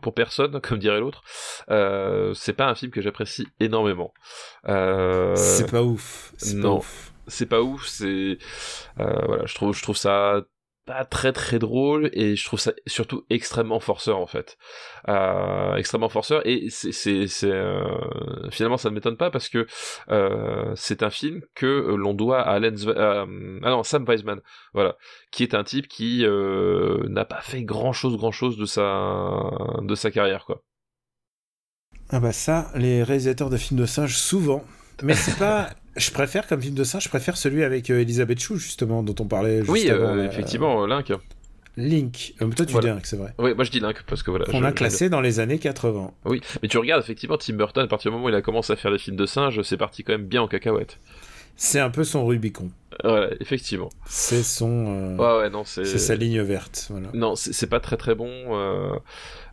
pour 0.00 0.14
personne, 0.14 0.60
comme 0.62 0.78
dirait 0.78 1.00
l'autre. 1.00 1.22
Euh, 1.70 2.34
c'est 2.34 2.52
pas 2.52 2.68
un 2.68 2.76
film 2.76 2.92
que 2.92 3.00
j'apprécie 3.00 3.48
énormément. 3.58 4.14
Euh, 4.68 5.34
C'est 5.34 5.68
pas 5.68 5.82
ouf. 5.82 6.32
C'est 6.36 6.54
pas 6.54 6.68
non. 6.68 6.78
ouf. 6.78 7.12
c'est 7.26 7.46
pas 7.46 7.62
ouf. 7.62 7.84
C'est 7.88 8.38
euh, 9.00 9.20
voilà, 9.26 9.44
je 9.46 9.54
trouve 9.56 9.74
je 9.74 9.82
trouve 9.82 9.96
ça 9.96 10.42
pas 10.88 11.04
très 11.04 11.34
très 11.34 11.58
drôle 11.58 12.08
et 12.14 12.34
je 12.34 12.44
trouve 12.46 12.58
ça 12.58 12.72
surtout 12.86 13.26
extrêmement 13.28 13.78
forceur 13.78 14.18
en 14.18 14.26
fait 14.26 14.56
euh, 15.06 15.74
extrêmement 15.74 16.08
forceur 16.08 16.40
et 16.46 16.68
c'est 16.70 17.28
euh, 17.44 17.84
finalement 18.50 18.78
ça 18.78 18.88
ne 18.88 18.94
m'étonne 18.94 19.18
pas 19.18 19.30
parce 19.30 19.50
que 19.50 19.66
euh, 20.10 20.72
c'est 20.76 21.02
un 21.02 21.10
film 21.10 21.42
que 21.54 21.66
l'on 21.66 22.14
doit 22.14 22.40
à 22.40 22.54
Alan 22.54 22.74
ah 22.96 23.70
non 23.70 23.82
Sam 23.82 24.06
Weisman 24.08 24.40
voilà 24.72 24.96
qui 25.30 25.42
est 25.42 25.54
un 25.54 25.62
type 25.62 25.88
qui 25.88 26.24
n'a 26.26 27.26
pas 27.26 27.42
fait 27.42 27.64
grand 27.64 27.92
chose 27.92 28.16
grand 28.16 28.32
chose 28.32 28.56
de 28.56 28.64
sa 28.64 29.50
de 29.82 29.94
sa 29.94 30.10
carrière 30.10 30.46
quoi 30.46 30.62
Ah 32.08 32.18
bah 32.18 32.32
ça, 32.32 32.70
les 32.74 33.02
réalisateurs 33.02 33.50
de 33.50 33.58
films 33.58 33.80
de 33.80 33.86
singes, 33.86 34.16
souvent. 34.16 34.64
Mais 35.02 35.14
c'est 35.14 35.38
pas... 35.38 35.68
Je 35.98 36.10
préfère 36.10 36.46
comme 36.46 36.62
film 36.62 36.74
de 36.74 36.84
singe, 36.84 37.04
je 37.04 37.08
préfère 37.08 37.36
celui 37.36 37.64
avec 37.64 37.90
euh, 37.90 38.00
Elisabeth 38.00 38.40
Chou, 38.40 38.56
justement, 38.56 39.02
dont 39.02 39.14
on 39.20 39.26
parlait 39.26 39.58
juste 39.58 39.70
oui 39.70 39.90
avant. 39.90 40.16
euh, 40.16 40.26
effectivement 40.26 40.86
Link 40.86 41.12
Link. 41.76 42.34
Euh, 42.42 42.48
toi, 42.50 42.66
tu 42.66 42.72
Voilà. 42.72 42.88
dis 42.88 42.94
Link, 42.94 43.06
c'est 43.06 43.16
vrai. 43.16 43.34
oui 43.38 43.54
moi 43.54 43.64
je 43.64 43.70
dis 43.70 43.78
Link 43.80 44.02
parce 44.06 44.22
que 44.22 44.30
voilà 44.30 44.46
Qu'on 44.46 44.58
je- 44.60 44.64
a 44.64 44.70
je- 44.70 44.74
classé 44.74 45.08
dans 45.08 45.20
les 45.20 45.38
années 45.40 45.58
80. 45.58 46.10
Oui, 46.24 46.40
mais 46.62 46.68
tu 46.68 46.78
regardes 46.78 47.02
effectivement 47.02 47.36
Tim 47.36 47.54
Burton, 47.54 47.84
à 47.84 47.86
partir 47.88 48.10
du 48.10 48.14
moment 48.16 48.26
où 48.26 48.30
il 48.30 48.34
a 48.34 48.42
commencé 48.42 48.72
à 48.72 48.76
faire 48.76 48.90
des 48.90 48.98
films 48.98 49.16
de 49.16 49.26
singes, 49.26 49.60
c'est 49.62 49.76
parti 49.76 50.02
quand 50.02 50.12
même 50.12 50.24
bien 50.26 50.42
en 50.42 50.48
cacahuète. 50.48 50.98
C'est 51.60 51.80
un 51.80 51.90
peu 51.90 52.04
son 52.04 52.24
Rubicon. 52.24 52.70
Voilà, 53.02 53.30
effectivement. 53.40 53.90
C'est 54.06 54.42
son... 54.44 54.86
euh, 54.88 55.16
Ouais, 55.16 55.42
ouais, 55.42 55.50
non, 55.50 55.64
c'est. 55.64 55.84
C'est 55.84 55.98
sa 55.98 56.14
ligne 56.14 56.40
verte, 56.40 56.86
voilà. 56.88 57.08
Non, 57.14 57.34
c'est 57.34 57.66
pas 57.66 57.80
très 57.80 57.96
très 57.96 58.14
bon. 58.14 58.30
Euh... 58.56 58.90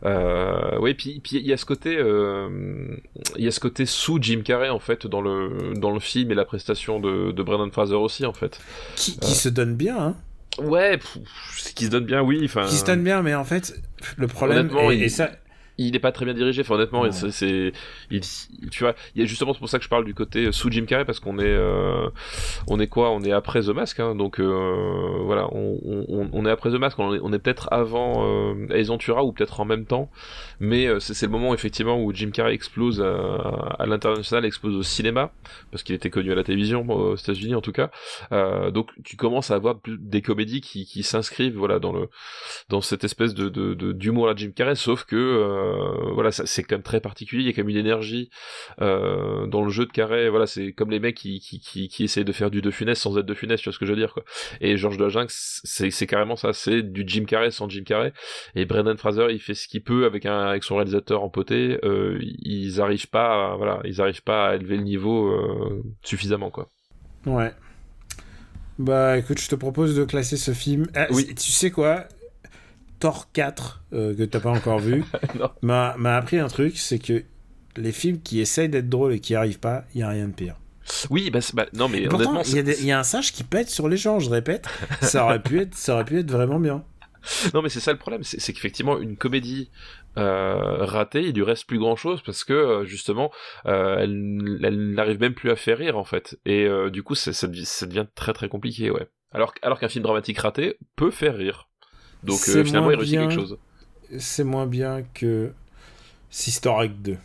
Euh... 0.04 0.78
Oui, 0.80 0.94
puis 0.94 1.20
puis 1.20 1.36
il 1.38 1.46
y 1.46 1.52
a 1.52 1.56
ce 1.56 1.64
côté, 1.64 1.96
euh... 1.98 2.96
il 3.36 3.44
y 3.44 3.48
a 3.48 3.50
ce 3.50 3.58
côté 3.60 3.86
sous 3.86 4.18
Jim 4.22 4.42
Carrey 4.44 4.68
en 4.68 4.78
fait 4.78 5.06
dans 5.06 5.20
le 5.20 5.74
dans 5.74 5.90
le 5.90 5.98
film 6.00 6.30
et 6.30 6.34
la 6.34 6.44
prestation 6.44 7.00
de, 7.00 7.32
de 7.32 7.42
Brendan 7.42 7.70
Fraser 7.72 7.94
aussi 7.96 8.24
en 8.24 8.32
fait. 8.32 8.60
Qui, 8.94 9.18
qui 9.18 9.34
se 9.34 9.48
donne 9.48 9.74
bien, 9.74 9.98
hein. 9.98 10.16
Ouais, 10.62 10.96
pff, 10.98 11.74
qui 11.74 11.86
se 11.86 11.90
donne 11.90 12.04
bien, 12.06 12.22
oui. 12.22 12.40
Enfin, 12.44 12.66
Qui 12.66 12.76
se 12.76 12.84
donne 12.86 13.02
bien, 13.02 13.20
mais 13.20 13.34
en 13.34 13.44
fait, 13.44 13.74
le 14.16 14.26
problème... 14.26 14.70
Et, 14.90 14.94
il- 14.94 15.02
et 15.02 15.08
ça... 15.10 15.30
il 15.78 15.94
est 15.94 16.00
pas 16.00 16.12
très 16.12 16.24
bien 16.24 16.34
dirigé. 16.34 16.62
Enfin, 16.62 16.74
honnêtement, 16.74 17.10
c'est, 17.10 17.72
tu 18.70 18.84
vois, 18.84 18.94
il 19.14 19.20
y 19.20 19.24
a 19.24 19.26
justement 19.26 19.52
c'est 19.52 19.58
pour 19.58 19.68
ça 19.68 19.78
que 19.78 19.84
je 19.84 19.88
parle 19.88 20.04
du 20.04 20.14
côté 20.14 20.50
sous 20.52 20.70
Jim 20.70 20.84
Carrey 20.86 21.04
parce 21.04 21.20
qu'on 21.20 21.38
est, 21.38 21.44
euh, 21.44 22.08
on 22.68 22.80
est 22.80 22.86
quoi? 22.86 23.10
On 23.10 23.22
est 23.22 23.32
après 23.32 23.60
The 23.60 23.68
Mask, 23.68 24.00
hein, 24.00 24.14
donc 24.14 24.40
euh, 24.40 25.18
voilà, 25.24 25.48
on, 25.52 25.78
on, 25.84 26.28
on 26.32 26.46
est 26.46 26.50
après 26.50 26.70
The 26.70 26.74
Mask. 26.74 26.98
On 26.98 27.14
est, 27.14 27.20
on 27.22 27.32
est 27.32 27.38
peut-être 27.38 27.68
avant 27.72 28.24
euh, 28.26 28.66
Ace 28.70 28.88
Ventura 28.88 29.24
ou 29.24 29.32
peut-être 29.32 29.60
en 29.60 29.64
même 29.64 29.84
temps, 29.84 30.10
mais 30.60 30.86
euh, 30.86 31.00
c'est, 31.00 31.26
le 31.26 31.32
moment 31.32 31.54
effectivement 31.54 32.02
où 32.02 32.12
Jim 32.14 32.30
Carrey 32.30 32.54
explose 32.54 33.00
à, 33.00 33.76
à 33.78 33.86
l'international, 33.86 34.44
explose 34.44 34.76
au 34.76 34.82
cinéma 34.82 35.32
parce 35.70 35.82
qu'il 35.82 35.94
était 35.94 36.10
connu 36.10 36.32
à 36.32 36.34
la 36.34 36.44
télévision 36.44 36.88
aux 36.88 37.16
États-Unis 37.16 37.54
en 37.54 37.60
tout 37.60 37.72
cas. 37.72 37.90
Euh, 38.32 38.70
donc 38.70 38.90
tu 39.04 39.16
commences 39.16 39.50
à 39.50 39.54
avoir 39.54 39.76
des 39.86 40.22
comédies 40.22 40.60
qui, 40.60 40.86
qui 40.86 41.02
s'inscrivent 41.02 41.56
voilà 41.56 41.78
dans 41.78 41.92
le 41.92 42.08
dans 42.68 42.80
cette 42.80 43.04
espèce 43.04 43.34
de, 43.34 43.48
de, 43.48 43.74
de- 43.74 43.92
d'humour 43.92 44.26
à 44.26 44.30
la 44.30 44.36
Jim 44.36 44.50
Carrey, 44.54 44.74
sauf 44.74 45.04
que 45.04 45.16
euh, 45.16 46.12
voilà, 46.12 46.30
c'est 46.32 46.62
quand 46.62 46.76
même 46.76 46.82
très 46.82 47.00
particulier. 47.00 47.42
Il 47.42 47.46
y 47.46 47.50
a 47.50 47.52
quand 47.52 47.62
même 47.62 47.70
une 47.70 47.76
énergie 47.76 48.30
euh, 48.80 49.46
dans 49.46 49.62
le 49.64 49.70
jeu 49.70 49.86
de 49.86 49.92
Carrey. 49.92 50.28
Voilà, 50.28 50.46
c'est 50.46 50.72
comme 50.72 50.90
les 50.90 51.00
mecs 51.00 51.16
qui, 51.16 51.40
qui, 51.40 51.58
qui, 51.60 51.88
qui 51.88 52.04
essayent 52.04 52.24
de 52.24 52.32
faire 52.32 52.50
du 52.50 52.62
De 52.62 52.70
Funès 52.70 52.98
sans 52.98 53.18
être 53.18 53.26
De 53.26 53.34
Funès, 53.34 53.60
tu 53.60 53.64
vois 53.68 53.72
ce 53.72 53.78
que 53.78 53.86
je 53.86 53.92
veux 53.92 53.98
dire 53.98 54.12
quoi. 54.12 54.24
Et 54.60 54.76
Georges 54.76 54.98
de 54.98 55.06
c'est, 55.28 55.90
c'est 55.90 56.06
carrément 56.06 56.36
ça, 56.36 56.52
c'est 56.52 56.82
du 56.82 57.04
Jim 57.06 57.24
Carrey 57.24 57.50
sans 57.50 57.68
Jim 57.68 57.84
Carrey. 57.84 58.12
Et 58.54 58.64
Brendan 58.64 58.96
Fraser, 58.96 59.28
il 59.30 59.40
fait 59.40 59.54
ce 59.54 59.68
qu'il 59.68 59.82
peut 59.82 60.04
avec 60.04 60.26
un 60.26 60.45
avec 60.48 60.64
son 60.64 60.76
réalisateur 60.76 61.22
empoté. 61.22 61.78
Euh, 61.84 62.18
ils 62.20 62.80
arrivent 62.80 63.08
pas, 63.08 63.52
à, 63.52 63.56
voilà, 63.56 63.80
ils 63.84 64.00
arrivent 64.00 64.22
pas 64.22 64.50
à 64.50 64.54
élever 64.56 64.76
le 64.76 64.82
niveau 64.82 65.28
euh, 65.28 65.82
suffisamment 66.02 66.50
quoi. 66.50 66.68
Ouais. 67.26 67.52
Bah 68.78 69.16
écoute, 69.18 69.40
je 69.40 69.48
te 69.48 69.54
propose 69.54 69.96
de 69.96 70.04
classer 70.04 70.36
ce 70.36 70.52
film. 70.52 70.86
Ah, 70.94 71.06
Oui. 71.10 71.34
Tu 71.34 71.50
sais 71.50 71.70
quoi? 71.70 72.04
Thor 72.98 73.30
4, 73.32 73.82
euh, 73.92 74.14
que 74.16 74.22
t'as 74.22 74.40
pas 74.40 74.50
encore 74.50 74.78
vu, 74.78 75.04
m'a 75.62 75.94
m'a 75.98 76.16
appris 76.16 76.38
un 76.38 76.48
truc, 76.48 76.78
c'est 76.78 76.98
que 76.98 77.24
les 77.76 77.92
films 77.92 78.20
qui 78.22 78.40
essayent 78.40 78.70
d'être 78.70 78.88
drôles 78.88 79.12
et 79.12 79.20
qui 79.20 79.34
arrivent 79.34 79.60
pas, 79.60 79.84
il 79.94 80.00
y 80.00 80.02
a 80.02 80.08
rien 80.08 80.28
de 80.28 80.32
pire. 80.32 80.56
Oui, 81.10 81.30
bah, 81.30 81.40
bah 81.52 81.66
non 81.74 81.88
mais 81.88 82.06
pourtant, 82.08 82.40
il 82.42 82.54
y, 82.54 82.58
a 82.58 82.80
y 82.80 82.92
un 82.92 83.02
singe 83.02 83.32
qui 83.32 83.44
pète 83.44 83.68
sur 83.68 83.88
les 83.88 83.96
gens, 83.96 84.18
je 84.18 84.30
répète. 84.30 84.66
Ça 85.02 85.24
aurait 85.24 85.42
pu 85.42 85.60
être, 85.60 85.74
ça 85.74 85.94
aurait 85.94 86.04
pu 86.04 86.18
être 86.20 86.30
vraiment 86.30 86.60
bien. 86.60 86.84
Non, 87.54 87.62
mais 87.62 87.68
c'est 87.68 87.80
ça 87.80 87.92
le 87.92 87.98
problème, 87.98 88.22
c'est 88.22 88.52
qu'effectivement, 88.52 89.00
une 89.00 89.16
comédie 89.16 89.68
ratée, 90.16 91.22
il 91.22 91.34
lui 91.34 91.42
reste 91.42 91.66
plus 91.66 91.78
grand 91.78 91.96
chose 91.96 92.22
parce 92.22 92.44
que 92.44 92.84
justement, 92.84 93.30
elle, 93.64 94.60
elle 94.62 94.92
n'arrive 94.92 95.20
même 95.20 95.34
plus 95.34 95.50
à 95.50 95.56
faire 95.56 95.78
rire 95.78 95.98
en 95.98 96.04
fait. 96.04 96.38
Et 96.44 96.68
du 96.90 97.02
coup, 97.02 97.14
ça, 97.14 97.32
ça, 97.32 97.46
devient 97.46 98.06
très 98.14 98.32
très 98.32 98.48
compliqué, 98.48 98.90
ouais. 98.90 99.08
Alors, 99.32 99.52
alors 99.62 99.78
qu'un 99.78 99.88
film 99.88 100.02
dramatique 100.02 100.38
raté 100.38 100.78
peut 100.94 101.10
faire 101.10 101.36
rire. 101.36 101.68
Donc 102.22 102.38
finalement, 102.38 102.90
il 102.90 102.96
réussit 102.96 103.18
quelque 103.18 103.34
chose. 103.34 103.58
C'est 104.18 104.44
moins 104.44 104.66
bien 104.66 105.02
que 105.02 105.52
Sister 106.30 106.70
Act 106.70 106.94
2. 107.02 107.16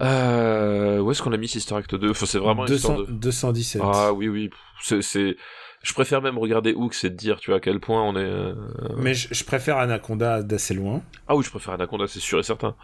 Euh, 0.00 0.98
où 0.98 1.10
est-ce 1.10 1.22
qu'on 1.22 1.32
a 1.32 1.36
mis 1.36 1.48
Sister 1.48 1.74
Act 1.74 1.94
2 1.94 2.10
enfin, 2.10 2.26
C'est 2.26 2.38
vraiment 2.38 2.64
200, 2.64 2.98
de... 2.98 3.04
217. 3.12 3.82
Ah 3.84 4.12
oui, 4.12 4.28
oui. 4.28 4.50
C'est, 4.82 5.36
Je 5.84 5.92
préfère 5.92 6.22
même 6.22 6.38
regarder 6.38 6.72
Hook, 6.72 6.94
c'est 6.94 7.10
de 7.10 7.14
dire, 7.14 7.38
tu 7.38 7.50
vois, 7.50 7.58
à 7.58 7.60
quel 7.60 7.78
point 7.78 8.02
on 8.02 8.16
est. 8.16 8.24
Euh, 8.24 8.54
Mais 8.96 9.12
je, 9.12 9.44
préfère 9.44 9.76
Anaconda 9.76 10.42
d'assez 10.42 10.72
loin. 10.72 11.02
Ah 11.28 11.36
oui, 11.36 11.44
je 11.44 11.50
préfère 11.50 11.74
Anaconda, 11.74 12.06
c'est 12.08 12.20
sûr 12.20 12.38
et 12.38 12.42
certain. 12.42 12.74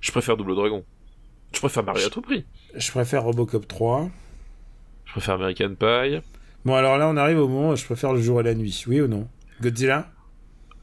Je 0.00 0.10
préfère 0.10 0.38
Double 0.38 0.54
Dragon. 0.54 0.82
Je 1.52 1.60
préfère 1.60 1.84
Mario 1.84 2.06
à 2.06 2.10
tout 2.10 2.22
prix. 2.22 2.46
Je 2.74 2.90
préfère 2.90 3.24
Robocop 3.24 3.68
3. 3.68 4.08
Je 5.04 5.12
préfère 5.12 5.34
American 5.34 5.74
Pie. 5.78 6.22
Bon, 6.64 6.74
alors 6.74 6.96
là, 6.96 7.08
on 7.08 7.18
arrive 7.18 7.38
au 7.38 7.46
moment 7.46 7.70
où 7.72 7.76
je 7.76 7.84
préfère 7.84 8.14
le 8.14 8.22
jour 8.22 8.40
et 8.40 8.42
la 8.42 8.54
nuit. 8.54 8.84
Oui 8.86 9.02
ou 9.02 9.06
non? 9.06 9.28
Godzilla? 9.60 10.08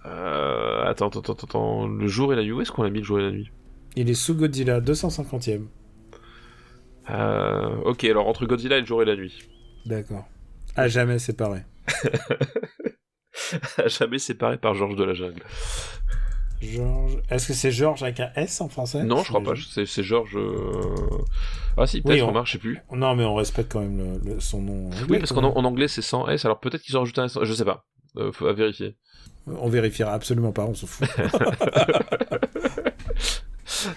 Euh, 0.06 0.84
attends, 0.86 1.08
attends, 1.08 1.22
attends, 1.22 1.48
attends. 1.48 1.88
Le 1.88 2.08
jour 2.08 2.34
et 2.34 2.36
la 2.36 2.44
nuit, 2.44 2.52
où 2.52 2.62
est-ce 2.62 2.72
qu'on 2.72 2.84
a 2.84 2.90
mis 2.92 3.00
le 3.00 3.04
jour 3.04 3.20
et 3.20 3.24
la 3.24 3.32
nuit? 3.32 3.50
Il 3.96 4.12
est 4.12 4.14
sous 4.14 4.36
Godzilla, 4.36 4.80
250ème. 4.80 5.66
Euh, 7.10 7.76
ok, 7.84 8.04
alors 8.04 8.28
entre 8.28 8.46
Godzilla 8.46 8.78
et 8.78 8.82
le 8.82 8.86
jour 8.86 9.02
et 9.02 9.06
la 9.06 9.16
nuit. 9.16 9.50
D'accord. 9.88 10.28
À 10.76 10.88
jamais 10.88 11.20
séparé. 11.20 11.62
à 13.78 13.88
jamais 13.88 14.20
séparé 14.20 14.58
par 14.58 14.74
Georges 14.74 14.96
de 14.96 15.04
la 15.04 15.14
Jungle. 15.14 15.44
Georges. 16.62 17.18
Est-ce 17.30 17.48
que 17.48 17.54
c'est 17.54 17.72
Georges 17.72 18.04
avec 18.04 18.20
un 18.20 18.32
S 18.36 18.62
en 18.62 18.70
français? 18.70 19.04
Non, 19.04 19.24
je 19.24 19.30
crois 19.30 19.44
pas. 19.44 19.54
C'est 19.86 20.04
Georges. 20.04 20.38
Euh, 20.38 20.56
ah 21.78 21.86
si, 21.86 22.02
peut-être, 22.02 22.26
oui, 22.26 22.38
on... 22.38 22.46
je 22.46 22.52
sais 22.54 22.58
plus. 22.58 22.80
Non, 22.92 23.16
mais 23.16 23.26
on 23.26 23.36
respecte 23.36 23.72
quand 23.72 23.82
même 23.82 24.40
son 24.40 24.62
nom. 24.62 24.90
oui, 25.10 25.20
parce 25.20 25.34
qu'en 25.34 25.44
anglais 25.44 25.88
c'est 25.88 26.02
sans 26.02 26.28
S, 26.28 26.46
alors 26.46 26.60
peut-être 26.60 26.82
qu'ils 26.82 26.98
ont 26.98 27.02
rajouté 27.02 27.22
un 27.22 27.26
S. 27.26 27.38
Je 27.42 27.54
sais 27.54 27.66
pas. 27.66 27.86
Euh, 28.18 28.32
faut 28.32 28.48
à 28.48 28.54
vérifier. 28.54 28.96
On 29.48 29.70
vérifiera 29.70 30.14
absolument 30.14 30.52
pas, 30.52 30.66
on 30.66 30.74
s'en 30.74 30.88
fout. 30.88 31.08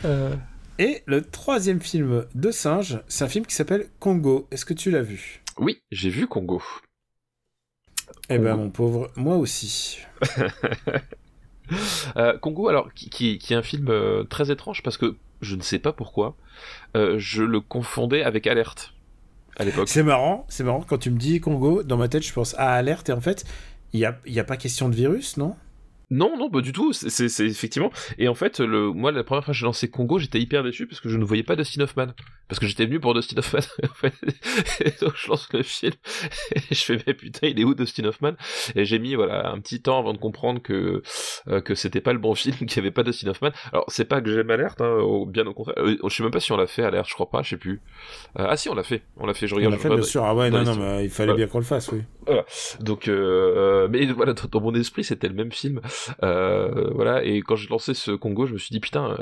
Euh. 0.04 0.34
Et 0.80 1.04
le 1.06 1.22
troisième 1.22 1.80
film 1.80 2.26
de 2.34 2.50
singe, 2.50 3.00
c'est 3.06 3.22
un 3.22 3.28
film 3.28 3.46
qui 3.46 3.54
s'appelle 3.54 3.86
Congo. 4.00 4.48
Est-ce 4.50 4.64
que 4.64 4.74
tu 4.74 4.90
l'as 4.90 5.02
vu? 5.02 5.44
Oui, 5.58 5.82
j'ai 5.90 6.10
vu 6.10 6.26
Congo. 6.26 6.62
Eh 8.28 8.38
ben 8.38 8.56
mon 8.56 8.70
pauvre, 8.70 9.10
moi 9.16 9.36
aussi. 9.36 9.98
Euh, 12.16 12.38
Congo, 12.38 12.68
alors 12.68 12.94
qui, 12.94 13.40
est 13.42 13.52
un 13.52 13.62
film 13.62 13.88
euh, 13.88 14.22
très 14.22 14.52
étrange 14.52 14.84
parce 14.84 14.96
que 14.96 15.16
je 15.40 15.56
ne 15.56 15.62
sais 15.62 15.80
pas 15.80 15.92
pourquoi, 15.92 16.36
je 16.94 17.42
le 17.42 17.60
confondais 17.60 18.22
avec 18.22 18.46
Alerte 18.46 18.94
à 19.56 19.64
l'époque. 19.64 19.88
C'est 19.88 20.04
marrant, 20.04 20.46
c'est 20.48 20.62
marrant 20.62 20.82
quand 20.82 20.98
tu 20.98 21.10
me 21.10 21.18
dis 21.18 21.40
Congo, 21.40 21.82
dans 21.82 21.96
ma 21.96 22.06
tête 22.06 22.24
je 22.24 22.32
pense 22.32 22.54
à 22.54 22.70
Alerte 22.70 23.08
et 23.08 23.12
en 23.12 23.20
fait 23.20 23.44
il 23.92 23.98
n'y 23.98 24.06
a, 24.06 24.16
y 24.26 24.38
a 24.38 24.44
pas 24.44 24.56
question 24.56 24.88
de 24.88 24.94
virus, 24.94 25.38
non? 25.38 25.56
Non, 26.10 26.36
non, 26.38 26.50
pas 26.50 26.60
du 26.60 26.72
tout. 26.72 26.92
C'est 26.92 27.40
effectivement. 27.40 27.90
Et 28.18 28.28
en 28.28 28.34
fait, 28.34 28.60
le, 28.60 28.92
moi, 28.92 29.10
la 29.10 29.24
première 29.24 29.44
fois 29.44 29.52
que 29.52 29.58
j'ai 29.58 29.66
lancé 29.66 29.90
Congo, 29.90 30.18
j'étais 30.18 30.38
hyper 30.38 30.62
déçu 30.62 30.86
parce 30.86 31.00
que 31.00 31.08
je 31.08 31.16
ne 31.16 31.24
voyais 31.24 31.42
pas 31.42 31.56
Dustin 31.56 31.82
Hoffman. 31.82 32.08
Parce 32.48 32.58
que 32.60 32.66
j'étais 32.66 32.86
venu 32.86 33.00
pour 33.00 33.14
Dustin 33.14 33.38
Hoffman. 33.38 33.60
et 34.80 34.92
donc, 35.00 35.12
je 35.16 35.28
lance 35.28 35.48
le 35.52 35.62
film 35.62 35.92
et 36.54 36.74
je 36.74 36.82
fais, 36.82 36.98
mais 37.06 37.14
putain, 37.14 37.48
il 37.48 37.60
est 37.60 37.64
où 37.64 37.74
Dustin 37.74 38.04
Hoffman? 38.04 38.32
Et 38.74 38.84
j'ai 38.84 38.98
mis, 38.98 39.14
voilà, 39.14 39.50
un 39.50 39.60
petit 39.60 39.82
temps 39.82 39.98
avant 39.98 40.12
de 40.12 40.18
comprendre 40.18 40.62
que 40.62 41.02
euh, 41.48 41.60
que 41.60 41.74
c'était 41.74 42.00
pas 42.00 42.12
le 42.12 42.18
bon 42.18 42.34
film, 42.34 42.56
qu'il 42.58 42.68
n'y 42.68 42.78
avait 42.78 42.90
pas 42.90 43.02
Dustin 43.02 43.28
Hoffman. 43.28 43.50
Alors, 43.72 43.84
c'est 43.88 44.04
pas 44.04 44.20
que 44.20 44.32
j'aime 44.32 44.50
Alerte, 44.50 44.80
hein, 44.80 44.98
bien 45.26 45.46
au 45.46 45.54
contraire. 45.54 45.76
Euh, 45.78 45.96
je 46.02 46.14
sais 46.14 46.22
même 46.22 46.32
pas 46.32 46.40
si 46.40 46.52
on 46.52 46.56
l'a 46.56 46.66
fait 46.66 46.84
Alerte, 46.84 47.08
je 47.08 47.14
crois 47.14 47.30
pas, 47.30 47.42
je 47.42 47.50
sais 47.50 47.56
plus. 47.56 47.80
Euh, 48.38 48.46
ah 48.48 48.56
si, 48.56 48.68
on 48.68 48.74
l'a 48.74 48.82
fait. 48.82 49.02
On 49.16 49.26
l'a 49.26 49.34
fait. 49.34 49.46
Je 49.46 49.54
regarde. 49.54 49.74
On 49.74 49.76
l'a 49.76 49.82
fait, 49.82 49.88
bien 49.88 50.02
sûr. 50.02 50.24
Ah 50.24 50.34
ouais, 50.34 50.50
non, 50.50 50.62
non, 50.62 50.76
mais 50.76 51.04
il 51.04 51.10
fallait 51.10 51.34
bien 51.34 51.46
qu'on 51.46 51.58
le 51.58 51.64
fasse, 51.64 51.90
oui. 51.92 52.02
Voilà. 52.26 52.44
Donc, 52.80 53.08
mais 53.08 54.06
voilà, 54.12 54.32
dans, 54.34 54.60
mon 54.60 54.74
esprit, 54.74 55.04
c'était 55.04 55.28
le 55.28 55.34
même 55.34 55.52
film. 55.52 55.80
Euh, 56.22 56.46
euh, 56.56 56.90
voilà. 56.94 57.24
Et 57.24 57.40
quand 57.40 57.56
j'ai 57.56 57.68
lancé 57.68 57.94
ce 57.94 58.10
Congo, 58.12 58.46
je 58.46 58.52
me 58.52 58.58
suis 58.58 58.72
dit 58.72 58.80
putain, 58.80 59.16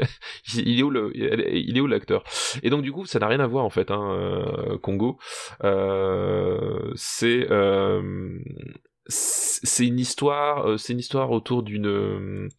il 0.54 0.78
est 0.78 0.82
où 0.82 0.90
le, 0.90 1.10
il 1.14 1.76
est 1.76 1.80
où 1.80 1.86
l'acteur? 1.86 2.24
Et 2.68 2.70
donc 2.70 2.82
du 2.82 2.92
coup, 2.92 3.06
ça 3.06 3.18
n'a 3.18 3.28
rien 3.28 3.40
à 3.40 3.46
voir 3.46 3.64
en 3.64 3.70
fait. 3.70 3.90
Hein, 3.90 4.12
euh, 4.12 4.76
Congo, 4.76 5.16
euh, 5.64 6.92
c'est 6.96 7.48
c'est 9.10 9.86
une 9.86 9.98
histoire 9.98 10.78
c'est 10.78 10.92
une 10.92 10.98
histoire 10.98 11.30
autour 11.30 11.62
d'une 11.62 12.50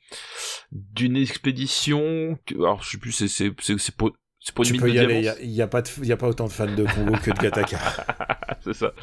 d'une 0.72 1.16
expédition 1.16 2.40
alors 2.56 2.82
je 2.82 2.90
sais 2.90 2.98
plus 2.98 3.12
c'est 3.12 3.28
c'est 3.28 3.54
c'est 3.60 3.96
une 4.58 4.64
tu 4.64 4.74
peux 4.78 4.90
y 4.90 5.00
aller, 5.00 5.32
il 5.42 5.50
n'y 5.50 5.62
a, 5.62 5.66
a, 5.66 5.68
pas 5.68 5.80
a 5.82 6.18
pas 6.18 6.28
autant 6.28 6.48
de 6.48 6.52
fans 6.52 6.66
de 6.66 6.84
Congo 6.84 7.14
que 7.24 7.32
de 7.32 7.40
Gataka. 7.40 7.78
c'est 8.62 8.74
ça. 8.74 8.94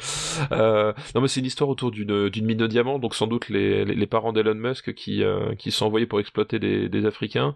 Euh, 0.51 0.93
non 1.15 1.21
mais 1.21 1.27
c'est 1.27 1.39
une 1.39 1.45
histoire 1.45 1.69
autour 1.69 1.91
d'une 1.91 2.45
mine 2.45 2.57
de 2.57 2.67
diamants, 2.67 2.99
donc 2.99 3.15
sans 3.15 3.27
doute 3.27 3.49
les, 3.49 3.85
les, 3.85 4.07
parents 4.07 4.33
d'Elon 4.33 4.55
Musk 4.55 4.93
qui 4.93 5.23
euh, 5.23 5.55
qui 5.55 5.71
sont 5.71 5.85
envoyés 5.85 6.05
pour 6.05 6.19
exploiter 6.19 6.59
des, 6.59 6.89
des 6.89 7.05
Africains 7.05 7.55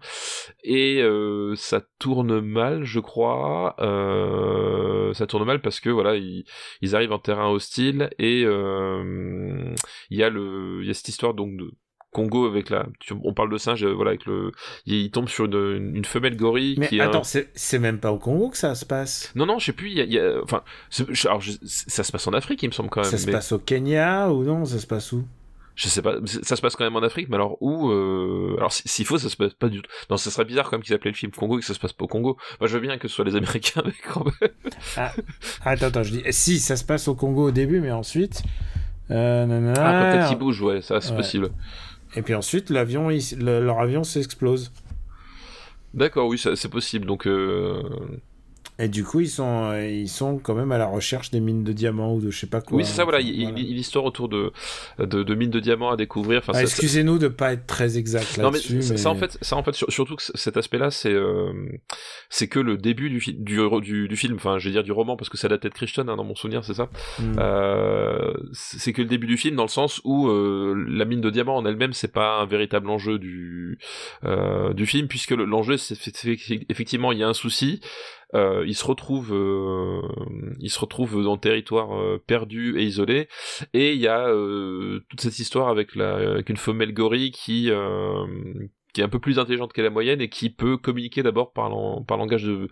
et 0.64 1.00
euh, 1.02 1.54
ça 1.56 1.80
tourne 1.98 2.40
mal, 2.40 2.84
je 2.84 3.00
crois. 3.00 3.76
Ça 5.14 5.26
tourne 5.26 5.44
mal 5.44 5.60
parce 5.60 5.80
que 5.80 5.90
voilà 5.90 6.16
ils, 6.16 6.44
ils 6.80 6.96
arrivent 6.96 7.12
en 7.12 7.18
terrain 7.18 7.48
hostile 7.48 8.10
et 8.18 8.40
il 8.42 9.74
y 10.10 10.22
a 10.22 10.30
le 10.30 10.82
y 10.84 10.90
a 10.90 10.94
cette 10.94 11.08
histoire 11.08 11.34
donc 11.34 11.56
de 11.56 11.70
Congo 12.12 12.46
avec 12.46 12.68
la, 12.70 12.86
on 13.24 13.32
parle 13.32 13.50
de 13.50 13.56
singe, 13.56 13.84
voilà 13.84 14.10
avec 14.10 14.26
le, 14.26 14.52
il, 14.86 15.10
tombe 15.10 15.28
sur 15.28 15.46
une, 15.46 15.96
une 15.96 16.04
femelle 16.04 16.36
gorille. 16.36 16.76
Mais 16.78 17.00
attends, 17.00 17.22
c'est 17.24 17.78
même 17.78 17.98
pas 17.98 18.12
au 18.12 18.18
Congo 18.18 18.50
que 18.50 18.58
ça 18.58 18.74
se 18.74 18.84
passe. 18.84 19.32
Non 19.34 19.46
non, 19.46 19.58
je 19.58 19.66
sais 19.66 19.72
plus. 19.72 19.90
Il 19.90 20.12
y 20.12 20.18
a, 20.18 20.42
enfin, 20.42 20.62
alors, 21.24 21.42
ça 21.64 22.04
se 22.04 22.12
passe 22.12 22.26
en 22.26 22.32
Afrique, 22.32 22.62
il 22.62 22.68
me 22.68 22.72
semble 22.72 22.90
quand 22.90 23.00
même. 23.00 23.10
Ça 23.10 23.18
se 23.18 23.30
passe 23.30 23.52
au 23.52 23.58
Kenya 23.58 24.30
ou 24.30 24.44
non 24.44 24.64
Ça 24.64 24.78
se 24.78 24.86
passe 24.86 25.12
où? 25.12 25.24
Je 25.74 25.88
sais 25.88 26.02
pas, 26.02 26.16
ça 26.42 26.54
se 26.54 26.60
passe 26.60 26.76
quand 26.76 26.84
même 26.84 26.96
en 26.96 27.02
Afrique, 27.02 27.30
mais 27.30 27.36
alors 27.36 27.56
où 27.62 27.90
euh... 27.90 28.56
Alors 28.58 28.72
s'il 28.72 29.06
faut, 29.06 29.16
ça 29.16 29.30
se 29.30 29.36
passe 29.36 29.54
pas 29.54 29.70
du 29.70 29.80
tout. 29.80 29.90
Non, 30.10 30.18
ça 30.18 30.30
serait 30.30 30.44
bizarre 30.44 30.66
quand 30.66 30.76
même 30.76 30.82
qu'ils 30.82 30.94
appelaient 30.94 31.12
le 31.12 31.16
film 31.16 31.32
Congo 31.32 31.56
et 31.56 31.60
que 31.60 31.66
ça 31.66 31.72
se 31.72 31.78
passe 31.78 31.94
pas 31.94 32.04
au 32.04 32.08
Congo. 32.08 32.36
Moi, 32.60 32.68
je 32.68 32.74
veux 32.74 32.80
bien 32.80 32.98
que 32.98 33.08
ce 33.08 33.14
soit 33.14 33.24
les 33.24 33.36
Américains, 33.36 33.82
mais 33.86 33.94
quand 34.12 34.26
même. 34.40 34.50
Ah, 34.96 35.12
attends, 35.64 35.86
attends, 35.86 36.02
je 36.02 36.10
dis 36.10 36.22
si 36.30 36.60
ça 36.60 36.76
se 36.76 36.84
passe 36.84 37.08
au 37.08 37.14
Congo 37.14 37.48
au 37.48 37.50
début, 37.50 37.80
mais 37.80 37.90
ensuite. 37.90 38.42
Euh, 39.10 39.74
ah, 39.76 40.12
peut-être 40.12 40.28
qu'ils 40.28 40.38
bougent, 40.38 40.62
ouais, 40.62 40.82
ça 40.82 41.00
c'est 41.00 41.14
possible. 41.14 41.50
Et 42.14 42.22
puis 42.22 42.34
ensuite, 42.34 42.70
l'avion, 42.70 43.08
leur 43.38 43.80
avion 43.80 44.04
s'explose. 44.04 44.72
D'accord, 45.94 46.28
oui, 46.28 46.38
c'est 46.38 46.68
possible. 46.70 47.06
Donc, 47.06 47.26
euh, 47.26 47.82
et 48.82 48.88
du 48.88 49.04
coup, 49.04 49.20
ils 49.20 49.30
sont, 49.30 49.70
euh, 49.70 49.88
ils 49.88 50.08
sont 50.08 50.38
quand 50.38 50.56
même 50.56 50.72
à 50.72 50.78
la 50.78 50.86
recherche 50.86 51.30
des 51.30 51.38
mines 51.38 51.62
de 51.62 51.72
diamants 51.72 52.16
ou 52.16 52.20
de 52.20 52.32
je 52.32 52.38
sais 52.40 52.48
pas 52.48 52.60
quoi. 52.60 52.78
Oui, 52.78 52.84
c'est 52.84 52.94
ça, 52.94 53.04
voilà. 53.04 53.20
Il 53.20 53.40
y 53.40 53.46
a 53.46 53.48
une 53.48 53.58
histoire 53.58 54.04
autour 54.04 54.28
de, 54.28 54.52
de, 54.98 55.22
de, 55.22 55.34
mines 55.36 55.50
de 55.50 55.60
diamants 55.60 55.90
à 55.90 55.96
découvrir. 55.96 56.40
Enfin, 56.40 56.54
ah, 56.56 56.62
Excusez-nous 56.62 57.18
de 57.18 57.28
pas 57.28 57.52
être 57.52 57.64
très 57.68 57.96
exact 57.96 58.36
là-dessus. 58.38 58.74
mais, 58.74 58.96
Ça, 58.96 59.10
en 59.10 59.14
fait, 59.14 59.38
ça, 59.40 59.56
en 59.56 59.62
fait, 59.62 59.76
surtout 59.88 60.16
que 60.16 60.22
cet 60.34 60.56
aspect-là, 60.56 60.90
c'est 60.90 61.12
euh, 61.12 61.52
c'est 62.28 62.48
que 62.48 62.58
le 62.58 62.76
début 62.76 63.08
du, 63.08 63.20
du, 63.34 64.08
du, 64.08 64.16
film, 64.16 64.34
enfin, 64.34 64.58
je 64.58 64.64
vais 64.64 64.72
dire 64.72 64.82
du 64.82 64.90
roman, 64.90 65.16
parce 65.16 65.28
que 65.28 65.38
ça 65.38 65.46
date 65.46 65.62
de 65.62 65.68
Christian, 65.68 66.08
hein, 66.08 66.16
dans 66.16 66.24
mon 66.24 66.34
souvenir, 66.34 66.64
c'est 66.64 66.74
ça. 66.74 66.88
Hmm. 67.20 67.36
Euh, 67.38 68.32
c'est 68.52 68.92
que 68.92 69.02
le 69.02 69.08
début 69.08 69.28
du 69.28 69.36
film, 69.36 69.54
dans 69.54 69.62
le 69.62 69.68
sens 69.68 70.00
où 70.02 70.26
euh, 70.26 70.74
la 70.88 71.04
mine 71.04 71.20
de 71.20 71.30
diamants 71.30 71.56
en 71.56 71.64
elle-même, 71.64 71.92
c'est 71.92 72.12
pas 72.12 72.40
un 72.40 72.46
véritable 72.46 72.90
enjeu 72.90 73.20
du, 73.20 73.78
du 74.74 74.86
film, 74.86 75.06
puisque 75.06 75.30
l'enjeu, 75.30 75.76
c'est 75.76 75.94
effectivement, 76.68 77.12
il 77.12 77.20
y 77.20 77.22
a 77.22 77.28
un 77.28 77.32
souci. 77.32 77.80
Euh, 78.34 78.64
il 78.66 78.74
se 78.74 78.84
retrouve, 78.84 79.32
euh, 79.34 80.02
se 80.66 80.78
retrouve 80.78 81.22
dans 81.22 81.34
le 81.34 81.40
territoire 81.40 81.98
euh, 81.98 82.22
perdu 82.26 82.78
et 82.78 82.84
isolé, 82.84 83.28
et 83.74 83.92
il 83.92 84.00
y 84.00 84.08
a 84.08 84.28
euh, 84.28 85.00
toute 85.08 85.20
cette 85.20 85.38
histoire 85.38 85.68
avec, 85.68 85.94
la, 85.94 86.14
avec 86.14 86.48
une 86.48 86.56
femelle 86.56 86.94
gorille 86.94 87.30
qui 87.30 87.70
qui 88.92 89.00
est 89.00 89.04
un 89.04 89.08
peu 89.08 89.18
plus 89.18 89.38
intelligente 89.38 89.72
que 89.72 89.80
la 89.80 89.88
moyenne 89.88 90.20
et 90.20 90.28
qui 90.28 90.50
peut 90.50 90.76
communiquer 90.76 91.22
d'abord 91.22 91.52
par, 91.52 91.70
langage 91.70 92.44
de, 92.44 92.68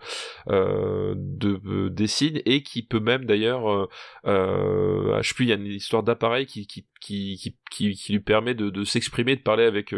euh, 0.49 1.15
de, 1.17 1.89
des 1.89 2.05
signes 2.05 2.41
et 2.45 2.61
qui 2.61 2.83
peut 2.83 2.99
même 2.99 3.25
d'ailleurs, 3.25 3.89
euh, 4.25 5.19
je 5.21 5.27
sais 5.27 5.33
plus, 5.33 5.45
il 5.45 5.49
y 5.49 5.53
a 5.53 5.55
une 5.55 5.65
histoire 5.65 6.03
d'appareil 6.03 6.45
qui 6.45 6.67
qui, 6.67 6.85
qui, 6.99 7.55
qui, 7.71 7.95
qui, 7.95 8.13
lui 8.13 8.19
permet 8.19 8.53
de, 8.53 8.83
s'exprimer, 8.83 9.35
de 9.35 9.41
parler 9.41 9.63
avec, 9.63 9.95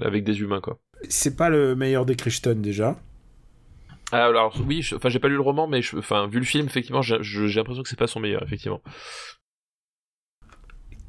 avec 0.00 0.24
des 0.24 0.40
humains 0.40 0.60
quoi. 0.60 0.80
C'est 1.08 1.36
pas 1.36 1.50
le 1.50 1.76
meilleur 1.76 2.06
des 2.06 2.16
Crichton 2.16 2.56
déjà 2.56 2.98
ah, 2.98 3.00
alors 4.12 4.56
oui, 4.66 4.86
enfin 4.94 5.08
j'ai 5.08 5.18
pas 5.18 5.28
lu 5.28 5.34
le 5.34 5.40
roman, 5.40 5.66
mais 5.66 5.80
enfin 5.96 6.26
vu 6.28 6.38
le 6.38 6.44
film, 6.44 6.66
effectivement, 6.66 7.02
j'ai 7.02 7.18
l'impression 7.18 7.82
que 7.82 7.88
c'est 7.88 7.98
pas 7.98 8.06
son 8.06 8.20
meilleur, 8.20 8.42
effectivement. 8.42 8.80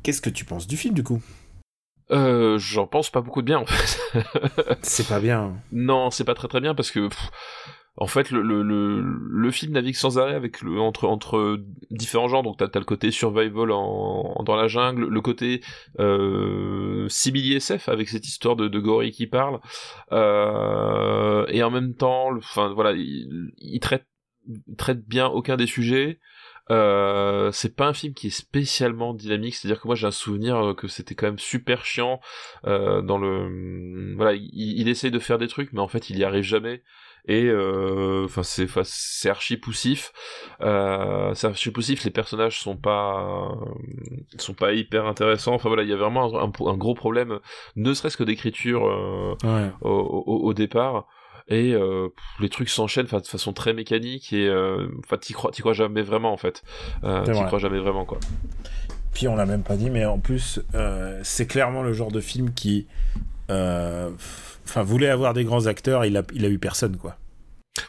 Qu'est-ce 0.03 0.21
que 0.21 0.29
tu 0.29 0.45
penses 0.45 0.67
du 0.67 0.77
film 0.77 0.93
du 0.93 1.03
coup? 1.03 1.21
Euh, 2.11 2.57
J'en 2.57 2.87
pense 2.87 3.09
pas 3.09 3.19
beaucoup 3.21 3.41
de 3.41 3.47
bien 3.47 3.59
en 3.59 3.65
fait. 3.65 3.99
c'est 4.81 5.07
pas 5.07 5.19
bien. 5.19 5.57
Non, 5.71 6.09
c'est 6.11 6.23
pas 6.23 6.35
très 6.35 6.47
très 6.47 6.61
bien 6.61 6.73
parce 6.73 6.91
que 6.91 7.09
en 7.97 8.05
fait, 8.05 8.29
le, 8.29 8.43
le, 8.43 8.61
le, 8.61 9.01
le, 9.01 9.51
film 9.51 9.73
navigue 9.73 9.95
sans 9.95 10.19
arrêt 10.19 10.35
avec 10.35 10.61
le, 10.61 10.79
entre, 10.79 11.07
entre 11.07 11.59
différents 11.89 12.27
genres. 12.27 12.43
Donc, 12.43 12.57
t'as 12.57 12.67
as 12.71 12.79
le 12.79 12.85
côté 12.85 13.09
survival 13.09 13.71
en, 13.71 14.43
dans 14.45 14.55
la 14.55 14.67
jungle, 14.67 15.07
le 15.07 15.21
côté 15.21 15.61
euh, 15.99 17.07
simili 17.09 17.55
SF 17.55 17.89
avec 17.89 18.07
cette 18.07 18.27
histoire 18.27 18.55
de, 18.55 18.67
de 18.67 18.79
gorille 18.79 19.11
qui 19.11 19.25
parle, 19.25 19.59
euh, 20.11 21.45
et 21.49 21.63
en 21.63 21.71
même 21.71 21.95
temps, 21.95 22.29
enfin 22.37 22.71
voilà, 22.71 22.91
il, 22.91 23.51
il, 23.57 23.79
traite, 23.79 24.05
traite 24.77 25.03
bien 25.05 25.27
aucun 25.27 25.57
des 25.57 25.67
sujets. 25.67 26.19
Euh, 26.69 27.49
c'est 27.51 27.75
pas 27.75 27.87
un 27.87 27.93
film 27.93 28.13
qui 28.13 28.27
est 28.27 28.29
spécialement 28.29 29.13
dynamique, 29.13 29.55
c'est-à-dire 29.55 29.81
que 29.81 29.87
moi 29.87 29.95
j'ai 29.95 30.05
un 30.05 30.11
souvenir 30.11 30.75
que 30.75 30.89
c'était 30.89 31.15
quand 31.15 31.27
même 31.27 31.39
super 31.39 31.85
chiant 31.85 32.19
euh, 32.65 33.01
dans 33.01 33.17
le 33.17 34.15
voilà, 34.17 34.33
il, 34.33 34.49
il, 34.53 34.89
essaye 34.89 35.09
de 35.09 35.19
faire 35.19 35.37
des 35.37 35.47
trucs 35.47 35.71
mais 35.71 35.79
en 35.79 35.87
fait 35.87 36.09
il 36.09 36.17
y 36.17 36.25
arrive 36.25 36.43
jamais 36.43 36.83
et 37.28 37.45
euh, 37.45 38.23
enfin 38.25 38.41
c'est 38.43 38.67
c'est 38.84 39.30
archi 39.30 39.57
poussif 39.57 40.13
euh, 40.61 41.34
c'est 41.36 41.47
archi 41.47 41.71
poussif 41.71 42.05
les 42.05 42.11
personnages 42.11 42.59
sont 42.59 42.78
pas 42.78 43.51
sont 44.38 44.53
pas 44.53 44.73
hyper 44.73 45.05
intéressants. 45.05 45.53
Enfin 45.53 45.69
voilà 45.69 45.84
il 45.84 45.89
y 45.89 45.93
a 45.93 45.97
vraiment 45.97 46.41
un, 46.41 46.51
un, 46.65 46.78
gros 46.78 46.95
problème 46.95 47.39
ne 47.75 47.93
serait-ce 47.93 48.17
que 48.17 48.23
d'écriture 48.23 48.88
euh, 48.88 49.36
ouais. 49.43 49.71
au, 49.82 49.89
au, 49.91 50.47
au, 50.47 50.53
départ. 50.53 51.07
Et 51.49 51.73
euh, 51.73 52.09
les 52.41 52.49
trucs 52.49 52.69
s'enchaînent 52.69 53.05
de 53.05 53.09
façon 53.09 53.53
très 53.53 53.73
mécanique 53.73 54.34
et 54.34 54.49
enfin 54.99 55.17
t'y 55.17 55.34
crois 55.34 55.51
crois 55.51 55.73
jamais 55.73 56.01
vraiment 56.01 56.32
en 56.32 56.38
fait. 56.38 56.63
T'y 57.01 57.32
crois 57.32 57.59
jamais 57.59 57.80
vraiment 57.80 58.05
quoi. 58.05 58.19
Puis 59.13 59.28
on 59.28 59.36
l'a 59.36 59.45
même 59.45 59.63
pas 59.63 59.75
dit 59.75 59.89
mais 59.89 60.05
en 60.05 60.19
plus 60.19 60.61
c'est 61.23 61.47
clairement 61.47 61.84
le 61.84 61.93
genre 61.93 62.11
de 62.11 62.21
film 62.21 62.53
qui 62.53 62.88
enfin 64.68 64.84
voulait 64.84 65.09
avoir 65.09 65.34
des 65.34 65.43
grands 65.43 65.65
acteurs, 65.65 66.05
il 66.05 66.18
a, 66.18 66.24
il 66.34 66.45
a 66.45 66.49
eu 66.49 66.59
personne 66.59 66.97
quoi. 66.97 67.18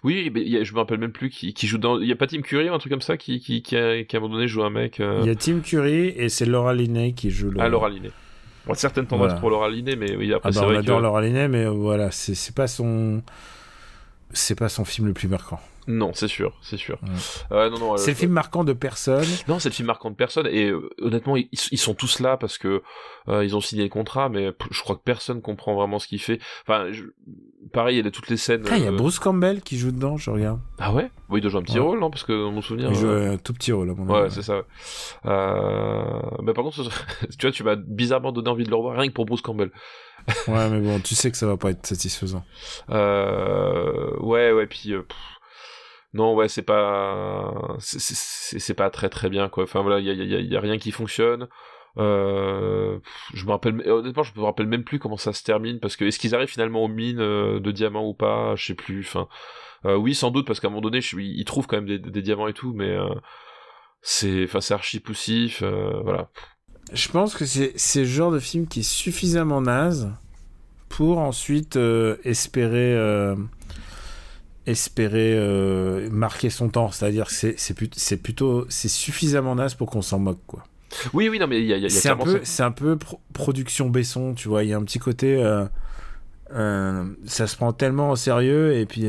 Oui, 0.05 0.31
mais 0.33 0.43
a, 0.57 0.65
je 0.65 0.73
me 0.73 0.79
rappelle 0.79 0.99
même 0.99 1.13
plus 1.13 1.31
qui, 1.31 1.55
qui 1.55 1.67
joue 1.67 1.79
dans. 1.79 2.01
Il 2.01 2.07
y 2.07 2.13
a 2.13 2.17
pas 2.17 2.27
Tim 2.27 2.43
Curry 2.43 2.69
ou 2.71 2.75
un 2.75 2.79
truc 2.79 2.93
comme 2.93 3.01
ça 3.01 3.17
qui, 3.17 3.41
qui, 3.41 3.63
qui, 3.63 3.77
a, 3.77 4.05
qui 4.05 4.17
à 4.17 4.19
un 4.19 4.23
moment 4.23 4.35
donné 4.35 4.49
joue 4.49 4.63
un 4.63 4.71
mec. 4.71 5.01
Euh... 5.01 5.21
Il 5.23 5.27
y 5.27 5.31
a 5.31 5.35
Tim 5.35 5.61
Curry 5.61 6.09
et 6.09 6.29
c'est 6.29 6.47
Laura 6.47 6.75
Linney 6.75 7.15
qui 7.15 7.31
joue 7.31 7.51
le. 7.51 7.61
Ah, 7.61 7.69
Laura 7.69 7.89
Linney. 7.89 8.11
Bon, 8.67 8.75
certaines 8.75 9.07
tendances 9.07 9.29
voilà. 9.29 9.41
pour 9.41 9.51
Laura 9.51 9.71
Linney, 9.71 9.97
mais 9.97 10.15
oui, 10.15 10.33
après 10.33 10.51
ah 10.51 10.53
bah, 10.53 10.61
c'est 10.61 10.65
on 10.65 10.69
vrai 10.69 10.79
adore 10.79 10.99
que. 10.99 11.03
Laura 11.05 11.23
Linney, 11.23 11.49
mais 11.49 11.67
voilà, 11.67 12.11
c'est 12.11 12.55
pas 12.55 12.67
son. 12.67 13.23
C'est 14.33 14.59
pas 14.59 14.69
son 14.69 14.85
film 14.85 15.07
le 15.07 15.15
plus 15.15 15.29
marquant. 15.29 15.61
Non, 15.91 16.13
c'est 16.13 16.29
sûr, 16.29 16.53
c'est 16.61 16.77
sûr. 16.77 16.99
Ouais. 17.03 17.09
Euh, 17.57 17.71
non, 17.71 17.79
non, 17.79 17.97
c'est 17.97 18.11
euh, 18.11 18.13
le 18.13 18.19
film 18.19 18.33
marquant 18.33 18.63
de 18.63 18.75
personne. 18.75 19.25
Non, 19.49 19.59
c'est 19.59 19.71
le 19.71 19.75
film 19.75 19.87
marquant 19.87 20.11
de 20.11 20.17
personne. 20.17 20.47
Et 20.47 20.67
euh, 20.69 20.91
honnêtement, 21.01 21.35
ils, 21.35 21.49
ils, 21.73 21.79
sont 21.79 21.95
tous 21.95 22.21
là 22.21 22.37
parce 22.37 22.59
que 22.59 22.83
euh, 23.29 23.43
ils 23.43 23.57
ont 23.57 23.63
signé 23.63 23.85
le 23.85 23.89
contrat, 23.89 24.29
mais 24.29 24.53
je 24.71 24.83
crois 24.83 24.97
que 24.97 25.01
personne 25.03 25.41
comprend 25.41 25.75
vraiment 25.75 25.99
ce 25.99 26.07
qu'il 26.07 26.21
fait. 26.21 26.41
Enfin, 26.67 26.93
je... 26.93 27.05
pareil, 27.73 27.99
il 27.99 28.05
y 28.05 28.07
a 28.07 28.11
toutes 28.11 28.29
les 28.29 28.37
scènes. 28.37 28.65
Ah, 28.71 28.77
il 28.77 28.85
y 28.85 28.87
a 28.87 28.93
Bruce 28.93 29.19
Campbell 29.19 29.63
qui 29.63 29.79
joue 29.79 29.91
dedans, 29.91 30.19
je 30.19 30.31
regarde. 30.31 30.61
Ah 30.79 30.93
ouais? 30.93 31.11
Oui, 31.31 31.39
il 31.39 31.41
doit 31.41 31.51
jouer 31.51 31.61
un 31.61 31.65
petit 31.65 31.79
Ouais. 31.79 31.87
rôle, 31.87 32.01
non? 32.01 32.11
Parce 32.11 32.25
que 32.25 32.33
dans 32.33 32.53
mon 32.53 32.61
souvenir. 32.61 32.91
Il 32.91 32.95
joue 32.95 33.07
euh, 33.09 33.33
un 33.33 33.39
tout 33.39 33.55
petit 33.55 33.73
rôle 33.73 33.89
à 33.89 33.95
mon 33.95 34.07
Ouais, 34.13 34.21
avis. 34.25 34.35
c'est 34.35 34.43
ça. 34.43 34.59
ouais. 34.59 34.65
Euh... 35.25 36.21
Mais 36.43 36.53
par 36.53 36.65
contre, 36.65 36.83
tu 37.39 37.47
vois, 37.47 37.51
tu 37.51 37.65
m'as 37.65 37.77
bizarrement 37.77 38.33
donné 38.33 38.51
envie 38.51 38.65
de 38.65 38.71
le 38.71 38.77
revoir 38.77 38.97
rien 38.99 39.09
que 39.09 39.15
pour 39.15 39.25
Bruce 39.25 39.41
Campbell. 39.41 39.71
Ouais, 40.49 40.69
mais 40.69 40.81
bon, 40.81 41.01
tu 41.01 41.15
sais 41.15 41.31
que 41.31 41.39
ça 41.39 41.47
va 41.47 41.57
pas 41.57 41.71
être 41.71 41.87
satisfaisant. 41.87 42.45
Euh... 42.91 44.15
Ouais, 44.21 44.53
ouais, 44.53 44.67
puis. 44.67 44.93
euh, 44.93 45.03
pff, 45.03 45.17
Non, 46.15 46.35
ouais, 46.35 46.49
c'est 46.49 46.63
pas, 46.63 47.77
c'est- 47.81 48.75
pas 48.75 48.91
très 48.91 49.09
très 49.09 49.29
bien 49.29 49.49
quoi. 49.49 49.65
Enfin 49.65 49.83
voilà, 49.83 50.01
il 50.01 50.07
y 50.07 50.11
a, 50.11 50.41
y, 50.41 50.57
a, 50.57 50.61
rien 50.61 50.79
qui 50.79 50.91
fonctionne. 50.91 51.49
Euh, 51.99 52.99
je 53.35 53.45
me 53.45 53.51
rappelle, 53.51 53.83
honnêtement, 53.91 54.23
je 54.23 54.33
me 54.37 54.45
rappelle 54.45 54.67
même 54.67 54.85
plus 54.85 54.99
comment 54.99 55.17
ça 55.17 55.33
se 55.33 55.43
termine 55.43 55.81
parce 55.81 55.97
que 55.97 56.05
est-ce 56.05 56.19
qu'ils 56.19 56.35
arrivent 56.35 56.49
finalement 56.49 56.85
aux 56.85 56.89
mines 56.89 57.21
euh, 57.21 57.61
de 57.61 57.71
diamants 57.73 58.07
ou 58.09 58.15
pas? 58.15 58.55
Je 58.57 58.67
sais 58.67 58.75
plus. 58.75 59.01
Enfin, 59.01 59.29
euh, 59.85 59.97
oui, 59.97 60.15
sans 60.15 60.31
doute 60.31 60.47
parce 60.47 60.61
qu'à 60.61 60.69
un 60.69 60.71
moment 60.71 60.81
donné, 60.81 61.01
ils 61.19 61.45
trouvent 61.45 61.67
quand 61.67 61.77
même 61.77 61.87
des, 61.87 61.99
des 61.99 62.23
diamants 62.23 62.49
et 62.49 62.55
tout, 62.55 62.73
mais 62.75 62.89
euh, 62.89 63.09
c'est, 64.01 64.45
enfin, 64.45 64.61
c'est 64.61 64.75
archi 64.75 65.01
poussif. 65.01 65.63
voilà. 65.63 66.31
Je 66.93 67.09
pense 67.09 67.35
que 67.35 67.45
c'est 67.45 67.73
c'est 67.77 68.01
le 68.01 68.07
genre 68.07 68.33
de 68.33 68.39
film 68.39 68.67
qui 68.67 68.81
est 68.81 68.91
suffisamment 68.91 69.61
naze 69.61 70.11
pour 70.89 71.19
ensuite 71.19 71.79
espérer 72.25 72.97
espérer 74.71 75.35
euh, 75.37 76.09
marquer 76.11 76.51
son 76.51 76.69
temps. 76.69 76.91
C'est-à-dire 76.91 77.27
que 77.27 77.33
c'est 77.33 77.59
c'est 77.59 77.75
plut- 77.75 77.95
c'est 77.97 78.17
plutôt 78.19 78.67
c'est 78.69 78.89
suffisamment 78.89 79.55
naze 79.55 79.75
pour 79.75 79.89
qu'on 79.91 80.03
s'en 80.03 80.19
moque 80.19 80.41
quoi. 80.47 80.65
Oui, 81.13 81.29
oui, 81.29 81.39
non, 81.39 81.47
mais 81.47 81.61
il 81.61 81.67
y 81.67 81.73
a, 81.75 81.77
y 81.77 81.85
a, 81.85 81.91
C'est 81.91 82.09
un 82.09 82.17
peu 82.17 82.39
ça. 82.39 82.45
c'est 82.45 82.63
un 82.63 82.71
peu 82.71 82.97
pro- 82.97 83.21
production 83.35 83.91
Besson, 83.91 84.35
tu 84.35 84.49
vois. 84.49 84.65
Il 84.65 84.71
y 84.71 84.73
a 84.73 84.77
un 84.79 84.85
petit 84.85 84.99
côté 84.99 85.37
euh, 85.37 85.65
euh, 86.55 87.05
ça 87.27 87.47
se 87.47 87.57
prend 87.57 87.73
tellement 87.73 88.11
au 88.11 88.17
sérieux 88.17 88.75
et 88.75 88.87
puis 88.87 89.03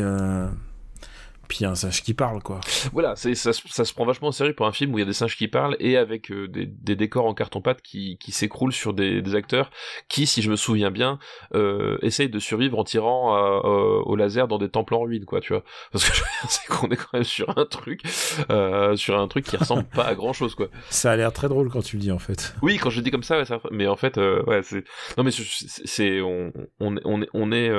puis 1.50 1.58
il 1.60 1.64
y 1.64 1.66
a 1.66 1.72
un 1.72 1.76
singe 1.76 2.02
qui 2.02 2.14
parle 2.14 2.42
quoi. 2.42 2.62
Voilà, 2.94 3.16
c'est 3.18 3.36
ça, 3.36 3.52
se- 3.52 3.68
ça 3.68 3.84
se 3.84 3.94
prend 3.94 4.06
vachement 4.06 4.30
au 4.30 4.32
sérieux 4.32 4.54
pour 4.56 4.66
un 4.68 4.72
film 4.72 4.94
où 4.94 4.98
il 4.98 5.02
y 5.02 5.04
a 5.04 5.08
des 5.08 5.12
singes 5.14 5.36
qui 5.36 5.50
parlent 5.50 5.76
et 5.82 5.98
avec 5.98 6.32
euh, 6.32 6.48
des, 6.48 6.66
des 6.66 6.96
décors 6.96 7.26
en 7.26 7.34
carton-pâte 7.34 7.82
qui, 7.82 8.18
qui 8.20 8.32
s'écroulent 8.32 8.72
sur 8.72 8.94
des, 8.94 9.22
des 9.22 9.36
acteurs 9.36 9.72
qui, 10.08 10.26
si 10.28 10.42
je 10.42 10.50
me 10.52 10.56
souviens 10.56 10.92
bien, 10.92 11.20
euh, 11.56 11.98
essayent 12.02 12.30
de 12.30 12.40
survivre 12.40 12.80
en 12.80 12.84
tirant 12.86 13.36
euh, 13.36 13.60
euh, 13.66 14.02
au 14.06 14.16
laser 14.16 14.48
dans 14.48 14.58
des 14.60 14.70
temples 14.70 14.94
en 14.94 15.02
ruine, 15.02 15.26
quoi, 15.26 15.42
tu 15.42 15.52
vois. 15.54 15.64
Parce 15.92 16.08
que 16.10 16.16
c'est 16.50 16.66
qu'on 16.68 16.88
est 16.90 16.96
quand 16.96 17.14
même 17.14 17.24
sur 17.24 17.58
un 17.58 17.66
truc, 17.66 18.02
sur 18.96 19.20
un 19.20 19.28
truc 19.28 19.46
qui 19.46 19.58
ressemble 19.58 19.84
pas 19.86 20.04
à 20.06 20.16
grand 20.16 20.34
chose, 20.34 20.56
quoi. 20.56 20.68
Ça 20.90 21.12
a 21.12 21.16
l'air 21.16 21.34
très 21.34 21.50
drôle 21.50 21.70
quand 21.70 21.82
tu 21.82 21.96
le 21.98 22.02
dis 22.02 22.12
en 22.12 22.20
fait. 22.20 22.54
Oui, 22.62 22.78
quand 22.78 22.90
je 22.90 23.02
dis 23.02 23.12
comme 23.12 23.24
ça, 23.24 23.38
ouais, 23.40 23.46
ça 23.46 23.60
mais 23.72 23.88
en 23.88 23.96
fait, 23.96 24.18
ouais, 24.18 24.62
c'est 24.64 24.84
non, 25.18 25.24
mais 25.24 25.32
c'est- 25.32 26.22
on, 26.22 26.52
on, 26.80 26.96
on 27.06 27.22
est 27.22 27.28
on 27.34 27.52
est 27.52 27.72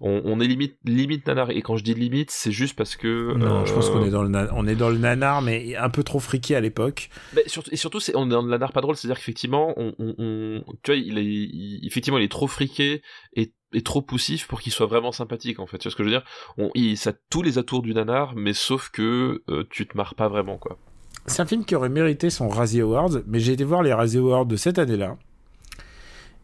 on, 0.00 0.22
on 0.24 0.40
est 0.40 0.46
limite 0.46 0.76
limite 0.84 1.26
nanar 1.26 1.50
et 1.50 1.62
quand 1.62 1.76
je 1.76 1.84
dis 1.84 1.94
limite, 1.94 2.30
c'est 2.30 2.52
juste 2.52 2.76
parce 2.76 2.96
que 2.96 3.03
Non, 3.06 3.64
je 3.64 3.72
pense 3.74 3.88
euh, 3.88 3.92
qu'on 3.92 4.04
est 4.04 4.10
dans 4.10 4.22
le 4.22 4.48
on 4.54 4.66
est 4.66 4.74
dans 4.74 4.88
le 4.90 4.98
nanar 4.98 5.42
mais 5.42 5.76
un 5.76 5.90
peu 5.90 6.02
trop 6.02 6.20
friqué 6.20 6.56
à 6.56 6.60
l'époque. 6.60 7.10
Surtout, 7.46 7.70
et 7.72 7.76
surtout, 7.76 8.00
c'est, 8.00 8.14
on 8.16 8.26
est 8.26 8.30
dans 8.30 8.42
la 8.42 8.48
nanar 8.48 8.72
pas 8.72 8.80
drôle, 8.80 8.96
c'est-à-dire 8.96 9.16
qu'effectivement, 9.18 9.74
on, 9.76 9.94
on, 9.98 10.14
on- 10.18 10.64
tu 10.82 10.90
vois, 10.92 10.96
il 10.96 11.18
est, 11.18 11.24
il- 11.24 11.86
effectivement, 11.86 12.18
il 12.18 12.24
est 12.24 12.30
trop 12.30 12.46
friqué 12.46 13.02
et, 13.34 13.52
trop 13.84 14.02
poussif 14.02 14.46
pour 14.46 14.60
qu'il 14.60 14.72
soit 14.72 14.86
vraiment 14.86 15.10
sympathique, 15.10 15.58
en 15.58 15.66
fait. 15.66 15.78
Tu 15.78 15.84
vois 15.88 15.90
ce 15.90 15.96
que 15.96 16.04
je 16.04 16.08
veux 16.08 16.14
dire? 16.14 16.24
On, 16.58 16.70
il, 16.74 16.96
ça 16.96 17.10
a 17.10 17.12
tous 17.30 17.42
les 17.42 17.58
atours 17.58 17.82
du 17.82 17.92
nanar, 17.92 18.34
mais 18.36 18.52
sauf 18.52 18.88
que 18.90 19.42
euh, 19.48 19.64
tu 19.68 19.86
te 19.86 19.96
marres 19.96 20.14
pas 20.14 20.28
vraiment, 20.28 20.58
quoi. 20.58 20.78
C'est 21.26 21.42
un 21.42 21.46
film 21.46 21.64
qui 21.64 21.74
aurait 21.74 21.88
mérité 21.88 22.30
son 22.30 22.48
Razzie 22.48 22.82
Award, 22.82 23.24
mais 23.26 23.40
j'ai 23.40 23.52
été 23.52 23.64
voir 23.64 23.82
les 23.82 23.92
Razzie 23.92 24.18
Awards 24.18 24.46
de 24.46 24.56
cette 24.56 24.78
année-là. 24.78 25.16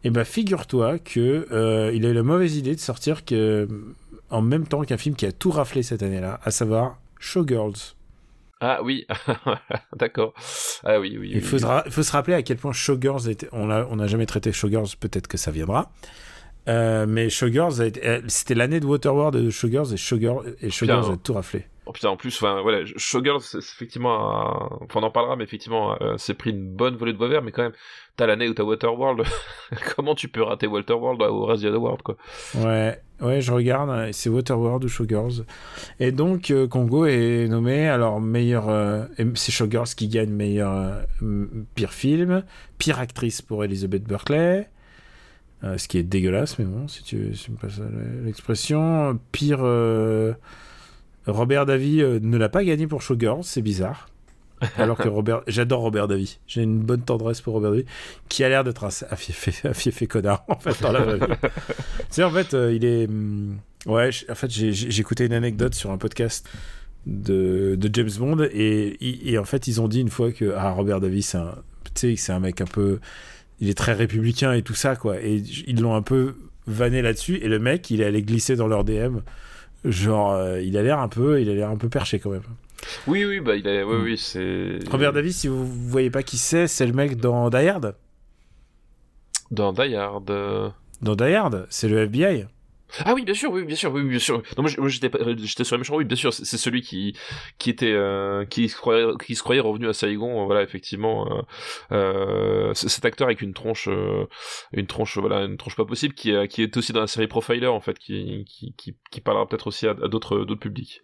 Et 0.03 0.09
bah 0.09 0.25
figure-toi 0.25 0.97
que 0.99 1.47
euh, 1.51 1.91
il 1.93 2.05
a 2.05 2.09
eu 2.09 2.13
la 2.13 2.23
mauvaise 2.23 2.57
idée 2.57 2.73
de 2.75 2.79
sortir 2.79 3.23
que 3.23 3.67
en 4.31 4.41
même 4.41 4.67
temps 4.67 4.83
qu'un 4.83 4.97
film 4.97 5.15
qui 5.15 5.25
a 5.25 5.31
tout 5.31 5.51
raflé 5.51 5.83
cette 5.83 6.03
année-là, 6.03 6.39
à 6.43 6.51
savoir 6.51 6.99
Showgirls. 7.19 7.95
Ah 8.59 8.81
oui, 8.83 9.07
d'accord. 9.95 10.33
Ah 10.83 10.99
oui, 10.99 11.17
oui. 11.19 11.29
Il 11.31 11.37
oui, 11.37 11.41
faut, 11.41 11.57
oui. 11.57 11.61
se 11.85 11.89
faut 11.89 12.03
se 12.03 12.11
rappeler 12.11 12.35
à 12.35 12.43
quel 12.43 12.57
point 12.57 12.73
Showgirls 12.73 13.29
était. 13.29 13.49
On 13.51 13.65
n'a 13.67 14.07
jamais 14.07 14.25
traité 14.25 14.51
Showgirls, 14.51 14.95
peut-être 14.99 15.27
que 15.27 15.37
ça 15.37 15.51
viendra. 15.51 15.91
Euh, 16.69 17.05
mais 17.07 17.29
Showgirls, 17.29 17.81
euh, 17.81 18.21
c'était 18.27 18.53
l'année 18.53 18.79
de 18.79 18.85
Waterworld 18.85 19.35
et 19.35 19.41
de 19.41 19.49
Showgirls 19.49 19.93
et 19.93 19.97
Showgirls, 19.97 20.55
et 20.61 20.69
Showgirls 20.69 21.05
Bien. 21.05 21.13
a 21.13 21.17
tout 21.17 21.33
raflé. 21.33 21.65
Oh 21.87 21.91
putain, 21.91 22.09
en 22.09 22.17
plus, 22.17 22.35
enfin, 22.35 22.61
voilà, 22.61 22.85
Showgirls, 22.85 23.41
c'est 23.41 23.57
effectivement, 23.57 24.13
un... 24.13 24.69
enfin, 24.83 24.99
on 24.99 25.03
en 25.03 25.09
parlera, 25.09 25.35
mais 25.35 25.43
effectivement, 25.43 25.97
euh, 26.01 26.13
c'est 26.17 26.35
pris 26.35 26.51
une 26.51 26.69
bonne 26.69 26.95
volée 26.95 27.13
de 27.13 27.17
bois 27.17 27.27
vert, 27.27 27.41
mais 27.41 27.51
quand 27.51 27.63
même, 27.63 27.73
t'as 28.15 28.27
l'année 28.27 28.47
où 28.47 28.53
t'as 28.53 28.63
Waterworld. 28.63 29.23
Comment 29.95 30.13
tu 30.13 30.27
peux 30.27 30.43
rater 30.43 30.67
Waterworld 30.67 31.19
au 31.23 31.45
Razzie 31.45 31.67
Award, 31.67 32.03
quoi? 32.03 32.17
Ouais, 32.53 33.01
ouais, 33.21 33.41
je 33.41 33.51
regarde, 33.51 33.89
euh, 33.89 34.09
c'est 34.11 34.29
Waterworld 34.29 34.83
ou 34.83 34.87
Showgirls. 34.87 35.45
Et 35.99 36.11
donc, 36.11 36.51
euh, 36.51 36.67
Congo 36.67 37.05
est 37.05 37.47
nommé, 37.47 37.87
alors, 37.87 38.21
meilleur. 38.21 38.69
euh, 38.69 39.05
c'est 39.35 39.51
Showgirls 39.51 39.89
qui 39.95 40.07
gagne 40.07 40.31
meilleur. 40.31 41.05
pire 41.75 41.93
film, 41.93 42.43
pire 42.77 42.99
actrice 42.99 43.41
pour 43.41 43.63
Elizabeth 43.63 44.03
Berkley. 44.03 44.69
ce 45.63 45.87
qui 45.87 45.97
est 45.97 46.03
dégueulasse, 46.03 46.57
mais 46.59 46.65
bon, 46.65 46.87
si 46.87 47.03
tu, 47.03 47.17
me 47.17 47.57
passes 47.57 47.79
l'expression. 48.23 49.19
Pire. 49.31 49.63
Robert 51.27 51.65
Davy 51.65 52.01
euh, 52.01 52.19
ne 52.21 52.37
l'a 52.37 52.49
pas 52.49 52.63
gagné 52.63 52.87
pour 52.87 53.01
Showgirls, 53.01 53.43
c'est 53.43 53.61
bizarre. 53.61 54.09
Alors 54.77 54.97
que 54.97 55.07
Robert, 55.07 55.41
j'adore 55.47 55.81
Robert 55.81 56.07
Davy. 56.07 56.39
J'ai 56.47 56.61
une 56.61 56.79
bonne 56.79 57.01
tendresse 57.01 57.41
pour 57.41 57.53
Robert 57.53 57.71
Davy, 57.71 57.85
qui 58.29 58.43
a 58.43 58.49
l'air 58.49 58.63
d'être 58.63 58.83
un 58.83 58.89
un 58.89 59.73
fiefé 59.73 60.07
connard 60.07 60.43
en 60.47 60.59
fait 60.59 60.81
dans 60.81 60.91
la 60.91 61.01
vraie 61.01 61.17
vie. 61.17 61.25
tu 61.41 62.05
sais, 62.09 62.23
en 62.23 62.31
fait, 62.31 62.53
euh, 62.53 62.73
il 62.73 62.85
est. 62.85 63.07
hum, 63.07 63.57
Ouais, 63.87 64.11
en 64.29 64.35
fait, 64.35 64.51
j'ai 64.51 64.99
écouté 64.99 65.25
une 65.25 65.33
anecdote 65.33 65.73
sur 65.73 65.89
un 65.89 65.97
podcast 65.97 66.47
de, 67.07 67.75
de 67.75 67.89
James 67.91 68.11
Bond 68.19 68.47
et, 68.51 69.31
et 69.31 69.37
en 69.39 69.43
fait, 69.43 69.65
ils 69.67 69.81
ont 69.81 69.87
dit 69.87 70.01
une 70.01 70.09
fois 70.09 70.31
que 70.31 70.53
ah, 70.55 70.69
Robert 70.69 70.99
Davis, 70.99 71.29
c'est 71.29 71.39
un, 71.39 71.55
tu 71.85 71.91
sais, 71.95 72.15
c'est 72.15 72.31
un 72.31 72.39
mec 72.39 72.61
un 72.61 72.65
peu. 72.65 72.99
Il 73.59 73.69
est 73.69 73.77
très 73.77 73.93
républicain 73.93 74.53
et 74.53 74.61
tout 74.61 74.75
ça, 74.75 74.95
quoi. 74.95 75.19
Et 75.19 75.37
ils 75.65 75.81
l'ont 75.81 75.95
un 75.95 76.03
peu 76.03 76.35
vanné 76.67 77.01
là-dessus 77.01 77.37
et 77.37 77.47
le 77.47 77.57
mec, 77.57 77.89
il 77.89 78.01
est 78.01 78.05
allé 78.05 78.21
glisser 78.21 78.55
dans 78.55 78.67
leur 78.67 78.83
DM. 78.83 79.17
Genre, 79.83 80.31
euh, 80.33 80.61
il 80.61 80.77
a 80.77 80.83
l'air 80.83 80.99
un 80.99 81.07
peu, 81.07 81.41
il 81.41 81.49
a 81.49 81.55
l'air 81.55 81.69
un 81.69 81.77
peu 81.77 81.89
perché 81.89 82.19
quand 82.19 82.29
même. 82.29 82.43
Oui, 83.07 83.25
oui, 83.25 83.39
bah, 83.39 83.55
il 83.55 83.67
est, 83.67 83.83
oui, 83.83 83.95
Mm. 83.97 84.03
oui, 84.03 84.17
c'est. 84.17 84.79
Robert 84.89 85.13
Davis, 85.13 85.37
si 85.37 85.47
vous 85.47 85.65
voyez 85.65 86.09
pas 86.09 86.23
qui 86.23 86.37
c'est, 86.37 86.67
c'est 86.67 86.85
le 86.85 86.93
mec 86.93 87.17
dans 87.17 87.49
Die 87.49 87.67
Hard? 87.67 87.95
Dans 89.51 89.73
Die 89.73 89.95
Hard. 89.95 90.29
euh, 90.29 90.69
Dans 91.01 91.15
Die 91.15 91.33
Hard, 91.33 91.67
c'est 91.69 91.87
le 91.89 91.99
FBI. 92.07 92.45
Ah 93.05 93.13
oui, 93.13 93.23
bien 93.23 93.33
sûr, 93.33 93.49
oui, 93.53 93.63
bien 93.63 93.77
sûr, 93.77 93.89
oui, 93.93 94.03
bien 94.03 94.19
sûr. 94.19 94.43
Non, 94.57 94.63
moi, 94.77 94.89
j'étais, 94.89 95.09
j'étais 95.37 95.63
sur 95.63 95.77
les 95.77 95.79
méchants, 95.79 95.95
oui, 95.95 96.03
bien 96.03 96.17
sûr, 96.17 96.33
c'est 96.33 96.57
celui 96.57 96.81
qui, 96.81 97.15
qui 97.57 97.69
était, 97.69 97.93
euh, 97.93 98.43
qui 98.45 98.67
se 98.67 98.75
croyait, 98.75 99.05
qui 99.25 99.35
se 99.35 99.43
croyait 99.43 99.61
revenu 99.61 99.87
à 99.87 99.93
Saigon, 99.93 100.45
voilà, 100.45 100.61
effectivement, 100.61 101.25
euh, 101.31 101.41
euh, 101.93 102.73
cet 102.73 103.05
acteur 103.05 103.27
avec 103.27 103.41
une 103.41 103.53
tronche, 103.53 103.87
une 104.73 104.87
tronche, 104.87 105.17
voilà, 105.17 105.45
une 105.45 105.55
tronche 105.55 105.77
pas 105.77 105.85
possible, 105.85 106.13
qui, 106.13 106.33
qui 106.49 106.63
est 106.63 106.75
aussi 106.75 106.91
dans 106.91 106.99
la 106.99 107.07
série 107.07 107.27
Profiler, 107.27 107.67
en 107.67 107.79
fait, 107.79 107.97
qui, 107.97 108.43
qui, 108.45 108.73
qui, 108.77 108.97
qui 109.09 109.21
parlera 109.21 109.47
peut-être 109.47 109.67
aussi 109.67 109.87
à, 109.87 109.93
d'autres, 109.93 110.39
d'autres 110.39 110.59
publics. 110.59 111.01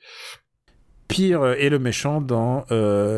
Pire 1.07 1.45
est 1.45 1.69
le 1.69 1.79
méchant 1.79 2.21
dans 2.21 2.65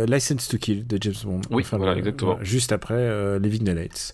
License 0.08 0.48
to 0.48 0.58
Kill 0.58 0.86
de 0.86 0.98
James 1.02 1.16
Bond. 1.24 1.42
Oui, 1.50 1.64
voilà, 1.72 1.98
exactement. 1.98 2.38
juste 2.42 2.72
après 2.72 3.40
Living 3.40 3.64
the 3.64 3.70
Lights. 3.70 4.14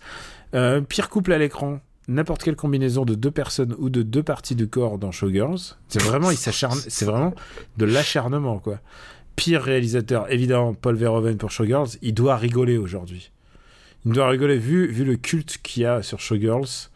pire 0.87 1.09
couple 1.09 1.33
à 1.33 1.37
l'écran, 1.37 1.81
n'importe 2.07 2.43
quelle 2.43 2.55
combinaison 2.55 3.05
de 3.05 3.15
deux 3.15 3.31
personnes 3.31 3.75
ou 3.77 3.89
de 3.89 4.01
deux 4.01 4.23
parties 4.23 4.55
du 4.55 4.67
corps 4.67 4.97
dans 4.97 5.11
Showgirls. 5.11 5.75
C'est 5.87 6.01
vraiment, 6.01 6.31
il 6.31 6.37
s'acharne, 6.37 6.79
c'est 6.87 7.05
vraiment 7.05 7.33
de 7.77 7.85
l'acharnement, 7.85 8.59
quoi. 8.59 8.79
Pire 9.35 9.61
réalisateur, 9.61 10.31
évidemment, 10.31 10.73
Paul 10.73 10.95
Verhoeven 10.95 11.37
pour 11.37 11.51
Showgirls. 11.51 11.97
Il 12.01 12.13
doit 12.13 12.37
rigoler 12.37 12.77
aujourd'hui. 12.77 13.31
Il 14.05 14.13
doit 14.13 14.29
rigoler 14.29 14.57
vu, 14.57 14.87
vu 14.87 15.03
le 15.03 15.17
culte 15.17 15.57
qu'il 15.61 15.83
y 15.83 15.85
a 15.85 16.03
sur 16.03 16.19
Showgirls. 16.19 16.89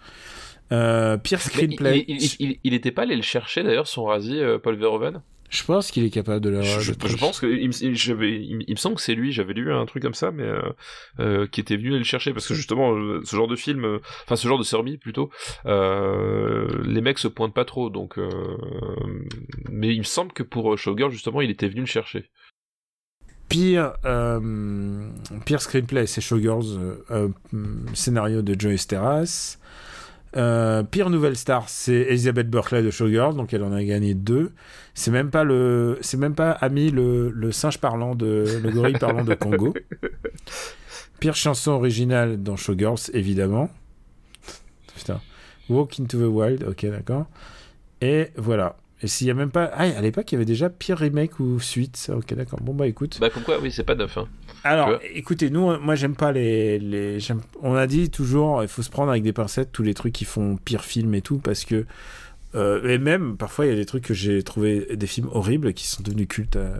Euh, 0.71 1.17
pire 1.17 1.41
screenplay. 1.41 2.05
Il, 2.07 2.73
était 2.73 2.91
pas 2.91 3.01
allé 3.01 3.15
le 3.15 3.23
chercher 3.23 3.63
d'ailleurs, 3.63 3.87
son 3.87 4.05
rasi, 4.05 4.39
euh, 4.39 4.59
Paul 4.59 4.75
Verhoeven? 4.75 5.21
Je 5.49 5.63
pense 5.63 5.89
qu'il 5.89 6.03
est 6.03 6.11
capable 6.11 6.41
de 6.41 6.49
le. 6.49 6.61
Je, 6.61 6.79
je, 6.79 7.17
pense 7.17 7.39
que 7.39 7.47
il, 7.47 7.73
il, 7.81 8.71
me 8.71 8.75
semble 8.75 8.95
que 8.95 9.01
c'est 9.01 9.15
lui. 9.15 9.31
J'avais 9.31 9.53
lu 9.53 9.73
un 9.73 9.85
truc 9.87 10.03
comme 10.03 10.13
ça, 10.13 10.31
mais 10.31 10.43
euh, 10.43 10.61
euh, 11.19 11.47
qui 11.47 11.59
était 11.59 11.75
venu 11.75 11.97
le 11.97 12.03
chercher 12.03 12.33
parce 12.33 12.47
que 12.47 12.53
justement, 12.53 12.93
euh, 12.93 13.21
ce 13.23 13.35
genre 13.35 13.47
de 13.47 13.55
film, 13.55 13.99
enfin 14.25 14.35
ce 14.35 14.47
genre 14.47 14.59
de 14.59 14.63
série 14.63 14.97
plutôt, 14.97 15.31
les 15.65 17.01
mecs 17.01 17.17
se 17.17 17.27
pointent 17.27 17.55
pas 17.55 17.65
trop. 17.65 17.89
Donc, 17.89 18.19
mais 19.69 19.93
il 19.93 19.99
me 19.99 20.03
semble 20.03 20.31
que 20.33 20.43
pour 20.43 20.77
Showgirl 20.77 21.11
justement, 21.11 21.41
il 21.41 21.49
était 21.49 21.67
venu 21.67 21.81
le 21.81 21.87
chercher. 21.87 22.29
Pire, 23.47 23.93
pire 25.45 25.61
screenplay, 25.61 26.05
c'est 26.05 26.21
Showgirls, 26.21 26.99
scénario 27.95 28.43
de 28.43 28.59
Joyce 28.59 28.85
Terrace. 28.85 29.59
Euh, 30.37 30.83
pire 30.83 31.09
nouvelle 31.09 31.35
star, 31.35 31.69
c'est 31.69 31.93
Elizabeth 31.93 32.49
Berkeley 32.49 32.83
de 32.83 32.91
Showgirls, 32.91 33.35
donc 33.35 33.53
elle 33.53 33.63
en 33.63 33.73
a 33.73 33.83
gagné 33.83 34.13
deux. 34.13 34.51
C'est 34.93 35.11
même 35.11 35.31
pas 35.31 35.43
le, 35.43 35.97
c'est 36.01 36.17
même 36.17 36.35
pas 36.35 36.51
Ami 36.51 36.91
le, 36.91 37.29
le 37.29 37.51
singe 37.51 37.79
parlant 37.79 38.15
de, 38.15 38.59
le 38.61 38.71
gorille 38.71 38.97
parlant 38.99 39.23
de 39.23 39.33
Congo. 39.33 39.73
Pire 41.19 41.35
chanson 41.35 41.71
originale 41.71 42.41
dans 42.41 42.55
Showgirls, 42.55 43.09
évidemment. 43.13 43.69
Putain. 44.95 45.19
Walk 45.69 45.99
into 45.99 46.17
the 46.17 46.31
Wild, 46.31 46.63
ok, 46.63 46.85
d'accord. 46.85 47.25
Et 48.01 48.29
voilà. 48.37 48.77
Et 49.01 49.07
s'il 49.07 49.27
y 49.27 49.31
a 49.31 49.33
même 49.33 49.51
pas. 49.51 49.71
Ah, 49.73 49.83
à 49.83 50.01
l'époque, 50.01 50.31
il 50.31 50.35
y 50.35 50.37
avait 50.37 50.45
déjà 50.45 50.69
pire 50.69 50.97
remake 50.97 51.39
ou 51.39 51.59
suite. 51.59 52.11
Ok, 52.13 52.33
d'accord. 52.33 52.59
Bon, 52.61 52.73
bah 52.73 52.87
écoute. 52.87 53.17
Bah, 53.21 53.29
comme 53.29 53.43
quoi, 53.43 53.59
oui, 53.61 53.71
c'est 53.71 53.83
pas 53.83 53.95
neuf. 53.95 54.17
Hein. 54.17 54.27
Alors, 54.63 54.99
écoutez, 55.13 55.49
nous, 55.49 55.79
moi, 55.79 55.95
j'aime 55.95 56.15
pas 56.15 56.31
les. 56.31 56.79
les 56.79 57.17
on 57.61 57.75
a 57.75 57.87
dit 57.87 58.09
toujours, 58.09 58.61
il 58.61 58.67
faut 58.67 58.81
se 58.81 58.89
prendre 58.89 59.11
avec 59.11 59.23
des 59.23 59.31
pincettes 59.31 59.71
tous 59.71 59.83
les 59.83 59.93
trucs 59.93 60.13
qui 60.13 60.25
font 60.25 60.57
pire 60.57 60.83
film 60.83 61.13
et 61.15 61.21
tout, 61.21 61.37
parce 61.37 61.63
que. 61.63 61.85
Euh, 62.55 62.83
et 62.89 62.97
même, 62.97 63.37
parfois, 63.37 63.67
il 63.67 63.69
y 63.69 63.71
a 63.71 63.75
des 63.75 63.85
trucs 63.85 64.03
que 64.03 64.13
j'ai 64.13 64.43
trouvé 64.43 64.95
des 64.95 65.07
films 65.07 65.29
horribles 65.31 65.73
qui 65.73 65.87
sont 65.87 66.03
devenus 66.03 66.27
cultes. 66.27 66.57
Euh, 66.57 66.75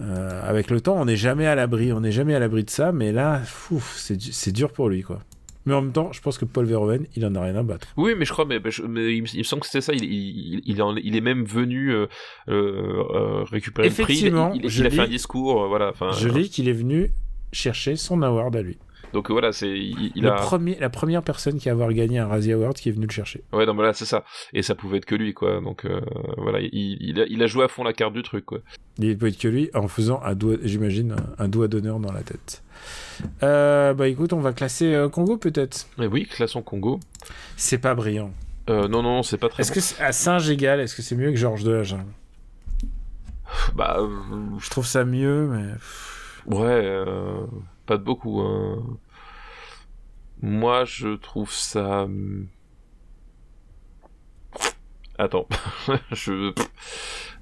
euh, 0.00 0.48
avec 0.48 0.70
le 0.70 0.80
temps, 0.80 0.96
on 0.96 1.04
n'est 1.04 1.16
jamais 1.16 1.46
à 1.46 1.54
l'abri, 1.54 1.92
on 1.92 2.00
n'est 2.00 2.12
jamais 2.12 2.34
à 2.34 2.38
l'abri 2.38 2.64
de 2.64 2.70
ça, 2.70 2.92
mais 2.92 3.12
là, 3.12 3.42
c'est 3.90 4.52
dur 4.52 4.72
pour 4.72 4.88
lui, 4.88 5.02
quoi. 5.02 5.20
Mais 5.68 5.74
en 5.74 5.82
même 5.82 5.92
temps, 5.92 6.10
je 6.12 6.22
pense 6.22 6.38
que 6.38 6.46
Paul 6.46 6.64
Verhoeven, 6.64 7.06
il 7.14 7.26
en 7.26 7.34
a 7.34 7.42
rien 7.42 7.54
à 7.56 7.62
battre. 7.62 7.88
Oui, 7.98 8.14
mais 8.16 8.24
je 8.24 8.32
crois, 8.32 8.46
mais, 8.46 8.56
il, 8.56 9.20
me 9.20 9.42
semble 9.42 9.60
que 9.60 9.66
c'était 9.66 9.82
ça. 9.82 9.92
Il, 9.92 10.02
il, 10.02 10.62
il, 10.64 11.14
est 11.14 11.20
même 11.20 11.44
venu 11.44 11.90
euh, 11.90 12.06
euh, 12.48 13.44
récupérer 13.44 13.90
le 13.90 13.94
prix. 13.94 14.20
Il, 14.20 14.86
a 14.86 14.90
fait 14.90 15.00
un 15.00 15.06
discours, 15.06 15.64
euh, 15.64 15.68
voilà. 15.68 15.92
Je 16.18 16.26
lis 16.26 16.48
qu'il 16.48 16.70
est 16.70 16.72
venu 16.72 17.10
chercher 17.52 17.96
son 17.96 18.22
award 18.22 18.56
à 18.56 18.62
lui. 18.62 18.78
Donc 19.12 19.30
voilà, 19.30 19.52
c'est 19.52 19.68
il, 19.68 20.10
premier, 20.38 20.78
la 20.80 20.88
première 20.88 21.22
personne 21.22 21.58
qui 21.58 21.68
a 21.68 21.72
avoir 21.72 21.92
gagné 21.92 22.18
un 22.18 22.28
Razzie 22.28 22.52
Award 22.52 22.76
qui 22.76 22.88
est 22.88 22.92
venu 22.92 23.04
le 23.04 23.12
chercher. 23.12 23.42
Ouais, 23.52 23.66
donc 23.66 23.74
voilà, 23.74 23.92
c'est 23.92 24.06
ça. 24.06 24.24
Et 24.54 24.62
ça 24.62 24.74
pouvait 24.74 24.98
être 24.98 25.06
que 25.06 25.16
lui, 25.16 25.34
quoi. 25.34 25.60
Donc 25.60 25.86
voilà, 26.38 26.60
il, 26.62 27.20
a, 27.20 27.26
il 27.28 27.42
a 27.42 27.46
joué 27.46 27.64
à 27.64 27.68
fond 27.68 27.84
la 27.84 27.92
carte 27.92 28.14
du 28.14 28.22
truc, 28.22 28.46
quoi. 28.46 28.60
Il 28.98 29.18
peut 29.18 29.26
être 29.26 29.38
que 29.38 29.48
lui 29.48 29.68
en 29.74 29.86
faisant 29.86 30.22
un 30.24 30.34
doigt, 30.34 30.56
j'imagine, 30.62 31.16
un 31.38 31.48
doigt 31.48 31.68
d'honneur 31.68 32.00
dans 32.00 32.12
la 32.12 32.22
tête. 32.22 32.62
Euh, 33.42 33.94
bah 33.94 34.08
écoute, 34.08 34.32
on 34.32 34.40
va 34.40 34.52
classer 34.52 34.94
euh, 34.94 35.08
Congo 35.08 35.36
peut-être. 35.36 35.88
Mais 35.98 36.06
oui, 36.06 36.26
classons 36.26 36.62
Congo. 36.62 37.00
C'est 37.56 37.78
pas 37.78 37.94
brillant. 37.94 38.32
Euh, 38.70 38.88
non, 38.88 39.02
non, 39.02 39.22
c'est 39.22 39.38
pas 39.38 39.48
très. 39.48 39.62
Est-ce 39.62 39.72
que 39.72 40.02
à 40.02 40.12
singe 40.12 40.48
égal, 40.50 40.80
est-ce 40.80 40.94
que 40.94 41.02
c'est 41.02 41.16
mieux 41.16 41.30
que 41.30 41.36
Georges 41.36 41.64
de 41.64 41.70
la 41.70 41.82
Jungle 41.82 42.12
Bah, 43.74 43.98
je 44.58 44.70
trouve 44.70 44.86
ça 44.86 45.04
mieux, 45.04 45.48
mais. 45.48 46.54
Ouais, 46.54 46.94
pas 47.86 47.96
de 47.96 48.02
beaucoup. 48.02 48.40
Hein. 48.40 48.82
Moi, 50.42 50.84
je 50.84 51.16
trouve 51.16 51.52
ça. 51.52 52.06
Attends, 55.18 55.48
je. 56.12 56.52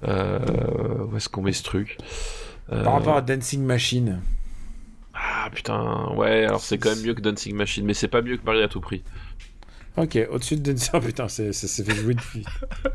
où 0.01 1.17
est-ce 1.17 1.29
qu'on 1.29 1.41
met 1.41 1.53
ce 1.53 1.63
truc? 1.63 1.97
Par 2.69 2.93
rapport 2.93 3.17
à 3.17 3.21
Dancing 3.21 3.63
Machine. 3.63 4.21
Ah 5.29 5.49
putain, 5.53 6.13
ouais, 6.15 6.45
alors 6.45 6.61
c'est 6.61 6.77
quand 6.77 6.89
même 6.89 7.03
mieux 7.03 7.13
que 7.13 7.21
Dancing 7.21 7.55
Machine, 7.55 7.85
mais 7.85 7.93
c'est 7.93 8.07
pas 8.07 8.21
mieux 8.21 8.37
que 8.37 8.45
Marie 8.45 8.63
à 8.63 8.67
tout 8.67 8.81
prix. 8.81 9.03
Ok, 9.97 10.17
au-dessus 10.31 10.57
de 10.57 10.71
Dancing... 10.71 10.91
Oh 10.93 10.99
putain, 11.01 11.27
c'est 11.27 11.51
fait 11.51 11.95
jouer 11.95 12.13
depuis. 12.13 12.45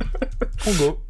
Congo. 0.65 1.01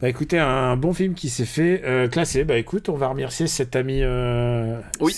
Bah 0.00 0.08
écoutez, 0.08 0.38
un 0.38 0.76
bon 0.76 0.92
film 0.92 1.14
qui 1.14 1.30
s'est 1.30 1.44
fait 1.44 1.82
euh, 1.84 2.08
classer. 2.08 2.44
Bah 2.44 2.58
écoute, 2.58 2.88
on 2.88 2.96
va 2.96 3.08
remercier 3.08 3.46
cet 3.46 3.76
ami. 3.76 4.00
Euh, 4.02 4.80
oui. 5.00 5.16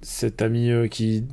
Cet, 0.00 0.42
ami 0.42 0.70
euh, 0.70 0.86
qui, 0.86 1.24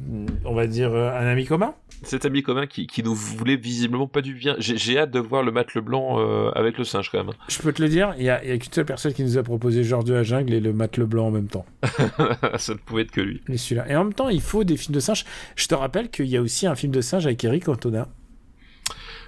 on 0.44 0.56
va 0.56 0.66
dire, 0.66 0.96
un 0.96 1.28
ami 1.28 1.46
commun 1.46 1.76
cet 2.08 2.26
ami 2.26 2.44
commun 2.44 2.68
qui, 2.68 2.88
qui, 2.88 3.04
nous 3.04 3.16
voulait 3.16 3.56
visiblement 3.56 4.08
pas 4.08 4.22
du 4.22 4.34
bien. 4.34 4.56
J'ai 4.60 4.98
hâte 4.98 5.12
de 5.12 5.20
voir 5.20 5.44
le 5.44 5.52
Mat 5.52 5.74
Leblanc 5.74 6.20
euh, 6.20 6.52
avec 6.52 6.78
le 6.78 6.84
singe 6.84 7.10
quand 7.12 7.24
même. 7.24 7.34
Je 7.48 7.60
peux 7.60 7.74
te 7.74 7.82
le 7.82 7.90
dire, 7.90 8.14
il 8.18 8.24
y 8.24 8.30
a, 8.30 8.36
a 8.36 8.58
qu'une 8.58 8.72
seule 8.72 8.86
personne 8.86 9.14
qui 9.14 9.24
nous 9.24 9.38
a 9.38 9.44
proposé 9.44 9.84
Georges 9.84 10.06
de 10.06 10.14
la 10.14 10.24
Jungle 10.24 10.54
et 10.54 10.60
le 10.60 10.74
Mat 10.74 10.98
Leblanc 10.98 11.28
en 11.28 11.32
même 11.32 11.48
temps. 11.48 11.66
Ça 12.58 12.74
ne 12.74 12.80
pouvait 12.80 13.04
être 13.04 13.12
que 13.12 13.22
lui. 13.22 13.42
Et 13.50 13.58
celui-là. 13.58 13.90
Et 13.90 13.96
en 13.96 14.04
même 14.04 14.14
temps, 14.14 14.30
il 14.30 14.42
faut 14.42 14.64
des 14.64 14.78
films 14.78 14.96
de 14.96 15.00
singes. 15.00 15.26
Je 15.56 15.68
te 15.68 15.76
rappelle 15.76 16.10
qu'il 16.10 16.28
y 16.28 16.38
a 16.38 16.42
aussi 16.42 16.68
un 16.68 16.76
film 16.76 16.92
de 16.92 17.02
singe 17.02 17.26
avec 17.26 17.44
Eric 17.44 17.66
Cantona. 17.66 18.08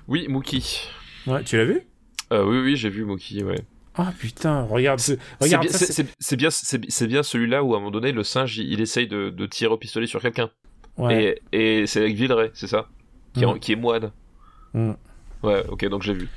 Oui, 0.07 0.27
Mookie. 0.29 0.81
Ouais, 1.25 1.43
tu 1.43 1.57
l'as 1.57 1.65
vu? 1.65 1.81
Euh, 2.31 2.45
Oui, 2.45 2.59
oui, 2.59 2.75
j'ai 2.75 2.89
vu 2.89 3.03
Mookie, 3.03 3.43
ouais. 3.43 3.61
Ah 3.99 4.13
putain, 4.17 4.61
regarde 4.61 4.99
ce. 4.99 5.13
Regarde, 5.41 5.67
c'est 5.69 6.35
bien, 6.35 6.49
c'est 6.51 7.07
bien 7.07 7.23
celui-là 7.23 7.63
où 7.63 7.73
à 7.73 7.77
un 7.77 7.79
moment 7.79 7.91
donné 7.91 8.11
le 8.11 8.23
singe 8.23 8.59
il, 8.59 8.79
essaye 8.79 9.07
de, 9.07 9.31
de, 9.31 9.45
tirer 9.47 9.73
au 9.73 9.77
pistolet 9.77 10.05
sur 10.05 10.21
quelqu'un. 10.21 10.51
Et, 11.09 11.41
et 11.51 11.87
c'est 11.87 11.99
avec 12.01 12.15
Villeray, 12.15 12.51
c'est 12.53 12.67
ça? 12.67 12.87
Qui, 13.33 13.43
est, 13.43 13.47
mm. 13.47 13.59
qui 13.59 13.71
est 13.73 13.75
moine. 13.75 14.11
Mm. 14.73 14.93
Ouais, 15.43 15.63
ok, 15.69 15.87
donc 15.89 16.03
j'ai 16.03 16.13
vu. 16.13 16.29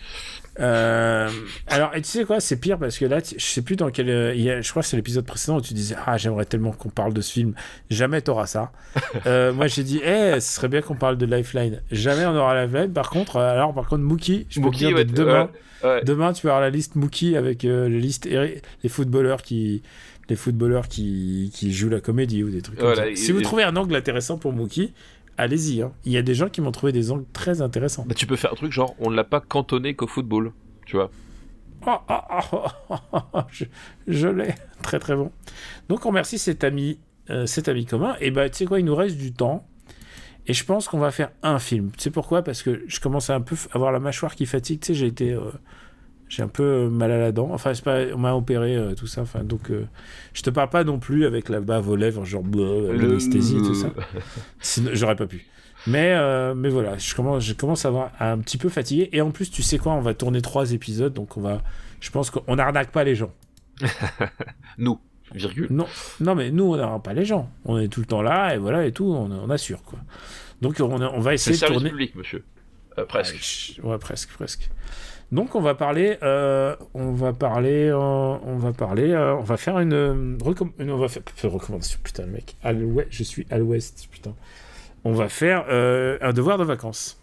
Euh, 0.58 1.30
alors, 1.68 1.94
et 1.94 2.02
tu 2.02 2.08
sais 2.08 2.24
quoi, 2.24 2.40
c'est 2.40 2.58
pire 2.58 2.78
parce 2.78 2.98
que 2.98 3.04
là, 3.04 3.20
je 3.20 3.42
sais 3.42 3.62
plus 3.62 3.76
dans 3.76 3.90
quel. 3.90 4.10
Euh, 4.10 4.62
je 4.62 4.70
crois 4.70 4.82
que 4.82 4.88
c'est 4.88 4.96
l'épisode 4.96 5.24
précédent 5.24 5.58
où 5.58 5.60
tu 5.60 5.74
disais 5.74 5.94
Ah, 6.06 6.18
j'aimerais 6.18 6.44
tellement 6.44 6.72
qu'on 6.72 6.90
parle 6.90 7.14
de 7.14 7.20
ce 7.20 7.32
film. 7.32 7.54
Jamais 7.88 8.20
t'auras 8.20 8.46
ça. 8.46 8.72
euh, 9.26 9.52
moi, 9.52 9.68
j'ai 9.68 9.84
dit 9.84 10.00
Eh, 10.04 10.34
ce 10.34 10.56
serait 10.56 10.68
bien 10.68 10.82
qu'on 10.82 10.96
parle 10.96 11.16
de 11.16 11.24
Lifeline. 11.26 11.82
Jamais 11.92 12.26
on 12.26 12.36
aura 12.36 12.66
Lifeline. 12.66 12.92
Par 12.92 13.10
contre, 13.10 13.36
alors, 13.36 13.72
par 13.72 13.88
contre, 13.88 14.02
Mookie, 14.02 14.46
je 14.50 14.56
peux 14.56 14.66
Mookie, 14.66 14.86
dire 14.86 15.04
demain, 15.06 15.50
demain, 16.04 16.32
tu 16.32 16.46
vas 16.46 16.54
avoir 16.54 16.60
la 16.60 16.70
liste 16.70 16.96
Mookie 16.96 17.36
avec 17.36 17.62
la 17.62 17.88
liste 17.88 18.28
les 18.28 18.88
footballeurs 18.88 19.42
qui. 19.42 19.82
Les 20.30 20.36
footballeurs 20.36 20.88
qui, 20.88 21.50
qui 21.52 21.72
jouent 21.72 21.88
la 21.88 22.00
comédie 22.00 22.42
ou 22.42 22.50
des 22.50 22.62
trucs 22.62 22.78
comme 22.78 22.94
ça. 22.94 23.04
Si 23.14 23.32
vous 23.32 23.42
trouvez 23.42 23.64
un 23.64 23.76
angle 23.76 23.94
intéressant 23.94 24.38
pour 24.38 24.52
Mookie, 24.52 24.94
allez-y. 25.36 25.82
Hein. 25.82 25.92
Il 26.04 26.12
y 26.12 26.16
a 26.16 26.22
des 26.22 26.34
gens 26.34 26.48
qui 26.48 26.60
m'ont 26.60 26.70
trouvé 26.70 26.92
des 26.92 27.10
angles 27.10 27.26
très 27.32 27.60
intéressants. 27.62 28.04
Bah, 28.06 28.14
tu 28.14 28.26
peux 28.26 28.36
faire 28.36 28.52
un 28.52 28.56
truc 28.56 28.72
genre, 28.72 28.94
on 29.00 29.10
ne 29.10 29.16
l'a 29.16 29.24
pas 29.24 29.40
cantonné 29.40 29.94
qu'au 29.94 30.06
football, 30.06 30.52
tu 30.86 30.96
vois. 30.96 31.10
Oh, 31.86 31.96
oh, 32.08 32.66
oh, 33.32 33.40
je, 34.06 34.28
l'ai. 34.28 34.54
Très 34.82 34.98
très 34.98 35.16
bon. 35.16 35.32
Donc 35.88 36.04
on 36.04 36.10
remercie 36.10 36.38
cet 36.38 36.62
ami, 36.62 36.98
euh, 37.30 37.46
cet 37.46 37.68
ami 37.68 37.86
commun. 37.86 38.16
Et 38.20 38.30
bah 38.30 38.50
tu 38.50 38.58
sais 38.58 38.66
quoi, 38.66 38.80
il 38.80 38.84
nous 38.84 38.94
reste 38.94 39.16
du 39.16 39.32
temps. 39.32 39.66
Et 40.46 40.52
je 40.52 40.64
pense 40.64 40.88
qu'on 40.88 40.98
va 40.98 41.10
faire 41.10 41.30
un 41.42 41.58
film. 41.58 41.90
Tu 41.96 42.02
sais 42.02 42.10
pourquoi? 42.10 42.42
Parce 42.42 42.62
que 42.62 42.82
je 42.86 43.00
commence 43.00 43.30
à 43.30 43.34
un 43.34 43.40
peu 43.40 43.56
avoir 43.72 43.92
la 43.92 43.98
mâchoire 43.98 44.34
qui 44.34 44.46
fatigue. 44.46 44.80
Tu 44.80 44.88
sais, 44.88 44.94
j'ai 44.94 45.06
été 45.06 45.32
euh, 45.32 45.50
j'ai 46.30 46.42
un 46.42 46.48
peu 46.48 46.62
euh, 46.62 46.88
mal 46.88 47.10
à 47.10 47.18
la 47.18 47.32
dent. 47.32 47.50
Enfin, 47.52 47.74
c'est 47.74 47.84
pas, 47.84 47.98
on 48.14 48.18
m'a 48.18 48.32
opéré, 48.34 48.74
euh, 48.76 48.94
tout 48.94 49.06
ça. 49.06 49.20
Enfin, 49.20 49.44
donc, 49.44 49.70
euh, 49.70 49.84
je 50.32 50.40
te 50.40 50.48
parle 50.48 50.70
pas 50.70 50.82
non 50.84 50.98
plus 50.98 51.26
avec 51.26 51.50
la 51.50 51.60
bave 51.60 51.86
aux 51.90 51.96
lèvres, 51.96 52.24
genre 52.24 52.42
l'anesthésie, 52.44 53.56
tout 53.58 53.74
ça. 53.74 53.90
j'aurais 54.94 55.16
pas 55.16 55.26
pu. 55.26 55.46
Mais, 55.86 56.14
mais 56.54 56.68
voilà, 56.68 56.96
je 56.98 57.14
commence, 57.14 57.44
je 57.44 57.52
commence 57.54 57.84
à 57.84 57.88
avoir 57.88 58.10
un 58.20 58.38
petit 58.38 58.58
peu 58.58 58.68
fatigué. 58.68 59.08
Et 59.12 59.20
en 59.20 59.30
plus, 59.30 59.50
tu 59.50 59.62
sais 59.62 59.78
quoi, 59.78 59.92
on 59.92 60.00
va 60.02 60.14
tourner 60.14 60.40
trois 60.42 60.72
épisodes, 60.72 61.12
donc 61.12 61.36
on 61.36 61.40
va, 61.40 61.62
je 62.00 62.10
pense 62.10 62.30
qu'on 62.30 62.54
n'arnaque 62.56 62.90
pas 62.92 63.02
les 63.04 63.14
gens. 63.16 63.32
nous, 64.78 64.98
virgule. 65.34 65.68
Non, 65.70 65.86
non, 66.20 66.34
mais 66.34 66.50
nous, 66.50 66.64
on 66.64 66.76
n'arnaque 66.76 67.02
pas 67.02 67.14
les 67.14 67.24
gens. 67.24 67.50
On 67.64 67.78
est 67.78 67.88
tout 67.88 68.00
le 68.00 68.06
temps 68.06 68.22
là, 68.22 68.54
et 68.54 68.58
voilà, 68.58 68.84
et 68.86 68.92
tout, 68.92 69.06
on, 69.06 69.30
on 69.30 69.50
assure, 69.50 69.82
quoi. 69.82 69.98
Donc 70.60 70.76
on, 70.80 71.20
va 71.20 71.30
C'est 71.38 71.52
essayer 71.52 71.52
le 71.52 71.56
de 71.56 71.58
service 71.60 71.76
tourner. 71.78 71.90
public, 71.90 72.14
monsieur. 72.14 72.44
Euh, 72.98 73.06
presque. 73.06 73.34
Ouais, 73.36 73.40
ch- 73.40 73.80
Ouais, 73.82 73.98
presque, 73.98 74.30
presque. 74.34 74.68
Donc 75.32 75.54
on 75.54 75.60
va 75.60 75.74
parler, 75.76 76.18
euh, 76.22 76.74
on 76.92 77.12
va 77.12 77.32
parler, 77.32 77.88
euh, 77.88 77.96
on 77.96 78.56
va 78.56 78.72
parler, 78.72 79.12
euh, 79.12 79.36
on 79.36 79.42
va 79.42 79.56
faire 79.56 79.78
une, 79.78 80.38
on 80.42 80.96
va 80.96 81.08
faire, 81.08 81.22
faire 81.34 81.52
recommandation, 81.52 82.00
putain 82.02 82.24
le 82.24 82.32
mec, 82.32 82.56
à 82.64 82.72
je 83.10 83.22
suis 83.22 83.46
à 83.50 83.58
l'ouest, 83.58 84.08
putain. 84.10 84.34
On 85.04 85.12
va 85.12 85.28
faire 85.28 85.66
un 85.68 86.32
devoir 86.32 86.58
de 86.58 86.64
vacances. 86.64 87.16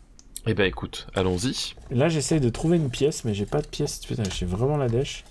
Eh 0.47 0.53
ben 0.53 0.64
écoute, 0.64 1.08
allons-y. 1.16 1.76
Là 1.91 2.08
j'essaye 2.08 2.39
de 2.39 2.49
trouver 2.49 2.78
une 2.78 2.89
pièce, 2.89 3.26
mais 3.26 3.34
j'ai 3.34 3.45
pas 3.45 3.62
de 3.62 3.68
pièce, 3.68 3.99
putain, 4.05 4.24
j'ai 4.34 4.45
vraiment 4.45 4.78
la 4.78 4.88
dèche 4.88 5.26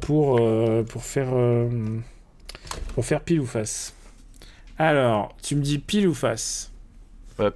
pour 0.00 0.40
pour 0.88 1.04
faire 1.04 1.28
pour 2.94 3.04
faire 3.04 3.20
pile 3.20 3.40
ou 3.40 3.46
face. 3.46 3.94
Alors, 4.78 5.36
tu 5.42 5.54
me 5.54 5.60
dis 5.60 5.78
pile 5.78 6.08
ou 6.08 6.14
face? 6.14 6.72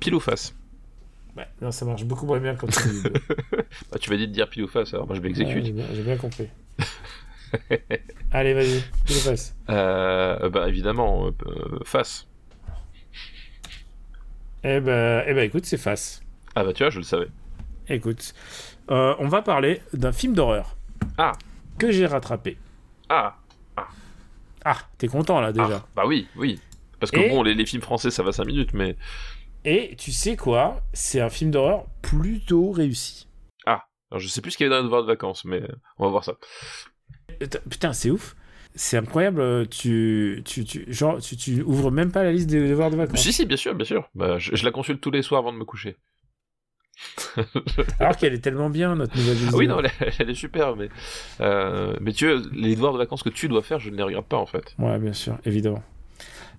Pile 0.01 0.15
ou 0.15 0.21
face 0.21 0.55
Ouais, 1.39 1.47
non, 1.63 1.71
ça 1.71 1.85
marche 1.87 2.05
beaucoup 2.05 2.27
moins 2.27 2.41
bien 2.41 2.55
quand 2.57 2.67
tu 2.67 2.87
dis 2.89 3.03
deux. 3.05 3.13
bah, 3.93 3.99
Tu 4.01 4.11
vas 4.11 4.17
dire 4.17 4.27
de 4.29 4.33
dire 4.33 4.49
pile 4.51 4.65
ou 4.65 4.69
face, 4.69 4.93
alors 4.93 5.07
moi 5.07 5.15
je 5.17 5.21
m'exécute. 5.21 5.55
Ouais, 5.55 5.85
j'ai 5.95 6.03
bien- 6.03 6.17
compris. 6.17 6.49
Allez, 8.33 8.53
vas-y, 8.55 8.83
pile 9.07 9.17
ou 9.17 9.21
face. 9.21 9.55
Euh, 9.71 10.51
bah 10.51 10.69
évidemment, 10.69 11.29
euh, 11.29 11.31
euh, 11.47 11.79
face. 11.85 12.27
Eh 14.65 14.81
ben, 14.81 15.23
eh 15.27 15.35
ben 15.35 15.45
écoute, 15.45 15.65
c'est 15.65 15.79
face. 15.79 16.21
Ah 16.55 16.65
bah 16.65 16.73
tu 16.73 16.83
vois, 16.83 16.91
je 16.91 16.99
le 16.99 17.05
savais. 17.05 17.29
Écoute, 17.89 18.35
euh, 18.91 19.15
on 19.19 19.29
va 19.29 19.41
parler 19.43 19.81
d'un 19.93 20.13
film 20.13 20.35
d'horreur. 20.35 20.77
Ah. 21.17 21.33
Que 21.79 21.93
j'ai 21.93 22.07
rattrapé. 22.07 22.59
Ah, 23.09 23.37
Ah, 24.65 24.77
t'es 24.99 25.07
content 25.07 25.41
là 25.41 25.53
déjà. 25.53 25.83
ah, 25.85 25.87
bah 25.95 26.03
oui, 26.07 26.27
oui. 26.37 26.61
Parce 27.01 27.13
que 27.13 27.21
Et- 27.21 27.29
bon, 27.29 27.43
les, 27.45 27.55
les 27.55 27.65
films 27.65 27.81
français 27.83 28.11
ça 28.11 28.23
va 28.25 28.33
5 28.33 28.45
minutes, 28.47 28.75
mais. 28.75 28.97
Et 29.65 29.97
tu 29.99 30.13
sais 30.13 30.37
quoi? 30.37 30.83
C'est 30.93 31.21
un 31.21 31.31
film 31.31 31.51
d'horreur 31.51 31.87
plutôt 32.03 32.71
réussi. 32.71 33.27
Alors, 34.11 34.21
je 34.21 34.29
sais 34.29 34.41
plus 34.41 34.53
ce 34.53 34.57
qu'il 34.57 34.65
y 34.65 34.69
a 34.69 34.71
dans 34.71 34.79
le 34.79 34.85
devoir 34.85 35.03
de 35.03 35.07
vacances, 35.07 35.45
mais 35.45 35.61
on 35.99 36.05
va 36.07 36.11
voir 36.11 36.25
ça. 36.25 36.33
Putain, 37.39 37.59
Putain, 37.69 37.93
c'est 37.93 38.11
ouf. 38.11 38.37
C'est 38.75 38.97
incroyable. 38.97 39.41
euh, 39.43 39.67
Tu, 39.67 40.41
tu, 40.47 40.65
tu, 40.65 40.87
genre, 40.91 41.21
tu, 41.21 41.37
tu 41.37 41.61
ouvres 41.63 41.91
même 41.91 42.11
pas 42.11 42.23
la 42.25 42.33
liste 42.33 42.49
des 42.49 42.67
devoirs 42.69 42.91
de 42.91 42.97
vacances. 42.97 43.21
Si, 43.21 43.35
si, 43.35 43.45
bien 43.45 43.59
sûr, 43.59 43.75
bien 43.75 43.85
sûr. 43.85 44.09
Bah, 44.15 44.39
je, 44.39 44.57
je 44.57 44.65
la 44.65 44.71
consulte 44.71 45.03
tous 45.03 45.11
les 45.11 45.21
soirs 45.21 45.41
avant 45.41 45.53
de 45.53 45.59
me 45.59 45.67
coucher. 45.67 45.97
Alors 48.01 48.17
qu'elle 48.17 48.35
est 48.35 48.41
tellement 48.41 48.71
bien, 48.71 48.95
notre 48.97 49.17
nouvelle 49.17 49.37
liste. 49.39 49.51
Ah 49.53 49.57
oui, 49.57 49.69
non, 49.69 49.79
elle, 49.81 49.87
est- 49.87 50.15
elle 50.21 50.31
est 50.31 50.35
super, 50.35 50.75
mais. 50.77 50.89
euh, 51.41 51.95
mais 52.01 52.13
tu 52.13 52.31
vois, 52.33 52.43
les 52.53 52.75
devoirs 52.75 52.93
de 52.93 52.99
vacances 52.99 53.23
que 53.23 53.29
tu 53.29 53.49
dois 53.49 53.63
faire, 53.63 53.79
je 53.79 53.91
ne 53.91 53.97
les 53.97 54.03
regarde 54.03 54.27
pas 54.27 54.39
en 54.39 54.47
fait. 54.47 54.75
Ouais, 54.79 54.99
bien 54.99 55.13
sûr, 55.13 55.39
évidemment. 55.45 55.83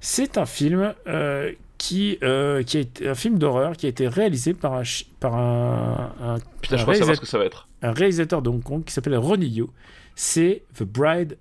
C'est 0.02 0.38
un 0.38 0.45
film 0.45 0.93
euh, 1.08 1.52
qui, 1.80 2.19
euh, 2.21 2.61
qui 2.61 2.77
été, 2.77 3.07
un 3.07 3.15
film 3.15 3.39
d'horreur 3.39 3.75
qui 3.75 3.88
a 3.88 3.89
été 3.89 4.07
réalisé 4.07 4.53
par 4.53 4.73
un, 4.75 4.84
par 5.19 5.34
un, 5.36 6.13
un, 6.21 6.36
Putain, 6.61 6.75
je 6.77 6.82
un 6.82 6.84
crois 6.84 6.93
savoir 6.93 7.15
réalisa- 7.15 7.15
ce 7.15 7.21
que 7.21 7.25
ça 7.27 7.38
va 7.39 7.45
être. 7.45 7.67
un 7.82 7.91
réalisateur 7.93 8.41
de 8.43 8.49
Hong 8.49 8.61
Kong 8.61 8.84
qui 8.84 8.93
s'appelle 8.93 9.17
Ronnie 9.17 9.47
Yu. 9.47 9.65
C'est 10.15 10.63
The 10.77 10.84
Bride, 10.84 11.38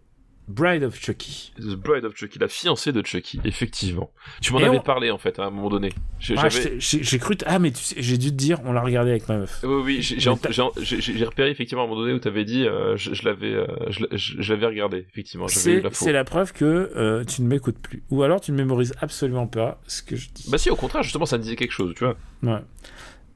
Bride 0.48 0.82
of 0.82 0.98
Chucky. 0.98 1.52
The 1.58 1.74
Bride 1.76 2.04
of 2.04 2.14
Chucky, 2.16 2.38
la 2.38 2.48
fiancée 2.48 2.90
de 2.92 3.04
Chucky, 3.04 3.38
effectivement. 3.44 4.10
Tu 4.40 4.52
m'en 4.52 4.58
avais 4.58 4.78
on- 4.78 4.80
parlé 4.80 5.10
en 5.10 5.18
fait 5.18 5.38
à 5.38 5.44
un 5.44 5.50
moment 5.50 5.68
donné. 5.68 5.92
J'ai- 6.18 6.34
Ah, 6.38 6.48
cru. 6.48 7.36
t- 7.36 7.44
Ah, 7.46 7.58
mais 7.58 7.70
tu 7.70 7.82
sais, 7.82 7.96
j'ai 7.98 8.16
dû 8.18 8.30
te 8.30 8.34
dire, 8.34 8.58
on 8.64 8.72
l'a 8.72 8.80
regardé 8.80 9.10
avec 9.10 9.28
ma 9.28 9.38
meuf. 9.38 9.60
Oui, 9.62 9.82
oui, 9.84 10.02
j'ai- 10.02 11.24
repéré 11.24 11.50
effectivement 11.50 11.82
à 11.82 11.84
un 11.84 11.88
moment 11.88 12.00
donné 12.00 12.14
où 12.14 12.18
tu 12.18 12.28
avais 12.28 12.44
dit, 12.44 12.66
euh, 12.66 12.96
je, 12.96 13.12
je 13.14 13.24
l'avais 13.24 13.52
euh, 13.52 13.66
je 13.90 14.52
regardé, 14.54 15.06
effectivement, 15.10 15.48
C'est 15.48 15.82
la 15.82 16.12
la 16.12 16.24
preuve 16.24 16.52
que 16.52 16.64
euh, 16.96 17.24
tu 17.24 17.42
ne 17.42 17.46
m'écoutes 17.48 17.78
plus. 17.78 18.02
Ou 18.10 18.22
alors 18.22 18.40
tu 18.40 18.50
ne 18.52 18.56
mémorises 18.56 18.94
absolument 19.00 19.46
pas 19.46 19.80
ce 19.86 20.02
que 20.02 20.16
je 20.16 20.30
dis. 20.30 20.48
Bah 20.50 20.58
si, 20.58 20.70
au 20.70 20.76
contraire, 20.76 21.02
justement, 21.02 21.26
ça 21.26 21.38
me 21.38 21.42
disait 21.42 21.56
quelque 21.56 21.72
chose, 21.72 21.94
tu 21.94 22.04
vois. 22.04 22.16
Ouais. 22.42 22.60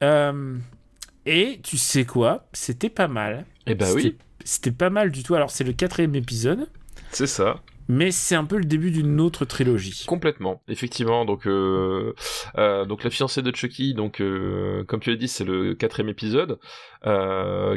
Euh, 0.03 0.57
et 1.25 1.59
tu 1.63 1.77
sais 1.77 2.05
quoi? 2.05 2.45
C'était 2.53 2.89
pas 2.89 3.07
mal. 3.07 3.45
Eh 3.67 3.75
bah 3.75 3.85
oui, 3.95 4.15
C'était 4.43 4.71
pas 4.71 4.89
mal 4.89 5.11
du 5.11 5.23
tout. 5.23 5.35
Alors, 5.35 5.51
c'est 5.51 5.63
le 5.63 5.71
quatrième 5.71 6.15
épisode, 6.15 6.67
c'est 7.15 7.27
ça. 7.27 7.61
mais 7.87 8.11
c'est 8.11 8.35
un 8.35 8.45
peu 8.45 8.57
le 8.57 8.65
début 8.65 8.91
d'une 8.91 9.19
autre 9.19 9.45
trilogie. 9.45 10.05
Complètement, 10.07 10.61
effectivement. 10.67 11.25
Donc, 11.25 11.47
euh, 11.47 12.13
euh, 12.57 12.85
donc 12.85 13.03
la 13.03 13.09
fiancée 13.09 13.41
de 13.41 13.55
Chucky, 13.55 13.93
donc 13.93 14.21
euh, 14.21 14.83
comme 14.85 14.99
tu 14.99 15.09
l'as 15.09 15.17
dit, 15.17 15.27
c'est 15.27 15.43
le 15.43 15.73
quatrième 15.75 16.09
épisode 16.09 16.59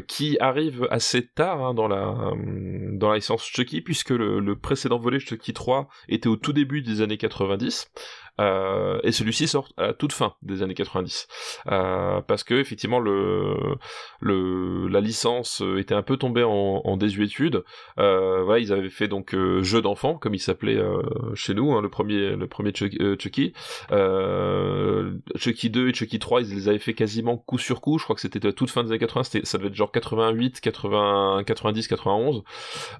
qui 0.07 0.39
arrive 0.39 0.87
assez 0.91 1.27
tard 1.27 1.65
hein, 1.65 1.75
dans 1.75 1.89
la 1.89 2.15
dans 2.93 3.09
la 3.11 3.17
licence 3.17 3.45
Chucky, 3.45 3.81
puisque 3.81 4.11
le, 4.11 4.39
le 4.39 4.57
précédent 4.57 4.99
volet 4.99 5.19
Chucky 5.19 5.53
3 5.53 5.89
était 6.09 6.29
au 6.29 6.37
tout 6.37 6.53
début 6.53 6.81
des 6.81 7.01
années 7.01 7.19
90. 7.19 7.91
Euh, 8.39 8.99
et 9.03 9.13
celui-ci 9.13 9.49
sort 9.49 9.69
à 9.79 9.89
la 9.89 9.93
toute 9.95 10.13
fin 10.13 10.35
des 10.43 10.63
années 10.63 10.75
90 10.75 11.27
euh, 11.73 12.21
parce 12.21 12.45
que 12.45 12.55
effectivement 12.55 12.99
le, 13.01 13.55
le 14.21 14.89
la 14.89 15.01
licence 15.01 15.63
était 15.79 15.95
un 15.95 16.03
peu 16.03 16.17
tombée 16.19 16.43
en, 16.45 16.83
en 16.85 16.97
désuétude. 16.97 17.65
Euh, 17.99 18.43
voilà 18.45 18.59
ils 18.61 18.73
avaient 18.73 18.91
fait 18.91 19.09
donc 19.09 19.35
euh, 19.35 19.63
jeu 19.63 19.81
d'enfant 19.81 20.17
comme 20.19 20.35
il 20.35 20.39
s'appelait 20.39 20.77
euh, 20.77 21.01
chez 21.35 21.55
nous 21.55 21.73
hein, 21.73 21.81
le 21.81 21.89
premier 21.89 22.37
le 22.37 22.47
premier 22.47 22.73
Chucky, 22.75 22.99
euh, 23.01 23.17
Chucky. 23.19 23.53
Euh, 23.93 25.13
Chucky 25.37 25.71
2 25.71 25.89
et 25.89 25.95
Chucky 25.95 26.19
3 26.19 26.43
ils 26.43 26.55
les 26.55 26.69
avaient 26.69 26.79
fait 26.79 26.95
quasiment 26.95 27.37
coup 27.37 27.59
sur 27.59 27.81
coup. 27.81 27.99
Je 27.99 28.05
crois 28.05 28.15
que 28.17 28.21
c'était 28.23 28.47
à 28.47 28.53
toute 28.53 28.71
fin 28.71 28.83
des 28.85 28.91
années 28.91 28.99
80 28.99 29.25
c'était- 29.25 29.47
ça 29.47 29.59
devait 29.59 29.69
être 29.69 29.75
genre 29.75 29.91
88 29.93 30.61
80 30.61 31.43
90 31.47 31.89
91 31.89 32.43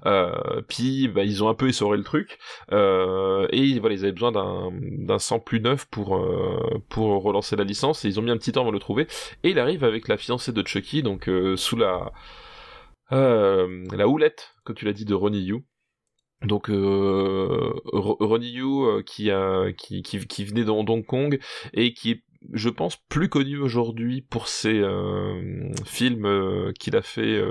euh, 0.05 0.31
puis 0.67 1.07
bah, 1.07 1.23
ils 1.23 1.43
ont 1.43 1.49
un 1.49 1.53
peu 1.53 1.67
essoré 1.67 1.97
le 1.97 2.03
truc. 2.03 2.39
Euh, 2.71 3.47
et 3.51 3.79
voilà 3.79 3.95
ils 3.95 4.03
avaient 4.03 4.11
besoin 4.11 4.31
d'un 4.31 5.19
plus 5.39 5.59
neuf 5.59 5.85
pour 5.85 6.15
euh, 6.17 6.81
pour 6.89 7.21
relancer 7.21 7.55
la 7.55 7.63
licence 7.63 8.03
et 8.03 8.07
ils 8.07 8.19
ont 8.19 8.23
mis 8.23 8.31
un 8.31 8.37
petit 8.37 8.51
temps 8.51 8.61
avant 8.61 8.71
de 8.71 8.75
le 8.75 8.79
trouver. 8.79 9.07
Et 9.43 9.49
il 9.51 9.59
arrive 9.59 9.83
avec 9.83 10.07
la 10.07 10.17
fiancée 10.17 10.51
de 10.51 10.65
Chucky 10.65 11.03
donc 11.03 11.29
euh, 11.29 11.55
sous 11.57 11.75
la 11.75 12.11
euh, 13.11 13.85
la 13.93 14.07
houlette 14.07 14.55
comme 14.63 14.75
tu 14.75 14.85
l'as 14.85 14.93
dit 14.93 15.05
de 15.05 15.13
Ronnie 15.13 15.43
Yu. 15.43 15.65
Donc 16.43 16.67
Ro- 16.67 18.17
Ronnie 18.19 18.51
Yu 18.51 19.03
qui, 19.05 19.29
qui, 19.77 20.01
qui 20.03 20.27
qui 20.27 20.45
venait 20.45 20.63
d'Hong 20.63 20.85
d'Hong 20.85 21.05
Kong 21.05 21.39
et 21.73 21.93
qui 21.93 22.11
est 22.11 22.23
je 22.53 22.69
pense 22.69 22.95
plus 23.09 23.29
connu 23.29 23.57
aujourd'hui 23.57 24.21
pour 24.21 24.47
ses 24.47 24.83
films 25.85 26.71
qu'il 26.79 26.95
a 26.95 27.01
fait 27.01 27.41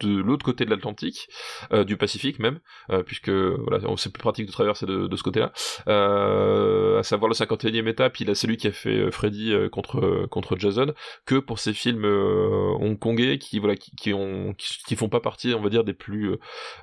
de 0.00 0.20
l'autre 0.20 0.44
côté 0.44 0.64
de 0.64 0.70
l'Atlantique, 0.70 1.28
euh, 1.72 1.84
du 1.84 1.96
Pacifique 1.96 2.38
même, 2.38 2.60
euh, 2.90 3.02
puisque 3.02 3.30
voilà, 3.30 3.80
c'est 3.96 4.12
plus 4.12 4.20
pratique 4.20 4.46
de 4.46 4.52
traverser 4.52 4.86
de, 4.86 5.16
ce 5.16 5.22
côté-là. 5.22 5.52
Euh, 5.88 6.98
à 6.98 7.02
savoir 7.02 7.28
le 7.28 7.34
51e 7.34 7.88
étape, 7.88 8.20
il 8.20 8.30
a 8.30 8.34
celui 8.34 8.56
qui 8.56 8.68
a 8.68 8.72
fait 8.72 9.10
Freddy 9.10 9.52
contre 9.72 10.26
contre 10.30 10.56
Jason, 10.58 10.94
que 11.26 11.36
pour 11.36 11.58
ses 11.58 11.72
films 11.72 12.04
hongkongais 12.04 13.38
qui 13.38 13.58
voilà 13.58 13.76
qui, 13.76 14.12
ont 14.12 14.54
qui, 14.56 14.96
font 14.96 15.08
pas 15.08 15.20
partie, 15.20 15.54
on 15.54 15.60
va 15.60 15.68
dire 15.68 15.84
des 15.84 15.94
plus 15.94 16.36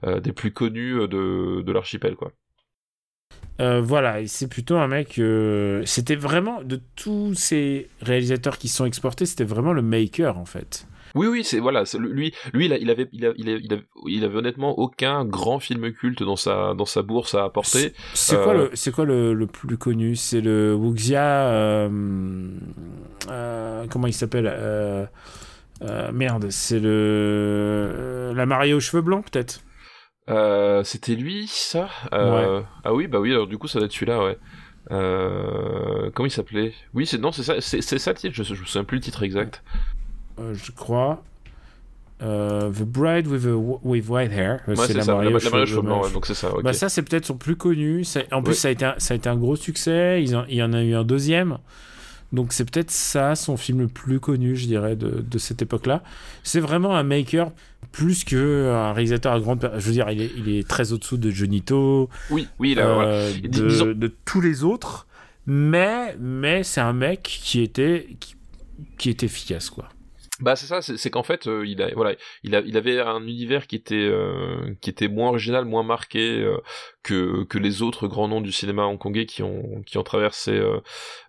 des 0.03 0.33
plus 0.33 0.51
connus 0.51 1.07
de 1.07 1.61
de 1.61 1.71
l'archipel 1.71 2.15
quoi. 2.15 2.31
Voilà, 3.59 4.21
et 4.21 4.27
c'est 4.27 4.49
plutôt 4.49 4.77
un 4.77 4.87
mec. 4.87 5.19
c'était 5.85 6.15
vraiment 6.15 6.61
de 6.61 6.81
tous 6.95 7.33
ces 7.35 7.89
réalisateurs 8.01 8.57
qui 8.57 8.67
sont 8.67 8.85
exportés, 8.85 9.25
c'était 9.25 9.45
vraiment 9.45 9.73
le 9.73 9.81
maker 9.81 10.37
en 10.37 10.45
fait. 10.45 10.87
Oui, 11.15 11.27
oui, 11.27 11.43
c'est 11.45 11.59
voilà, 11.59 11.83
lui, 11.97 12.33
lui, 12.53 12.65
il, 12.65 12.73
avait, 12.91 13.07
il, 13.13 13.25
avait, 13.25 13.35
il 14.07 14.23
avait 14.25 14.35
honnêtement 14.37 14.77
aucun 14.77 15.23
grand 15.23 15.59
film 15.59 15.91
culte 15.93 16.21
dans 16.23 16.35
sa, 16.35 16.73
dans 16.73 16.85
sa 16.85 17.01
bourse 17.03 17.35
à 17.35 17.45
apporter. 17.45 17.93
C'est 18.13 18.35
Euh, 18.35 18.43
quoi 18.43 18.53
le, 18.53 18.69
c'est 18.73 18.91
quoi 18.91 19.05
le, 19.05 19.33
le 19.33 19.47
plus 19.47 19.77
connu? 19.77 20.15
C'est 20.17 20.41
le 20.41 20.75
Wuxia. 20.75 21.47
euh, 21.51 22.49
euh, 23.29 23.85
comment 23.89 24.07
il 24.07 24.13
s'appelle 24.13 24.47
euh, 24.51 25.05
euh, 25.81 26.11
Merde, 26.11 26.49
c'est 26.49 26.79
le 26.79 26.89
euh, 26.89 28.33
la 28.33 28.45
mariée 28.45 28.73
aux 28.73 28.79
cheveux 28.79 29.01
blancs 29.01 29.25
peut-être? 29.31 29.61
Euh, 30.29 30.83
C'était 30.83 31.15
lui, 31.15 31.47
ça? 31.47 31.89
Euh, 32.13 32.61
Ah 32.83 32.93
oui, 32.93 33.07
bah 33.07 33.19
oui, 33.19 33.31
alors 33.31 33.47
du 33.47 33.57
coup, 33.57 33.67
ça 33.67 33.79
doit 33.79 33.85
être 33.85 33.93
celui-là, 33.93 34.23
ouais. 34.23 34.37
Euh, 34.91 36.11
comment 36.13 36.27
il 36.27 36.31
s'appelait? 36.31 36.73
Oui, 36.93 37.05
c'est 37.05 37.17
non, 37.19 37.31
c'est 37.31 37.43
ça, 37.43 37.61
c'est 37.61 37.81
ça 37.81 38.11
le 38.11 38.17
titre. 38.17 38.35
Je, 38.35 38.43
je 38.43 38.51
me 38.59 38.65
souviens 38.65 38.83
plus 38.83 38.97
le 38.97 39.03
titre 39.03 39.23
exact. 39.23 39.63
Euh, 40.39 40.53
je 40.53 40.71
crois. 40.71 41.23
Euh, 42.21 42.69
The 42.71 42.83
Bride 42.83 43.27
with, 43.27 43.45
a- 43.45 43.55
with 43.83 44.07
White 44.07 44.31
Hair. 44.31 44.61
Euh, 44.67 44.75
Ouais, 44.75 44.87
c'est 44.87 44.93
la 44.93 45.03
ça. 45.03 45.13
mariée 45.15 45.31
La, 45.31 45.37
la 45.39 45.59
ouais, 46.01 46.11
donc 46.13 46.25
c'est 46.25 46.33
ça. 46.33 46.49
Bah 46.63 46.71
ça 46.73 46.87
c'est 46.87 47.01
peut-être 47.01 47.25
son 47.25 47.35
plus 47.37 47.57
connu. 47.57 48.03
Ça- 48.05 48.21
En 48.31 48.41
plus 48.41 48.53
ça, 48.53 48.69
a 48.69 48.71
été 48.71 48.85
un, 48.85 48.95
ça 48.97 49.13
a 49.13 49.17
été 49.17 49.27
un 49.27 49.35
gros 49.35 49.55
succès. 49.57 50.23
Ils 50.23 50.35
en- 50.35 50.45
il 50.47 50.55
y 50.55 50.63
en 50.63 50.71
a 50.73 50.81
eu 50.81 50.93
un 50.95 51.03
deuxième. 51.03 51.57
Donc 52.31 52.53
c'est 52.53 52.69
peut-être 52.69 52.89
ça 52.91 53.35
son 53.35 53.57
film 53.57 53.81
le 53.81 53.87
plus 53.87 54.19
connu, 54.21 54.55
je 54.55 54.65
dirais, 54.65 54.95
de, 54.95 55.23
de 55.29 55.37
cette 55.37 55.61
époque-là. 55.61 56.03
C'est 56.43 56.59
vraiment 56.61 56.95
un 56.95 57.03
maker 57.03 57.51
plus 57.91 58.23
que 58.23 58.71
un 58.73 58.93
réalisateur 58.93 59.33
à 59.33 59.39
grande... 59.39 59.69
Je 59.77 59.85
veux 59.85 59.91
dire, 59.93 60.09
il 60.09 60.21
est, 60.21 60.31
il 60.37 60.49
est 60.57 60.67
très 60.67 60.91
au-dessous 60.91 61.17
de 61.17 61.29
Jonito, 61.29 62.09
Oui, 62.31 62.47
oui, 62.59 62.75
là, 62.75 62.87
euh, 62.87 62.93
voilà. 62.95 63.31
de, 63.33 63.47
Dis- 63.47 63.61
disons- 63.61 63.93
de 63.93 64.13
tous 64.25 64.41
les 64.41 64.63
autres. 64.63 65.05
Mais, 65.45 66.15
mais 66.19 66.63
c'est 66.63 66.81
un 66.81 66.93
mec 66.93 67.21
qui 67.23 67.61
était, 67.61 68.07
qui, 68.19 68.35
qui 68.97 69.09
est 69.09 69.23
efficace, 69.23 69.69
quoi. 69.69 69.87
Bah 70.41 70.57
c'est 70.57 70.65
ça, 70.65 70.81
c'est 70.81 71.09
qu'en 71.09 71.23
fait 71.23 71.47
euh, 71.47 71.65
il 71.65 71.81
a 71.81 71.93
voilà 71.93 72.13
il 72.43 72.55
a 72.55 72.59
il 72.59 72.75
avait 72.75 72.99
un 72.99 73.25
univers 73.25 73.67
qui 73.67 73.77
était 73.77 73.95
euh, 73.95 74.75
qui 74.81 74.89
était 74.89 75.07
moins 75.07 75.29
original, 75.29 75.63
moins 75.63 75.83
marqué 75.83 76.41
euh, 76.41 76.57
que 77.03 77.45
que 77.45 77.57
les 77.57 77.81
autres 77.81 78.09
grands 78.09 78.27
noms 78.27 78.41
du 78.41 78.51
cinéma 78.51 78.83
hongkongais 78.83 79.27
qui 79.27 79.43
ont 79.43 79.81
qui 79.85 79.97
ont 79.97 80.03
traversé 80.03 80.61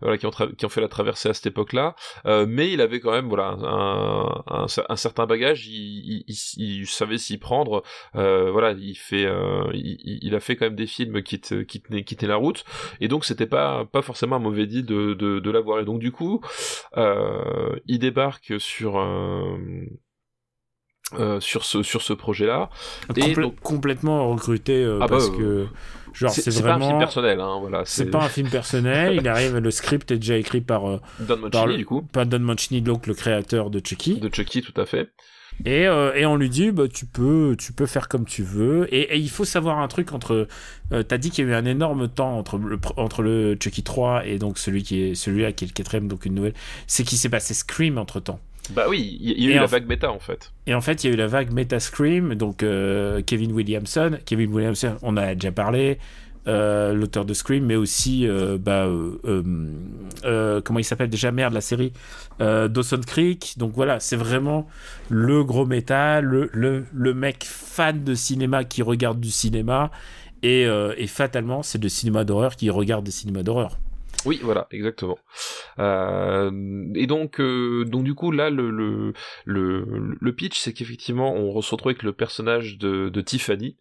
voilà 0.01 0.19
qui 0.19 0.27
ont 0.27 0.31
qui 0.31 0.67
ont 0.67 0.69
fait 0.69 0.81
la 0.81 0.89
traversée 0.89 1.29
à 1.29 1.35
cette 1.35 1.47
époque-là, 1.47 1.95
mais 2.25 2.73
il 2.73 2.81
avait 2.81 2.99
quand 2.99 3.13
même 3.13 3.29
voilà 3.29 3.51
un, 3.51 4.43
un, 4.49 4.67
un 4.89 4.97
certain 4.97 5.27
bagage, 5.27 5.69
il, 5.69 6.25
il, 6.27 6.37
il, 6.57 6.87
savait 6.89 7.19
s'y 7.19 7.39
prendre, 7.39 7.85
voilà 8.15 8.73
il 8.73 8.97
fait 8.97 9.29
il, 9.73 10.35
a 10.35 10.41
fait 10.41 10.57
quand 10.57 10.65
même 10.65 10.75
des 10.75 10.89
films 10.89 11.23
qui 11.23 11.41
qui 11.41 11.81
tenaient 11.81 12.03
qui 12.03 12.17
tenaient 12.17 12.31
la 12.31 12.37
route. 12.37 12.65
Et 13.01 13.07
donc 13.07 13.25
c'était 13.25 13.47
pas 13.47 13.85
pas 13.85 14.03
forcément 14.03 14.37
un 14.37 14.41
mauvais 14.41 14.67
dit 14.67 14.83
de 14.83 15.15
de, 15.15 15.39
de 15.39 15.51
l'avoir. 15.51 15.79
Et 15.81 15.85
donc 15.85 16.01
du 16.01 16.11
coup 16.11 16.41
il 16.97 17.99
débarque 17.99 18.59
sur 18.59 18.96
euh, 18.99 19.57
euh, 21.21 21.39
sur 21.39 21.65
ce 21.65 21.85
sur 21.85 22.03
ce 22.03 22.13
projet 22.13 22.47
là 22.47 22.69
et 23.15 23.33
donc... 23.35 23.61
complètement 23.61 24.29
recruté 24.29 24.83
euh, 24.83 24.97
ah 25.01 25.07
bah, 25.07 25.07
parce 25.11 25.31
que 25.31 25.69
genre 26.13 26.33
c'est 26.33 26.51
vraiment 26.51 26.81
pas 26.81 26.85
un 26.85 26.89
film 26.89 26.99
personnel 26.99 27.41
hein, 27.41 27.59
voilà 27.61 27.83
c'est 27.85 28.07
pas 28.07 28.25
un 28.25 28.29
film 28.29 28.51
personnel 28.51 29.19
il 29.21 29.29
arrive 29.29 29.57
le 29.57 29.71
script 29.71 30.11
est 30.11 30.19
déjà 30.19 30.37
écrit 30.37 30.61
par 30.61 30.83
Don 31.21 31.37
Mancini 31.37 31.77
du 31.77 31.87
coup. 31.87 32.03
pas 32.03 32.25
Don 32.25 32.41
Mancini 32.41 32.83
donc 32.83 33.07
le 33.07 33.15
créateur 33.15 33.71
de 33.71 33.81
Chucky. 33.85 34.19
De 34.19 34.29
Chucky 34.35 34.63
tout 34.63 34.79
à 34.81 34.85
fait. 34.85 35.13
Et, 35.65 35.85
et, 35.85 36.27
on 36.27 36.37
lui 36.37 36.51
dit 36.51 36.71
bah, 36.71 36.87
tu 36.93 37.07
peux 37.07 37.55
tu 37.57 37.73
peux 37.73 37.87
faire 37.87 38.09
comme 38.09 38.27
tu 38.27 38.43
veux. 38.43 38.93
Et, 38.93 39.17
il 39.17 39.31
faut 39.31 39.47
savoir 39.47 39.79
un 39.79 39.89
truc 39.89 40.13
entre 40.13 40.49
t'as 40.91 41.19
dit 41.19 41.31
qu'il 41.31 41.47
y 41.47 41.49
a 41.49 41.53
eu 41.53 41.55
un 41.55 41.65
énorme 41.65 42.09
temps 42.09 42.37
entre 42.37 42.59
le 42.59 42.79
entre 42.97 43.23
le 43.23 43.57
Chucky 43.59 43.83
3 43.83 44.27
et 44.27 44.39
donc 44.39 44.59
celui 44.59 44.83
qui 44.83 45.03
est 45.03 45.15
celui-là 45.15 45.53
qui 45.53 45.65
est 45.65 45.69
le 45.69 45.73
quatrième 45.73 46.09
donc 46.09 46.27
une 46.27 46.35
nouvelle. 46.35 46.55
C'est 46.89 47.05
qu'il 47.05 47.17
s'est 47.17 47.31
passé 47.31 47.55
Scream 47.55 47.97
entre 47.97 48.19
temps 48.19 48.41
bah 48.71 48.87
oui, 48.89 49.19
il 49.21 49.45
y, 49.45 49.53
a 49.53 49.57
eu 49.57 49.59
la 49.59 49.67
vague 49.67 49.87
méta 49.87 50.11
en 50.11 50.19
fait. 50.19 50.53
Et 50.67 50.75
en 50.75 50.81
fait, 50.81 51.05
il 51.05 51.09
y 51.09 51.11
a 51.11 51.15
eu 51.15 51.17
la 51.17 51.27
vague 51.27 51.53
méta 51.53 51.81
Scream, 51.81 52.35
donc 52.35 52.63
euh, 52.63 53.23
Kevin 53.23 53.53
Williamson. 53.53 54.19
Kevin 54.25 54.53
Williamson, 54.53 54.97
on 55.03 55.17
a 55.17 55.35
déjà 55.35 55.53
parlé, 55.53 55.99
euh, 56.49 56.93
l'auteur 56.93 57.25
de 57.25 57.35
Scream, 57.35 57.65
mais 57.65 57.77
aussi, 57.77 58.27
euh, 58.27 58.59
bah, 58.59 58.89
comment 60.65 60.79
il 60.79 60.85
s'appelle 60.85 61.11
déjà 61.11 61.33
Merde, 61.33 61.55
la 61.55 61.61
série 61.61 61.93
Dawson 62.39 63.01
Creek. 63.07 63.55
Donc 63.57 63.73
voilà, 63.75 64.01
c'est 64.01 64.17
vraiment 64.17 64.67
le 65.09 65.45
gros 65.45 65.67
méta, 65.67 66.21
le, 66.21 66.51
le, 66.53 67.15
mec 67.15 67.45
fan 67.45 68.05
de 68.05 68.15
cinéma 68.15 68.65
qui 68.65 68.83
regarde 68.83 69.21
du 69.21 69.31
cinéma. 69.31 69.91
Et, 70.43 70.63
et 70.63 71.07
fatalement, 71.07 71.63
c'est 71.63 71.79
de 71.79 71.89
cinéma 71.89 72.25
d'horreur 72.25 72.57
qui 72.57 72.71
regarde 72.71 73.05
des 73.05 73.11
cinémas 73.11 73.43
d'horreur. 73.43 73.79
Oui, 74.27 74.41
voilà, 74.43 74.67
exactement. 74.73 75.19
Euh, 75.79 76.51
et 76.97 77.07
donc, 77.07 77.41
euh, 77.41 77.85
donc 77.85 78.03
du 78.03 78.15
coup, 78.15 78.33
là, 78.33 78.51
le, 78.51 78.71
le, 78.71 79.13
le, 79.45 80.33
pitch, 80.35 80.59
c'est 80.59 80.73
qu'effectivement, 80.73 81.33
on 81.35 81.61
se 81.63 81.71
retrouve 81.71 81.91
avec 81.91 82.03
le 82.03 82.13
personnage 82.13 82.77
de, 82.77 83.09
de 83.09 83.21
Tiffany, 83.21 83.77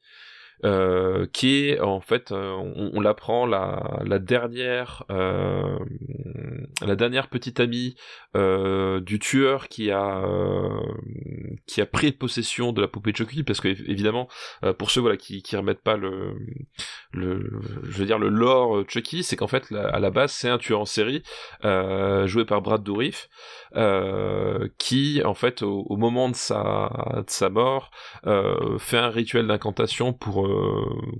euh, 0.63 1.27
qui 1.33 1.67
est 1.67 1.79
en 1.81 1.99
fait, 1.99 2.31
euh, 2.31 2.53
on, 2.75 3.01
l'apprend 3.01 3.45
la, 3.45 4.19
dernière, 4.19 5.03
euh, 5.11 5.77
la 6.81 6.95
dernière 6.95 7.27
petite 7.27 7.59
amie 7.59 7.95
euh, 8.35 9.01
du 9.01 9.19
tueur 9.19 9.67
qui 9.67 9.91
a 9.91 10.23
qui 11.67 11.81
a 11.81 11.85
pris 11.85 12.11
possession 12.11 12.71
de 12.71 12.81
la 12.81 12.87
poupée 12.87 13.13
Chucky, 13.13 13.43
parce 13.43 13.59
que 13.59 13.67
évidemment, 13.67 14.27
pour 14.77 14.91
ceux 14.91 15.01
voilà 15.01 15.17
qui 15.17 15.41
qui 15.43 15.57
remettent 15.57 15.81
pas 15.83 15.97
le 15.97 16.35
le 17.11 17.49
je 17.83 17.97
veux 17.97 18.05
dire 18.05 18.19
le 18.19 18.29
lore 18.29 18.83
Chucky, 18.87 19.23
c'est 19.23 19.35
qu'en 19.35 19.47
fait 19.47 19.71
à 19.73 19.99
la 19.99 20.09
base 20.09 20.31
c'est 20.31 20.49
un 20.49 20.57
tueur 20.57 20.81
en 20.81 20.85
série 20.85 21.21
joué 21.63 22.45
par 22.45 22.61
Brad 22.61 22.83
Dourif 22.83 23.29
qui 24.77 25.21
en 25.23 25.33
fait 25.33 25.61
au, 25.63 25.85
au, 25.89 25.97
moment 25.97 26.29
de 26.29 26.35
sa 26.35 26.89
de 27.17 27.29
sa 27.29 27.49
mort 27.49 27.91
fait 28.79 28.97
un 28.97 29.09
rituel 29.09 29.47
d'incantation 29.47 30.13
pour 30.13 30.44
euh, 30.44 30.44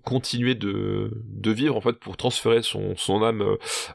continuer 0.03 0.56
de, 0.56 1.11
de 1.26 1.52
vivre 1.52 1.76
en 1.76 1.81
fait 1.81 1.93
pour 1.93 2.18
transférer 2.18 2.61
son, 2.61 2.95
son 2.95 3.23
âme 3.23 3.43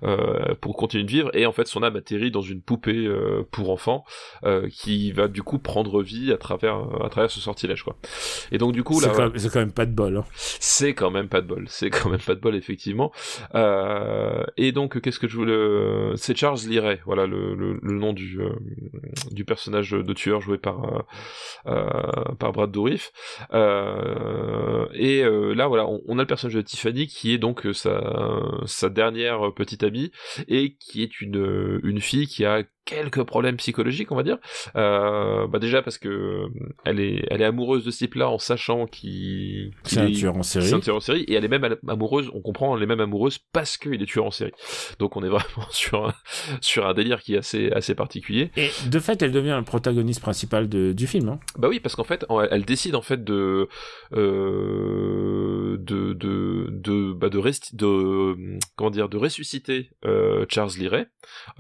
euh, 0.03 0.55
pour 0.61 0.77
continuer 0.77 1.05
de 1.05 1.11
vivre. 1.11 1.31
Et 1.35 1.47
en 1.47 1.53
fait 1.53 1.67
son 1.67 1.83
âme 1.83 1.97
atterrit 1.97 2.31
dans 2.31 2.41
une 2.41 2.61
poupée 2.61 3.07
euh, 3.07 3.43
pour 3.51 3.71
enfants 3.71 4.05
qui 4.73 5.13
va 5.13 5.29
du 5.29 5.43
coup 5.43 5.59
prendre 5.59 6.03
vie 6.03 6.33
à 6.33 6.37
travers 6.37 6.79
à 7.03 7.09
travers 7.09 7.31
ce 7.31 7.41
sortilège 7.41 7.83
quoi. 7.83 7.97
Et 8.53 8.59
donc 8.59 8.73
du 8.73 8.83
coup 8.83 9.01
c'est 9.01 9.09
quand, 9.13 9.31
quand, 9.31 9.61
même 9.61 9.73
pas 9.73 9.87
de 9.87 9.93
bol 9.93 10.17
hein. 10.19 10.25
c'est 10.35 10.95
quand 10.95 11.11
même 11.11 11.29
pas 11.29 11.41
de 11.41 11.47
bol. 11.47 11.67
C'est 11.69 11.91
quand 11.91 12.09
même 12.09 12.21
pas 12.21 12.35
de 12.35 12.41
bol 12.41 12.55
effectivement. 12.55 13.13
Et 14.57 14.73
donc 14.73 15.01
qu'est-ce 15.01 15.19
que 15.19 15.29
je 15.29 15.37
voulais 15.37 16.17
c'est 16.17 16.37
Charles 16.37 16.61
Liray 16.67 17.01
voilà 17.05 17.27
le, 17.27 17.55
le, 17.55 17.79
le 17.83 17.95
nom 17.95 18.13
du 18.13 18.39
du 19.31 19.45
personnage 19.45 19.91
de 19.91 20.13
tueur 20.13 20.41
joué 20.41 20.59
par 20.59 21.05
par 21.65 22.53
Brad 22.53 22.71
Dourif. 22.71 23.13
Et 23.53 25.20
euh, 25.23 25.55
là, 25.55 25.67
voilà, 25.67 25.87
on, 25.87 26.19
a 26.19 26.23
le 26.23 26.27
personnage 26.27 26.55
de 26.55 26.63
Tiffany 26.63 27.07
qui 27.07 27.33
est 27.33 27.39
donc 27.39 27.67
euh, 27.67 27.73
sa, 27.73 28.89
dernière 28.89 29.53
petite 29.55 29.83
amie 29.83 30.11
et 30.49 30.77
qui 30.77 31.03
est 31.03 31.21
une, 31.21 31.81
une 31.83 32.01
fille 32.01 32.27
qui 32.27 32.45
a 32.45 32.63
quelques 32.91 33.23
problèmes 33.23 33.57
psychologiques, 33.57 34.11
on 34.11 34.17
va 34.17 34.23
dire. 34.23 34.39
Euh, 34.77 35.47
bah 35.47 35.59
déjà 35.59 35.83
parce 35.83 35.99
que 35.99 36.09
euh, 36.09 36.49
elle 36.85 37.01
est, 37.01 37.25
elle 37.31 37.41
est 37.41 37.45
amoureuse 37.45 37.85
de 37.85 37.91
ce 37.91 37.99
type-là 37.99 38.29
en 38.29 38.39
sachant 38.39 38.87
qu'il 38.87 39.73
c'est 39.85 40.01
un 40.01 40.11
tueur 40.11 40.37
en 40.37 40.43
série. 40.43 40.75
un 40.75 40.81
tueur 40.81 40.97
en 40.97 41.01
série 41.01 41.23
et 41.23 41.35
elle 41.35 41.45
est 41.45 41.49
même 41.49 41.77
amoureuse. 41.89 42.31
On 42.35 42.41
comprend, 42.41 42.77
elle 42.77 42.83
est 42.83 42.87
même 42.87 43.01
amoureuse 43.01 43.39
parce 43.53 43.77
qu'il 43.77 44.03
est 44.03 44.07
tueur 44.07 44.27
en 44.27 44.31
série. 44.31 44.53
Donc 44.99 45.17
on 45.17 45.23
est 45.23 45.29
vraiment 45.29 45.45
sur 45.71 46.07
un, 46.07 46.15
sur 46.61 46.87
un 46.87 46.95
délire 46.95 47.21
qui 47.21 47.35
est 47.35 47.39
assez, 47.39 47.71
assez 47.71 47.95
particulier. 47.95 48.51
Et 48.57 48.71
de 48.89 48.99
fait, 48.99 49.23
elle 49.23 49.33
devient 49.33 49.57
le 49.57 49.65
protagoniste 49.65 50.21
principal 50.21 50.69
de, 50.69 50.93
du 50.93 51.07
film. 51.07 51.29
Hein. 51.29 51.41
Bah 51.59 51.69
oui, 51.69 51.81
parce 51.81 51.95
qu'en 51.95 52.05
fait, 52.05 52.27
elle 52.51 52.65
décide 52.65 52.97
en 52.97 53.03
fait 53.03 53.23
de, 53.23 53.69
euh, 54.15 55.77
de, 55.79 56.13
de, 56.13 56.69
de, 56.71 57.13
bah 57.13 57.29
de, 57.29 57.39
resti 57.39 57.77
de, 57.77 58.59
comment 58.77 58.91
dire, 58.91 59.09
de 59.09 59.17
ressusciter 59.17 59.91
euh, 60.05 60.45
Charles 60.49 60.73
Liray. 60.79 61.07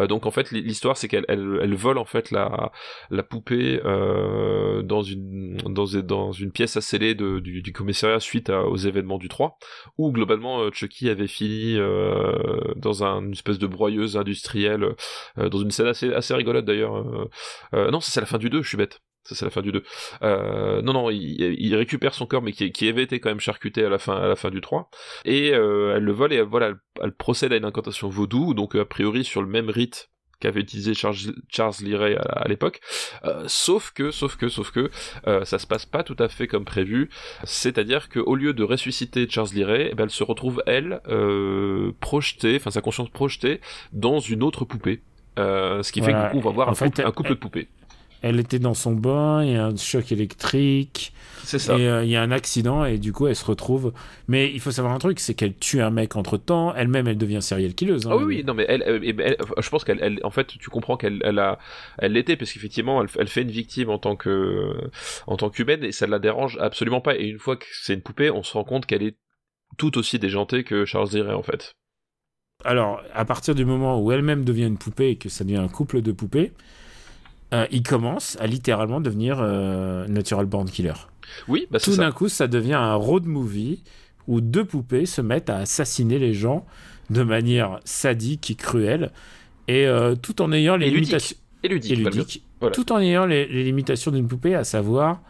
Donc 0.08 0.26
en 0.26 0.30
fait, 0.30 0.50
l'histoire 0.50 0.96
c'est 0.96 1.08
qu'elle 1.08 1.19
elle, 1.28 1.74
vole 1.74 1.98
en 1.98 2.04
fait 2.04 2.30
la, 2.30 2.72
poupée 3.28 3.80
euh, 3.84 4.82
dans, 4.82 5.02
une, 5.02 6.52
pièce 6.52 6.76
à 6.76 6.80
sceller 6.80 7.14
de, 7.14 7.38
du, 7.38 7.72
commissariat 7.72 8.20
suite 8.20 8.50
aux 8.50 8.76
événements 8.76 9.18
du 9.18 9.28
3, 9.28 9.58
où 9.98 10.12
globalement 10.12 10.60
euh, 10.60 10.70
Chucky 10.72 11.08
avait 11.08 11.26
fini 11.26 11.76
euh, 11.76 12.60
dans 12.76 13.04
un, 13.04 13.22
une 13.22 13.32
espèce 13.32 13.58
de 13.58 13.66
broyeuse 13.66 14.16
industrielle, 14.16 14.94
dans 15.36 15.58
une 15.58 15.70
scène 15.70 15.86
assez, 15.86 16.34
rigolote 16.34 16.64
d'ailleurs. 16.64 17.04
Non, 17.72 18.00
c'est 18.00 18.20
la 18.20 18.26
fin 18.26 18.38
du 18.38 18.50
2, 18.50 18.62
je 18.62 18.68
suis 18.68 18.76
bête. 18.76 19.00
Ça 19.24 19.34
c'est 19.34 19.44
la 19.44 19.50
fin 19.50 19.60
du 19.60 19.70
2. 19.70 19.82
Euh, 20.22 20.80
non 20.82 20.94
non, 20.94 21.10
il, 21.10 21.74
récupère 21.76 22.14
son 22.14 22.26
corps 22.26 22.42
mais 22.42 22.52
qui, 22.52 22.88
avait 22.88 23.02
été 23.02 23.20
quand 23.20 23.28
même 23.28 23.40
charcuté 23.40 23.84
à 23.84 23.90
la 23.90 23.98
fin 23.98 24.50
du 24.50 24.60
3 24.60 24.90
et 25.24 25.48
elle 25.48 26.02
le 26.02 26.12
vole 26.12 26.32
et 26.32 26.40
voilà, 26.40 26.68
elle, 26.68 26.76
elle, 27.02 27.12
procède 27.12 27.52
à 27.52 27.56
une 27.56 27.66
incantation 27.66 28.08
vaudou 28.08 28.54
donc 28.54 28.74
a 28.74 28.84
priori 28.86 29.22
sur 29.24 29.42
le 29.42 29.48
même 29.48 29.68
rite 29.68 30.09
qu'avait 30.40 30.60
utilisé 30.60 30.94
Charles, 30.94 31.16
Charles 31.48 31.74
Liray 31.82 32.16
à, 32.16 32.48
l'époque. 32.48 32.80
Euh, 33.24 33.44
sauf 33.46 33.92
que, 33.92 34.10
sauf 34.10 34.36
que, 34.36 34.48
sauf 34.48 34.70
que, 34.70 34.90
euh, 35.26 35.44
ça 35.44 35.58
se 35.58 35.66
passe 35.66 35.86
pas 35.86 36.02
tout 36.02 36.16
à 36.18 36.28
fait 36.28 36.46
comme 36.46 36.64
prévu. 36.64 37.10
C'est-à-dire 37.44 38.08
qu'au 38.08 38.34
lieu 38.34 38.52
de 38.52 38.64
ressusciter 38.64 39.28
Charles 39.28 39.50
Liray, 39.54 39.88
eh 39.92 39.94
ben, 39.94 40.04
elle 40.04 40.10
se 40.10 40.24
retrouve 40.24 40.62
elle 40.66 41.00
euh, 41.08 41.92
projetée, 42.00 42.56
enfin 42.56 42.70
sa 42.70 42.80
conscience 42.80 43.10
projetée 43.10 43.60
dans 43.92 44.18
une 44.18 44.42
autre 44.42 44.64
poupée. 44.64 45.02
Euh, 45.38 45.82
ce 45.82 45.92
qui 45.92 46.02
fait 46.02 46.12
qu'on 46.12 46.40
va 46.40 46.50
voir 46.50 46.68
un, 46.68 46.74
fait, 46.74 47.00
un 47.00 47.12
couple 47.12 47.30
de 47.30 47.34
poupées 47.34 47.68
elle 48.22 48.38
était 48.38 48.58
dans 48.58 48.74
son 48.74 48.92
bain, 48.92 49.42
il 49.44 49.52
y 49.52 49.56
a 49.56 49.66
un 49.66 49.76
choc 49.76 50.12
électrique. 50.12 51.12
C'est 51.44 51.58
ça. 51.58 51.78
Et 51.78 51.88
euh, 51.88 52.04
il 52.04 52.10
y 52.10 52.16
a 52.16 52.22
un 52.22 52.30
accident 52.30 52.84
et 52.84 52.98
du 52.98 53.12
coup 53.12 53.26
elle 53.26 53.36
se 53.36 53.44
retrouve. 53.44 53.92
Mais 54.28 54.50
il 54.52 54.60
faut 54.60 54.70
savoir 54.70 54.94
un 54.94 54.98
truc, 54.98 55.20
c'est 55.20 55.34
qu'elle 55.34 55.56
tue 55.56 55.80
un 55.80 55.90
mec 55.90 56.16
entre 56.16 56.36
temps. 56.36 56.74
Elle-même, 56.74 57.08
elle 57.08 57.18
devient 57.18 57.40
serial 57.40 57.74
killeuse. 57.74 58.06
Hein. 58.06 58.10
Ah 58.12 58.16
oui, 58.16 58.24
oui, 58.24 58.44
non 58.44 58.54
mais 58.54 58.66
elle, 58.68 58.82
je 59.58 59.68
pense 59.70 59.84
qu'elle, 59.84 60.20
en 60.22 60.30
fait, 60.30 60.46
tu 60.46 60.70
comprends 60.70 60.96
qu'elle, 60.96 61.20
elle 61.24 61.38
a, 61.38 61.58
elle 61.98 62.12
l'était 62.12 62.36
parce 62.36 62.52
qu'effectivement, 62.52 63.02
elle, 63.02 63.08
elle, 63.18 63.28
fait 63.28 63.42
une 63.42 63.50
victime 63.50 63.90
en 63.90 63.98
tant 63.98 64.16
que, 64.16 64.74
en 65.26 65.36
tant 65.36 65.50
qu'humaine 65.50 65.84
et 65.84 65.92
ça 65.92 66.06
ne 66.06 66.10
la 66.10 66.18
dérange 66.18 66.58
absolument 66.60 67.00
pas. 67.00 67.16
Et 67.16 67.26
une 67.26 67.38
fois 67.38 67.56
que 67.56 67.66
c'est 67.72 67.94
une 67.94 68.02
poupée, 68.02 68.30
on 68.30 68.42
se 68.42 68.52
rend 68.52 68.64
compte 68.64 68.86
qu'elle 68.86 69.02
est 69.02 69.16
tout 69.78 69.96
aussi 69.98 70.18
déjantée 70.18 70.64
que 70.64 70.84
Charles 70.84 71.08
dirait 71.08 71.34
en 71.34 71.42
fait. 71.42 71.74
Alors, 72.64 73.02
à 73.14 73.24
partir 73.24 73.54
du 73.54 73.64
moment 73.64 74.00
où 74.00 74.12
elle-même 74.12 74.44
devient 74.44 74.66
une 74.66 74.78
poupée 74.78 75.10
et 75.10 75.16
que 75.16 75.28
ça 75.28 75.44
devient 75.44 75.56
un 75.56 75.68
couple 75.68 76.02
de 76.02 76.12
poupées, 76.12 76.52
euh, 77.52 77.66
il 77.70 77.82
commence 77.82 78.36
à 78.40 78.46
littéralement 78.46 79.00
devenir 79.00 79.38
euh, 79.40 80.06
Natural 80.06 80.46
Born 80.46 80.68
Killer. 80.68 80.94
Oui, 81.48 81.66
bah 81.70 81.80
Tout 81.80 81.96
d'un 81.96 82.12
coup, 82.12 82.28
ça 82.28 82.46
devient 82.46 82.74
un 82.74 82.94
road 82.94 83.26
movie 83.26 83.82
où 84.28 84.40
deux 84.40 84.64
poupées 84.64 85.06
se 85.06 85.20
mettent 85.20 85.50
à 85.50 85.56
assassiner 85.58 86.18
les 86.18 86.34
gens 86.34 86.64
de 87.10 87.22
manière 87.22 87.80
sadique 87.84 88.50
et 88.50 88.54
cruelle, 88.54 89.10
et 89.66 89.86
euh, 89.86 90.14
tout 90.14 90.42
en 90.42 90.52
ayant 90.52 90.76
les 90.76 90.90
limitations. 90.90 91.36
Et 91.62 91.68
ludique. 91.68 92.42
tout 92.72 92.92
en 92.92 93.00
ayant 93.00 93.26
les, 93.26 93.46
limitations 93.46 94.10
d'une 94.10 94.26
poupée, 94.26 94.54
à 94.54 94.64
savoir 94.64 95.20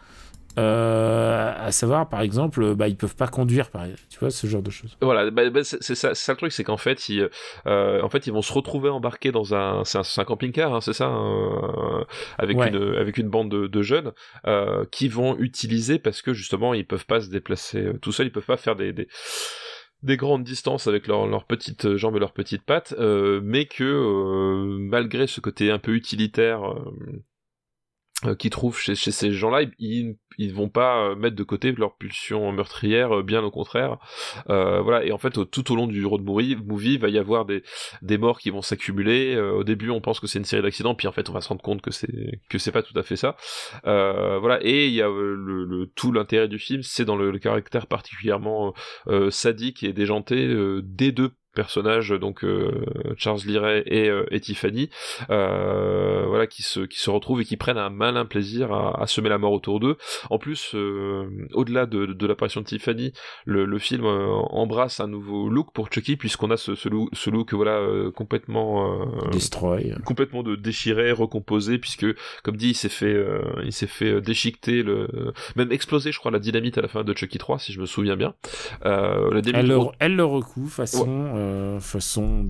Euh, 0.57 1.53
à 1.57 1.71
savoir, 1.71 2.09
par 2.09 2.21
exemple, 2.21 2.75
bah, 2.75 2.87
ils 2.87 2.97
peuvent 2.97 3.15
pas 3.15 3.27
conduire, 3.27 3.69
par 3.69 3.85
tu 4.09 4.19
vois, 4.19 4.29
ce 4.29 4.47
genre 4.47 4.61
de 4.61 4.71
choses. 4.71 4.97
Voilà, 5.01 5.29
bah, 5.31 5.49
bah, 5.49 5.63
c'est 5.63 5.95
ça, 5.95 6.13
ça, 6.15 6.33
le 6.33 6.37
truc, 6.37 6.51
c'est 6.51 6.63
qu'en 6.63 6.77
fait, 6.77 7.09
ils, 7.09 7.29
euh, 7.67 8.01
en 8.01 8.09
fait, 8.09 8.27
ils 8.27 8.33
vont 8.33 8.41
se 8.41 8.53
retrouver 8.53 8.89
embarqués 8.89 9.31
dans 9.31 9.55
un, 9.55 9.83
c'est 9.85 10.19
un, 10.19 10.25
camping-car, 10.25 10.73
hein, 10.73 10.81
c'est 10.81 10.93
ça, 10.93 11.07
hein, 11.07 12.05
avec 12.37 12.57
une, 12.57 12.95
avec 12.97 13.17
une 13.17 13.29
bande 13.29 13.49
de, 13.49 13.67
de 13.67 13.81
jeunes 13.81 14.11
euh, 14.47 14.85
qui 14.91 15.07
vont 15.07 15.37
utiliser 15.37 15.99
parce 15.99 16.21
que 16.21 16.33
justement, 16.33 16.73
ils 16.73 16.85
peuvent 16.85 17.05
pas 17.05 17.21
se 17.21 17.29
déplacer 17.29 17.85
euh, 17.85 17.99
tout 18.01 18.11
seuls, 18.11 18.27
ils 18.27 18.31
peuvent 18.31 18.45
pas 18.45 18.57
faire 18.57 18.75
des, 18.75 18.93
des 18.93 19.07
des 20.03 20.17
grandes 20.17 20.43
distances 20.43 20.87
avec 20.87 21.07
leurs 21.07 21.27
leur 21.27 21.45
petites 21.45 21.95
jambes 21.95 22.15
et 22.15 22.19
leurs 22.19 22.33
petites 22.33 22.63
pattes, 22.63 22.95
euh, 22.97 23.39
mais 23.43 23.65
que 23.65 23.83
euh, 23.83 24.77
malgré 24.79 25.27
ce 25.27 25.41
côté 25.41 25.71
un 25.71 25.79
peu 25.79 25.93
utilitaire 25.93 26.63
euh, 26.63 27.23
qu'ils 28.37 28.51
trouvent 28.51 28.77
chez, 28.77 28.95
chez 28.95 29.11
ces 29.11 29.31
gens-là, 29.31 29.63
ils, 29.79 30.15
ils 30.37 30.53
vont 30.53 30.69
pas 30.69 31.03
euh, 31.03 31.15
mettre 31.15 31.35
de 31.35 31.43
côté 31.43 31.71
leur 31.71 31.95
pulsion 31.95 32.51
meurtrière, 32.51 33.19
euh, 33.19 33.23
bien 33.23 33.43
au 33.43 33.51
contraire. 33.51 33.97
Euh, 34.49 34.81
voilà, 34.81 35.05
et 35.05 35.11
en 35.11 35.17
fait, 35.17 35.49
tout 35.49 35.71
au 35.71 35.75
long 35.75 35.87
du 35.87 36.05
road 36.05 36.23
movie, 36.23 36.55
movie 36.55 36.97
va 36.97 37.09
y 37.09 37.17
avoir 37.17 37.45
des, 37.45 37.63
des 38.01 38.17
morts 38.17 38.39
qui 38.39 38.49
vont 38.49 38.61
s'accumuler. 38.61 39.39
au 39.39 39.63
début, 39.63 39.89
on 39.89 40.01
pense 40.01 40.19
que 40.19 40.27
c'est 40.27 40.39
une 40.39 40.45
série 40.45 40.61
d'accidents, 40.61 40.95
puis 40.95 41.07
en 41.07 41.11
fait, 41.11 41.29
on 41.29 41.33
va 41.33 41.41
se 41.41 41.49
rendre 41.49 41.61
compte 41.61 41.81
que 41.81 41.91
c'est 41.91 42.41
que 42.49 42.57
c'est 42.57 42.71
pas 42.71 42.83
tout 42.83 42.97
à 42.97 43.03
fait 43.03 43.15
ça. 43.15 43.35
voilà, 43.83 44.59
et 44.61 44.87
il 44.87 44.93
y 44.93 45.01
a 45.01 45.07
le, 45.07 45.65
le 45.65 45.91
tout 45.95 46.11
l'intérêt 46.11 46.47
du 46.47 46.59
film, 46.59 46.81
c'est 46.83 47.05
dans 47.05 47.15
le, 47.15 47.31
le, 47.31 47.39
caractère 47.39 47.87
particulièrement 47.87 48.73
sadique 49.29 49.83
et 49.83 49.93
déjanté 49.93 50.47
des 50.83 51.11
deux 51.11 51.31
personnages 51.53 52.09
donc 52.09 52.43
euh, 52.43 52.85
Charles 53.17 53.41
Liray 53.45 53.83
et, 53.85 54.09
euh, 54.09 54.25
et 54.31 54.39
Tiffany 54.39 54.89
euh, 55.29 56.25
voilà 56.27 56.47
qui 56.47 56.63
se 56.63 56.81
qui 56.81 56.99
se 56.99 57.09
retrouvent 57.09 57.41
et 57.41 57.45
qui 57.45 57.57
prennent 57.57 57.77
un 57.77 57.89
malin 57.89 58.25
plaisir 58.25 58.71
à, 58.71 59.01
à 59.01 59.07
semer 59.07 59.29
la 59.29 59.37
mort 59.37 59.51
autour 59.51 59.79
d'eux. 59.79 59.97
En 60.29 60.37
plus 60.39 60.75
au-delà 61.53 61.85
de, 61.85 62.05
de, 62.05 62.27
l'apparition 62.27 62.61
de 62.61 62.65
Tiffany 62.65 63.13
le, 63.45 63.65
le 63.65 63.79
film 63.79 64.05
embrasse 64.05 64.99
un 64.99 65.07
nouveau 65.07 65.49
look 65.49 65.73
pour 65.73 65.91
Chucky 65.91 66.15
puisqu'on 66.15 66.51
a 66.51 66.57
ce, 66.57 66.75
ce, 66.75 66.89
look, 66.89 67.09
ce 67.13 67.29
look 67.29 67.53
voilà 67.53 67.81
complètement 68.15 69.05
destroy. 69.31 69.93
complètement 70.05 70.43
de 70.43 70.55
déchiré 70.55 71.11
recomposé 71.11 71.77
puisque 71.77 72.05
comme 72.43 72.55
dit 72.55 72.69
il 72.69 72.75
s'est 72.75 72.89
fait 72.89 73.17
il 73.63 73.73
s'est 73.73 73.87
fait 73.87 74.21
déchiqueter 74.21 74.83
le 74.83 75.33
même 75.55 75.71
exploser 75.71 76.11
je 76.11 76.19
crois 76.19 76.31
la 76.31 76.39
dynamite 76.39 76.77
à 76.77 76.81
la 76.81 76.87
fin 76.87 77.03
de 77.03 77.13
Chucky 77.15 77.37
3 77.37 77.59
si 77.59 77.73
je 77.73 77.79
me 77.81 77.85
souviens 77.85 78.15
bien. 78.15 78.33
La 78.83 79.41
elle, 79.53 79.67
le, 79.67 79.79
elle 79.99 80.15
le 80.15 80.25
recoue 80.25 80.67
façon 80.67 81.40
euh, 81.41 81.79
façon. 81.79 82.47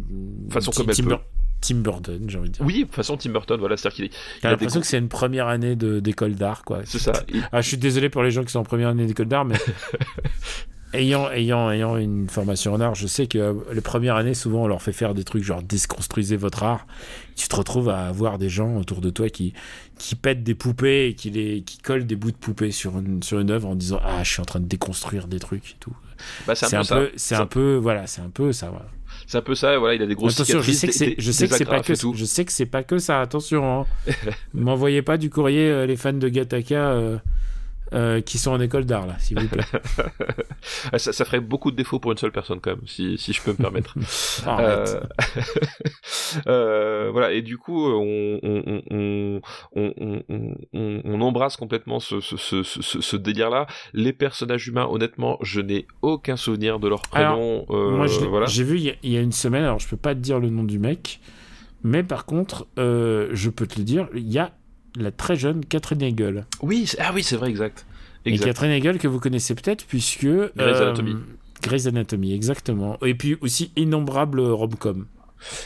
Façon 0.49 0.71
comme 0.71 0.87
Tim, 0.87 1.19
Tim 1.61 1.75
Burton, 1.75 2.25
j'ai 2.27 2.37
envie 2.37 2.49
de 2.49 2.53
dire. 2.55 2.65
Oui, 2.65 2.87
façon 2.91 3.17
Tim 3.17 3.31
Burton, 3.31 3.59
voilà. 3.59 3.77
C'est-à-dire 3.77 3.95
qu'il 3.95 4.09
J'ai 4.41 4.49
l'impression 4.49 4.79
que 4.79 4.87
c'est 4.87 4.97
une 4.97 5.09
première 5.09 5.47
année 5.47 5.75
d'école 5.75 6.35
d'art, 6.35 6.63
quoi. 6.63 6.81
C'est 6.85 6.99
ça. 6.99 7.13
Ah, 7.51 7.61
je 7.61 7.67
suis 7.67 7.77
désolé 7.77 8.09
pour 8.09 8.23
les 8.23 8.31
gens 8.31 8.43
qui 8.43 8.51
sont 8.51 8.59
en 8.59 8.63
première 8.63 8.89
année 8.89 9.05
d'école 9.05 9.27
d'art, 9.27 9.45
mais. 9.45 9.55
ayant, 10.93 11.29
ayant, 11.31 11.71
ayant 11.71 11.97
une 11.97 12.29
formation 12.29 12.73
en 12.73 12.81
art, 12.81 12.95
je 12.95 13.07
sais 13.07 13.27
que 13.27 13.63
les 13.71 13.81
premières 13.81 14.15
années, 14.15 14.33
souvent, 14.33 14.63
on 14.63 14.67
leur 14.67 14.81
fait 14.81 14.91
faire 14.91 15.13
des 15.13 15.23
trucs 15.23 15.43
genre 15.43 15.61
déconstruisez 15.61 16.35
votre 16.35 16.63
art. 16.63 16.85
Tu 17.35 17.47
te 17.47 17.55
retrouves 17.55 17.89
à 17.89 18.07
avoir 18.07 18.37
des 18.37 18.49
gens 18.49 18.77
autour 18.77 19.01
de 19.01 19.09
toi 19.09 19.29
qui, 19.29 19.53
qui 19.97 20.15
pètent 20.15 20.43
des 20.43 20.55
poupées 20.55 21.07
et 21.07 21.15
qui, 21.15 21.29
les, 21.29 21.61
qui 21.61 21.77
collent 21.77 22.05
des 22.05 22.15
bouts 22.15 22.31
de 22.31 22.37
poupées 22.37 22.71
sur 22.71 22.97
une, 22.97 23.23
sur 23.23 23.39
une 23.39 23.51
œuvre 23.51 23.69
en 23.69 23.75
disant 23.75 23.99
Ah, 24.03 24.23
je 24.23 24.31
suis 24.31 24.41
en 24.41 24.45
train 24.45 24.59
de 24.59 24.67
déconstruire 24.67 25.27
des 25.27 25.39
trucs 25.39 25.71
et 25.71 25.77
tout. 25.79 25.95
Bah, 26.47 26.55
c'est 26.55 26.75
un, 26.75 26.83
peu, 26.83 27.11
c'est 27.15 27.35
un 27.35 27.45
peu, 27.45 27.75
voilà, 27.75 28.07
c'est 28.07 28.21
un 28.21 28.29
peu 28.29 28.51
ça. 28.51 28.69
Voilà. 28.69 28.85
C'est 29.27 29.37
un 29.37 29.41
peu 29.41 29.55
ça. 29.55 29.77
Voilà, 29.77 29.95
il 29.95 30.01
a 30.01 30.07
des 30.07 30.15
grosses 30.15 30.33
attention, 30.33 30.61
je 30.61 30.71
sais 30.71 30.87
que 30.87 30.93
c'est, 30.93 31.15
je 31.17 31.31
sais 31.31 31.47
que 31.47 31.55
c'est 31.55 31.65
pas 31.65 31.81
que, 31.81 31.93
je 31.95 32.25
sais 32.25 32.45
que 32.45 32.51
c'est 32.51 32.65
pas 32.65 32.83
que 32.83 32.97
ça. 32.97 33.21
Attention, 33.21 33.81
hein. 33.81 34.13
m'envoyez 34.53 35.01
pas 35.01 35.17
du 35.17 35.29
courrier 35.29 35.69
euh, 35.69 35.85
les 35.85 35.95
fans 35.95 36.13
de 36.13 36.29
Gataka. 36.29 36.91
Euh, 36.91 37.17
euh, 37.93 38.21
qui 38.21 38.37
sont 38.37 38.51
en 38.51 38.59
école 38.61 38.85
d'art, 38.85 39.05
là, 39.05 39.17
s'il 39.19 39.37
vous 39.37 39.49
plaît. 39.49 39.65
ça, 40.97 41.11
ça, 41.11 41.25
ferait 41.25 41.41
beaucoup 41.41 41.71
de 41.71 41.75
défauts 41.75 41.99
pour 41.99 42.13
une 42.13 42.17
seule 42.17 42.31
personne, 42.31 42.61
quand 42.61 42.71
même, 42.71 42.87
si, 42.87 43.17
si 43.17 43.33
je 43.33 43.41
peux 43.41 43.51
me 43.51 43.57
permettre. 43.57 43.95
euh... 44.47 45.01
euh, 46.47 47.09
voilà, 47.11 47.33
et 47.33 47.41
du 47.41 47.57
coup, 47.57 47.85
on, 47.85 48.39
on, 48.43 49.41
on, 49.75 50.21
on 51.03 51.21
embrasse 51.21 51.57
complètement 51.57 51.99
ce, 51.99 52.21
ce, 52.21 52.37
ce, 52.37 52.63
ce, 52.63 53.15
délire-là. 53.17 53.67
Les 53.93 54.13
personnages 54.13 54.69
humains, 54.69 54.87
honnêtement, 54.89 55.37
je 55.41 55.59
n'ai 55.59 55.85
aucun 56.01 56.37
souvenir 56.37 56.79
de 56.79 56.87
leur 56.87 57.01
prénom. 57.01 57.65
Euh, 57.71 57.91
moi, 57.91 58.07
j'ai 58.47 58.63
vu 58.63 58.79
il 59.03 59.11
y, 59.11 59.17
a 59.17 59.21
une 59.21 59.33
semaine, 59.33 59.65
alors 59.65 59.79
je 59.79 59.87
peux 59.89 59.97
pas 59.97 60.15
te 60.15 60.19
dire 60.21 60.39
le 60.39 60.49
nom 60.49 60.63
du 60.63 60.79
mec, 60.79 61.19
mais 61.83 62.03
par 62.03 62.25
contre, 62.25 62.67
je 62.77 63.49
peux 63.49 63.67
te 63.67 63.77
le 63.77 63.83
dire, 63.83 64.07
il 64.13 64.31
y 64.31 64.39
a 64.39 64.53
la 64.95 65.11
très 65.11 65.35
jeune 65.35 65.65
Catherine 65.65 66.01
Hegel. 66.01 66.45
Oui, 66.61 66.91
ah 66.99 67.11
oui, 67.13 67.23
c'est 67.23 67.35
vrai, 67.35 67.49
exact. 67.49 67.85
exact. 68.25 68.43
Et 68.43 68.47
Catherine 68.47 68.71
Hegel 68.71 68.97
que 68.97 69.07
vous 69.07 69.19
connaissez 69.19 69.55
peut-être 69.55 69.85
puisque 69.85 70.25
Grey's 70.25 70.51
euh, 70.59 70.87
Anatomy. 70.87 71.15
Grey's 71.61 71.87
Anatomy, 71.87 72.33
exactement. 72.33 72.97
Et 73.05 73.15
puis 73.15 73.37
aussi 73.41 73.71
innombrables 73.75 74.41
rom-com. 74.41 75.05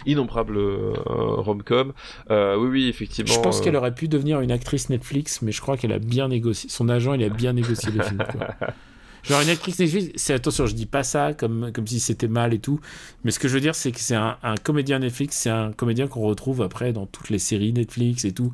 Innombrable 0.06 0.58
euh, 0.58 0.94
rom-com. 1.06 1.94
Euh, 2.32 2.56
oui, 2.58 2.68
oui, 2.70 2.88
effectivement. 2.88 3.34
Je 3.34 3.40
pense 3.40 3.62
qu'elle 3.62 3.76
aurait 3.76 3.94
pu 3.94 4.08
devenir 4.08 4.42
une 4.42 4.52
actrice 4.52 4.90
Netflix, 4.90 5.42
mais 5.42 5.52
je 5.52 5.62
crois 5.62 5.78
qu'elle 5.78 5.92
a 5.92 6.00
bien 6.00 6.30
négocié. 6.30 6.70
Son 6.70 6.90
agent, 6.90 7.14
il 7.14 7.24
a 7.24 7.30
bien 7.30 7.54
négocié 7.54 7.92
le 7.92 8.04
film. 8.04 8.24
Genre 9.24 9.42
une 9.42 9.50
actrice 9.50 9.80
Netflix, 9.80 10.12
c'est 10.18 10.34
attention, 10.34 10.68
je 10.68 10.76
dis 10.76 10.86
pas 10.86 11.02
ça 11.02 11.34
comme, 11.34 11.72
comme 11.74 11.88
si 11.88 12.00
c'était 12.00 12.28
mal 12.28 12.54
et 12.54 12.60
tout, 12.60 12.80
mais 13.24 13.32
ce 13.32 13.40
que 13.40 13.48
je 13.48 13.56
veux 13.56 13.60
dire, 13.60 13.74
c'est 13.74 13.92
que 13.92 14.00
c'est 14.00 14.16
un, 14.16 14.38
un, 14.44 14.54
comédien 14.56 15.00
Netflix, 15.00 15.36
c'est 15.38 15.50
un 15.50 15.72
comédien 15.72 16.08
qu'on 16.08 16.22
retrouve 16.22 16.62
après 16.62 16.94
dans 16.94 17.08
toutes 17.08 17.32
les 17.32 17.40
séries 17.40 17.74
Netflix 17.74 18.24
et 18.24 18.32
tout. 18.32 18.54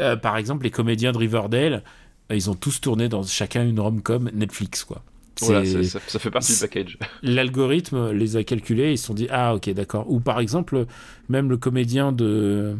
Euh, 0.00 0.16
par 0.16 0.36
exemple, 0.36 0.64
les 0.64 0.70
comédiens 0.70 1.12
de 1.12 1.18
Riverdale, 1.18 1.82
euh, 2.30 2.36
ils 2.36 2.50
ont 2.50 2.54
tous 2.54 2.80
tourné 2.80 3.08
dans 3.08 3.22
chacun 3.22 3.64
une 3.64 3.80
rom-com 3.80 4.30
Netflix, 4.32 4.84
quoi. 4.84 5.02
Voilà, 5.42 5.64
ça, 5.64 6.00
ça, 6.06 6.18
fait 6.18 6.30
partie 6.30 6.52
du 6.52 6.58
package. 6.58 6.98
L'algorithme 7.22 8.10
les 8.10 8.36
a 8.36 8.44
calculés, 8.44 8.92
ils 8.92 8.98
se 8.98 9.06
sont 9.06 9.14
dit 9.14 9.26
ah 9.30 9.54
ok 9.54 9.70
d'accord. 9.70 10.10
Ou 10.10 10.20
par 10.20 10.38
exemple 10.38 10.84
même 11.30 11.48
le 11.48 11.56
comédien 11.56 12.12
de 12.12 12.76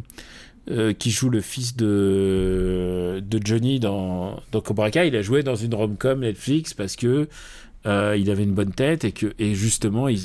euh, 0.71 0.93
qui 0.93 1.11
joue 1.11 1.31
le 1.31 1.41
fils 1.41 1.75
de 1.75 3.23
de 3.27 3.41
Johnny 3.43 3.81
dans, 3.81 4.43
dans 4.53 4.61
Cobra 4.61 4.91
Kai, 4.91 5.09
il 5.09 5.17
a 5.17 5.23
joué 5.23 5.43
dans 5.43 5.55
une 5.55 5.75
rom-com 5.75 6.21
Netflix 6.21 6.75
parce 6.75 6.97
que 6.97 7.29
il 7.87 8.31
avait 8.31 8.43
une 8.43 8.53
bonne 8.53 8.75
tête 8.75 9.05
et 9.07 9.13
que 9.13 9.33
et 9.39 9.55
justement 9.55 10.09
il, 10.09 10.21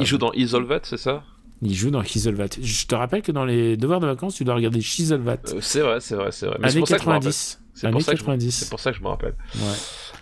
il 0.00 0.06
joue 0.06 0.18
dans 0.18 0.32
Isolvat, 0.32 0.80
c'est 0.82 0.96
ça? 0.96 1.22
Il 1.62 1.74
joue 1.74 1.90
dans 1.90 2.02
Chiselvat. 2.02 2.48
Je 2.60 2.86
te 2.86 2.94
rappelle 2.94 3.22
que 3.22 3.32
dans 3.32 3.44
les 3.44 3.76
devoirs 3.76 4.00
de 4.00 4.06
vacances, 4.06 4.34
tu 4.34 4.44
dois 4.44 4.54
regarder 4.54 4.80
Chiselvat. 4.80 5.38
Euh, 5.48 5.58
c'est 5.60 5.80
vrai, 5.80 6.00
c'est 6.00 6.14
vrai, 6.14 6.30
c'est 6.32 6.46
vrai. 6.46 6.56
Mais 6.60 6.68
Année 6.68 6.82
90. 6.82 7.60
C'est 7.74 7.90
pour, 7.90 8.02
90. 8.02 8.50
C'est 8.50 8.70
pour 8.70 8.80
ça 8.80 8.90
que 8.90 8.96
je 8.96 9.02
me 9.02 9.08
rappelle. 9.08 9.34
Ouais. 9.54 9.60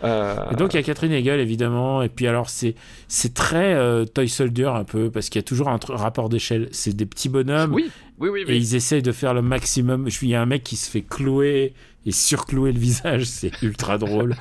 Euh... 0.02 0.50
Et 0.50 0.56
donc 0.56 0.74
il 0.74 0.76
y 0.76 0.80
a 0.80 0.82
Catherine 0.82 1.12
Hegel 1.12 1.38
évidemment, 1.38 2.02
et 2.02 2.08
puis 2.08 2.26
alors 2.26 2.50
c'est 2.50 2.74
c'est 3.06 3.32
très 3.32 3.74
euh, 3.74 4.04
Toy 4.04 4.28
Soldier 4.28 4.66
un 4.66 4.82
peu 4.82 5.08
parce 5.08 5.28
qu'il 5.28 5.38
y 5.38 5.44
a 5.44 5.44
toujours 5.44 5.68
un 5.68 5.78
rapport 5.88 6.28
d'échelle. 6.28 6.68
C'est 6.72 6.96
des 6.96 7.06
petits 7.06 7.28
bonhommes. 7.28 7.72
Oui, 7.72 7.92
oui, 8.18 8.28
oui. 8.28 8.44
Et 8.48 8.56
ils 8.56 8.74
essayent 8.74 9.02
de 9.02 9.12
faire 9.12 9.34
le 9.34 9.42
maximum. 9.42 10.08
Il 10.20 10.28
y 10.28 10.34
a 10.34 10.42
un 10.42 10.46
mec 10.46 10.64
qui 10.64 10.74
se 10.74 10.90
fait 10.90 11.02
clouer 11.02 11.74
et 12.06 12.12
surclouer 12.12 12.72
le 12.72 12.78
visage, 12.78 13.24
c'est 13.24 13.50
ultra 13.62 13.98
drôle. 13.98 14.36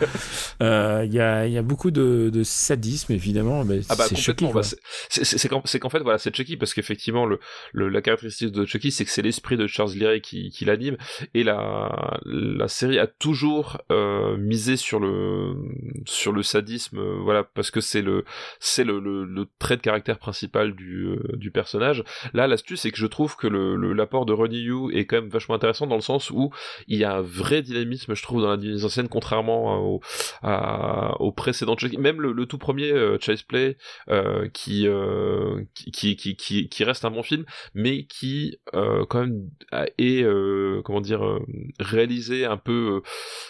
Il 0.60 0.66
euh, 0.66 1.06
y, 1.06 1.20
a, 1.20 1.48
y, 1.48 1.58
a, 1.58 1.62
beaucoup 1.62 1.92
de, 1.92 2.30
de, 2.32 2.44
sadisme, 2.44 3.14
évidemment. 3.14 3.64
Mais 3.64 3.82
ah 3.90 3.96
bah, 3.96 4.06
c'est 4.08 4.16
Chucky. 4.16 4.48
Bah, 4.54 4.62
c'est 5.10 5.80
qu'en 5.80 5.90
fait, 5.90 6.00
voilà, 6.00 6.18
c'est 6.18 6.36
Chucky, 6.36 6.58
parce 6.58 6.74
qu'effectivement, 6.74 7.26
le, 7.26 7.40
le, 7.72 7.90
la 7.90 8.02
caractéristique 8.02 8.52
de 8.52 8.66
Chucky, 8.66 8.92
c'est 8.92 9.06
que 9.06 9.12
c'est 9.12 9.22
l'esprit 9.22 9.58
de 9.58 9.68
Charles 9.68 9.94
Leary 9.94 10.22
qui, 10.22 10.50
qui 10.50 10.66
l'anime, 10.66 10.98
et 11.34 11.44
la, 11.44 12.20
la 12.26 12.68
série 12.68 13.00
a 13.00 13.08
toujours 13.08 13.82
euh, 13.92 14.38
misé 14.38 14.78
sur 14.78 15.00
le, 15.00 15.56
sur 16.06 16.32
le 16.32 16.44
sadisme, 16.44 17.00
euh, 17.00 17.20
voilà, 17.22 17.44
parce 17.44 17.72
que 17.72 17.82
c'est 17.82 18.02
le, 18.02 18.26
c'est 18.60 18.84
le, 18.84 19.00
le, 19.00 19.26
le, 19.26 19.48
trait 19.60 19.78
de 19.78 19.82
caractère 19.82 20.18
principal 20.18 20.74
du, 20.74 21.18
du 21.34 21.52
personnage. 21.52 22.04
Là, 22.34 22.48
l'astuce, 22.48 22.82
c'est 22.82 22.92
que 22.92 22.98
je 22.98 23.08
trouve 23.08 23.36
que 23.36 23.48
l'apport 23.48 24.26
de 24.26 24.34
Ronnie 24.34 24.62
Yu 24.62 24.94
est 24.94 25.06
quand 25.06 25.18
même 25.18 25.30
vachement 25.30 25.56
intéressant 25.56 25.88
dans 25.88 25.96
le 25.96 26.02
sens 26.02 26.32
où 26.32 26.52
il 26.88 26.98
y 26.98 27.04
a 27.04 27.16
un 27.16 27.22
vrai 27.22 27.53
dynamisme, 27.62 28.16
je 28.16 28.24
trouve, 28.24 28.42
dans 28.42 28.50
la 28.50 28.58
mise 28.58 28.86
en 28.86 28.90
scène, 28.90 29.08
contrairement 29.08 29.78
au, 29.80 30.02
au 30.44 31.32
précédent 31.32 31.76
Même 31.98 32.22
le, 32.22 32.46
tout 32.46 32.58
premier 32.58 32.92
euh, 32.92 33.18
Chase 33.20 33.44
Play, 33.44 33.78
euh, 34.10 34.50
qui, 34.50 34.88
euh, 34.88 35.64
qui, 35.74 36.16
qui, 36.16 36.36
qui, 36.36 36.70
qui, 36.70 36.84
reste 36.84 37.06
un 37.06 37.12
bon 37.12 37.24
film, 37.24 37.46
mais 37.74 38.06
qui, 38.06 38.58
quand 38.72 39.20
même, 39.20 39.50
est, 39.98 40.26
comment 40.84 41.02
dire, 41.02 41.40
réalisé 41.80 42.46
un 42.46 42.58
peu, 42.58 43.02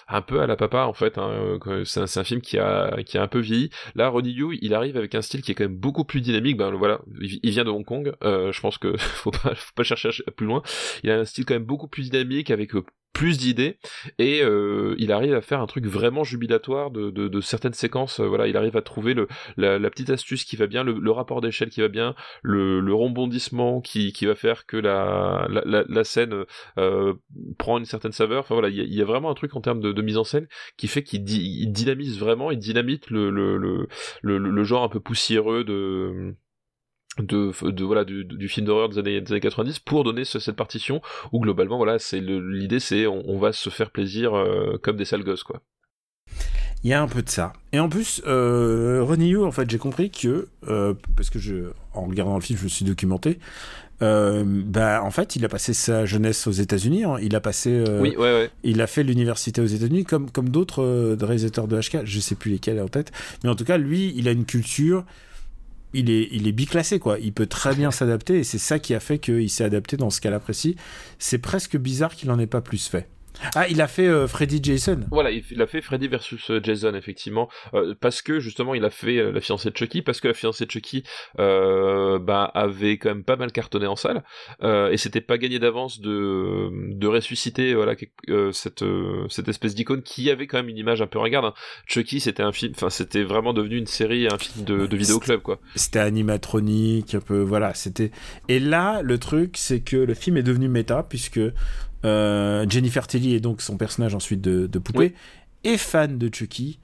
un 0.07 0.21
peu 0.21 0.41
à 0.41 0.47
la 0.47 0.55
papa, 0.55 0.85
en 0.85 0.93
fait. 0.93 1.17
Hein, 1.17 1.59
c'est 1.85 1.99
un, 1.99 2.21
un, 2.21 2.23
film 2.23 2.41
qui 2.41 2.57
a, 2.57 3.01
qui 3.03 3.17
a 3.17 3.23
un 3.23 3.27
peu 3.27 3.39
vieilli. 3.39 3.69
Là, 3.95 4.09
Ronnie 4.09 4.31
Yu, 4.34 4.57
il 4.61 4.73
arrive 4.73 4.97
avec 4.97 5.15
un 5.15 5.21
style 5.21 5.41
qui 5.41 5.51
est 5.51 5.55
quand 5.55 5.65
même 5.65 5.77
beaucoup 5.77 6.05
plus 6.05 6.21
dynamique. 6.21 6.57
Ben 6.57 6.71
voilà, 6.71 7.01
il 7.19 7.51
vient 7.51 7.63
de 7.63 7.69
Hong 7.69 7.85
Kong. 7.85 8.13
je 8.21 8.59
pense 8.59 8.77
que 8.77 8.97
faut 8.97 9.31
pas, 9.31 9.55
faut 9.55 9.73
pas 9.75 9.84
chercher 9.84 10.09
plus 10.35 10.45
loin. 10.45 10.61
Il 11.03 11.11
a 11.11 11.19
un 11.19 11.25
style 11.25 11.45
quand 11.45 11.55
même 11.55 11.63
beaucoup 11.63 11.88
plus 11.88 12.09
dynamique 12.09 12.51
avec 12.51 12.73
plus 13.14 13.38
d'idées 13.38 13.77
et 14.18 14.41
euh, 14.41 14.95
il 14.98 15.11
arrive 15.11 15.34
à 15.34 15.41
faire 15.41 15.61
un 15.61 15.68
truc 15.68 15.85
vraiment 15.85 16.23
jubilatoire 16.23 16.91
de, 16.91 17.11
de, 17.11 17.27
de 17.27 17.41
certaines 17.41 17.73
séquences 17.73 18.19
euh, 18.19 18.27
voilà 18.27 18.48
il 18.48 18.57
arrive 18.57 18.76
à 18.76 18.81
trouver 18.81 19.14
le, 19.14 19.27
la, 19.56 19.77
la 19.80 19.90
petite 19.90 20.10
astuce 20.10 20.44
qui 20.44 20.56
va 20.56 20.68
bien 20.68 20.84
le, 20.84 20.94
le 20.99 21.11
rapport 21.11 21.40
d'échelle 21.40 21.69
qui 21.69 21.81
va 21.81 21.88
bien 21.88 22.15
le, 22.41 22.80
le 22.80 22.94
rebondissement 22.94 23.81
qui, 23.81 24.14
qui 24.14 24.26
va 24.26 24.35
faire 24.35 24.65
que 24.65 24.77
la, 24.77 25.48
la, 25.49 25.84
la 25.88 26.03
scène 26.03 26.45
euh, 26.77 27.14
prend 27.57 27.77
une 27.77 27.85
certaine 27.85 28.11
saveur. 28.11 28.41
Enfin 28.41 28.56
voilà 28.56 28.69
il 28.69 28.76
y, 28.76 28.81
a, 28.81 28.84
il 28.84 28.94
y 28.94 29.02
a 29.02 29.06
vraiment 29.06 29.30
un 29.30 29.35
truc 29.35 29.56
en 29.56 29.61
termes 29.61 29.80
de, 29.80 29.91
de, 29.91 30.02
mise 30.02 30.18
en 30.18 30.23
scène 30.23 30.48
qui 30.77 30.88
fait 30.88 31.03
qu'il 31.03 31.23
di, 31.23 31.68
dynamise 31.68 32.19
vraiment 32.19 32.52
il 32.52 32.60
dynamite 32.60 33.10
le, 33.10 33.30
le, 33.30 34.64
genre 34.64 34.84
un 34.84 34.90
peu 34.90 34.99
poussiéreux 34.99 35.64
de 35.64 36.35
de, 37.19 37.52
de 37.69 37.84
voilà 37.84 38.06
du, 38.06 38.26
du 38.26 38.49
film 38.49 38.65
d'horreur 38.65 38.90
des 38.90 38.98
années, 38.98 39.22
des 39.22 39.31
années 39.31 39.41
90 39.41 39.80
pour 39.80 40.03
donner 40.03 40.26
ce, 40.26 40.40
cette 40.40 40.56
partition 40.56 41.02
où 41.31 41.40
globalement 41.40 41.77
voilà 41.77 41.99
c'est 41.99 42.19
l'idée 42.19 42.80
c'est 42.80 43.06
on, 43.06 43.23
on, 43.30 43.38
va 43.38 43.53
se 43.53 43.69
faire 43.69 43.91
plaisir 43.91 44.34
euh, 44.34 44.77
comme 44.81 44.98
des 44.98 45.06
sales 45.06 45.23
gosses 45.23 45.44
quoi 45.44 45.61
il 46.84 46.90
y 46.90 46.94
a 46.94 47.02
un 47.02 47.07
peu 47.07 47.22
de 47.22 47.30
ça 47.30 47.53
et 47.72 47.80
en 47.80 47.88
plus 47.88 48.22
euh, 48.26 49.03
René 49.03 49.27
Yu 49.27 49.44
en 49.44 49.52
fait 49.52 49.69
j'ai 49.69 49.77
compris 49.77 50.10
que 50.10 50.48
euh, 50.68 50.94
parce 51.15 51.30
que 51.30 51.40
je 51.40 51.72
en 51.94 52.06
regardant 52.06 52.35
le 52.35 52.41
film 52.41 52.57
je 52.57 52.64
me 52.64 52.69
suis 52.69 52.85
documenté 52.85 53.40
euh, 54.02 54.44
bah, 54.45 55.02
en 55.02 55.11
fait, 55.11 55.38
il 55.38 55.45
a 55.45 55.49
passé 55.49 55.73
sa 55.73 56.06
jeunesse 56.06 56.45
aux 56.48 56.52
États-Unis. 56.52 57.06
Hein. 57.06 57.18
Il 57.22 57.35
a 57.35 57.40
passé. 57.40 57.69
Euh, 57.72 58.02
oui, 58.02 58.15
ouais, 58.18 58.34
ouais. 58.34 58.49
Il 58.64 58.81
a 58.81 58.88
fait 58.88 59.03
l'université 59.03 59.61
aux 59.61 59.65
États-Unis, 59.65 60.03
comme, 60.03 60.30
comme 60.30 60.49
d'autres 60.49 61.15
réalisateurs 61.22 61.68
de 61.68 61.80
HK. 61.80 62.03
Je 62.03 62.19
sais 62.19 62.35
plus 62.35 62.52
lesquels 62.52 62.81
en 62.81 62.90
tête. 62.90 63.11
Mais 63.44 63.49
en 63.49 63.56
tout 63.56 63.64
cas, 63.64 63.77
lui, 63.77 64.11
il 64.18 64.27
a 64.27 64.31
une 64.31 64.45
culture 64.45 65.06
il 65.94 66.10
est, 66.10 66.28
il 66.32 66.48
est 66.48 66.52
biclassé, 66.52 66.99
quoi. 66.99 67.20
Il 67.20 67.34
peut 67.34 67.48
très 67.48 67.76
bien 67.76 67.91
s'adapter 67.91 68.40
et 68.40 68.44
c'est 68.44 68.57
ça 68.57 68.80
qui 68.80 68.94
a 68.94 68.99
fait 68.99 69.20
qu'il 69.20 69.49
s'est 69.49 69.64
adapté 69.64 69.98
dans 69.98 70.10
ce 70.10 70.22
cas-là 70.22 70.40
précis. 70.40 70.76
C'est 71.20 71.38
presque 71.38 71.78
bizarre 71.78 72.15
qu'il 72.15 72.30
n'en 72.30 72.40
ait 72.40 72.48
pas 72.48 72.61
plus 72.61 72.88
fait. 72.88 73.10
Ah, 73.55 73.68
il 73.68 73.81
a 73.81 73.88
fait 73.88 74.07
euh, 74.07 74.27
Freddy 74.27 74.60
Jason. 74.61 75.01
Voilà, 75.11 75.31
il 75.31 75.61
a 75.61 75.68
fait 75.68 75.81
Freddy 75.81 76.07
versus 76.07 76.49
euh, 76.49 76.60
Jason 76.64 76.93
effectivement, 76.95 77.49
euh, 77.73 77.95
parce 77.99 78.22
que 78.22 78.39
justement 78.39 78.73
il 78.73 78.85
a 78.85 78.89
fait 78.89 79.18
euh, 79.18 79.31
la 79.31 79.41
fiancée 79.41 79.69
de 79.69 79.77
Chucky, 79.77 80.01
parce 80.01 80.22
que 80.22 80.27
la 80.27 80.34
fiancée 80.34 80.65
de 80.65 80.72
Chucky 80.72 81.03
bah, 81.38 82.51
avait 82.53 82.97
quand 82.97 83.10
même 83.10 83.23
pas 83.23 83.35
mal 83.35 83.51
cartonné 83.51 83.88
en 83.88 83.95
salle, 83.95 84.23
et 84.64 84.97
c'était 84.97 85.22
pas 85.22 85.38
gagné 85.38 85.60
d'avance 85.60 85.99
de, 85.99 86.69
de 86.72 87.07
ressusciter 87.07 87.73
voilà 87.73 87.95
cette 88.51 88.84
cette 89.30 89.47
espèce 89.47 89.76
d'icône 89.76 90.03
qui 90.03 90.30
avait 90.30 90.47
quand 90.47 90.57
même 90.57 90.69
une 90.69 90.77
image 90.77 91.01
un 91.01 91.07
peu 91.07 91.19
regarde. 91.19 91.45
Hein. 91.45 91.53
Chucky 91.88 92.19
c'était 92.19 92.43
un 92.43 92.51
film, 92.51 92.73
enfin 92.76 92.89
c'était 92.89 93.23
vraiment 93.23 93.53
devenu 93.53 93.77
une 93.77 93.88
série, 93.88 94.27
un 94.27 94.38
film 94.38 94.65
de, 94.65 94.85
de 94.85 94.97
vidéoclub 94.97 95.41
quoi. 95.41 95.60
C'était 95.76 95.99
animatronique 95.99 97.15
un 97.15 97.22
peu, 97.22 97.41
voilà, 97.41 97.73
c'était. 97.73 98.11
Et 98.47 98.60
là 98.60 99.01
le 99.01 99.18
truc 99.18 99.55
c'est 99.57 99.81
que 99.81 99.97
le 99.97 100.14
film 100.14 100.38
est 100.38 100.43
devenu 100.43 100.68
méta 100.68 101.03
puisque 101.03 101.39
euh, 102.05 102.65
Jennifer 102.69 103.07
Tilly 103.07 103.35
est 103.35 103.39
donc 103.39 103.61
son 103.61 103.77
personnage 103.77 104.15
ensuite 104.15 104.41
de, 104.41 104.67
de 104.67 104.80
poupée, 104.80 104.99
oui. 104.99 105.13
est 105.63 105.77
fan 105.77 106.17
de 106.17 106.34
Chucky. 106.34 106.80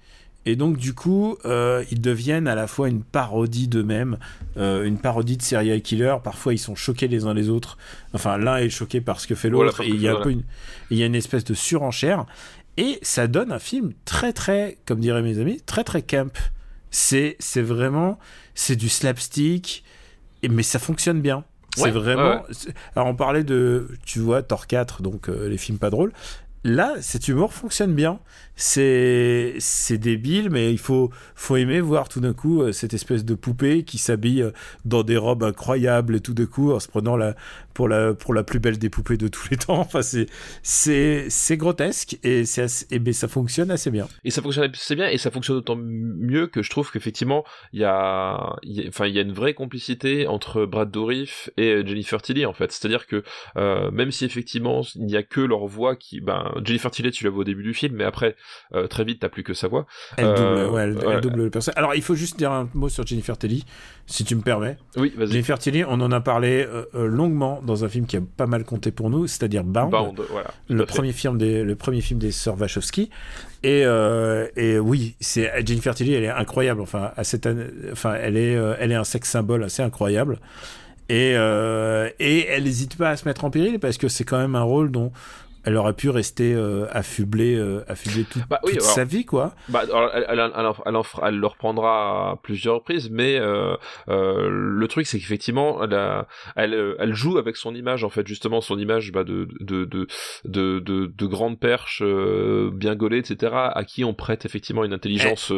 Et 0.46 0.56
donc 0.56 0.78
du 0.78 0.94
coup, 0.94 1.38
euh, 1.46 1.84
ils 1.92 2.00
deviennent 2.00 2.48
à 2.48 2.56
la 2.56 2.66
fois 2.66 2.88
une 2.88 3.04
parodie 3.04 3.68
d'eux-mêmes, 3.68 4.18
euh, 4.58 4.86
une 4.86 4.98
parodie 4.98 5.38
de 5.38 5.42
serial 5.42 5.82
killer. 5.82 6.16
Parfois, 6.24 6.54
ils 6.54 6.60
sont 6.60 6.76
choqués 6.76 7.08
les 7.08 7.26
uns 7.26 7.34
les 7.34 7.50
autres. 7.50 7.78
Enfin, 8.14 8.38
l'un 8.38 8.58
est 8.58 8.70
choqué 8.70 9.02
par 9.02 9.20
ce 9.20 9.28
que 9.28 9.36
fait 9.36 9.50
l'autre, 9.50 9.82
et 9.82 9.90
il 9.90 10.02
y 10.02 10.08
a 10.08 10.18
un 10.18 10.22
peu 10.22 10.32
une, 10.32 10.44
il 10.92 10.98
y 10.98 11.04
a 11.04 11.06
une 11.06 11.16
espèce 11.16 11.44
de 11.44 11.54
surenchère. 11.54 12.26
Et 12.78 13.00
ça 13.02 13.28
donne 13.28 13.52
un 13.52 13.60
film 13.60 13.92
très 14.06 14.32
très, 14.32 14.78
comme 14.86 15.02
diraient 15.02 15.22
mes 15.22 15.40
amis, 15.40 15.62
très 15.66 15.84
très 15.84 16.02
camp. 16.02 16.34
C'est 16.90 17.36
c'est 17.40 17.62
vraiment, 17.62 18.18
c'est 18.56 18.78
du 18.78 18.88
slapstick, 18.88 19.84
mais 20.50 20.64
ça 20.64 20.80
fonctionne 20.80 21.22
bien. 21.22 21.44
C'est 21.76 21.84
ouais, 21.84 21.92
vraiment. 21.92 22.44
Ouais. 22.44 22.74
Alors, 22.96 23.08
on 23.08 23.16
parlait 23.16 23.44
de, 23.44 23.88
tu 24.06 24.20
vois, 24.20 24.42
Thor 24.42 24.68
4, 24.68 25.02
donc 25.02 25.30
euh, 25.30 25.48
les 25.48 25.58
films 25.58 25.78
pas 25.78 25.90
drôles. 25.90 26.12
Là, 26.66 26.96
cet 27.00 27.30
humour 27.30 27.54
fonctionne 27.54 27.96
bien. 27.96 28.20
C'est 28.56 29.58
débile, 29.92 30.50
mais 30.50 30.74
il 30.74 30.78
faut 30.78 31.10
faut 31.34 31.56
aimer 31.56 31.80
voir 31.80 32.10
tout 32.10 32.20
d'un 32.20 32.34
coup 32.34 32.62
euh, 32.62 32.74
cette 32.74 32.94
espèce 32.94 33.24
de 33.24 33.34
poupée 33.34 33.86
qui 33.86 33.98
s'habille 33.98 34.42
euh, 34.42 34.52
dans 34.84 35.04
des 35.04 35.16
robes 35.16 35.44
incroyables 35.44 36.18
et 36.18 36.20
tout 36.20 36.34
d'un 36.34 36.46
coup 36.46 36.74
en 36.74 36.82
se 36.82 36.90
prenant 36.90 37.16
la 37.16 37.36
pour 37.74 37.88
la 37.88 38.14
pour 38.14 38.34
la 38.34 38.44
plus 38.44 38.60
belle 38.60 38.78
des 38.78 38.90
poupées 38.90 39.16
de 39.16 39.30
tous 39.30 39.48
les 39.50 39.56
temps. 39.66 39.80
Enfin, 39.80 40.02
c'est 40.02 41.58
grotesque 41.58 42.20
et 42.24 42.42
assez, 42.42 42.86
et 42.92 43.00
ben, 43.00 43.14
ça 43.14 43.30
fonctionne 43.30 43.72
assez 43.72 43.92
bien. 43.92 44.10
Et 44.26 44.32
ça 44.32 44.42
fonctionne 44.42 44.70
assez 44.70 44.96
bien 44.96 45.08
et 45.08 45.18
ça 45.18 45.32
fonctionne 45.32 45.56
d'autant 45.56 45.78
mieux 45.78 46.48
que 46.48 46.62
je 46.62 46.70
trouve 46.70 46.92
qu'effectivement 46.92 47.46
il 47.72 47.80
y 47.80 47.86
a 47.86 48.58
y 48.64 48.82
a, 48.82 49.08
y 49.08 49.20
a 49.20 49.22
une 49.22 49.32
vraie 49.32 49.54
complicité 49.54 50.28
entre 50.28 50.66
Brad 50.66 50.92
Dourif 50.92 51.50
et 51.56 51.86
Jennifer 51.86 52.22
Tilly 52.22 52.46
en 52.46 52.52
fait. 52.52 52.74
C'est-à-dire 52.74 53.08
que 53.08 53.24
euh, 53.56 53.90
même 53.92 54.12
si 54.12 54.26
effectivement 54.26 54.82
il 54.96 55.06
n'y 55.06 55.16
a 55.16 55.24
que 55.24 55.40
leur 55.40 55.66
voix 55.66 55.96
qui 55.96 56.20
ben 56.20 56.49
Jennifer 56.64 56.92
Tilly, 56.92 57.12
tu 57.12 57.24
la 57.24 57.30
vois 57.30 57.42
au 57.42 57.44
début 57.44 57.64
du 57.64 57.74
film, 57.74 57.96
mais 57.96 58.04
après, 58.04 58.36
euh, 58.74 58.88
très 58.88 59.04
vite, 59.04 59.20
t'as 59.22 59.30
plus 59.30 59.44
que 59.44 59.54
sa 59.54 59.68
voix. 59.68 59.86
Elle 60.18 60.26
double, 60.26 60.40
euh, 60.40 60.70
ouais, 60.70 60.82
elle, 60.84 60.98
ouais. 60.98 61.14
elle 61.16 61.22
double 61.22 61.44
le 61.44 61.50
personnage. 61.50 61.78
Alors, 61.78 61.96
il 61.96 62.02
faut 62.02 62.16
juste 62.16 62.38
dire 62.38 62.52
un 62.52 62.70
mot 62.74 62.90
sur 62.90 63.06
Jennifer 63.06 63.38
Tilly, 63.38 63.66
si 64.06 64.24
tu 64.24 64.36
me 64.36 64.42
permets. 64.42 64.78
Oui, 64.96 65.14
vas-y. 65.16 65.32
Jennifer 65.32 65.60
Tilly, 65.60 65.84
on 65.86 66.02
en 66.02 66.12
a 66.12 66.22
parlé 66.22 66.68
euh, 66.68 67.08
longuement 67.08 67.62
dans 67.66 67.86
un 67.86 67.90
film 67.90 68.06
qui 68.06 68.18
a 68.18 68.22
pas 68.38 68.48
mal 68.48 68.64
compté 68.64 68.92
pour 68.92 69.10
nous, 69.10 69.28
c'est-à-dire 69.28 69.64
Bound, 69.64 69.92
Bound 69.92 70.22
voilà, 70.30 70.52
le 70.68 70.86
premier 70.86 71.12
film 71.12 71.38
des, 71.38 71.64
le 71.64 71.76
premier 71.76 72.02
film 72.02 72.20
des 72.20 72.32
sœurs 72.32 72.60
Wachowski. 72.60 73.10
Et, 73.62 73.84
euh, 73.86 74.48
et 74.56 74.80
oui, 74.80 75.16
c'est 75.20 75.52
Jennifer 75.66 75.94
Tilly, 75.94 76.14
elle 76.14 76.24
est 76.24 76.30
incroyable. 76.30 76.82
Enfin, 76.82 77.12
à 77.16 77.24
cette 77.24 77.46
année, 77.46 77.66
enfin, 77.92 78.16
elle 78.16 78.38
est, 78.38 78.56
euh, 78.56 78.76
elle 78.80 78.92
est 78.92 78.96
un 78.96 79.04
sex 79.04 79.30
symbole 79.30 79.64
assez 79.64 79.82
incroyable. 79.82 80.40
Et, 81.10 81.34
euh, 81.36 82.10
et 82.20 82.46
elle 82.46 82.64
n'hésite 82.64 82.96
pas 82.96 83.10
à 83.10 83.18
se 83.18 83.28
mettre 83.28 83.44
en 83.44 83.50
péril 83.50 83.80
parce 83.80 83.98
que 83.98 84.08
c'est 84.08 84.24
quand 84.24 84.38
même 84.38 84.56
un 84.56 84.62
rôle 84.62 84.92
dont 84.92 85.12
elle 85.64 85.76
aurait 85.76 85.94
pu 85.94 86.10
rester 86.10 86.54
euh, 86.54 86.86
affublée, 86.92 87.56
euh, 87.56 87.84
affublée 87.88 88.24
toute, 88.24 88.48
bah, 88.48 88.60
oui, 88.64 88.74
toute 88.74 88.82
alors, 88.82 88.94
sa 88.94 89.04
vie, 89.04 89.26
quoi. 89.26 89.54
Bah, 89.68 89.82
alors, 89.84 90.10
elle, 90.14 90.26
elle, 90.30 90.40
elle, 90.40 90.96
elle, 91.26 91.36
le 91.36 91.48
reprendra 91.48 92.32
à 92.32 92.36
plusieurs 92.38 92.76
reprises, 92.76 93.10
mais 93.10 93.38
euh, 93.38 93.76
le 94.08 94.88
truc, 94.88 95.06
c'est 95.08 95.20
qu'effectivement, 95.20 95.84
elle, 95.84 96.26
elle, 96.56 96.96
elle 97.00 97.14
joue 97.14 97.38
avec 97.38 97.58
son 97.58 97.76
image, 97.76 98.04
en 98.04 98.10
fait, 98.10 98.28
justement, 98.28 98.62
son 98.62 98.80
image 98.80 99.12
bah, 99.12 99.24
de, 99.24 99.48
de, 99.60 99.86
de, 99.86 100.08
de, 100.46 100.80
de, 100.80 101.12
de 101.16 101.26
grande 101.26 101.60
perche, 101.60 102.02
bien 102.04 102.96
gaulée, 102.96 103.18
etc., 103.18 103.54
à 103.54 103.84
qui 103.84 104.04
on 104.04 104.14
prête 104.14 104.46
effectivement 104.46 104.84
une 104.84 104.94
intelligence 104.94 105.52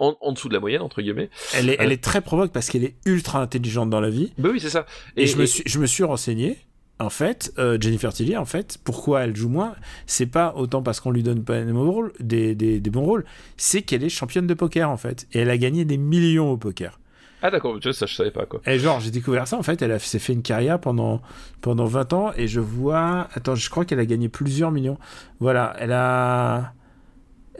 en, 0.00 0.16
en, 0.20 0.32
dessous 0.32 0.48
de 0.48 0.54
la 0.54 0.60
moyenne, 0.60 0.82
entre 0.82 1.02
guillemets. 1.02 1.30
Elle 1.54 1.68
est, 1.68 1.76
elle 1.78 1.92
est 1.92 2.02
très 2.02 2.20
provoque 2.20 2.52
parce 2.52 2.68
qu'elle 2.68 2.84
est 2.84 2.96
ultra 3.04 3.40
intelligente 3.40 3.90
dans 3.90 4.00
la 4.00 4.10
vie. 4.10 4.32
Bah 4.38 4.48
oui, 4.52 4.58
c'est 4.60 4.70
ça. 4.70 4.86
Et, 5.16 5.22
et, 5.22 5.26
je, 5.26 5.36
me 5.36 5.46
suis, 5.46 5.62
je 5.66 5.78
me 5.78 5.86
suis 5.86 6.04
renseigné 6.04 6.58
en 7.00 7.10
fait, 7.10 7.52
euh, 7.58 7.78
Jennifer 7.80 8.12
Tilly, 8.12 8.36
en 8.36 8.44
fait, 8.44 8.78
pourquoi 8.84 9.22
elle 9.22 9.34
joue 9.34 9.48
moins 9.48 9.74
C'est 10.06 10.26
pas 10.26 10.52
autant 10.54 10.82
parce 10.82 11.00
qu'on 11.00 11.10
lui 11.10 11.22
donne 11.22 11.42
pas 11.42 11.62
des 11.62 11.72
bons 11.72 11.90
rôles, 11.90 12.12
des, 12.20 12.54
des, 12.54 12.78
des 12.78 12.90
bons 12.90 13.04
rôles, 13.04 13.24
c'est 13.56 13.82
qu'elle 13.82 14.04
est 14.04 14.10
championne 14.10 14.46
de 14.46 14.54
poker 14.54 14.90
en 14.90 14.98
fait, 14.98 15.26
et 15.32 15.40
elle 15.40 15.50
a 15.50 15.56
gagné 15.56 15.86
des 15.86 15.96
millions 15.96 16.50
au 16.50 16.58
poker. 16.58 17.00
Ah 17.42 17.50
d'accord, 17.50 17.80
tu 17.80 17.88
vois, 17.88 17.94
ça 17.94 18.04
je 18.04 18.14
savais 18.14 18.30
pas 18.30 18.44
quoi. 18.44 18.60
Et 18.66 18.78
genre, 18.78 19.00
j'ai 19.00 19.10
découvert 19.10 19.48
ça 19.48 19.56
en 19.56 19.62
fait, 19.62 19.80
elle 19.80 19.98
s'est 19.98 20.18
fait 20.18 20.34
une 20.34 20.42
carrière 20.42 20.78
pendant, 20.78 21.22
pendant 21.62 21.86
20 21.86 22.12
ans, 22.12 22.32
et 22.36 22.46
je 22.46 22.60
vois... 22.60 23.28
Attends, 23.32 23.54
je 23.54 23.70
crois 23.70 23.86
qu'elle 23.86 24.00
a 24.00 24.04
gagné 24.06 24.28
plusieurs 24.28 24.70
millions. 24.70 24.98
Voilà, 25.40 25.74
elle 25.78 25.92
a... 25.92 26.74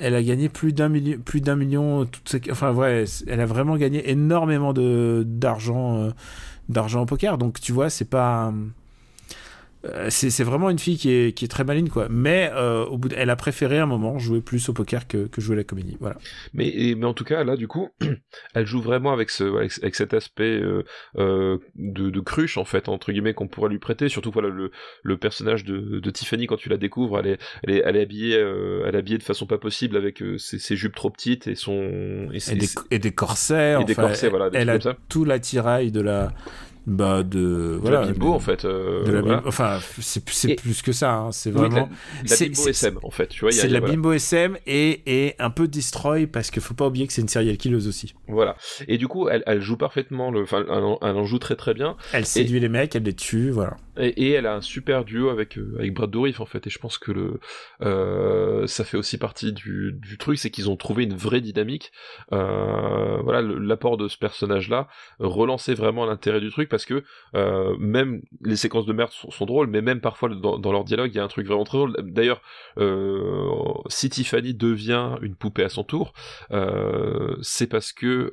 Elle 0.02 0.14
a 0.14 0.22
gagné 0.22 0.48
plus 0.48 0.72
d'un 0.72 0.88
million, 0.88 1.18
plus 1.18 1.42
d'un 1.42 1.56
million, 1.56 2.06
toutes 2.06 2.26
ces... 2.26 2.40
enfin 2.50 2.72
ouais, 2.72 3.04
elle 3.26 3.40
a 3.40 3.44
vraiment 3.44 3.76
gagné 3.76 4.10
énormément 4.10 4.72
de 4.72 5.24
d'argent, 5.26 5.96
euh, 5.96 6.10
d'argent 6.70 7.02
au 7.02 7.06
poker. 7.06 7.36
Donc 7.36 7.60
tu 7.60 7.72
vois, 7.72 7.90
c'est 7.90 8.06
pas, 8.06 8.50
c'est 10.10 10.44
vraiment 10.44 10.68
une 10.68 10.78
fille 10.78 10.98
qui 10.98 11.10
est, 11.10 11.32
qui 11.36 11.46
est 11.46 11.48
très 11.48 11.64
maligne 11.64 11.88
quoi. 11.88 12.06
Mais 12.10 12.50
euh, 12.52 12.84
au 12.84 12.98
bout 12.98 13.08
de, 13.08 13.16
elle 13.16 13.30
a 13.30 13.36
préféré 13.36 13.78
un 13.78 13.86
moment 13.86 14.18
jouer 14.18 14.42
plus 14.42 14.68
au 14.68 14.74
poker 14.74 15.08
que, 15.08 15.26
que 15.26 15.40
jouer 15.40 15.54
à 15.54 15.58
la 15.58 15.64
comédie. 15.64 15.96
Voilà. 16.00 16.18
Mais, 16.52 16.68
et, 16.68 16.94
mais 16.94 17.06
en 17.06 17.14
tout 17.14 17.24
cas 17.24 17.44
là 17.44 17.56
du 17.56 17.66
coup 17.66 17.88
elle 18.54 18.66
joue 18.66 18.82
vraiment 18.82 19.12
avec 19.12 19.30
ce 19.30 19.44
avec, 19.44 19.72
avec 19.82 19.94
cet 19.94 20.12
aspect 20.12 20.60
euh, 20.60 20.84
euh, 21.16 21.58
de, 21.76 22.10
de, 22.10 22.20
cruche 22.20 22.58
en 22.58 22.66
fait 22.66 22.88
entre 22.88 23.10
guillemets 23.10 23.32
qu'on 23.32 23.48
pourrait 23.48 23.70
lui 23.70 23.78
prêter. 23.78 24.08
Surtout 24.08 24.30
voilà 24.30 24.50
le, 24.50 24.70
le 25.02 25.16
personnage 25.16 25.64
de, 25.64 25.98
de, 25.98 26.10
Tiffany 26.10 26.46
quand 26.46 26.56
tu 26.56 26.68
la 26.68 26.76
découvres 26.76 27.18
elle 27.18 27.26
est 27.26 27.38
elle 27.62 27.74
est, 27.74 27.82
elle 27.86 27.96
est 27.96 28.02
habillée 28.02 28.36
euh, 28.36 28.84
elle 28.86 28.94
est 28.94 28.98
habillée 28.98 29.18
de 29.18 29.22
façon 29.22 29.46
pas 29.46 29.58
possible 29.58 29.96
avec 29.96 30.22
ses, 30.36 30.58
ses, 30.58 30.76
jupes 30.76 30.94
trop 30.94 31.10
petites 31.10 31.46
et 31.46 31.54
son 31.54 32.28
et, 32.32 32.40
ses, 32.40 32.52
et, 32.52 32.56
des, 32.56 32.68
et 32.90 32.98
des, 32.98 33.12
corsets 33.12 33.72
et 33.72 33.76
enfin, 33.76 33.84
des 33.84 33.94
corsets 33.94 34.26
elle, 34.26 34.30
voilà 34.30 34.50
elle 34.52 34.68
a 34.68 34.78
tout 35.08 35.24
l'attirail 35.24 35.90
de 35.90 36.00
la 36.00 36.32
bah 36.90 37.22
de, 37.22 37.78
voilà, 37.80 38.00
la 38.00 38.06
bimbo 38.08 38.32
en 38.32 38.40
fait 38.40 38.64
euh, 38.64 39.04
de 39.04 39.12
la 39.12 39.20
voilà. 39.20 39.42
enfin 39.46 39.78
c'est 40.00 40.28
c'est 40.28 40.56
plus 40.56 40.82
que 40.82 40.90
ça 40.90 41.14
hein. 41.14 41.32
c'est 41.32 41.52
vraiment 41.52 41.88
oui, 41.88 42.28
la, 42.28 42.36
la 42.36 42.46
bimbo 42.46 42.68
SM 42.68 42.98
en 43.04 43.10
fait 43.10 43.28
tu 43.28 43.40
vois 43.42 43.52
c'est 43.52 43.68
de 43.68 43.72
la 43.72 43.78
voilà. 43.78 43.94
bimbo 43.94 44.12
SM 44.12 44.58
et, 44.66 45.02
et 45.06 45.36
un 45.38 45.50
peu 45.50 45.68
destroy 45.68 46.26
parce 46.26 46.50
qu'il 46.50 46.62
faut 46.62 46.74
pas 46.74 46.88
oublier 46.88 47.06
que 47.06 47.12
c'est 47.12 47.22
une 47.22 47.28
serial 47.28 47.56
killeuse 47.56 47.86
aussi 47.86 48.14
voilà 48.26 48.56
et 48.88 48.98
du 48.98 49.06
coup 49.06 49.28
elle, 49.28 49.44
elle 49.46 49.60
joue 49.60 49.76
parfaitement 49.76 50.32
le 50.32 50.42
enfin 50.42 50.64
elle, 50.68 50.96
elle, 51.00 51.16
en 51.16 51.24
joue 51.24 51.38
très 51.38 51.54
très 51.54 51.74
bien 51.74 51.96
elle 52.12 52.26
séduit 52.26 52.56
et, 52.56 52.60
les 52.60 52.68
mecs 52.68 52.96
elle 52.96 53.04
les 53.04 53.14
tue 53.14 53.50
voilà 53.50 53.76
et, 54.00 54.30
elle 54.30 54.46
a 54.46 54.54
un 54.54 54.60
super 54.60 55.04
duo 55.04 55.28
avec 55.28 55.58
euh, 55.58 55.74
avec 55.78 55.94
Brad 55.94 56.10
Dourif 56.10 56.40
en 56.40 56.46
fait. 56.46 56.66
Et 56.66 56.70
je 56.70 56.78
pense 56.78 56.98
que 56.98 57.12
le 57.12 57.40
euh, 57.82 58.66
ça 58.66 58.84
fait 58.84 58.96
aussi 58.96 59.18
partie 59.18 59.52
du, 59.52 59.92
du 59.92 60.18
truc 60.18 60.38
c'est 60.38 60.50
qu'ils 60.50 60.70
ont 60.70 60.76
trouvé 60.76 61.04
une 61.04 61.14
vraie 61.14 61.40
dynamique. 61.40 61.92
Euh, 62.32 63.18
voilà 63.22 63.42
l'apport 63.42 63.96
de 63.96 64.08
ce 64.08 64.18
personnage 64.18 64.68
là 64.68 64.88
relançait 65.18 65.74
vraiment 65.74 66.06
l'intérêt 66.06 66.40
du 66.40 66.50
truc 66.50 66.68
parce 66.68 66.84
que 66.84 67.04
même 67.78 68.22
les 68.42 68.56
séquences 68.56 68.86
de 68.86 68.92
merde 68.92 69.10
sont, 69.10 69.46
drôles 69.46 69.68
mais 69.68 69.82
même 69.82 70.00
parfois 70.00 70.28
dans, 70.28 70.72
leur 70.72 70.84
dialogue 70.84 71.10
il 71.12 71.16
y 71.16 71.20
a 71.20 71.24
un 71.24 71.28
truc 71.28 71.46
vraiment 71.46 71.64
très 71.64 71.78
drôle. 71.78 71.96
D'ailleurs 72.02 72.42
si 73.88 74.10
Tiffany 74.10 74.54
devient 74.54 75.16
une 75.22 75.34
poupée 75.34 75.64
à 75.64 75.68
son 75.68 75.84
tour 75.84 76.12
c'est 77.42 77.66
parce 77.66 77.92
que 77.92 78.30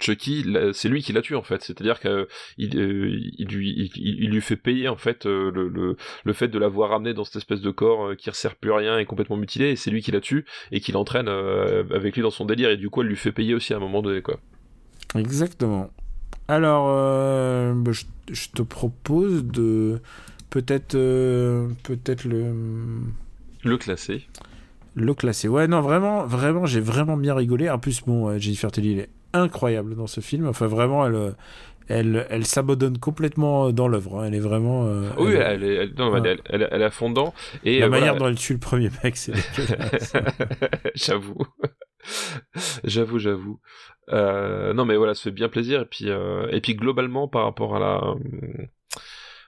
Chucky 0.00 0.44
c'est 0.72 0.88
lui 0.88 1.02
qui 1.02 1.12
l'a 1.12 1.22
tué 1.22 1.34
en 1.34 1.42
fait. 1.42 1.62
C'est-à-dire 1.62 2.00
qu'il 2.00 2.26
il, 2.58 3.48
lui 3.48 3.90
il, 3.94 4.21
il, 4.22 4.30
lui 4.30 4.40
fait 4.40 4.56
payer 4.56 4.88
en 4.88 4.96
fait 4.96 5.26
euh, 5.26 5.50
le, 5.52 5.68
le, 5.68 5.96
le, 6.24 6.32
fait 6.32 6.48
de 6.48 6.58
l'avoir 6.58 6.90
ramené 6.90 7.14
dans 7.14 7.24
cette 7.24 7.36
espèce 7.36 7.60
de 7.60 7.70
corps 7.70 8.08
euh, 8.08 8.14
qui 8.14 8.28
ne 8.28 8.34
sert 8.34 8.56
plus 8.56 8.72
à 8.72 8.76
rien 8.76 8.98
et 8.98 9.04
complètement 9.04 9.36
mutilé 9.36 9.70
et 9.70 9.76
c'est 9.76 9.90
lui 9.90 10.02
qui 10.02 10.10
la 10.10 10.20
tue 10.20 10.44
et 10.70 10.80
qui 10.80 10.92
l'entraîne 10.92 11.28
euh, 11.28 11.84
avec 11.94 12.16
lui 12.16 12.22
dans 12.22 12.30
son 12.30 12.44
délire 12.44 12.70
et 12.70 12.76
du 12.76 12.90
coup 12.90 13.02
elle 13.02 13.08
lui 13.08 13.16
fait 13.16 13.32
payer 13.32 13.54
aussi 13.54 13.72
à 13.72 13.76
un 13.76 13.80
moment 13.80 14.02
donné 14.02 14.22
quoi. 14.22 14.38
Exactement. 15.14 15.90
Alors 16.48 16.86
bah, 17.74 17.92
je, 17.92 18.48
te 18.50 18.62
propose 18.62 19.44
de 19.44 20.00
peut-être 20.50 20.96
peut-être 21.82 22.24
le 22.24 22.52
le 23.64 23.78
classer. 23.78 24.26
Le 24.94 25.14
classer. 25.14 25.48
Ouais, 25.48 25.68
non, 25.68 25.80
vraiment, 25.80 26.26
vraiment, 26.26 26.66
j'ai 26.66 26.80
vraiment 26.80 27.16
bien 27.16 27.34
rigolé. 27.34 27.70
En 27.70 27.78
plus, 27.78 28.02
bon, 28.04 28.36
Jennifer 28.38 28.70
Tilly, 28.70 28.92
elle 28.92 28.98
est 28.98 29.08
incroyable 29.32 29.94
dans 29.94 30.06
ce 30.06 30.20
film. 30.20 30.46
Enfin, 30.48 30.66
vraiment, 30.66 31.06
elle, 31.06 31.34
elle, 31.88 32.26
elle 32.30 32.46
s'abandonne 32.46 32.98
complètement 32.98 33.72
dans 33.72 33.88
l'œuvre. 33.88 34.20
Hein. 34.20 34.26
Elle 34.26 34.34
est 34.34 34.40
vraiment. 34.40 34.86
Euh, 34.86 35.08
oui, 35.18 35.34
elle, 35.34 35.64
est, 35.64 35.74
elle, 35.74 35.94
non, 35.94 36.14
elle, 36.16 36.40
elle, 36.46 36.68
elle, 36.70 36.82
est 36.82 36.90
fondant. 36.90 37.34
Et 37.64 37.80
la 37.80 37.88
manière 37.88 38.16
dont 38.16 38.28
elle 38.28 38.38
tue 38.38 38.54
le 38.54 38.58
premier 38.58 38.90
mec, 39.02 39.16
c'est. 39.16 39.32
j'avoue. 40.94 41.46
j'avoue, 42.84 43.18
j'avoue. 43.18 43.60
Euh, 44.10 44.72
non, 44.74 44.84
mais 44.84 44.96
voilà, 44.96 45.14
ça 45.14 45.24
fait 45.24 45.30
bien 45.30 45.48
plaisir. 45.48 45.82
Et 45.82 45.86
puis, 45.86 46.08
euh, 46.08 46.48
et 46.50 46.60
puis 46.60 46.74
globalement, 46.74 47.28
par 47.28 47.44
rapport 47.44 47.76
à 47.76 47.80
la 47.80 48.00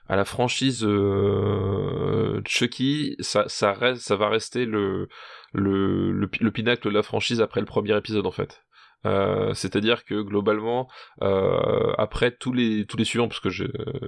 à 0.07 0.15
la 0.15 0.25
franchise 0.25 0.83
euh, 0.83 2.41
Chucky, 2.45 3.15
ça, 3.19 3.45
ça, 3.47 3.73
reste, 3.73 4.01
ça 4.01 4.15
va 4.15 4.29
rester 4.29 4.65
le, 4.65 5.09
le, 5.51 6.11
le, 6.11 6.29
le, 6.39 6.51
pinacle 6.51 6.87
de 6.87 6.93
la 6.93 7.01
franchise 7.01 7.41
après 7.41 7.59
le 7.59 7.65
premier 7.65 7.97
épisode 7.97 8.27
en 8.27 8.31
fait. 8.31 8.64
Euh, 9.05 9.53
c'est-à-dire 9.53 10.03
que 10.05 10.21
globalement, 10.21 10.87
euh, 11.21 11.93
après 11.97 12.31
tous 12.31 12.53
les 12.53 12.85
tous 12.85 12.97
les 12.97 13.05
suivants, 13.05 13.27
parce 13.27 13.39
que 13.39 13.49
je, 13.49 13.65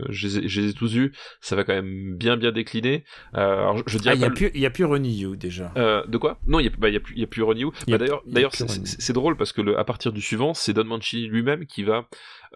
je, 0.09 0.61
les 0.61 0.69
ai 0.69 0.73
tous 0.73 0.93
vus, 0.93 1.13
ça 1.41 1.55
va 1.55 1.63
quand 1.63 1.73
même 1.73 2.15
bien 2.15 2.37
bien 2.37 2.51
décliner. 2.51 3.03
Euh, 3.35 3.39
alors 3.39 3.83
je, 3.85 3.97
dirais 3.97 4.13
ah, 4.13 4.15
il 4.15 4.21
y 4.21 4.25
a 4.25 4.29
plus 4.29 4.51
il 4.53 4.61
y 4.61 4.65
a 4.65 4.69
plus 4.69 4.85
Ronnie 4.85 5.15
Yu 5.19 5.37
déjà. 5.37 5.71
de 5.75 6.17
quoi? 6.17 6.39
Non, 6.47 6.59
il 6.59 6.65
y 6.65 6.67
a 6.67 6.71
bah, 6.77 6.87
a 6.87 6.99
plus 6.99 7.15
y 7.15 7.23
a 7.23 7.27
plus 7.27 7.43
Ronnie 7.43 7.61
Yu. 7.61 7.69
Bah, 7.87 7.97
d'ailleurs 7.97 8.23
d'ailleurs 8.25 8.53
c'est 8.53 9.13
drôle 9.13 9.37
parce 9.37 9.53
que 9.53 9.61
le, 9.61 9.77
à 9.77 9.83
partir 9.83 10.11
du 10.11 10.21
suivant, 10.21 10.53
c'est 10.53 10.73
Don 10.73 10.85
Mancini 10.85 11.27
lui-même 11.27 11.65
qui 11.65 11.83
va 11.83 12.07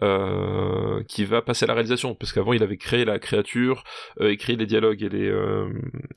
euh, 0.02 1.02
qui 1.04 1.24
va 1.24 1.42
passer 1.42 1.64
à 1.64 1.68
la 1.68 1.74
réalisation. 1.74 2.14
Parce 2.14 2.32
qu'avant 2.32 2.52
il 2.52 2.62
avait 2.62 2.76
créé 2.76 3.04
la 3.04 3.18
créature 3.18 3.84
euh, 4.20 4.30
écrit 4.30 4.56
les 4.56 4.66
dialogues 4.66 5.02
et 5.02 5.08
les 5.08 5.28
euh, 5.28 5.68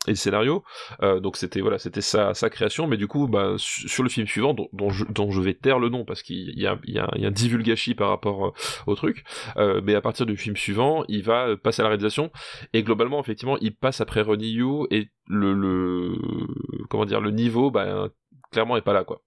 et 0.08 0.12
le 0.12 0.16
scénario 0.16 0.64
euh, 1.02 1.20
donc 1.20 1.38
c'était 1.38 1.62
voilà 1.62 1.78
c'était 1.80 2.02
sa, 2.02 2.34
sa 2.34 2.50
création. 2.50 2.88
Mais 2.88 2.98
du 2.98 3.08
coup 3.08 3.28
bah, 3.28 3.56
sur 3.58 4.04
le 4.04 4.10
film 4.10 4.28
suivant 4.28 4.54
dont, 4.54 4.90
je, 4.90 5.06
dont 5.06 5.32
je 5.32 5.42
vais 5.42 5.54
taire 5.54 5.80
le 5.80 5.90
nom 5.90 6.06
parce 6.06 6.24
qu'il 6.24 6.58
y 6.60 6.68
a, 6.68 6.78
y, 6.86 7.00
a, 7.00 7.10
y 7.16 7.26
a 7.26 7.28
un 7.28 7.32
divulgachi 7.32 7.96
par 7.96 8.10
rapport 8.10 8.54
au 8.88 8.96
truc. 8.96 9.24
Mais 9.58 9.96
à 9.96 10.02
partir 10.02 10.26
du 10.26 10.38
film 10.38 10.56
suivant 10.56 11.04
il 11.08 11.24
va 11.24 11.58
passer 11.58 11.82
à 11.82 11.84
la 11.84 11.90
réalisation. 11.90 12.32
Et 12.74 12.84
globalement 12.84 13.20
effectivement 13.20 13.58
il 13.60 13.76
passe 13.76 14.02
après 14.02 14.22
Ronnie 14.22 14.52
Yu 14.52 14.86
et 14.92 15.10
le, 15.28 15.54
le 15.54 16.16
comment 16.90 17.06
dire 17.06 17.22
le 17.22 17.32
niveau 17.32 17.72
bah 17.72 18.10
clairement 18.52 18.78
est 18.78 18.82
pas 18.82 18.94
là 18.94 19.04
quoi 19.04 19.22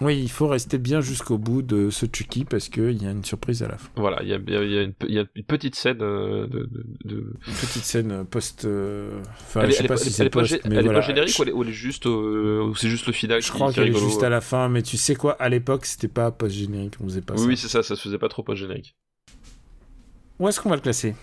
oui, 0.00 0.20
il 0.20 0.30
faut 0.30 0.48
rester 0.48 0.78
bien 0.78 1.00
jusqu'au 1.00 1.38
bout 1.38 1.62
de 1.62 1.88
ce 1.90 2.06
Chucky 2.06 2.44
parce 2.44 2.68
qu'il 2.68 3.00
y 3.00 3.06
a 3.06 3.10
une 3.10 3.24
surprise 3.24 3.62
à 3.62 3.68
la 3.68 3.78
fin. 3.78 3.88
Voilà, 3.96 4.22
il 4.22 4.28
y 4.28 4.34
a, 4.34 4.38
y 4.38 4.56
a, 4.78 4.82
une, 4.82 4.94
y 5.08 5.18
a 5.18 5.24
une, 5.34 5.44
petite 5.44 5.76
scène 5.76 5.98
euh, 6.00 6.48
de, 6.48 6.68
de, 7.04 7.32
Une 7.46 7.54
petite 7.54 7.84
scène 7.84 8.24
post. 8.24 8.64
Euh, 8.64 9.20
enfin, 9.40 9.62
elle, 9.62 9.70
je 9.70 9.76
sais 9.76 9.84
pas 9.84 9.96
si 9.96 10.10
c'est 10.10 10.30
post, 10.30 10.60
mais 10.64 10.82
voilà. 10.82 10.98
est 10.98 11.02
pas 11.02 11.06
générique 11.06 11.38
ou 11.38 11.62
elle 11.62 11.68
est, 11.68 11.72
juste, 11.72 12.08
c'est 12.76 12.88
juste 12.88 13.06
le 13.06 13.12
final 13.12 13.40
Je 13.40 13.52
crois 13.52 13.72
qu'elle 13.72 13.88
est 13.88 13.98
juste 13.98 14.22
à 14.24 14.28
la 14.28 14.40
fin, 14.40 14.68
mais 14.68 14.82
tu 14.82 14.96
sais 14.96 15.14
quoi, 15.14 15.32
à 15.34 15.48
l'époque, 15.48 15.86
c'était 15.86 16.08
pas 16.08 16.32
post 16.32 16.56
générique, 16.56 16.94
on 17.00 17.04
faisait 17.04 17.20
pas 17.20 17.34
oui, 17.34 17.40
ça. 17.40 17.46
Oui, 17.46 17.56
c'est 17.56 17.68
ça, 17.68 17.82
ça 17.84 17.94
se 17.94 18.02
faisait 18.02 18.18
pas 18.18 18.28
trop 18.28 18.42
post 18.42 18.60
générique. 18.60 18.96
Où 20.40 20.48
est-ce 20.48 20.60
qu'on 20.60 20.70
va 20.70 20.76
le 20.76 20.82
classer? 20.82 21.14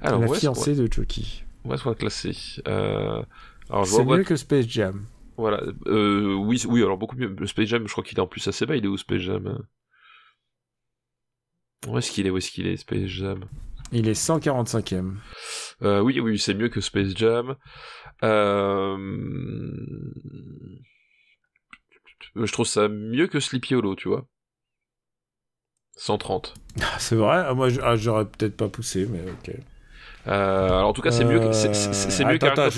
Alors, 0.00 0.20
La 0.20 0.28
fiancée 0.34 0.76
de 0.76 0.86
Chucky. 0.92 1.42
Où 1.64 1.74
est-ce 1.74 1.82
qu'on 1.82 1.90
va 1.90 1.94
le 1.94 1.98
classer? 2.00 2.36
Euh... 2.68 3.22
C'est 3.84 4.04
mieux 4.04 4.22
que 4.22 4.36
Space 4.36 4.66
Jam. 4.68 5.04
Voilà, 5.36 5.62
euh, 5.86 6.34
oui, 6.34 6.62
oui, 6.68 6.82
alors 6.82 6.96
beaucoup 6.96 7.16
mieux. 7.16 7.28
Le 7.28 7.46
Space 7.46 7.66
Jam, 7.66 7.86
je 7.86 7.92
crois 7.92 8.04
qu'il 8.04 8.18
est 8.18 8.20
en 8.20 8.26
plus 8.26 8.46
assez 8.46 8.66
bas. 8.66 8.76
Il 8.76 8.84
est 8.84 8.88
où 8.88 8.96
Space 8.96 9.20
Jam? 9.20 9.66
Où 11.88 11.98
est-ce 11.98 12.10
qu'il 12.10 12.26
est? 12.26 12.30
Où 12.30 12.38
est-ce 12.38 12.50
qu'il 12.50 12.66
est 12.66 12.76
Space 12.76 13.06
Jam? 13.06 13.44
Il 13.92 14.08
est 14.08 14.12
145ème. 14.12 15.14
Euh, 15.82 16.00
oui, 16.00 16.18
oui, 16.20 16.38
c'est 16.38 16.54
mieux 16.54 16.68
que 16.68 16.80
Space 16.80 17.14
Jam. 17.16 17.56
Euh... 18.22 18.96
Je 22.36 22.52
trouve 22.52 22.66
ça 22.66 22.88
mieux 22.88 23.26
que 23.26 23.38
Sleepy 23.40 23.74
Hollow, 23.74 23.94
tu 23.94 24.08
vois. 24.08 24.26
130. 25.96 26.54
Ah, 26.80 26.98
c'est 26.98 27.14
vrai? 27.14 27.44
Ah, 27.46 27.54
Moi, 27.54 27.68
ah, 27.82 27.96
j'aurais 27.96 28.24
peut-être 28.24 28.56
pas 28.56 28.68
poussé, 28.68 29.06
mais 29.08 29.20
ok. 29.30 29.54
Euh, 30.26 30.66
alors 30.66 30.88
en 30.88 30.92
tout 30.92 31.02
cas, 31.02 31.10
c'est 31.10 31.24
mieux. 31.24 31.52
C'est 31.52 32.24
mieux. 32.24 32.42
Attends, 32.42 32.70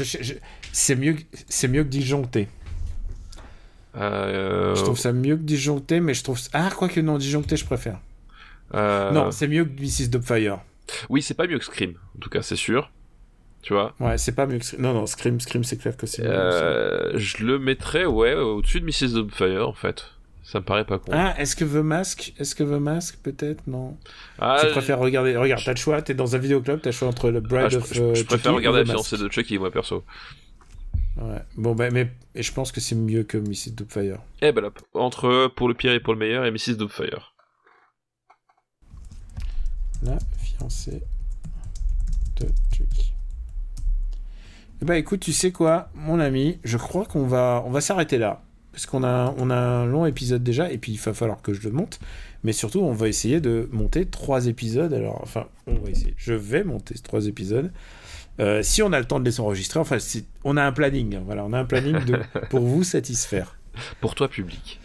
c'est 0.76 0.94
mieux. 0.94 1.16
C'est 1.48 1.68
mieux 1.68 1.84
que 1.84 1.88
disjoncté. 1.88 2.48
Euh... 3.96 4.74
Je 4.74 4.82
trouve 4.82 4.98
ça 4.98 5.12
mieux 5.12 5.36
que 5.36 5.42
disjoncté, 5.42 6.00
mais 6.00 6.12
je 6.12 6.22
trouve. 6.22 6.38
Ah, 6.52 6.68
quoi 6.76 6.88
que 6.88 7.00
non, 7.00 7.16
disjoncté, 7.16 7.56
je 7.56 7.64
préfère. 7.64 7.98
Euh... 8.74 9.10
Non, 9.10 9.30
c'est 9.30 9.48
mieux 9.48 9.64
que 9.64 9.80
Mrs. 9.80 10.08
Dubfire. 10.10 10.58
Oui, 11.08 11.22
c'est 11.22 11.32
pas 11.32 11.46
mieux 11.46 11.58
que 11.58 11.64
Scream, 11.64 11.94
en 12.14 12.18
tout 12.20 12.28
cas, 12.28 12.42
c'est 12.42 12.56
sûr. 12.56 12.90
Tu 13.62 13.72
vois? 13.72 13.94
Ouais, 14.00 14.18
c'est 14.18 14.34
pas 14.34 14.46
mieux 14.46 14.58
que 14.58 14.66
Scream. 14.66 14.82
Non, 14.82 14.92
non, 14.92 15.06
Scream, 15.06 15.40
Scream, 15.40 15.64
c'est 15.64 15.78
clair 15.78 15.96
que 15.96 16.06
c'est 16.06 16.22
mieux. 16.22 16.30
Euh, 16.30 17.16
je 17.16 17.42
le 17.42 17.58
mettrais, 17.58 18.04
ouais, 18.04 18.34
au-dessus 18.34 18.80
de 18.80 18.84
Mrs. 18.84 19.14
Dubfire, 19.14 19.66
en 19.66 19.72
fait. 19.72 20.04
Ça 20.44 20.60
me 20.60 20.64
paraît 20.64 20.84
pas 20.84 20.98
con. 20.98 21.10
Ah, 21.12 21.34
est-ce 21.38 21.56
que 21.56 21.64
The 21.64 21.82
Mask 21.82 22.34
Est-ce 22.38 22.54
que 22.54 22.62
The 22.62 22.78
Mask, 22.78 23.18
peut-être? 23.22 23.66
Non. 23.66 23.96
Ah, 24.38 24.58
je 24.62 24.68
préfère 24.68 24.98
regarder. 24.98 25.36
Regarde, 25.36 25.62
t'as 25.64 25.72
le 25.72 25.78
choix, 25.78 26.02
t'es 26.02 26.14
dans 26.14 26.36
un 26.36 26.38
vidéoclub, 26.38 26.82
t'as 26.82 26.90
le 26.90 26.94
choix 26.94 27.08
entre 27.08 27.30
le 27.30 27.40
Bride 27.40 27.70
ah, 27.72 27.76
of. 27.76 27.92
Je, 27.92 28.14
je, 28.14 28.24
préfère 28.24 28.54
regarder 28.54 28.80
la 28.80 28.84
fiancée 28.84 29.16
de 29.16 29.28
Chucky, 29.28 29.58
moi, 29.58 29.70
perso. 29.70 30.04
Ouais. 31.16 31.40
Bon, 31.56 31.74
ben, 31.74 31.92
mais 31.92 32.10
et 32.34 32.42
je 32.42 32.52
pense 32.52 32.72
que 32.72 32.80
c'est 32.80 32.94
mieux 32.94 33.22
que 33.22 33.38
Mrs. 33.38 33.72
Doubtfire. 33.72 34.18
Eh 34.42 34.52
ben 34.52 34.60
là, 34.60 34.70
entre 34.94 35.48
pour 35.56 35.68
le 35.68 35.74
pire 35.74 35.92
et 35.92 36.00
pour 36.00 36.12
le 36.12 36.18
meilleur 36.18 36.44
et 36.44 36.50
Mrs. 36.50 36.76
Doubtfire. 36.76 37.34
La 40.02 40.18
fiancée 40.38 41.02
de 42.36 42.46
Chucky. 42.70 43.14
Eh 44.82 44.84
ben 44.84 44.94
écoute, 44.94 45.20
tu 45.20 45.32
sais 45.32 45.52
quoi, 45.52 45.88
mon 45.94 46.20
ami, 46.20 46.58
je 46.64 46.76
crois 46.76 47.06
qu'on 47.06 47.26
va, 47.26 47.62
on 47.64 47.70
va 47.70 47.80
s'arrêter 47.80 48.18
là 48.18 48.42
parce 48.76 48.84
qu'on 48.84 49.04
a, 49.04 49.34
on 49.38 49.48
a 49.48 49.56
un 49.56 49.86
long 49.86 50.04
épisode 50.04 50.42
déjà, 50.42 50.70
et 50.70 50.76
puis 50.76 50.92
il 50.92 50.98
va 50.98 51.14
falloir 51.14 51.40
que 51.40 51.54
je 51.54 51.62
le 51.62 51.70
monte. 51.70 51.98
Mais 52.44 52.52
surtout, 52.52 52.80
on 52.80 52.92
va 52.92 53.08
essayer 53.08 53.40
de 53.40 53.70
monter 53.72 54.04
trois 54.04 54.48
épisodes. 54.48 54.92
Alors, 54.92 55.18
enfin, 55.22 55.46
on 55.66 55.76
va 55.76 55.88
essayer. 55.88 56.12
Je 56.18 56.34
vais 56.34 56.62
monter 56.62 56.94
trois 56.98 57.26
épisodes. 57.26 57.72
Euh, 58.38 58.62
si 58.62 58.82
on 58.82 58.92
a 58.92 58.98
le 58.98 59.06
temps 59.06 59.20
de 59.20 59.24
les 59.24 59.40
enregistrer, 59.40 59.80
enfin, 59.80 59.96
on 60.44 60.56
a 60.56 60.64
un 60.64 60.72
planning. 60.72 61.16
Hein, 61.16 61.22
voilà, 61.24 61.44
on 61.44 61.52
a 61.52 61.58
un 61.58 61.64
planning 61.64 62.04
de, 62.04 62.18
pour 62.50 62.60
vous 62.60 62.84
satisfaire. 62.84 63.56
Pour 64.00 64.14
toi, 64.14 64.28
public. 64.28 64.80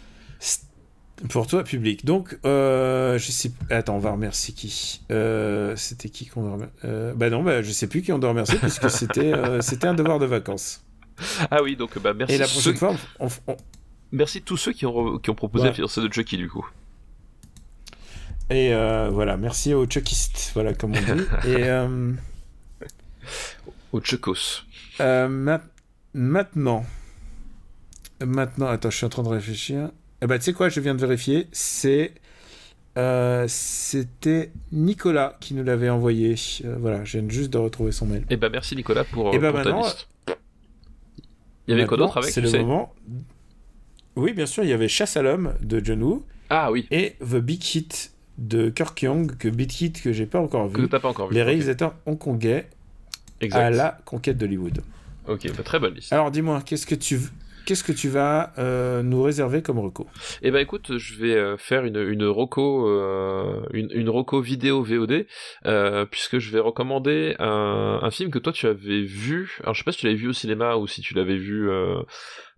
Pour 1.28 1.46
toi, 1.46 1.62
public. 1.62 2.04
Donc, 2.04 2.38
euh, 2.44 3.16
je 3.18 3.30
sais. 3.30 3.52
Attends, 3.70 3.96
on 3.96 4.00
va 4.00 4.12
remercier 4.12 4.54
qui? 4.54 5.02
Euh, 5.10 5.76
C'était 5.76 6.08
qui 6.08 6.26
qu'on 6.26 6.42
doit 6.42 6.52
remercier 6.52 6.78
euh, 6.84 7.14
Bah 7.14 7.30
non, 7.30 7.42
bah, 7.42 7.62
je 7.62 7.70
sais 7.70 7.86
plus 7.86 8.02
qui 8.02 8.12
on 8.12 8.18
doit 8.18 8.30
remercier 8.30 8.58
puisque 8.58 8.90
c'était 8.90 9.32
c'était 9.60 9.86
un 9.86 9.94
devoir 9.94 10.18
de 10.18 10.26
vacances. 10.26 10.84
Ah 11.50 11.62
oui, 11.62 11.76
donc 11.76 11.96
bah 12.00 12.14
merci. 12.14 12.34
Et 12.34 12.38
la 12.38 12.48
prochaine 12.48 12.76
fois, 12.76 12.96
on, 13.20 13.28
Merci 14.10 14.42
tous 14.42 14.56
ceux 14.56 14.72
qui 14.72 14.84
ont, 14.84 15.18
qui 15.18 15.30
ont 15.30 15.34
proposé 15.34 15.68
ouais. 15.68 15.74
la 15.78 16.02
de 16.02 16.12
Chucky, 16.12 16.36
du 16.36 16.48
coup. 16.48 16.66
Et 18.50 18.72
voilà, 19.10 19.36
merci 19.36 19.74
aux 19.74 19.86
Chuckistes, 19.86 20.50
voilà, 20.54 20.74
comme 20.74 20.92
on 20.96 21.14
dit. 21.14 21.22
Et. 21.48 21.70
Aux 23.92 24.00
Chuckos. 24.00 24.62
Euh, 25.00 25.28
ma 25.28 25.60
maintenant. 26.14 26.84
Maintenant, 28.24 28.66
attends, 28.68 28.90
je 28.90 28.96
suis 28.96 29.06
en 29.06 29.10
train 29.10 29.22
de 29.22 29.28
réfléchir. 29.28 29.90
Eh 30.20 30.26
ben, 30.26 30.38
tu 30.38 30.44
sais 30.44 30.52
quoi, 30.52 30.68
je 30.68 30.80
viens 30.80 30.94
de 30.94 31.00
vérifier. 31.00 31.48
C'est. 31.52 32.14
Euh, 32.98 33.46
c'était 33.48 34.52
Nicolas 34.70 35.36
qui 35.40 35.54
nous 35.54 35.64
l'avait 35.64 35.88
envoyé. 35.88 36.34
Euh, 36.64 36.76
voilà, 36.78 37.04
je 37.04 37.18
viens 37.18 37.28
juste 37.28 37.50
de 37.50 37.58
retrouver 37.58 37.90
son 37.90 38.06
mail. 38.06 38.24
Eh 38.28 38.36
ben 38.36 38.50
merci 38.50 38.76
Nicolas 38.76 39.04
pour, 39.04 39.34
Et 39.34 39.38
ben 39.38 39.50
pour 39.50 39.58
maintenant, 39.60 39.80
ta 39.80 39.86
liste. 39.86 40.08
Il 41.66 41.70
y 41.70 41.74
avait 41.74 41.86
quoi 41.86 41.96
d'autre 41.96 42.18
avec 42.18 42.30
C'est 42.30 42.42
le 42.42 42.48
sais 42.48 42.58
moment 42.58 42.94
oui, 44.16 44.32
bien 44.34 44.46
sûr, 44.46 44.62
il 44.62 44.70
y 44.70 44.72
avait 44.72 44.88
Chasse 44.88 45.16
à 45.16 45.22
l'homme 45.22 45.54
de 45.62 45.82
John 45.82 46.02
Woo. 46.02 46.24
Ah 46.50 46.70
oui. 46.70 46.86
Et 46.90 47.16
The 47.20 47.36
Big 47.36 47.64
Hit 47.74 48.12
de 48.38 48.70
Kirk 48.70 49.00
Young, 49.02 49.36
que 49.36 49.48
BitKit, 49.48 49.92
que 49.92 50.12
j'ai 50.12 50.26
pas 50.26 50.40
encore 50.40 50.68
vu. 50.68 50.74
Que 50.74 50.86
t'as 50.86 51.00
pas 51.00 51.08
encore 51.08 51.28
vu. 51.28 51.34
Les 51.34 51.42
réalisateurs 51.42 51.94
hongkongais 52.06 52.68
Exact. 53.42 53.60
à 53.60 53.70
la 53.70 53.98
conquête 54.04 54.38
d'Hollywood. 54.38 54.82
Ok, 55.28 55.46
bah, 55.56 55.62
très 55.62 55.78
bonne 55.78 55.94
liste. 55.94 56.12
Alors 56.12 56.30
dis-moi, 56.30 56.62
qu'est-ce 56.64 56.86
que 56.86 56.94
tu 56.94 57.18
qu'est-ce 57.64 57.84
que 57.84 57.92
tu 57.92 58.08
vas 58.08 58.52
euh, 58.58 59.04
nous 59.04 59.22
réserver 59.22 59.62
comme 59.62 59.78
reco? 59.78 60.08
Eh 60.42 60.50
ben 60.50 60.58
écoute, 60.58 60.98
je 60.98 61.14
vais 61.14 61.36
euh, 61.36 61.56
faire 61.56 61.84
une 61.84 61.96
une 61.96 62.24
roco 62.24 62.88
euh, 62.88 63.62
une 63.72 63.88
une 63.92 64.10
roco 64.10 64.40
vidéo 64.40 64.82
VOD 64.82 65.26
euh, 65.66 66.04
puisque 66.06 66.38
je 66.38 66.50
vais 66.50 66.58
recommander 66.58 67.36
un, 67.38 68.00
un 68.02 68.10
film 68.10 68.30
que 68.32 68.40
toi 68.40 68.52
tu 68.52 68.66
avais 68.66 69.02
vu. 69.02 69.58
Alors 69.62 69.74
je 69.74 69.78
sais 69.78 69.84
pas 69.84 69.92
si 69.92 69.98
tu 69.98 70.06
l'avais 70.06 70.18
vu 70.18 70.28
au 70.28 70.32
cinéma 70.32 70.74
ou 70.74 70.88
si 70.88 71.02
tu 71.02 71.14
l'avais 71.14 71.36
vu 71.36 71.70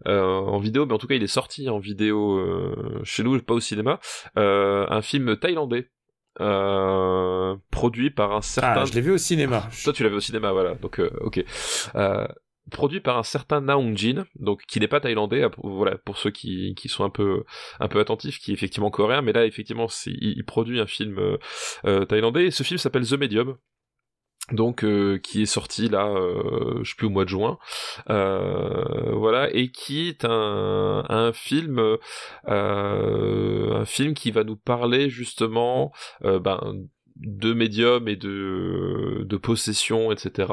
en 0.06 0.58
vidéo, 0.58 0.86
mais 0.86 0.94
en 0.94 0.98
tout 0.98 1.06
cas 1.06 1.16
il 1.16 1.22
est 1.22 1.26
sorti 1.26 1.68
en 1.68 1.78
vidéo 1.78 2.40
chez 3.04 3.22
nous, 3.22 3.38
pas 3.42 3.54
au 3.54 3.60
cinéma. 3.60 4.00
Un 4.36 5.02
film 5.02 5.36
thaïlandais 5.36 5.90
euh, 6.40 7.56
produit 7.70 8.10
par 8.10 8.32
un 8.32 8.42
certain. 8.42 8.82
Ah, 8.82 8.84
je 8.84 8.92
l'ai 8.92 9.00
vu 9.00 9.12
au 9.12 9.18
cinéma. 9.18 9.68
Toi, 9.84 9.92
tu 9.92 10.02
l'avais 10.02 10.16
au 10.16 10.20
cinéma, 10.20 10.52
voilà. 10.52 10.74
Donc, 10.74 11.00
euh, 11.00 11.10
ok. 11.20 11.44
Euh, 11.94 12.26
produit 12.70 13.00
par 13.00 13.18
un 13.18 13.22
certain 13.22 13.60
Naong 13.60 13.96
Jin, 13.96 14.24
donc 14.36 14.62
qui 14.66 14.80
n'est 14.80 14.88
pas 14.88 15.00
thaïlandais, 15.00 15.46
voilà 15.58 15.98
pour 15.98 16.16
ceux 16.16 16.30
qui, 16.30 16.74
qui 16.74 16.88
sont 16.88 17.04
un 17.04 17.10
peu 17.10 17.44
un 17.80 17.88
peu 17.88 18.00
attentifs, 18.00 18.38
qui 18.38 18.50
est 18.50 18.54
effectivement 18.54 18.90
coréen, 18.90 19.22
mais 19.22 19.32
là 19.32 19.44
effectivement 19.44 19.86
il, 20.06 20.34
il 20.38 20.44
produit 20.44 20.80
un 20.80 20.86
film 20.86 21.18
euh, 21.18 21.36
euh, 21.84 22.04
thaïlandais. 22.04 22.46
Et 22.46 22.50
ce 22.50 22.62
film 22.62 22.78
s'appelle 22.78 23.06
The 23.06 23.14
Medium. 23.14 23.56
Donc 24.52 24.84
euh, 24.84 25.18
qui 25.18 25.42
est 25.42 25.46
sorti 25.46 25.88
là, 25.88 26.06
euh, 26.08 26.80
je 26.82 26.90
sais 26.90 26.96
plus 26.96 27.06
au 27.06 27.10
mois 27.10 27.24
de 27.24 27.30
juin, 27.30 27.58
euh, 28.10 29.12
voilà, 29.12 29.48
et 29.54 29.70
qui 29.70 30.06
est 30.08 30.24
un, 30.26 31.02
un 31.08 31.32
film, 31.32 31.78
euh, 32.48 33.74
un 33.74 33.84
film 33.86 34.12
qui 34.12 34.30
va 34.30 34.44
nous 34.44 34.56
parler 34.56 35.08
justement, 35.08 35.92
ben 36.22 36.60
de 37.16 37.54
médium 37.54 38.08
et 38.08 38.16
de 38.16 39.36
possession 39.36 40.10
etc 40.10 40.52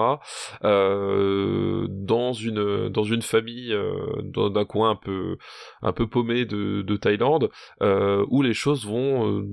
dans 0.61 2.33
une 2.33 2.89
dans 2.89 3.03
une 3.03 3.21
famille 3.23 3.73
euh, 3.73 4.21
dans- 4.23 4.49
d'un 4.51 4.65
coin 4.65 4.91
un 4.91 4.95
peu 4.95 5.37
un 5.81 5.91
peu 5.91 6.07
paumé 6.07 6.45
de, 6.45 6.83
de 6.83 6.97
Thaïlande 6.97 7.49
où 7.81 8.41
les 8.43 8.53
choses 8.53 8.85
vont 8.85 9.43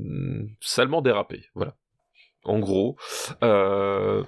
salement 0.61 1.01
déraper. 1.01 1.47
Voilà 1.55 1.75
en 2.45 2.59
gros. 2.59 2.97
Euh, 3.43 4.25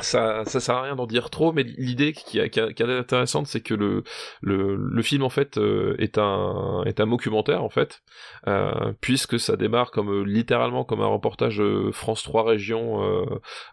ça, 0.00 0.44
ça 0.44 0.60
sert 0.60 0.74
à 0.76 0.82
rien 0.82 0.96
d'en 0.96 1.06
dire 1.06 1.30
trop, 1.30 1.52
mais 1.52 1.62
l'idée 1.62 2.12
qui, 2.12 2.38
qui, 2.50 2.74
qui 2.74 2.82
est 2.82 2.98
intéressante, 2.98 3.46
c'est 3.46 3.60
que 3.60 3.74
le, 3.74 4.02
le, 4.42 4.76
le 4.76 5.02
film 5.02 5.22
en 5.22 5.30
fait 5.30 5.58
euh, 5.58 5.94
est 5.98 6.18
un 6.18 6.82
est 6.84 7.00
un 7.00 7.06
documentaire 7.06 7.62
en 7.64 7.68
fait, 7.70 8.02
euh, 8.46 8.92
puisque 9.00 9.40
ça 9.40 9.56
démarre 9.56 9.90
comme 9.90 10.10
euh, 10.10 10.22
littéralement 10.22 10.84
comme 10.84 11.00
un 11.00 11.06
reportage 11.06 11.60
euh, 11.60 11.90
France 11.92 12.22
3 12.22 12.44
régions 12.44 13.02
euh, 13.04 13.24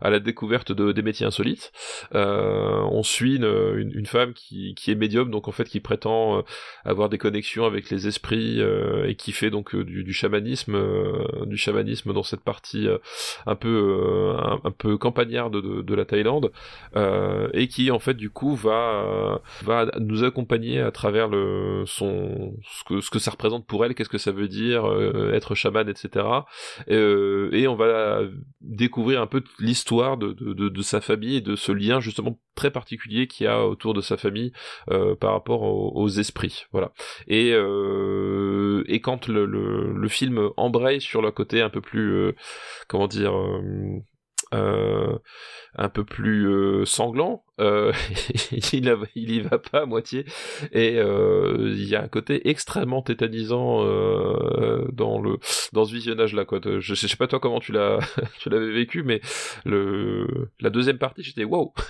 à 0.02 0.10
la 0.10 0.20
découverte 0.20 0.72
de, 0.72 0.92
des 0.92 1.02
métiers 1.02 1.26
insolites. 1.26 1.72
Euh, 2.16 2.80
on 2.92 3.04
suit 3.04 3.36
une, 3.36 3.46
une, 3.78 3.92
une 3.94 4.06
femme 4.06 4.34
qui, 4.34 4.76
qui 4.76 4.92
est 4.92 4.96
médium, 4.96 5.30
donc 5.30 5.48
en 5.48 5.52
fait 5.52 5.66
qui 5.66 5.80
prétend 5.80 6.44
avoir 6.86 7.10
des 7.10 7.18
connexions 7.18 7.66
avec 7.66 7.90
les 7.90 8.08
esprits 8.08 8.62
et 9.06 9.16
qui 9.16 9.32
fait 9.32 9.50
donc 9.50 9.76
du, 9.76 10.04
du 10.04 10.14
chamanisme, 10.14 10.78
du 11.46 11.58
chamanisme 11.58 12.14
dans 12.14 12.24
cette 12.24 12.44
partie 12.44 12.88
un 13.46 13.56
peu 13.56 14.36
un, 14.40 14.60
un 14.64 14.72
peu 14.72 14.98
campagnarde 14.98 15.54
de, 15.54 15.62
de, 15.62 15.82
de 15.82 15.96
la 15.96 16.06
Thaïlande 16.14 16.52
euh, 16.96 17.50
et 17.54 17.68
qui 17.68 17.90
en 17.90 17.98
fait 17.98 18.14
du 18.14 18.30
coup 18.30 18.56
va 18.56 19.04
euh, 19.04 19.38
va 19.64 19.88
nous 20.00 20.24
accompagner 20.24 20.80
à 20.80 20.92
travers 20.92 21.28
le 21.28 21.84
son 21.88 22.54
ce 22.62 22.84
que 22.84 23.02
ce 23.02 23.10
que 23.10 23.18
ça 23.18 23.32
représente 23.32 23.66
pour 23.66 23.84
elle, 23.84 23.96
qu'est-ce 23.96 24.10
que 24.10 24.20
ça 24.20 24.32
veut 24.32 24.48
dire 24.48 24.86
euh, 24.86 25.34
être 25.34 25.56
chaman, 25.56 25.90
etc. 25.90 26.26
Et 26.88 27.68
on 27.68 27.76
va 27.76 28.22
découvrir 28.62 29.22
un 29.22 29.28
peu 29.28 29.44
l'histoire 29.60 30.18
de, 30.18 30.34
de, 30.34 30.70
de, 30.70 30.82
sa 30.82 31.02
famille 31.02 31.38
et 31.38 31.42
de 31.42 31.56
ce 31.56 31.72
lien 31.72 32.00
justement 32.00 32.38
très 32.56 32.70
particulier 32.70 33.28
qu'il 33.28 33.46
y 33.46 33.48
a 33.48 33.66
autour 33.66 33.94
de 33.94 34.02
sa 34.02 34.18
famille 34.18 34.52
par 35.20 35.32
rapport 35.32 35.64
aux, 35.64 36.10
esprits 36.10 36.66
voilà 36.72 36.92
et 37.28 37.50
et 37.50 39.02
quand 39.02 39.28
le, 39.28 39.46
le, 39.46 40.08
film 40.08 40.50
embraye 40.58 41.02
sur 41.02 41.22
le 41.22 41.32
côté 41.32 41.62
un 41.62 41.70
peu 41.70 41.82
plus 41.82 42.34
comment 42.88 43.08
dire 43.08 43.34
euh, 44.54 45.18
un 45.76 45.90
peu 45.90 46.06
plus 46.06 46.48
euh, 46.48 46.86
sanglant, 46.86 47.44
euh, 47.60 47.92
il, 48.74 48.90
a- 48.90 48.98
y 49.16 49.40
va 49.42 49.58
pas 49.60 49.82
à 49.82 49.86
moitié, 49.86 50.26
et 50.72 50.98
il 50.98 51.84
y 51.88 51.96
a 51.96 52.04
un 52.04 52.08
côté 52.08 52.48
extrêmement 52.50 53.02
tétanisant 53.02 53.80
dans 54.92 55.22
le 55.22 55.38
dans 55.74 55.86
ce 55.86 55.94
visionnage 55.94 56.34
là 56.34 56.46
quoi. 56.46 56.60
Je, 56.64 56.80
je 56.80 56.94
sais 57.08 57.18
pas 57.18 57.28
toi 57.28 57.40
comment 57.40 57.60
tu 57.60 57.72
l'avais 58.46 58.72
vécu, 58.72 59.04
mais 59.04 59.22
la 59.66 60.70
deuxième 60.70 60.98
partie 60.98 61.24
j'étais 61.24 61.44
wow. 61.44 61.74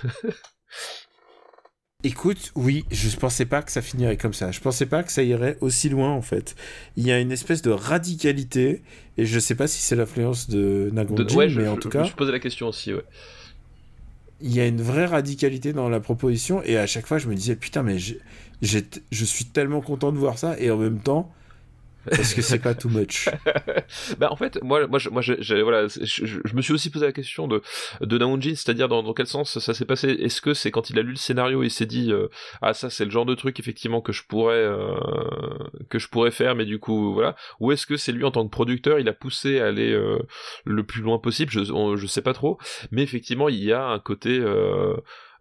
Écoute, 2.06 2.52
oui, 2.54 2.84
je 2.92 3.16
pensais 3.16 3.46
pas 3.46 3.62
que 3.62 3.72
ça 3.72 3.80
finirait 3.82 4.16
comme 4.18 4.34
ça. 4.34 4.52
Je 4.52 4.60
pensais 4.60 4.84
pas 4.86 5.02
que 5.02 5.10
ça 5.10 5.22
irait 5.22 5.56
aussi 5.60 5.88
loin 5.88 6.10
en 6.12 6.20
fait. 6.22 6.54
Il 6.96 7.06
y 7.06 7.10
a 7.12 7.18
une 7.18 7.32
espèce 7.32 7.62
de 7.62 7.70
radicalité 7.70 8.82
et 9.16 9.24
je 9.24 9.38
sais 9.40 9.54
pas 9.54 9.66
si 9.66 9.80
c'est 9.80 9.96
l'influence 9.96 10.48
de 10.50 10.90
Nagonjin, 10.92 11.24
ouais, 11.34 11.48
je, 11.48 11.60
mais 11.60 11.66
en 11.68 11.76
je- 11.76 11.80
tout 11.80 11.90
je 11.90 11.96
me 11.98 12.02
cas, 12.02 12.04
suis 12.04 12.14
posé 12.14 12.30
la 12.32 12.40
question 12.40 12.68
aussi. 12.68 12.92
Ouais. 12.92 13.04
il 14.40 14.52
y 14.54 14.60
a 14.60 14.66
une 14.66 14.82
vraie 14.82 15.06
radicalité 15.06 15.72
dans 15.72 15.88
la 15.88 16.00
proposition 16.00 16.62
et 16.62 16.76
à 16.76 16.86
chaque 16.86 17.06
fois 17.06 17.18
je 17.18 17.28
me 17.28 17.34
disais 17.34 17.56
putain 17.56 17.82
mais 17.82 17.98
je 17.98 19.24
suis 19.24 19.44
tellement 19.46 19.80
content 19.80 20.12
de 20.12 20.18
voir 20.18 20.38
ça 20.38 20.58
et 20.58 20.70
en 20.70 20.76
même 20.76 21.00
temps 21.00 21.32
est-ce 22.10 22.34
que 22.34 22.42
c'est 22.42 22.58
pas 22.58 22.74
too 22.74 22.88
much. 22.88 23.28
Bah 24.18 24.28
en 24.30 24.36
fait 24.36 24.62
moi 24.62 24.86
moi 24.86 24.98
je, 24.98 25.08
moi 25.10 25.22
je, 25.22 25.34
voilà 25.62 25.86
je, 25.88 26.54
me 26.54 26.62
suis 26.62 26.72
aussi 26.72 26.90
posé 26.90 27.06
la 27.06 27.12
question 27.12 27.48
de 27.48 27.62
de 28.00 28.18
Naounjin 28.18 28.54
c'est-à-dire 28.54 28.88
dans, 28.88 29.02
dans 29.02 29.12
quel 29.14 29.26
sens 29.26 29.58
ça 29.58 29.74
s'est 29.74 29.84
passé? 29.84 30.08
Est-ce 30.10 30.40
que 30.40 30.54
c'est 30.54 30.70
quand 30.70 30.90
il 30.90 30.98
a 30.98 31.02
lu 31.02 31.10
le 31.10 31.16
scénario 31.16 31.62
il 31.62 31.70
s'est 31.70 31.86
dit 31.86 32.12
euh, 32.12 32.28
ah 32.62 32.74
ça 32.74 32.90
c'est 32.90 33.04
le 33.04 33.10
genre 33.10 33.26
de 33.26 33.34
truc 33.34 33.58
effectivement 33.60 34.00
que 34.00 34.12
je 34.12 34.22
pourrais 34.26 34.54
euh, 34.56 34.94
que 35.88 35.98
je 35.98 36.08
pourrais 36.08 36.30
faire 36.30 36.54
mais 36.54 36.64
du 36.64 36.78
coup 36.78 37.12
voilà. 37.14 37.36
Ou 37.60 37.72
est-ce 37.72 37.86
que 37.86 37.96
c'est 37.96 38.12
lui 38.12 38.24
en 38.24 38.30
tant 38.30 38.44
que 38.44 38.50
producteur 38.50 38.98
il 38.98 39.08
a 39.08 39.12
poussé 39.12 39.60
à 39.60 39.66
aller 39.66 39.92
euh, 39.92 40.18
le 40.64 40.84
plus 40.84 41.02
loin 41.02 41.18
possible? 41.18 41.50
Je 41.52 41.72
on- 41.72 41.96
je 41.96 42.06
sais 42.06 42.22
pas 42.22 42.34
trop. 42.34 42.58
Mais 42.90 43.02
effectivement 43.02 43.48
il 43.48 43.62
y 43.62 43.72
a 43.72 43.84
un 43.86 43.98
côté 43.98 44.38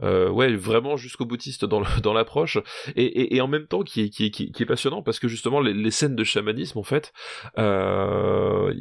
euh, 0.01 0.29
ouais 0.29 0.55
vraiment 0.55 0.97
jusqu'au 0.97 1.25
boutiste 1.25 1.65
dans 1.65 1.81
dans 2.01 2.13
l'approche. 2.13 2.57
Et, 2.95 3.05
et, 3.05 3.35
et 3.35 3.41
en 3.41 3.47
même 3.47 3.67
temps 3.67 3.83
qui 3.83 4.01
est, 4.01 4.09
qui, 4.09 4.31
qui, 4.31 4.51
qui 4.51 4.63
est 4.63 4.65
passionnant 4.65 5.01
parce 5.01 5.19
que 5.19 5.27
justement 5.27 5.59
les, 5.59 5.73
les 5.73 5.91
scènes 5.91 6.15
de 6.15 6.23
chamanisme 6.23 6.79
en 6.79 6.83
fait 6.83 7.13
euh, 7.57 8.73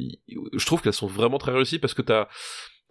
je 0.53 0.65
trouve 0.65 0.81
qu'elles 0.81 0.93
sont 0.93 1.07
vraiment 1.07 1.37
très 1.37 1.51
réussies 1.51 1.79
parce 1.79 1.93
que 1.93 2.01
t'as 2.01 2.27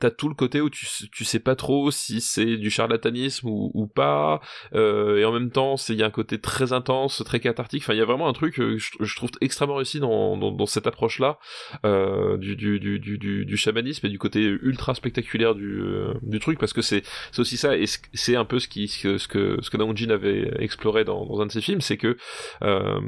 T'as 0.03 0.11
tout 0.11 0.29
le 0.29 0.35
côté 0.35 0.61
où 0.61 0.69
tu, 0.69 0.85
tu 1.12 1.24
sais 1.24 1.39
pas 1.39 1.55
trop 1.55 1.93
si 1.93 2.20
c'est 2.20 2.57
du 2.57 2.70
charlatanisme 2.70 3.47
ou, 3.49 3.87
pas, 3.87 4.41
euh, 4.74 5.19
et 5.19 5.24
en 5.24 5.31
même 5.31 5.53
temps, 5.53 5.77
il 5.89 5.95
y 5.95 6.03
a 6.03 6.07
un 6.07 6.11
côté 6.11 6.41
très 6.41 6.73
intense, 6.73 7.23
très 7.24 7.39
cathartique. 7.39 7.85
Enfin, 7.85 7.95
il 7.95 7.99
y 7.99 8.03
a 8.03 8.05
vraiment 8.05 8.27
un 8.27 8.33
truc 8.33 8.55
que 8.55 8.79
je, 8.79 9.15
trouve 9.15 9.31
extrêmement 9.41 9.77
réussi 9.77 10.01
dans, 10.01 10.37
dans, 10.37 10.66
cette 10.66 10.89
approche-là 10.89 11.39
euh, 11.85 12.37
du, 12.37 12.57
du, 12.57 12.81
du, 12.81 12.99
du, 12.99 13.45
du, 13.47 13.57
chamanisme 13.57 14.05
et 14.05 14.09
du 14.09 14.19
côté 14.19 14.41
ultra 14.41 14.97
spectaculaire 14.97 15.55
du, 15.55 15.81
euh, 15.81 16.15
du 16.23 16.41
truc, 16.41 16.59
parce 16.59 16.73
que 16.73 16.83
c'est 16.83 17.05
aussi 17.39 17.57
ça, 17.57 17.77
et 17.77 17.85
c'est 17.87 18.35
un 18.35 18.45
peu 18.45 18.59
ce, 18.59 18.66
qui, 18.66 18.89
ce 18.89 19.19
ce 19.19 19.29
que, 19.29 19.59
ce 19.62 19.70
que 19.70 19.77
Naounjin 19.77 20.11
avait 20.11 20.53
exploré 20.59 21.05
dans, 21.05 21.41
un 21.41 21.47
de 21.47 21.53
ses 21.53 21.61
films, 21.61 21.81
c'est 21.81 21.97
que 21.97 22.16
euh, 22.62 23.01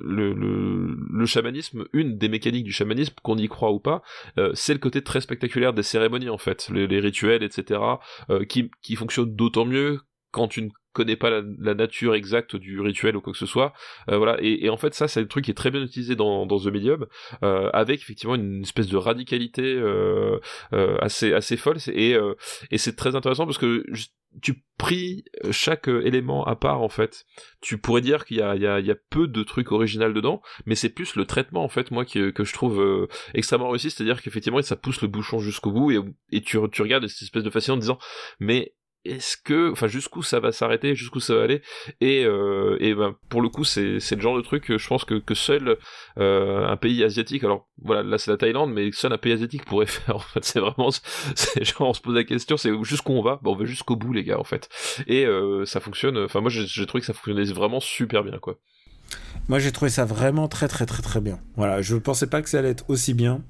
le, 0.00 0.32
le, 0.32 0.96
le 1.08 1.26
chamanisme, 1.26 1.84
une 1.92 2.18
des 2.18 2.28
mécaniques 2.28 2.64
du 2.64 2.72
chamanisme, 2.72 3.14
qu'on 3.22 3.38
y 3.38 3.46
croit 3.46 3.70
ou 3.70 3.78
pas, 3.78 4.02
euh, 4.38 4.50
c'est 4.54 4.72
le 4.72 4.80
côté 4.80 5.02
très 5.02 5.20
spectaculaire 5.20 5.72
des 5.72 5.84
cérémonies 5.84 6.31
en 6.32 6.38
fait, 6.38 6.68
les, 6.70 7.00
rituels, 7.00 7.42
etc., 7.42 7.80
euh, 8.30 8.44
qui, 8.44 8.70
qui 8.82 8.96
fonctionnent 8.96 9.34
d'autant 9.34 9.64
mieux 9.64 10.00
quand 10.30 10.48
tu 10.48 10.62
ne 10.62 10.68
connais 10.92 11.16
pas 11.16 11.30
la, 11.30 11.42
la 11.58 11.74
nature 11.74 12.14
exacte 12.14 12.56
du 12.56 12.80
rituel 12.80 13.16
ou 13.16 13.20
quoi 13.20 13.32
que 13.32 13.38
ce 13.38 13.46
soit. 13.46 13.72
Euh, 14.10 14.18
voilà, 14.18 14.36
et, 14.40 14.64
et 14.64 14.70
en 14.70 14.76
fait 14.76 14.94
ça 14.94 15.08
c'est 15.08 15.20
un 15.20 15.26
truc 15.26 15.44
qui 15.44 15.50
est 15.50 15.54
très 15.54 15.70
bien 15.70 15.82
utilisé 15.82 16.16
dans, 16.16 16.46
dans 16.46 16.58
The 16.58 16.66
Medium, 16.66 17.06
euh, 17.42 17.70
avec 17.72 18.00
effectivement 18.00 18.34
une 18.34 18.62
espèce 18.62 18.88
de 18.88 18.96
radicalité 18.96 19.62
euh, 19.62 20.38
euh, 20.72 20.96
assez 21.00 21.32
assez 21.32 21.56
folle, 21.56 21.78
et, 21.92 22.14
euh, 22.14 22.34
et 22.70 22.78
c'est 22.78 22.96
très 22.96 23.16
intéressant 23.16 23.46
parce 23.46 23.58
que 23.58 23.84
tu 24.40 24.64
pries 24.78 25.24
chaque 25.50 25.88
élément 25.88 26.46
à 26.46 26.56
part 26.56 26.80
en 26.80 26.88
fait. 26.88 27.26
Tu 27.60 27.76
pourrais 27.76 28.00
dire 28.00 28.24
qu'il 28.24 28.38
y 28.38 28.40
y, 28.40 28.86
y 28.86 28.90
a 28.90 28.96
peu 29.10 29.28
de 29.28 29.42
trucs 29.42 29.72
originaux 29.72 30.10
dedans, 30.12 30.40
mais 30.64 30.74
c'est 30.74 30.88
plus 30.88 31.16
le 31.16 31.26
traitement 31.26 31.62
en 31.62 31.68
fait 31.68 31.90
moi 31.90 32.06
qui, 32.06 32.32
que 32.32 32.42
je 32.42 32.54
trouve 32.54 32.80
euh, 32.80 33.08
extrêmement 33.34 33.68
réussi, 33.68 33.90
c'est-à-dire 33.90 34.22
qu'effectivement 34.22 34.62
ça 34.62 34.76
pousse 34.76 35.02
le 35.02 35.08
bouchon 35.08 35.38
jusqu'au 35.38 35.70
bout 35.70 35.90
et, 35.90 35.98
et 36.30 36.40
tu, 36.40 36.56
tu 36.72 36.80
regardes 36.82 37.06
cette 37.08 37.22
espèce 37.22 37.42
de 37.42 37.50
fascinant 37.50 37.76
en 37.76 37.80
disant 37.80 37.98
mais 38.40 38.74
est-ce 39.04 39.36
que, 39.36 39.72
enfin, 39.72 39.88
jusqu'où 39.88 40.22
ça 40.22 40.40
va 40.40 40.52
s'arrêter, 40.52 40.94
jusqu'où 40.94 41.20
ça 41.20 41.34
va 41.34 41.42
aller, 41.42 41.62
et, 42.00 42.24
euh, 42.24 42.76
et 42.80 42.94
ben, 42.94 43.14
pour 43.28 43.42
le 43.42 43.48
coup, 43.48 43.64
c'est, 43.64 44.00
c'est 44.00 44.14
le 44.14 44.20
genre 44.20 44.36
de 44.36 44.42
truc 44.42 44.76
je 44.76 44.88
pense 44.88 45.04
que, 45.04 45.14
que 45.14 45.34
seul 45.34 45.76
euh, 46.18 46.66
un 46.66 46.76
pays 46.76 47.02
asiatique, 47.02 47.44
alors 47.44 47.68
voilà, 47.82 48.02
là 48.02 48.18
c'est 48.18 48.30
la 48.30 48.36
Thaïlande, 48.36 48.72
mais 48.72 48.90
seul 48.92 49.12
un 49.12 49.18
pays 49.18 49.32
asiatique 49.32 49.64
pourrait 49.64 49.86
faire. 49.86 50.16
En 50.16 50.20
fait, 50.20 50.44
c'est 50.44 50.60
vraiment, 50.60 50.90
c'est 51.34 51.64
genre 51.64 51.88
on 51.88 51.94
se 51.94 52.00
pose 52.00 52.14
la 52.14 52.24
question, 52.24 52.56
c'est 52.56 52.70
jusqu'où 52.84 53.12
on 53.12 53.22
va, 53.22 53.40
bon, 53.42 53.52
on 53.52 53.56
va 53.56 53.64
jusqu'au 53.64 53.96
bout, 53.96 54.12
les 54.12 54.24
gars, 54.24 54.38
en 54.38 54.44
fait, 54.44 54.68
et 55.06 55.26
euh, 55.26 55.64
ça 55.64 55.80
fonctionne. 55.80 56.18
Enfin, 56.18 56.40
moi, 56.40 56.50
j'ai, 56.50 56.66
j'ai 56.66 56.86
trouvé 56.86 57.00
que 57.00 57.06
ça 57.06 57.12
fonctionnait 57.12 57.44
vraiment 57.52 57.80
super 57.80 58.22
bien, 58.22 58.38
quoi. 58.38 58.58
Moi, 59.48 59.58
j'ai 59.58 59.72
trouvé 59.72 59.90
ça 59.90 60.04
vraiment 60.04 60.48
très, 60.48 60.68
très, 60.68 60.86
très, 60.86 61.02
très 61.02 61.20
bien. 61.20 61.40
Voilà, 61.56 61.82
je 61.82 61.96
pensais 61.96 62.28
pas 62.28 62.42
que 62.42 62.48
ça 62.48 62.60
allait 62.60 62.70
être 62.70 62.88
aussi 62.88 63.12
bien. 63.12 63.42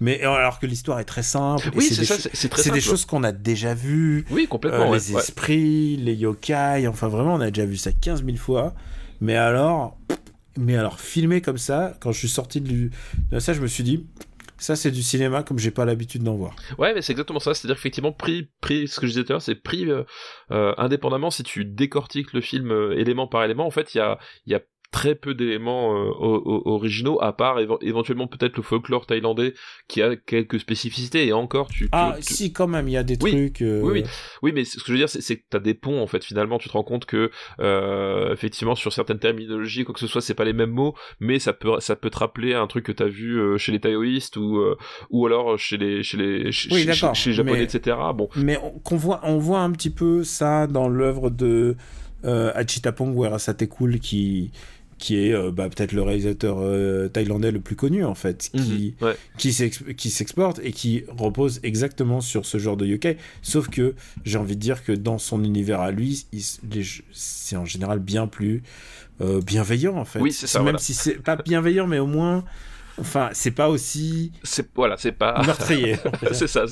Mais 0.00 0.20
alors 0.22 0.58
que 0.58 0.66
l'histoire 0.66 0.98
est 1.00 1.04
très 1.04 1.22
simple. 1.22 1.70
Oui, 1.74 1.84
c'est 1.84 2.00
des 2.00 2.06
ça, 2.06 2.16
c'est 2.32 2.48
très 2.48 2.62
C'est 2.62 2.70
des 2.70 2.80
choses 2.80 3.04
qu'on 3.04 3.22
a 3.24 3.32
déjà 3.32 3.74
vues. 3.74 4.24
Oui, 4.30 4.44
Euh, 4.44 4.46
complètement. 4.48 4.90
ouais, 4.90 4.98
les 4.98 5.12
ouais. 5.12 5.20
esprits, 5.20 5.96
les 5.96 6.14
yokai, 6.14 6.86
enfin 6.88 7.08
vraiment, 7.08 7.34
on 7.34 7.40
a 7.40 7.50
déjà 7.50 7.66
vu 7.66 7.76
ça 7.76 7.92
15 7.92 8.24
000 8.24 8.36
fois. 8.36 8.74
Mais 9.20 9.36
alors, 9.36 9.96
mais 10.58 10.76
alors 10.76 11.00
filmé 11.00 11.40
comme 11.40 11.58
ça, 11.58 11.96
quand 12.00 12.12
je 12.12 12.18
suis 12.18 12.28
sorti 12.28 12.60
de, 12.60 12.90
ça, 13.38 13.52
je 13.52 13.60
me 13.60 13.66
suis 13.66 13.84
dit, 13.84 14.06
ça 14.58 14.76
c'est 14.76 14.90
du 14.90 15.02
cinéma 15.02 15.42
comme 15.42 15.58
j'ai 15.58 15.70
pas 15.70 15.84
l'habitude 15.84 16.22
d'en 16.22 16.34
voir. 16.34 16.54
Ouais, 16.78 16.94
mais 16.94 17.02
c'est 17.02 17.12
exactement 17.12 17.40
ça. 17.40 17.54
C'est-à-dire 17.54 17.76
qu'effectivement, 17.76 18.12
pris, 18.12 18.50
pris, 18.60 18.88
ce 18.88 18.98
que 19.00 19.06
je 19.06 19.12
disais 19.12 19.24
tout 19.24 19.32
à 19.32 19.34
l'heure, 19.34 19.42
c'est 19.42 19.54
pris 19.54 19.88
euh, 19.90 20.02
euh, 20.50 20.74
indépendamment. 20.76 21.30
Si 21.30 21.42
tu 21.42 21.64
décortiques 21.64 22.32
le 22.32 22.40
film 22.40 22.70
euh, 22.72 22.98
élément 22.98 23.26
par 23.28 23.44
élément, 23.44 23.66
en 23.66 23.70
fait, 23.70 23.94
il 23.94 23.98
y 23.98 24.00
a, 24.00 24.18
il 24.46 24.52
y 24.52 24.56
a 24.56 24.60
très 24.94 25.16
peu 25.16 25.34
d'éléments 25.34 25.92
euh, 25.96 26.10
originaux, 26.66 27.18
à 27.20 27.32
part 27.32 27.58
éve- 27.58 27.78
éventuellement 27.82 28.28
peut-être 28.28 28.56
le 28.56 28.62
folklore 28.62 29.06
thaïlandais 29.06 29.54
qui 29.88 30.00
a 30.02 30.14
quelques 30.14 30.60
spécificités. 30.60 31.26
Et 31.26 31.32
encore, 31.32 31.66
tu, 31.68 31.84
tu- 31.86 31.88
Ah, 31.90 32.14
tu- 32.16 32.22
si, 32.34 32.52
quand 32.52 32.68
même, 32.68 32.86
il 32.86 32.92
y 32.92 32.96
a 32.96 33.02
des 33.02 33.18
Oui, 33.20 33.32
trucs. 33.32 33.62
euh, 33.62 33.80
oui, 33.82 33.90
oui. 33.94 34.04
Oui, 34.42 34.52
mais 34.54 34.64
ce 34.64 34.76
que 34.78 34.84
je 34.86 34.92
veux 34.92 34.98
dire, 34.98 35.08
c'est 35.08 35.36
que 35.36 35.42
t'as 35.50 35.58
des 35.58 35.74
ponts 35.74 36.00
en 36.00 36.06
fait. 36.06 36.22
Finalement, 36.24 36.58
tu 36.58 36.68
te 36.68 36.74
rends 36.74 36.84
compte 36.84 37.06
que 37.06 37.30
euh, 37.60 38.32
effectivement 38.32 38.74
sur 38.76 38.92
certaines 38.92 39.18
terminologies, 39.18 39.84
quoi 39.84 39.94
que 39.94 40.00
ce 40.00 40.06
soit, 40.06 40.20
c'est 40.20 40.34
pas 40.34 40.44
les 40.44 40.52
mêmes 40.52 40.70
mots, 40.70 40.94
mais 41.20 41.38
ça 41.40 41.52
peut 41.52 41.80
ça 41.80 41.96
peut 41.96 42.10
te 42.10 42.18
rappeler 42.18 42.54
un 42.54 42.66
truc 42.68 42.84
que 42.86 42.92
t'as 42.92 43.06
vu 43.08 43.38
euh, 43.40 43.58
chez 43.58 43.72
les 43.72 43.80
taoïstes 43.80 44.36
ou 44.36 44.58
euh, 44.58 44.76
ou 45.10 45.26
alors 45.26 45.58
chez 45.58 45.76
les 45.76 46.02
chez 46.04 46.16
les 46.18 46.52
chez, 46.52 46.68
Oui, 46.72 46.80
chez- 46.80 46.86
d'accord, 46.86 47.14
chez 47.14 47.30
les 47.30 47.36
japonais, 47.36 47.58
mais- 47.58 47.64
etc. 47.64 47.96
Bon, 48.14 48.28
Mais 48.36 48.58
on, 48.90 48.96
voit, 48.96 49.20
on 49.24 49.38
voit 49.38 49.60
un 49.60 49.72
petit 49.72 49.90
peu 49.90 50.22
ça 50.24 50.66
dans 50.68 50.88
l'œuvre 50.88 51.30
de 51.30 51.76
euh, 52.24 52.52
Achitapong 52.54 53.14
Werasatekul 53.18 53.98
qui 54.00 54.50
qui 54.98 55.16
est 55.26 55.32
euh, 55.34 55.50
bah, 55.50 55.68
peut-être 55.68 55.92
le 55.92 56.02
réalisateur 56.02 56.58
euh, 56.60 57.08
thaïlandais 57.08 57.50
le 57.50 57.60
plus 57.60 57.76
connu 57.76 58.04
en 58.04 58.14
fait, 58.14 58.50
qui, 58.54 58.94
Mhm, 59.00 59.06
ouais. 59.08 59.16
qui 59.38 59.52
s'ex- 59.52 59.82
qui 59.96 60.10
s'exporte 60.10 60.60
et 60.62 60.72
qui 60.72 61.04
repose 61.08 61.60
exactement 61.62 62.20
sur 62.20 62.46
ce 62.46 62.58
genre 62.58 62.76
de 62.76 62.86
yokai. 62.86 63.16
Sauf 63.42 63.68
que 63.68 63.94
j'ai 64.24 64.38
envie 64.38 64.54
de 64.56 64.60
dire 64.60 64.84
que 64.84 64.92
dans 64.92 65.18
son 65.18 65.42
univers 65.44 65.80
à 65.80 65.90
lui, 65.90 66.24
c'est 67.12 67.56
en 67.56 67.64
général 67.64 67.98
bien 67.98 68.26
plus 68.26 68.62
euh, 69.20 69.40
bienveillant 69.40 69.96
en 69.96 70.04
fait. 70.04 70.20
Oui, 70.20 70.32
c'est 70.32 70.46
ça, 70.46 70.58
Même 70.58 70.64
voilà. 70.66 70.78
si 70.78 70.94
c'est 70.94 71.14
pas 71.22 71.36
bienveillant, 71.36 71.86
mais 71.86 71.98
au 72.00 72.06
moins, 72.06 72.44
enfin, 73.00 73.30
c'est 73.32 73.54
pas 73.54 73.68
aussi 73.68 74.32
c'est 74.42 74.72
voilà, 74.74 74.96
c'est 74.96 75.12
pas 75.12 75.42
meurtrier. 75.44 75.96
c'est 76.32 76.46
ça. 76.46 76.64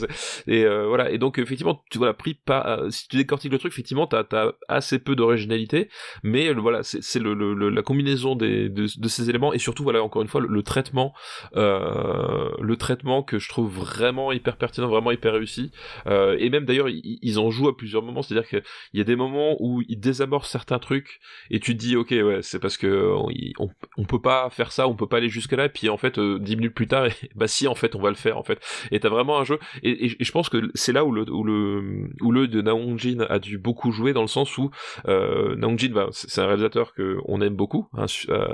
Et 0.46 0.64
euh, 0.64 0.86
voilà. 0.86 1.10
Et 1.10 1.18
donc 1.18 1.38
effectivement, 1.38 1.82
tu 1.90 1.98
voilà, 1.98 2.14
pris 2.14 2.34
pas. 2.34 2.78
euh, 2.80 2.90
si 2.90 3.08
tu 3.08 3.16
décortiques 3.16 3.52
le 3.52 3.58
truc, 3.58 3.72
effectivement, 3.72 4.06
t'as 4.06 4.24
as 4.32 4.52
assez 4.68 4.98
peu 4.98 5.14
d'originalité, 5.16 5.88
mais 6.22 6.52
voilà, 6.52 6.82
c'est 6.82 7.02
c'est 7.02 7.18
le, 7.20 7.34
le- 7.34 7.54
le- 7.54 7.70
la 7.70 7.82
combinaison 7.82 8.34
des 8.36 8.68
de, 8.68 8.86
de 8.96 9.08
ces 9.08 9.28
éléments 9.30 9.52
et 9.52 9.58
surtout 9.58 9.82
voilà 9.82 10.02
encore 10.02 10.22
une 10.22 10.28
fois 10.28 10.40
le, 10.40 10.48
le 10.48 10.62
traitement, 10.62 11.12
euh, 11.56 12.50
le 12.60 12.76
traitement 12.76 13.22
que 13.22 13.38
je 13.38 13.48
trouve 13.48 13.72
vraiment 13.72 14.32
hyper 14.32 14.56
pertinent, 14.56 14.88
vraiment 14.88 15.10
hyper 15.10 15.32
réussi. 15.32 15.70
Euh, 16.06 16.36
et 16.38 16.50
même 16.50 16.64
d'ailleurs, 16.64 16.88
ils, 16.88 17.18
ils 17.22 17.38
en 17.38 17.50
jouent 17.50 17.68
à 17.68 17.76
plusieurs 17.76 18.02
moments. 18.02 18.22
C'est-à-dire 18.22 18.48
qu'il 18.48 18.62
y 18.94 19.00
a 19.00 19.04
des 19.04 19.16
moments 19.16 19.56
où 19.60 19.82
ils 19.88 19.98
désamorcent 20.00 20.50
certains 20.50 20.78
trucs 20.78 21.20
et 21.50 21.60
tu 21.60 21.74
te 21.76 21.80
dis 21.80 21.96
ok 21.96 22.10
ouais, 22.10 22.38
c'est 22.42 22.58
parce 22.58 22.76
que 22.76 23.12
on, 23.14 23.28
on, 23.58 23.68
on 23.96 24.04
peut 24.04 24.20
pas 24.20 24.48
faire 24.50 24.72
ça, 24.72 24.88
on 24.88 24.94
peut 24.94 25.06
pas 25.06 25.18
aller 25.18 25.28
jusque 25.28 25.52
là. 25.52 25.66
Et 25.66 25.68
puis 25.68 25.88
en 25.88 25.96
fait, 25.96 26.11
euh, 26.18 26.38
dix 26.38 26.56
minutes 26.56 26.74
plus 26.74 26.86
tard, 26.88 27.06
bah 27.34 27.46
si 27.48 27.66
en 27.68 27.74
fait 27.74 27.94
on 27.94 28.00
va 28.00 28.08
le 28.10 28.16
faire 28.16 28.38
en 28.38 28.42
fait. 28.42 28.58
Et 28.90 29.00
t'as 29.00 29.08
vraiment 29.08 29.38
un 29.38 29.44
jeu. 29.44 29.58
Et, 29.82 29.90
et- 29.90 30.16
et 30.20 30.24
je 30.24 30.32
pense 30.32 30.48
que 30.48 30.70
c'est 30.74 30.92
là 30.92 31.04
où 31.04 31.12
le 31.12 31.28
où 31.30 31.44
le 31.44 32.08
où 32.20 32.32
le 32.32 32.48
de 32.48 32.60
Naong 32.62 32.98
Jin 32.98 33.26
a 33.28 33.38
dû 33.38 33.58
beaucoup 33.58 33.92
jouer 33.92 34.12
dans 34.12 34.22
le 34.22 34.28
sens 34.28 34.56
où 34.58 34.70
euh, 35.08 35.54
Naong 35.56 35.78
Jin, 35.78 35.92
bah, 35.92 36.08
c'est 36.12 36.40
un 36.40 36.46
réalisateur 36.46 36.94
que 36.94 37.18
on 37.26 37.40
aime 37.40 37.54
beaucoup, 37.54 37.88
hein, 37.96 38.06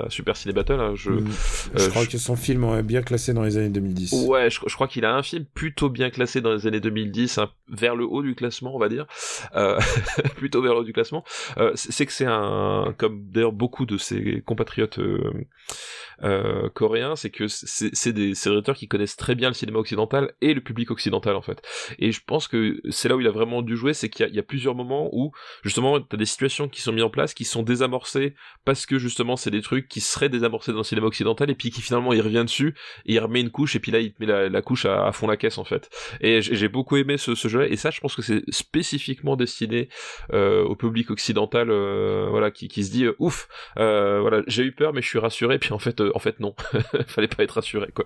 Super 0.09 0.35
Ciné 0.37 0.53
Battle. 0.53 0.79
hein, 0.79 0.93
je 0.95 1.11
Mm. 1.11 1.27
je 1.75 1.83
euh, 1.85 1.89
crois 1.89 2.03
je- 2.03 2.09
que 2.09 2.17
son 2.17 2.35
film 2.35 2.63
est 2.65 2.83
bien 2.83 3.01
classé 3.01 3.33
dans 3.33 3.43
les 3.43 3.57
années 3.57 3.69
2010. 3.69 4.25
Ouais, 4.27 4.49
je, 4.49 4.59
je 4.65 4.73
crois 4.75 4.87
qu'il 4.87 5.05
a 5.05 5.15
un 5.15 5.23
film 5.23 5.45
plutôt 5.53 5.89
bien 5.89 6.09
classé 6.09 6.41
dans 6.41 6.53
les 6.53 6.67
années 6.67 6.79
2010, 6.79 7.37
hein, 7.39 7.49
vers 7.67 7.95
le 7.95 8.05
haut 8.05 8.21
du 8.21 8.35
classement, 8.35 8.75
on 8.75 8.79
va 8.79 8.89
dire, 8.89 9.05
euh, 9.55 9.77
plutôt 10.37 10.61
vers 10.61 10.73
le 10.73 10.79
haut 10.79 10.83
du 10.83 10.93
classement. 10.93 11.23
Euh, 11.57 11.71
c'est 11.75 12.05
que 12.05 12.11
c'est 12.13 12.25
un, 12.25 12.93
comme 12.97 13.25
d'ailleurs 13.31 13.51
beaucoup 13.53 13.85
de 13.85 13.97
ses 13.97 14.41
compatriotes 14.45 14.99
euh, 14.99 15.31
euh, 16.23 16.69
coréens, 16.73 17.15
c'est 17.15 17.29
que 17.29 17.47
c'est 17.49 18.13
des 18.13 18.33
réalisateurs 18.33 18.75
qui 18.75 18.87
connaissent 18.87 19.17
très 19.17 19.35
bien 19.35 19.49
le 19.49 19.53
cinéma 19.53 19.79
occidental 19.79 20.33
et 20.41 20.53
le 20.53 20.61
public 20.61 20.91
occidental 20.91 21.35
en 21.35 21.41
fait. 21.41 21.61
Et 21.99 22.11
je 22.11 22.21
pense 22.25 22.47
que 22.47 22.81
c'est 22.89 23.09
là 23.09 23.15
où 23.15 23.21
il 23.21 23.27
a 23.27 23.31
vraiment 23.31 23.61
dû 23.61 23.75
jouer, 23.75 23.93
c'est 23.93 24.09
qu'il 24.09 24.33
y, 24.33 24.39
a- 24.39 24.43
plusieurs 24.43 24.73
moments 24.73 25.09
où 25.11 25.31
justement 25.63 25.99
t'as 25.99 26.17
des 26.17 26.25
situations 26.25 26.69
qui 26.69 26.81
sont 26.81 26.91
mises 26.91 27.03
en 27.03 27.09
place, 27.09 27.33
qui 27.33 27.45
sont 27.45 27.61
désamorcées 27.61 28.33
parce 28.65 28.85
que 28.85 28.97
justement 28.97 29.35
c'est 29.35 29.51
des 29.51 29.61
trucs 29.61 29.87
qui 29.87 30.01
seraient 30.01 30.29
désamorcés 30.29 30.71
dans 30.71 30.79
le 30.79 30.83
cinéma 30.83 31.07
occidental 31.07 31.49
et 31.49 31.55
puis 31.55 31.69
qui 31.69 31.81
finalement 31.81 32.13
il 32.13 32.21
revient 32.21 32.43
dessus 32.45 32.75
et 33.05 33.13
il 33.13 33.19
remet 33.19 33.41
une 33.41 33.51
couche 33.51 33.75
et 33.75 33.79
puis 33.79 33.91
là 33.91 33.99
il 33.99 34.13
met 34.19 34.25
la, 34.25 34.61
couche 34.61 34.85
à, 34.85 35.11
fond 35.11 35.27
la 35.27 35.37
caisse 35.37 35.57
en 35.57 35.63
fait. 35.63 35.89
Et 36.21 36.41
j'ai 36.41 36.67
beaucoup 36.67 36.97
aimé 36.97 37.17
ce, 37.17 37.35
jeu-là 37.35 37.67
et 37.67 37.75
ça 37.75 37.91
je 37.91 37.99
pense 37.99 38.15
que 38.15 38.21
c'est 38.21 38.43
spécifiquement 38.49 39.35
destiné 39.35 39.89
euh, 40.33 40.63
au 40.63 40.75
public 40.75 41.11
occidental, 41.11 41.69
euh, 41.69 42.27
voilà, 42.29 42.51
qui, 42.51 42.83
se 42.83 42.91
dit 42.91 43.05
euh, 43.05 43.15
ouf, 43.19 43.47
voilà, 43.75 44.41
j'ai 44.47 44.63
eu 44.63 44.71
peur 44.71 44.93
mais 44.93 45.01
je 45.01 45.07
suis 45.07 45.19
rassuré 45.19 45.59
puis 45.59 45.73
en 45.73 45.79
fait, 45.79 46.01
en 46.01 46.19
fait 46.19 46.39
non, 46.39 46.55
fallait 47.07 47.27
pas 47.27 47.38
être 47.43 47.51
rassuré 47.53 47.87
quoi. 47.93 48.05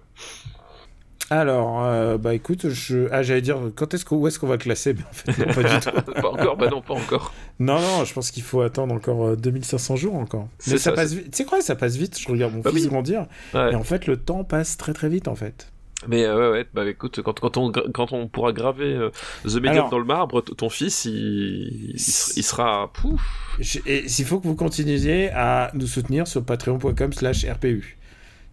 Alors, 1.29 1.83
euh, 1.83 2.17
bah 2.17 2.35
écoute, 2.35 2.69
je... 2.69 3.07
ah, 3.11 3.23
j'allais 3.23 3.41
dire, 3.41 3.57
quand 3.75 3.93
est-ce 3.93 4.05
qu'on, 4.05 4.17
où 4.17 4.27
est-ce 4.27 4.37
qu'on 4.37 4.45
va 4.47 4.57
classer? 4.57 4.93
Mais 4.93 5.01
en 5.09 5.13
fait, 5.13 5.45
non, 5.47 5.53
pas 5.53 5.63
du 5.63 5.79
tout. 5.85 6.11
pas 6.21 6.29
encore, 6.29 6.57
bah 6.57 6.69
non, 6.69 6.81
pas 6.81 6.93
encore. 6.93 7.33
Non, 7.59 7.79
non, 7.79 8.03
je 8.05 8.13
pense 8.13 8.29
qu'il 8.29 8.43
faut 8.43 8.61
attendre 8.61 8.93
encore 8.93 9.25
euh, 9.29 9.35
2500 9.35 9.95
jours 9.95 10.15
encore. 10.15 10.47
Mais 10.67 10.73
ça, 10.73 10.77
ça, 10.77 10.91
passe 10.91 11.13
vite. 11.13 11.31
Tu 11.31 11.37
sais 11.37 11.45
quoi, 11.45 11.61
ça 11.61 11.75
passe 11.75 11.95
vite. 11.95 12.19
Je 12.19 12.27
regarde 12.29 12.53
mon 12.53 12.59
Bah 12.59 12.71
fils 12.71 12.83
oui. 12.83 12.89
grandir. 12.89 13.25
Ouais. 13.53 13.71
Et 13.71 13.75
en 13.75 13.83
fait, 13.83 14.05
le 14.05 14.17
temps 14.17 14.43
passe 14.43 14.77
très 14.77 14.93
très 14.93 15.09
vite 15.09 15.27
en 15.27 15.35
fait. 15.35 15.69
Mais 16.09 16.25
euh, 16.25 16.51
ouais, 16.51 16.57
ouais, 16.59 16.65
bah 16.73 16.85
écoute, 16.87 17.21
quand, 17.23 17.39
quand, 17.39 17.55
on, 17.57 17.71
quand 17.71 18.11
on 18.11 18.27
pourra 18.27 18.51
graver 18.51 18.93
euh, 18.93 19.09
The 19.45 19.55
Medium 19.55 19.71
Alors- 19.71 19.89
dans 19.89 19.99
le 19.99 20.05
marbre, 20.05 20.41
ton 20.41 20.69
fils, 20.69 21.05
il, 21.05 21.91
il, 21.93 21.99
ser- 21.99 22.33
il 22.35 22.43
sera 22.43 22.91
pouf. 22.93 23.21
Je- 23.59 23.79
Et 23.85 24.09
s'il 24.09 24.25
faut 24.25 24.39
que 24.41 24.47
vous 24.47 24.55
continuiez 24.55 25.31
à 25.31 25.71
nous 25.73 25.87
soutenir 25.87 26.27
sur 26.27 26.43
patreon.com/slash 26.43 27.45
RPU. 27.45 27.97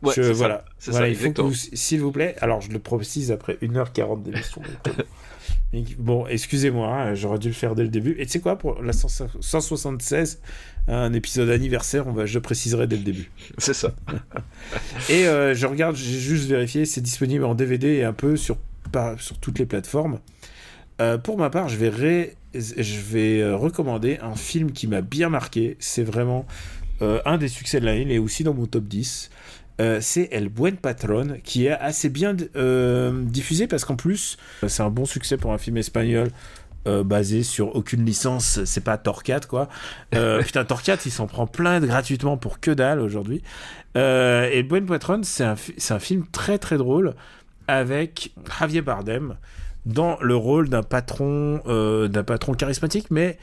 Ouais, 0.03 0.15
Je- 0.17 0.23
ça, 0.23 0.33
voilà, 0.33 0.65
voilà 0.87 1.09
il 1.09 1.15
faut 1.17 1.31
que 1.33 1.43
vous, 1.43 1.55
s'il 1.55 2.01
vous 2.01 2.11
plaît, 2.13 2.35
alors 2.41 2.61
je 2.63 2.71
le 2.71 2.79
précise 2.79 3.31
après 3.33 3.59
1h40 3.61 4.23
d'émission. 4.23 4.63
euh, 5.75 5.83
bon, 5.99 6.27
excusez-moi, 6.27 6.89
hein, 6.89 7.15
j'aurais 7.15 7.39
dû 7.39 7.49
le 7.49 7.55
faire 7.55 7.75
dès 7.75 7.83
le 7.83 7.89
début. 7.91 8.17
Et 8.19 8.25
tu 8.27 8.33
sais 8.33 8.41
quoi, 8.41 8.57
pour 8.57 8.83
la 8.83 8.93
100 8.93 9.27
176, 9.41 10.41
un 10.89 11.13
épisode 11.13 11.51
anniversaire, 11.51 12.07
on 12.07 12.13
va, 12.13 12.25
je 12.27 12.39
préciserai 12.39 12.87
dès 12.87 12.97
le 12.97 13.03
début. 13.03 13.31
C'est 13.59 13.75
ça. 13.75 13.93
Et 15.11 15.27
euh, 15.27 15.55
je 15.55 15.67
regarde, 15.67 15.97
j'ai 15.97 16.19
juste 16.19 16.49
vérifié, 16.49 16.87
c'est 16.87 17.01
disponible 17.03 17.45
en 17.45 17.55
DVD 17.55 17.89
et 17.97 18.05
un 18.05 18.13
peu 18.13 18.37
sur, 18.37 18.57
par- 18.93 19.21
sur 19.21 19.39
toutes 19.39 19.59
les 19.59 19.67
plateformes. 19.67 20.19
Euh, 21.01 21.19
pour 21.19 21.37
ma 21.39 21.51
part, 21.51 21.69
je 21.69 21.77
vais, 21.77 21.89
ré- 21.91 22.37
je 22.55 23.01
vais 23.01 23.41
euh, 23.41 23.55
recommander 23.57 24.19
un 24.23 24.35
film 24.35 24.73
qui 24.73 24.87
m'a 24.87 25.01
bien 25.03 25.29
marqué. 25.29 25.77
C'est 25.79 26.03
vraiment 26.05 26.47
un 27.25 27.39
des 27.39 27.49
succès 27.49 27.81
de 27.81 27.87
l'année, 27.87 28.03
il 28.03 28.13
est 28.13 28.19
aussi 28.19 28.45
dans 28.45 28.53
mon 28.53 28.67
top 28.67 28.85
10. 28.85 29.31
Euh, 29.81 29.99
c'est 30.01 30.29
El 30.33 30.49
Buen 30.51 30.77
Patron, 30.77 31.39
qui 31.43 31.67
est 31.67 31.71
assez 31.73 32.11
bien 32.11 32.37
euh, 32.57 33.13
diffusé 33.25 33.67
parce 33.67 33.85
qu'en 33.85 33.97
plus, 33.97 34.37
euh, 34.63 34.69
c'est 34.69 34.83
un 34.83 34.91
bon 34.91 35.07
succès 35.07 35.37
pour 35.39 35.53
un 35.53 35.59
film 35.59 35.77
espagnol. 35.79 36.29
euh, 36.89 37.05
basé 37.05 37.43
sur 37.43 37.77
aucune 37.77 38.05
licence, 38.07 38.65
c'est 38.65 38.83
pas 38.83 38.97
Torquat 38.99 39.41
quoi. 39.49 39.69
Euh, 40.15 40.43
putain, 40.45 40.65
Torquat 40.65 40.97
il 41.05 41.11
s'en 41.13 41.27
prend 41.27 41.47
plein 41.47 41.81
gratuitement 41.81 42.37
pour 42.39 42.61
que 42.61 42.71
dalle 42.71 43.01
aujourd'hui. 43.01 43.43
Euh, 43.97 44.49
et 44.53 44.63
Buen 44.63 44.87
Patron, 44.87 45.21
c'est 45.25 45.45
un, 45.45 45.57
un 45.91 45.99
film 45.99 46.25
très 46.33 46.59
très 46.59 46.79
drôle 46.79 47.15
avec 47.69 48.33
Javier 48.59 48.83
Bardem 48.83 49.37
dans 49.87 50.19
le 50.21 50.37
rôle 50.37 50.69
d'un 50.69 50.83
patron, 50.83 51.63
d'un 51.67 52.25
patron 52.25 52.55
charismatique, 52.55 53.07
mais 53.11 53.39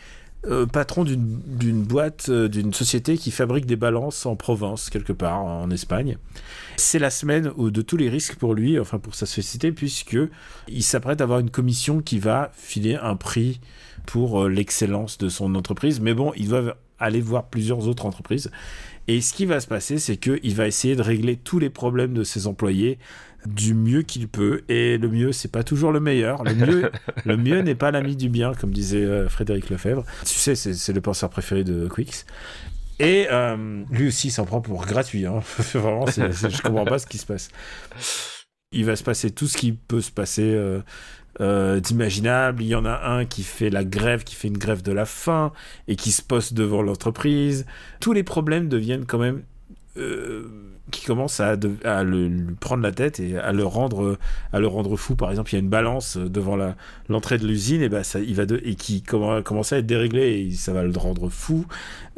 euh, 0.46 0.66
patron 0.66 1.04
d'une 1.04 1.84
boîte, 1.84 2.28
euh, 2.30 2.48
d'une 2.48 2.74
société 2.74 3.18
qui 3.18 3.32
fabrique 3.32 3.66
des 3.66 3.76
balances 3.76 4.26
en 4.26 4.36
Provence, 4.36 4.90
quelque 4.90 5.12
part, 5.12 5.44
en 5.44 5.70
Espagne. 5.72 6.18
C'est 6.78 7.00
la 7.00 7.10
semaine 7.10 7.52
où, 7.58 7.72
de 7.72 7.82
tous 7.82 7.98
les 7.98 8.08
risques 8.08 8.36
pour 8.36 8.54
lui, 8.54 8.80
enfin 8.80 9.00
pour 9.00 9.16
sa 9.16 9.26
société, 9.26 9.72
puisque 9.72 10.18
il 10.68 10.84
s'apprête 10.84 11.22
à 11.22 11.24
avoir 11.24 11.40
une 11.40 11.50
commission 11.50 12.02
qui 12.02 12.20
va 12.20 12.52
filer 12.56 12.96
un 12.96 13.16
prix 13.16 13.60
pour 14.06 14.44
euh, 14.44 14.48
l'excellence 14.48 15.18
de 15.18 15.28
son 15.28 15.56
entreprise. 15.56 16.00
Mais 16.00 16.14
bon, 16.14 16.32
ils 16.38 16.50
doivent 16.50 16.76
aller 17.00 17.22
voir 17.22 17.48
plusieurs 17.48 17.88
autres 17.88 18.06
entreprises. 18.06 18.52
Et 19.08 19.22
ce 19.22 19.34
qui 19.34 19.46
va 19.46 19.60
se 19.60 19.68
passer, 19.68 19.98
c'est 19.98 20.18
qu'il 20.18 20.56
va 20.56 20.68
essayer 20.68 20.96
de 20.96 21.02
régler 21.02 21.36
tous 21.36 21.60
les 21.60 21.70
problèmes 21.70 22.14
de 22.14 22.24
ses 22.24 22.46
employés 22.46 23.00
du 23.46 23.74
mieux 23.74 24.02
qu'il 24.02 24.28
peut. 24.28 24.64
Et 24.70 24.98
le 24.98 25.08
mieux, 25.10 25.32
c'est 25.32 25.52
pas 25.52 25.64
toujours 25.64 25.92
le 25.92 26.00
meilleur. 26.00 26.44
Le 26.44 26.56
mieux, 26.56 26.92
le 27.26 27.38
mieux 27.38 27.62
n'est 27.62 27.76
pas 27.76 27.92
l'ami 27.92 28.16
du 28.16 28.30
bien, 28.30 28.54
comme 28.54 28.72
disait 28.72 29.04
euh, 29.04 29.30
Frédéric 29.30 29.70
Lefebvre. 29.70 30.04
Tu 30.26 30.34
sais, 30.34 30.56
c'est 30.56 30.94
le 30.94 31.02
penseur 31.02 31.30
préféré 31.30 31.64
de 31.64 31.88
Quix. 31.88 32.26
Et 33.00 33.28
euh, 33.32 33.84
lui 33.92 34.08
aussi 34.08 34.32
s'en 34.32 34.46
prend 34.46 34.62
pour 34.62 34.86
gratuit. 34.86 35.26
Hein. 35.26 35.40
Vraiment, 35.74 36.06
je 36.08 36.62
comprends 36.62 36.86
pas 36.86 37.00
ce 37.00 37.08
qui 37.08 37.18
se 37.18 37.26
passe. 37.26 37.50
Il 38.72 38.86
va 38.86 38.96
se 38.96 39.04
passer 39.04 39.32
tout 39.32 39.48
ce 39.48 39.58
qui 39.58 39.72
peut 39.72 40.02
se 40.02 40.12
passer 40.12 40.52
euh, 40.54 40.82
euh, 41.40 41.80
d'imaginable. 41.80 42.64
Il 42.64 42.68
y 42.68 42.76
en 42.76 42.86
a 42.86 43.08
un 43.08 43.26
qui 43.26 43.44
fait 43.44 43.70
la 43.70 43.84
grève, 43.84 44.24
qui 44.24 44.36
fait 44.36 44.48
une 44.48 44.58
grève 44.58 44.82
de 44.82 44.92
la 44.92 45.06
faim 45.06 45.54
et 45.88 45.96
qui 45.96 46.12
se 46.12 46.22
poste 46.22 46.54
devant 46.54 46.82
l'entreprise. 46.82 47.66
Tous 48.00 48.14
les 48.14 48.24
problèmes 48.24 48.68
deviennent 48.68 49.06
quand 49.06 49.20
même 49.20 49.44
qui 50.92 51.06
commence 51.06 51.40
à, 51.40 51.56
à 51.84 52.04
le, 52.04 52.28
lui 52.28 52.56
prendre 52.56 52.84
la 52.84 52.92
tête 52.92 53.20
et 53.20 53.38
à 53.38 53.52
le 53.52 53.66
rendre 53.66 54.18
à 54.54 54.60
le 54.60 54.68
rendre 54.68 54.96
fou. 54.96 55.16
Par 55.16 55.30
exemple, 55.30 55.52
il 55.52 55.54
y 55.54 55.58
a 55.58 55.60
une 55.60 55.70
balance 55.70 56.18
devant 56.18 56.58
l'entrée 57.10 57.38
de 57.38 57.46
l'usine 57.48 57.82
et 57.82 57.90
ben 57.90 58.04
ça 58.04 58.20
il 58.20 58.36
va 58.36 58.46
de, 58.46 58.62
et 58.64 58.76
qui 58.76 59.04
commen- 59.06 59.44
commence 59.44 59.74
à 59.74 59.80
être 59.80 59.86
déréglé 59.86 60.48
et 60.48 60.52
ça 60.52 60.74
va 60.74 60.84
le 60.84 60.98
rendre 60.98 61.30
fou. 61.30 61.66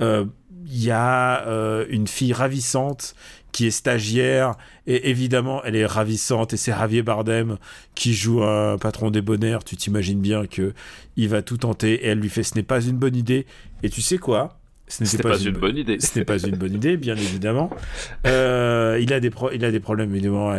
Euh, 0.02 0.26
Il 0.66 0.84
y 0.84 0.92
a 0.92 1.48
euh, 1.48 1.86
une 1.90 2.08
fille 2.08 2.34
ravissante 2.34 3.16
qui 3.52 3.66
est 3.66 3.72
stagiaire 3.72 4.56
et 4.86 5.10
évidemment 5.10 5.64
elle 5.64 5.76
est 5.76 5.88
ravissante 5.88 6.54
et 6.54 6.58
c'est 6.58 6.72
Javier 6.72 7.02
Bardem 7.02 7.58
qui 7.96 8.14
joue 8.14 8.44
un 8.44 8.78
patron 8.78 9.10
débonnaire. 9.10 9.64
Tu 9.64 9.76
t'imagines 9.78 10.22
bien 10.22 10.46
que 10.46 10.74
il 11.16 11.28
va 11.30 11.42
tout 11.42 11.58
tenter 11.58 11.94
et 11.94 12.08
elle 12.10 12.20
lui 12.20 12.30
fait 12.30 12.44
ce 12.44 12.54
n'est 12.54 12.62
pas 12.64 12.82
une 12.82 12.98
bonne 12.98 13.16
idée 13.16 13.48
et 13.82 13.90
tu 13.90 14.02
sais 14.04 14.20
quoi? 14.20 14.59
Ce 14.90 15.04
n'était 15.04 15.24
pas, 15.24 15.38
une 15.38 15.52
bonne 15.52 15.78
idée. 15.78 16.00
ce 16.00 16.18
n'est 16.18 16.26
pas 16.26 16.38
une 16.40 16.56
bonne 16.56 16.74
idée, 16.74 16.98
bien 16.98 17.16
évidemment. 17.16 17.70
Euh, 18.26 19.00
il, 19.02 19.14
a 19.14 19.20
des 19.20 19.30
pro- 19.30 19.52
il 19.52 19.64
a 19.64 19.72
des 19.72 19.80
problèmes, 19.80 20.12
évidemment. 20.14 20.52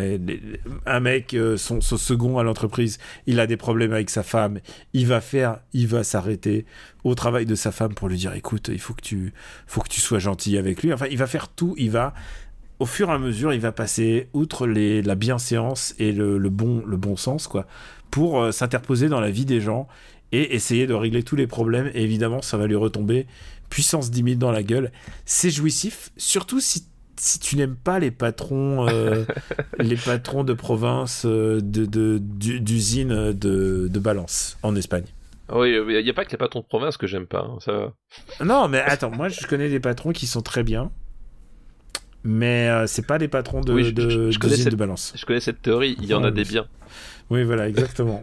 Un 0.86 1.00
mec, 1.00 1.34
euh, 1.34 1.56
son, 1.56 1.80
son 1.80 1.96
second 1.96 2.38
à 2.38 2.42
l'entreprise, 2.44 2.98
il 3.26 3.40
a 3.40 3.46
des 3.46 3.56
problèmes 3.56 3.92
avec 3.92 4.08
sa 4.08 4.22
femme. 4.22 4.60
Il 4.94 5.06
va 5.06 5.20
faire, 5.20 5.58
il 5.72 5.86
va 5.88 6.04
s'arrêter 6.04 6.64
au 7.04 7.14
travail 7.14 7.44
de 7.44 7.54
sa 7.54 7.72
femme 7.72 7.92
pour 7.94 8.08
lui 8.08 8.16
dire 8.16 8.32
écoute, 8.34 8.70
il 8.72 8.78
faut 8.80 8.94
que 8.94 9.02
tu, 9.02 9.32
faut 9.66 9.80
que 9.80 9.88
tu 9.88 10.00
sois 10.00 10.18
gentil 10.20 10.56
avec 10.56 10.82
lui. 10.82 10.92
Enfin, 10.92 11.06
il 11.10 11.18
va 11.18 11.26
faire 11.26 11.48
tout. 11.48 11.74
Il 11.76 11.90
va, 11.90 12.14
au 12.78 12.86
fur 12.86 13.10
et 13.10 13.12
à 13.12 13.18
mesure, 13.18 13.52
il 13.52 13.60
va 13.60 13.72
passer 13.72 14.28
outre 14.32 14.66
les, 14.66 15.02
la 15.02 15.16
bienséance 15.16 15.94
et 15.98 16.12
le, 16.12 16.38
le 16.38 16.48
bon, 16.50 16.82
le 16.86 16.96
bon 16.96 17.16
sens, 17.16 17.48
quoi, 17.48 17.66
pour 18.10 18.40
euh, 18.40 18.52
s'interposer 18.52 19.08
dans 19.08 19.20
la 19.20 19.30
vie 19.30 19.44
des 19.44 19.60
gens 19.60 19.88
et 20.32 20.54
essayer 20.54 20.86
de 20.86 20.94
régler 20.94 21.22
tous 21.22 21.36
les 21.36 21.46
problèmes. 21.46 21.90
Et 21.94 22.02
évidemment, 22.02 22.42
ça 22.42 22.56
va 22.56 22.66
lui 22.66 22.76
retomber 22.76 23.26
puissance 23.68 24.10
10 24.10 24.22
000 24.24 24.34
dans 24.36 24.50
la 24.52 24.62
gueule. 24.62 24.90
C'est 25.24 25.50
jouissif, 25.50 26.10
surtout 26.16 26.60
si, 26.60 26.84
si 27.16 27.38
tu 27.38 27.56
n'aimes 27.56 27.76
pas 27.76 27.98
les 27.98 28.10
patrons, 28.10 28.88
euh, 28.88 29.24
les 29.78 29.96
patrons 29.96 30.42
de 30.44 30.52
province, 30.54 31.24
euh, 31.26 31.60
de, 31.62 31.86
de- 31.86 32.18
d'usines 32.18 33.32
de, 33.32 33.88
de 33.88 33.98
balance 34.00 34.58
en 34.62 34.74
Espagne. 34.76 35.04
Oui, 35.52 35.72
il 35.74 36.02
n'y 36.04 36.10
a 36.10 36.14
pas 36.14 36.24
que 36.24 36.30
les 36.30 36.36
patrons 36.38 36.60
de 36.60 36.64
province 36.66 36.96
que 36.96 37.08
j'aime 37.08 37.26
pas, 37.26 37.40
hein, 37.40 37.58
ça 37.64 37.72
va. 37.72 38.44
Non, 38.44 38.68
mais 38.68 38.78
attends, 38.80 39.10
moi 39.10 39.28
je 39.28 39.44
connais 39.48 39.68
des 39.68 39.80
patrons 39.80 40.12
qui 40.12 40.28
sont 40.28 40.42
très 40.42 40.62
bien, 40.62 40.92
mais 42.22 42.68
euh, 42.68 42.86
c'est 42.86 43.06
pas 43.06 43.18
des 43.18 43.26
patrons 43.28 43.60
de, 43.60 43.72
Oui, 43.72 43.84
je- 43.86 43.90
de, 43.90 44.08
je- 44.08 44.30
je 44.30 44.38
connais 44.38 44.50
d'usines 44.52 44.64
cette- 44.64 44.72
de 44.72 44.76
balance. 44.78 45.12
Je 45.16 45.24
connais 45.26 45.40
cette 45.40 45.60
théorie, 45.62 45.96
il 46.00 46.06
y 46.06 46.14
en 46.14 46.22
a 46.22 46.30
des 46.30 46.44
biens. 46.44 46.68
Oui, 47.30 47.42
voilà, 47.44 47.68
exactement. 47.68 48.22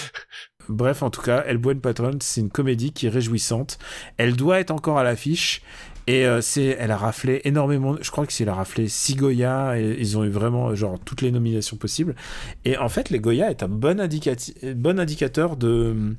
Bref, 0.68 1.02
en 1.02 1.10
tout 1.10 1.22
cas, 1.22 1.42
El 1.46 1.58
Buen 1.58 1.80
Patron, 1.80 2.12
c'est 2.20 2.40
une 2.40 2.50
comédie 2.50 2.92
qui 2.92 3.06
est 3.06 3.10
réjouissante. 3.10 3.78
Elle 4.16 4.36
doit 4.36 4.60
être 4.60 4.70
encore 4.70 4.98
à 4.98 5.04
l'affiche. 5.04 5.62
Et 6.08 6.26
euh, 6.26 6.40
c'est, 6.40 6.76
elle 6.80 6.90
a 6.90 6.96
raflé 6.96 7.40
énormément. 7.44 7.96
Je 8.00 8.10
crois 8.10 8.26
que 8.26 8.32
c'est 8.32 8.42
elle 8.42 8.48
a 8.50 8.54
raflé 8.54 8.88
6 8.88 9.16
Goya. 9.16 9.78
Et 9.78 9.96
ils 9.98 10.18
ont 10.18 10.24
eu 10.24 10.30
vraiment 10.30 10.74
genre 10.74 10.98
toutes 11.04 11.22
les 11.22 11.30
nominations 11.30 11.76
possibles. 11.76 12.14
Et 12.64 12.76
en 12.76 12.88
fait, 12.88 13.10
les 13.10 13.20
Goya 13.20 13.50
est 13.50 13.62
un 13.62 13.68
bon, 13.68 14.00
indicati- 14.00 14.74
bon 14.74 14.98
indicateur 14.98 15.56
de 15.56 16.16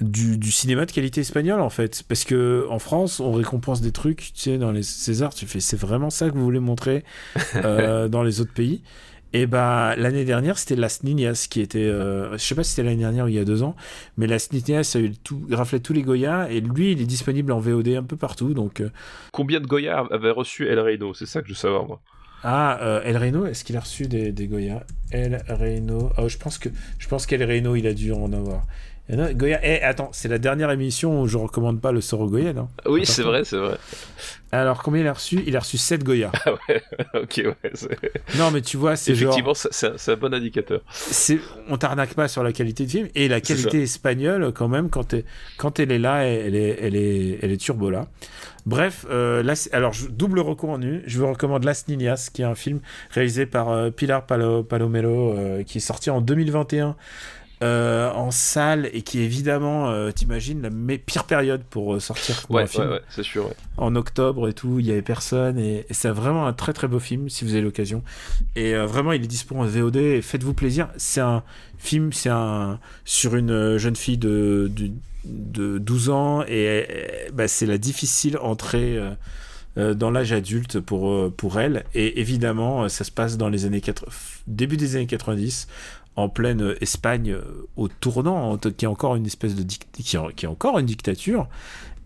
du, 0.00 0.36
du 0.36 0.50
cinéma 0.50 0.84
de 0.84 0.92
qualité 0.92 1.22
espagnole 1.22 1.62
en 1.62 1.70
fait 1.70 2.02
parce 2.06 2.24
que 2.24 2.66
en 2.68 2.78
France 2.78 3.18
on 3.18 3.32
récompense 3.32 3.80
des 3.80 3.92
trucs 3.92 4.30
tu 4.34 4.40
sais 4.42 4.58
dans 4.58 4.70
les 4.70 4.82
Césars 4.82 5.32
tu 5.32 5.46
fais 5.46 5.58
c'est 5.60 5.78
vraiment 5.78 6.10
ça 6.10 6.28
que 6.28 6.34
vous 6.34 6.44
voulez 6.44 6.60
montrer 6.60 7.02
euh, 7.56 8.06
dans 8.06 8.22
les 8.22 8.42
autres 8.42 8.52
pays 8.52 8.82
et 9.38 9.46
bah 9.46 9.94
l'année 9.96 10.24
dernière 10.24 10.56
c'était 10.56 10.76
Las 10.76 11.02
Niñas 11.02 11.46
qui 11.50 11.60
était 11.60 11.78
euh, 11.80 12.32
je 12.32 12.42
sais 12.42 12.54
pas 12.54 12.62
si 12.64 12.70
c'était 12.70 12.84
l'année 12.84 13.02
dernière 13.02 13.26
ou 13.26 13.28
il 13.28 13.34
y 13.34 13.38
a 13.38 13.44
deux 13.44 13.62
ans 13.62 13.76
mais 14.16 14.26
Las 14.26 14.50
Niñas 14.52 14.92
a 14.94 14.98
eu 14.98 15.12
tout 15.12 15.46
raflé 15.50 15.80
tous 15.80 15.92
les 15.92 16.02
Goya 16.02 16.48
et 16.50 16.60
lui 16.60 16.92
il 16.92 17.00
est 17.02 17.06
disponible 17.06 17.52
en 17.52 17.58
VOD 17.60 17.88
un 17.88 18.02
peu 18.02 18.16
partout 18.16 18.54
donc 18.54 18.80
euh, 18.80 18.90
Combien 19.32 19.60
de 19.60 19.66
Goya 19.66 19.98
avait 20.10 20.30
reçu 20.30 20.66
El 20.66 20.80
Reino 20.80 21.12
C'est 21.12 21.26
ça 21.26 21.40
que 21.42 21.48
je 21.48 21.52
veux 21.52 21.58
savoir, 21.58 21.84
moi. 21.86 22.00
ah 22.42 22.78
euh, 22.82 23.02
El 23.04 23.16
Reno 23.18 23.46
est-ce 23.46 23.64
qu'il 23.64 23.76
a 23.76 23.80
reçu 23.80 24.06
des, 24.08 24.32
des 24.32 24.46
Goya? 24.46 24.84
El 25.10 25.42
Reno 25.48 26.10
oh, 26.18 26.28
je 26.28 26.38
pense 26.38 26.58
que 26.58 26.68
je 26.98 27.08
pense 27.08 27.26
qu'El 27.26 27.42
Reno 27.44 27.74
il 27.76 27.86
a 27.86 27.94
dû 27.94 28.12
en 28.12 28.32
avoir 28.32 28.62
En 29.12 29.18
a- 29.20 29.32
Goya 29.34 29.60
eh 29.62 29.82
attends 29.82 30.10
c'est 30.12 30.28
la 30.28 30.38
dernière 30.38 30.70
émission 30.72 31.22
où 31.22 31.26
je 31.28 31.36
recommande 31.38 31.80
pas 31.80 31.92
le 31.92 32.00
sort 32.00 32.20
au 32.22 32.26
Goya 32.28 32.52
non? 32.52 32.68
Oui, 32.86 33.06
c'est 33.06 33.22
vrai, 33.22 33.44
c'est 33.44 33.56
vrai. 33.56 33.76
alors 34.50 34.82
combien 34.82 35.02
il 35.02 35.06
a 35.06 35.12
reçu? 35.12 35.40
Il 35.46 35.56
a 35.56 35.60
reçu 35.60 35.78
7 35.78 36.02
Goya. 36.02 36.32
Ah 36.44 36.52
ouais, 36.68 36.82
ok, 37.22 37.42
ouais. 37.44 37.98
non 38.36 38.50
mais 38.50 38.62
tu 38.62 38.76
vois 38.76 38.96
c'est 38.96 39.14
genre 39.14 39.32
Effectivement, 39.38 39.54
c'est 39.54 40.12
un- 40.12 40.16
bon 40.16 40.34
indicateur. 40.34 40.80
on 41.68 41.76
t'arnaque 41.76 42.14
pas 42.14 42.26
sur 42.26 42.42
la 42.42 42.52
qualité 42.52 42.84
de 42.86 42.90
film. 42.90 43.08
Et 43.14 43.28
la 43.28 43.40
qualité 43.40 43.82
espagnole 43.82 44.52
quand 44.52 44.68
même 44.68 44.90
quand, 44.90 45.12
elle- 45.14 45.24
quand 45.56 45.78
elle 45.78 45.92
est 45.92 45.98
là 46.00 46.24
elle 46.24 46.56
est 46.56 46.76
elle 46.80 46.96
est 46.96 47.38
elle 47.42 47.52
est 47.52 47.56
turbo 47.58 47.90
là. 47.90 48.06
Bref 48.66 49.06
euh, 49.08 49.44
là, 49.44 49.54
alors 49.70 49.92
double 50.10 50.40
recours 50.40 50.70
en 50.70 50.78
nu. 50.78 51.02
Je 51.06 51.20
vous 51.20 51.28
recommande 51.28 51.62
Las 51.62 51.86
Niñas 51.86 52.30
qui 52.32 52.42
est 52.42 52.44
un 52.46 52.56
film 52.56 52.80
réalisé 53.10 53.46
par 53.46 53.68
euh, 53.70 53.90
Pilar 53.90 54.26
Palo- 54.26 54.64
Palomero 54.64 55.32
euh, 55.34 55.62
qui 55.62 55.78
est 55.78 55.80
sorti 55.80 56.10
en 56.10 56.20
2021 56.20 56.96
euh, 57.62 58.10
en 58.12 58.30
salle 58.30 58.90
et 58.92 59.00
qui 59.02 59.20
évidemment 59.20 59.88
euh, 59.90 60.10
t'imagines 60.10 60.60
la 60.60 60.98
pire 60.98 61.24
période 61.24 61.62
pour 61.70 61.94
euh, 61.94 62.00
sortir 62.00 62.42
pour 62.42 62.56
Ouais, 62.56 62.62
un 62.64 62.66
film 62.66 62.90
ouais, 62.90 63.00
c'est 63.08 63.22
sûr. 63.22 63.50
en 63.78 63.96
octobre 63.96 64.46
et 64.48 64.52
tout, 64.52 64.78
il 64.78 64.86
y 64.86 64.90
avait 64.90 65.00
personne 65.02 65.58
et, 65.58 65.86
et 65.88 65.94
c'est 65.94 66.10
vraiment 66.10 66.46
un 66.46 66.52
très 66.52 66.74
très 66.74 66.86
beau 66.86 66.98
film 66.98 67.30
si 67.30 67.44
vous 67.46 67.52
avez 67.52 67.62
l'occasion. 67.62 68.02
Et 68.56 68.74
euh, 68.74 68.84
vraiment, 68.86 69.12
il 69.12 69.24
est 69.24 69.26
dispo 69.26 69.56
en 69.56 69.64
VOD 69.64 69.96
et 69.96 70.20
faites-vous 70.22 70.52
plaisir. 70.54 70.88
C'est 70.98 71.22
un 71.22 71.42
film, 71.78 72.12
c'est 72.12 72.28
un 72.28 72.78
sur 73.06 73.36
une 73.36 73.78
jeune 73.78 73.96
fille 73.96 74.18
de, 74.18 74.70
de, 74.74 74.90
de 75.24 75.78
12 75.78 76.10
ans 76.10 76.44
et 76.46 76.86
bah, 77.32 77.48
c'est 77.48 77.66
la 77.66 77.78
difficile 77.78 78.36
entrée 78.38 78.98
dans 79.76 80.10
l'âge 80.10 80.32
adulte 80.32 80.80
pour, 80.80 81.30
pour 81.34 81.60
elle. 81.60 81.84
Et 81.94 82.20
évidemment, 82.20 82.88
ça 82.88 83.04
se 83.04 83.10
passe 83.10 83.36
dans 83.36 83.50
les 83.50 83.66
années 83.66 83.82
80, 83.82 84.10
début 84.46 84.78
des 84.78 84.96
années 84.96 85.06
90 85.06 85.68
en 86.16 86.28
pleine 86.28 86.74
Espagne 86.80 87.32
euh, 87.32 87.66
au 87.76 87.88
tournant, 87.88 88.56
qui 88.58 88.84
est 88.84 88.88
encore 88.88 89.16
une 89.16 89.26
espèce 89.26 89.54
de 89.54 89.62
qui, 89.62 90.16
est- 90.16 90.32
qui 90.34 90.46
est 90.46 90.48
encore 90.48 90.78
une 90.78 90.86
dictature. 90.86 91.48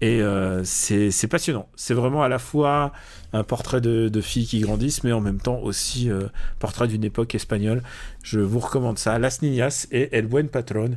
Et 0.03 0.23
euh, 0.23 0.63
c'est 0.65 1.29
passionnant. 1.29 1.69
C'est 1.77 1.93
vraiment 1.93 2.23
à 2.23 2.29
la 2.29 2.39
fois 2.39 2.91
un 3.35 3.45
portrait 3.45 3.83
de, 3.83 4.09
de 4.09 4.21
filles 4.23 4.47
qui 4.47 4.61
grandissent, 4.61 5.05
mais 5.05 5.13
en 5.13 5.21
même 5.21 5.41
temps 5.41 5.59
aussi 5.59 6.11
euh, 6.11 6.23
portrait 6.59 6.89
d'une 6.89 7.05
époque 7.05 7.35
espagnole. 7.35 7.83
Je 8.23 8.41
vous 8.41 8.61
recommande 8.61 8.99
ça. 8.99 9.19
Las 9.19 9.43
Niñas 9.43 9.87
et 9.93 10.09
El 10.17 10.27
Buen 10.27 10.49
Patron. 10.49 10.93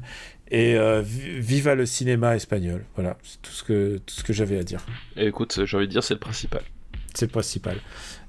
Et 0.49 0.76
euh, 0.77 1.02
vi- 1.02 1.40
viva 1.41 1.76
le 1.76 1.85
cinéma 1.85 2.35
espagnol. 2.38 2.85
Voilà, 2.95 3.18
c'est 3.23 3.41
tout 3.41 3.52
ce 3.52 3.64
que, 3.64 3.98
tout 4.06 4.15
ce 4.15 4.23
que 4.23 4.31
j'avais 4.34 4.57
à 4.57 4.64
dire. 4.64 4.80
Et 5.18 5.27
écoute, 5.27 5.65
j'ai 5.65 5.77
envie 5.77 5.88
de 5.88 5.91
dire, 5.91 6.03
c'est 6.03 6.14
le 6.14 6.19
principal. 6.19 6.61
C'est 7.14 7.26
le 7.26 7.31
principal. 7.31 7.77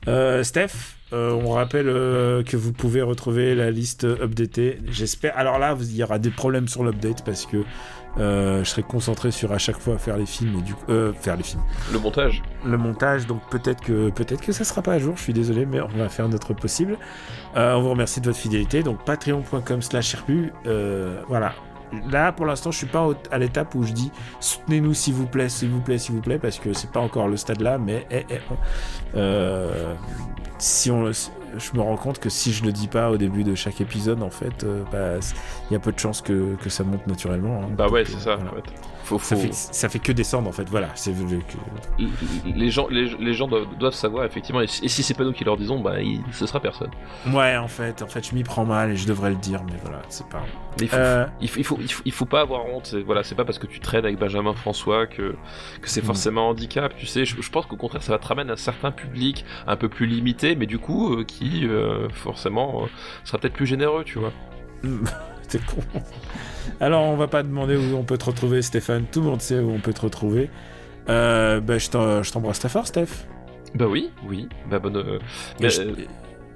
Euh, 0.09 0.43
Steph, 0.43 0.97
euh, 1.13 1.33
on 1.33 1.51
rappelle 1.51 1.89
euh, 1.89 2.43
que 2.43 2.57
vous 2.57 2.73
pouvez 2.73 3.03
retrouver 3.03 3.55
la 3.55 3.71
liste 3.71 4.05
updatée. 4.05 4.79
J'espère. 4.91 5.37
Alors 5.37 5.59
là, 5.59 5.77
il 5.81 5.97
y 5.97 6.03
aura 6.03 6.19
des 6.19 6.31
problèmes 6.31 6.69
sur 6.69 6.85
l'update 6.85 7.25
parce 7.25 7.47
que 7.47 7.65
euh, 8.19 8.63
je 8.63 8.69
serai 8.69 8.83
concentré 8.83 9.31
sur 9.31 9.53
à 9.53 9.59
chaque 9.59 9.79
fois 9.79 9.99
faire 9.99 10.17
les 10.17 10.27
films 10.27 10.59
et 10.59 10.63
du 10.63 10.75
coup, 10.75 10.85
euh, 10.91 11.13
faire 11.13 11.37
les 11.37 11.43
films. 11.43 11.63
Le 11.93 11.99
montage 11.99 12.43
le 12.65 12.79
montage, 12.79 13.27
donc 13.27 13.43
peut-être 13.51 13.83
que 13.83 14.11
peut-être 14.11 14.41
que 14.41 14.53
ça 14.53 14.65
sera 14.65 14.83
pas 14.83 14.95
à 14.95 14.99
jour. 14.99 15.17
Je 15.17 15.23
suis 15.23 15.33
désolé, 15.33 15.67
mais 15.67 15.81
on 15.81 15.89
va 15.89 16.09
faire 16.09 16.29
notre 16.29 16.55
possible. 16.55 16.97
Euh, 17.57 17.75
on 17.75 17.83
vous 17.83 17.91
remercie 17.91 18.21
de 18.21 18.27
votre 18.27 18.39
fidélité. 18.39 18.83
Donc 18.83 19.05
patreon.com/slash 19.05 20.15
rpu. 20.17 20.53
Euh, 20.67 21.21
voilà. 21.29 21.55
Là, 22.11 22.33
pour 22.33 22.47
l'instant, 22.47 22.71
je 22.71 22.79
suis 22.79 22.87
pas 22.87 23.09
à 23.31 23.39
l'étape 23.39 23.75
où 23.75 23.83
je 23.83 23.93
dis 23.93 24.11
soutenez-nous 24.41 24.95
s'il 24.95 25.15
vous 25.15 25.27
plaît, 25.27 25.49
s'il 25.49 25.71
vous 25.71 25.81
plaît, 25.81 25.99
s'il 25.99 26.15
vous 26.15 26.21
plaît, 26.21 26.39
parce 26.39 26.59
que 26.59 26.73
c'est 26.73 26.91
pas 26.91 27.01
encore 27.01 27.29
le 27.29 27.37
stade 27.37 27.61
là. 27.61 27.79
Mais 27.79 28.07
eh, 28.11 28.25
eh, 28.31 28.39
on- 28.51 28.57
euh, 29.17 29.95
si 30.59 30.91
on, 30.91 31.05
le- 31.05 31.13
je 31.59 31.77
me 31.77 31.81
rends 31.83 31.97
compte 31.97 32.19
que 32.19 32.29
si 32.29 32.53
je 32.53 32.65
le 32.65 32.73
dis 32.73 32.89
pas 32.89 33.11
au 33.11 33.17
début 33.17 33.45
de 33.45 33.55
chaque 33.55 33.81
épisode, 33.81 34.23
en 34.23 34.31
fait, 34.31 34.65
euh, 34.65 34.83
bah, 34.93 35.25
il 35.71 35.73
y 35.73 35.77
a 35.77 35.81
peu 35.81 35.93
de 35.93 35.99
chances 35.99 36.21
que, 36.23 36.55
que 36.57 36.69
ça 36.71 36.85
monte 36.85 37.07
naturellement. 37.07 37.63
hein. 37.65 37.69
Bah 37.77 37.89
ouais, 37.89 38.05
c'est 38.05 38.17
euh, 38.17 38.19
ça. 38.21 38.37
voilà. 38.37 38.51
en 38.53 38.55
fait. 38.57 38.73
Faut, 39.05 39.19
Ça 39.19 39.37
fait, 39.37 39.53
ça 39.53 39.91
fait 39.91 39.99
que 39.99 40.13
descendre 40.13 40.49
en 40.49 40.53
fait, 40.53 40.67
voilà. 40.71 40.89
C'est 40.95 41.13
que- 41.13 42.05
Les 42.47 42.71
gens, 42.71 42.87
les, 42.89 43.15
les 43.19 43.35
gens 43.35 43.49
doivent, 43.49 43.67
doivent 43.79 43.95
savoir 43.95 44.25
effectivement. 44.25 44.61
Et 44.63 44.67
si, 44.67 44.89
si 44.89 45.03
c'est 45.03 45.13
pas 45.15 45.25
nous 45.25 45.33
qui 45.33 45.45
leur 45.45 45.57
disons, 45.59 45.81
bah 45.81 46.01
il, 46.01 46.21
ce 46.33 46.47
sera 46.47 46.59
personne. 46.61 46.91
Ouais, 47.31 47.57
en 47.57 47.69
fait, 47.69 48.01
en 48.03 48.07
fait, 48.07 48.27
je 48.27 48.35
m'y 48.35 48.43
prends 48.45 48.65
mal 48.65 48.93
et 48.93 48.97
je 48.97 49.07
devrais 49.07 49.29
le 49.31 49.37
dire, 49.37 49.63
mais 49.67 49.77
voilà, 49.83 50.01
c'est 50.09 50.27
pas. 50.29 50.43
Mais 50.81 50.87
il 50.87 50.89
faut, 50.89 50.97
Euh, 50.97 51.27
il, 51.43 51.49
faut, 51.49 51.59
il, 51.61 51.65
faut, 51.65 51.79
il, 51.81 51.93
faut, 51.93 52.03
il 52.07 52.13
faut 52.13 52.25
pas 52.25 52.41
avoir 52.41 52.65
honte. 52.67 52.87
c'est- 52.87 53.03
Voilà, 53.03 53.23
c'est 53.25 53.35
pas 53.35 53.45
parce 53.45 53.59
que 53.59 53.67
tu 53.67 53.79
traînes 53.81 54.05
avec 54.07 54.19
Benjamin 54.19 54.55
François 54.55 55.07
que, 55.07 55.35
que 55.83 55.89
c'est 55.91 56.01
Mm. 56.03 56.07
forcément 56.07 56.47
un 56.47 56.51
handicap. 56.53 56.97
Tu 56.97 57.05
sais, 57.07 57.27
je, 57.27 57.41
je 57.41 57.51
pense 57.51 57.67
qu'au 57.67 57.77
contraire, 57.77 58.03
ça 58.03 58.13
va 58.13 58.19
te 58.19 58.27
ramener 58.27 58.53
un 58.53 58.57
certain 58.57 58.91
public 58.91 59.45
un 59.67 59.77
peu 59.77 59.89
plus 59.91 60.07
limité, 60.07 60.57
mais 60.57 60.67
du 60.67 60.79
coup, 60.79 61.15
euh, 61.15 61.25
qui 61.25 61.44
euh, 61.65 62.09
forcément 62.11 62.85
euh, 62.85 62.87
sera 63.25 63.39
peut-être 63.39 63.55
plus 63.55 63.67
généreux, 63.67 64.05
tu 64.05 64.19
vois. 64.19 64.33
c'est 65.49 65.65
con. 65.65 65.77
Alors, 66.81 67.03
on 67.05 67.17
va 67.17 67.27
pas 67.29 67.43
demander 67.43 67.77
où 67.77 67.97
on 67.97 68.03
peut 68.05 68.19
te 68.19 68.25
retrouver, 68.25 68.63
Stéphane. 68.63 69.05
Tout 69.11 69.21
le 69.21 69.27
monde 69.27 69.41
sait 69.41 69.59
où 69.59 69.71
on 69.71 69.79
peut 69.81 69.93
te 69.93 70.01
retrouver. 70.01 70.51
Euh, 71.09 71.61
bah, 71.61 71.79
je 71.79 72.31
t'embrasse 72.31 72.59
ta 72.61 72.69
fort, 72.69 72.87
Steph. 72.87 73.27
Bah 73.75 73.87
oui, 73.89 74.11
oui. 74.27 74.49
Bah 74.71 74.79
bonne. 74.79 74.97
euh, 74.97 75.19
bah, 75.61 75.69
je- 75.69 75.83
euh. 75.83 75.95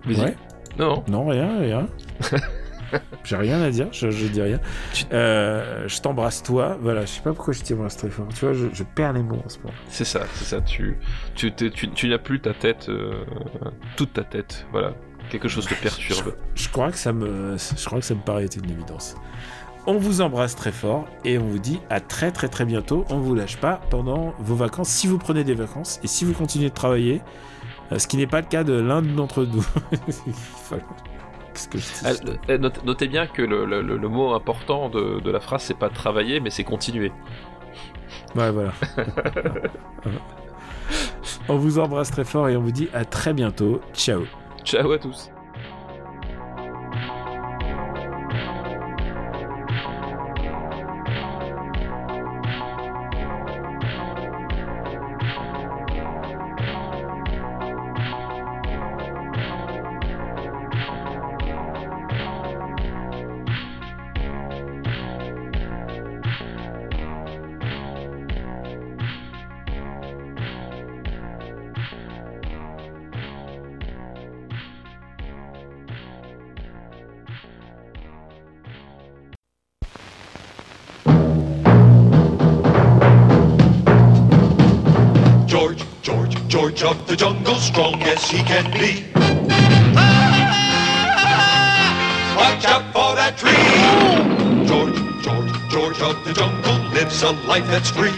Ouais. 0.06 0.36
Non. 0.78 1.05
Non, 1.09 1.27
rien, 1.27 1.59
rien. 1.59 1.86
J'ai 3.24 3.36
rien 3.36 3.60
à 3.62 3.70
dire, 3.70 3.89
je, 3.93 4.10
je 4.10 4.27
dis 4.27 4.40
rien. 4.43 4.60
Euh, 5.12 5.85
je 5.89 6.01
t'embrasse 6.01 6.43
toi. 6.43 6.78
Voilà, 6.81 7.02
je 7.02 7.06
sais 7.09 7.20
pas 7.20 7.32
pourquoi 7.32 7.52
je 7.55 7.62
t'embrasse 7.62 7.97
très 7.97 8.09
fort. 8.10 8.27
Tu 8.35 8.44
vois, 8.44 8.55
je, 8.55 8.66
je 8.73 8.82
perds 8.82 9.12
les 9.15 9.23
mots 9.23 9.43
en 9.44 9.48
ce 9.48 9.59
moment. 9.59 9.73
C'est 9.89 10.05
ça, 10.05 10.20
c'est 10.35 10.44
ça. 10.44 10.60
Tu, 10.60 10.97
tu, 11.35 11.52
t'es- 11.52 11.70
tu, 11.70 11.90
tu 11.90 12.09
n'as 12.09 12.19
plus 12.19 12.40
ta 12.40 12.55
tête, 12.55 12.89
euh, 12.89 13.24
toute 13.97 14.12
ta 14.15 14.24
tête. 14.24 14.66
Voilà, 14.73 14.94
quelque 15.31 15.48
chose 15.48 15.66
te 15.66 15.74
perturbe. 15.74 16.35
Je 16.55 16.69
crois 16.69 16.90
que 16.90 16.98
ça 16.98 17.12
me, 17.12 17.56
je 17.59 17.85
crois 17.85 18.01
que 18.01 18.06
ça 18.06 18.15
me 18.15 18.20
paraît 18.20 18.44
être 18.44 18.56
une 18.56 18.70
évidence. 18.70 19.16
On 19.86 19.97
vous 19.97 20.20
embrasse 20.20 20.55
très 20.55 20.73
fort 20.73 21.06
et 21.24 21.39
on 21.39 21.47
vous 21.47 21.59
dit 21.59 21.81
à 21.89 22.01
très 22.01 22.31
très 22.31 22.48
très 22.48 22.66
bientôt. 22.66 23.06
On 23.09 23.20
vous 23.20 23.35
lâche 23.35 23.56
pas 23.56 23.81
pendant 23.90 24.35
vos 24.39 24.55
vacances 24.55 24.89
si 24.90 25.06
vous 25.06 25.16
prenez 25.16 25.44
des 25.44 25.55
vacances 25.55 25.98
et 26.02 26.06
si 26.06 26.27
vous 26.27 26.35
continuez 26.35 26.69
de 26.69 26.74
travailler, 26.74 27.23
euh, 27.93 27.98
ce 27.98 28.06
qui 28.06 28.19
n'est 28.19 28.27
pas 28.27 28.43
le 28.43 28.47
cas 28.47 28.65
de 28.65 28.74
l'un 28.74 29.01
d'entre 29.01 29.44
nous. 29.44 29.65
Voilà. 31.59 31.59
Qu'est-ce 31.59 31.69
que 31.69 31.79
je 31.79 32.23
dis 32.33 32.39
Ah, 32.49 32.59
note- 32.59 32.85
notez 32.85 33.09
bien 33.09 33.27
que 33.27 33.43
le, 33.43 33.65
le- 33.65 33.83
le- 33.83 33.97
le 33.97 34.09
mot 34.09 34.35
important 34.35 34.89
de, 34.89 35.21
de 35.21 35.31
la 35.31 35.41
phrase, 35.41 35.63
c'est 35.63 35.79
pas 35.79 35.89
travailler, 35.89 36.41
mais 36.41 36.51
c'est 36.51 36.65
continuer. 36.65 37.13
Ouais, 38.37 38.51
voilà. 38.51 38.73
on 41.49 41.57
vous 41.57 41.79
embrasse 41.79 42.11
très 42.11 42.25
fort 42.25 42.49
et 42.49 42.57
on 42.57 42.61
vous 42.63 42.73
dit 42.73 42.89
à 42.95 43.05
très 43.05 43.33
bientôt. 43.33 43.81
Ciao. 43.95 44.23
Ciao 44.65 44.91
à 44.93 44.99
tous. 44.99 45.31
The 87.09 87.17
jungle, 87.17 87.55
strong 87.55 88.03
as 88.03 88.23
he 88.31 88.43
can 88.43 88.71
be. 88.73 89.03
Watch 92.37 92.67
out 92.67 92.85
for 92.93 93.17
that 93.17 93.35
tree. 93.39 93.57
George, 94.69 94.95
George, 95.25 95.51
George 95.71 96.01
of 96.03 96.23
the 96.27 96.35
jungle 96.35 96.77
lives 96.93 97.23
a 97.23 97.31
life 97.49 97.67
that's 97.69 97.91
free. 97.91 98.15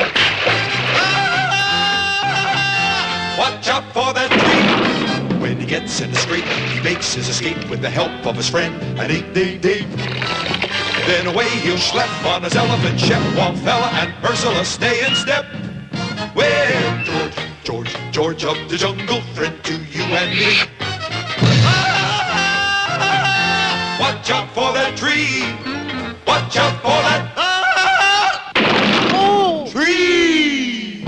Watch 3.39 3.69
out 3.69 3.85
for 3.95 4.13
that 4.13 4.29
tree. 4.29 5.39
When 5.39 5.61
he 5.61 5.67
gets 5.67 6.01
in 6.01 6.11
the 6.11 6.19
scrape, 6.19 6.45
he 6.45 6.81
makes 6.83 7.15
his 7.15 7.29
escape 7.29 7.71
with 7.71 7.83
the 7.83 7.91
help 7.91 8.27
of 8.27 8.35
his 8.35 8.49
friend, 8.49 8.75
an 8.99 9.09
eight 9.09 9.33
day 9.33 9.57
day. 9.57 9.83
Then 11.07 11.29
away 11.29 11.49
he'll 11.63 11.77
schlep 11.77 12.11
on 12.25 12.43
his 12.43 12.57
elephant 12.57 12.99
ship 12.99 13.23
while 13.39 13.55
Fella 13.55 13.89
and 14.03 14.13
Ursula 14.25 14.65
stay 14.65 15.07
in 15.07 15.15
step. 15.15 15.47
Well, 18.21 18.35
George, 18.35 18.39
George, 18.39 18.41
George 18.43 18.45
of 18.45 18.69
the 18.69 18.77
jungle, 18.77 19.23
friend 19.33 19.65
to 19.65 19.73
you 19.73 20.03
and 20.03 20.39
me. 20.39 20.59
Watch 23.99 24.31
out 24.31 24.51
for 24.51 24.75
that 24.75 24.95
tree. 24.95 25.55
Watch 26.27 26.59
out 26.59 26.83
for 26.83 27.01
that 27.09 27.33
oh. 29.15 29.67
tree. 29.71 31.03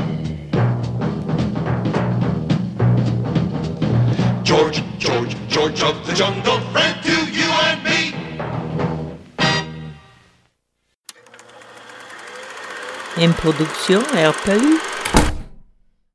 George, 4.43 4.83
George, 4.99 5.37
George 5.49 5.83
of 5.83 6.07
the 6.07 6.15
jungle, 6.15 6.61
friend 6.73 7.03
to 7.03 7.27
you 7.31 7.53
and 7.69 7.85
me. 7.85 8.15
Une 13.19 13.35
production 13.35 14.01
RPU. 14.01 14.92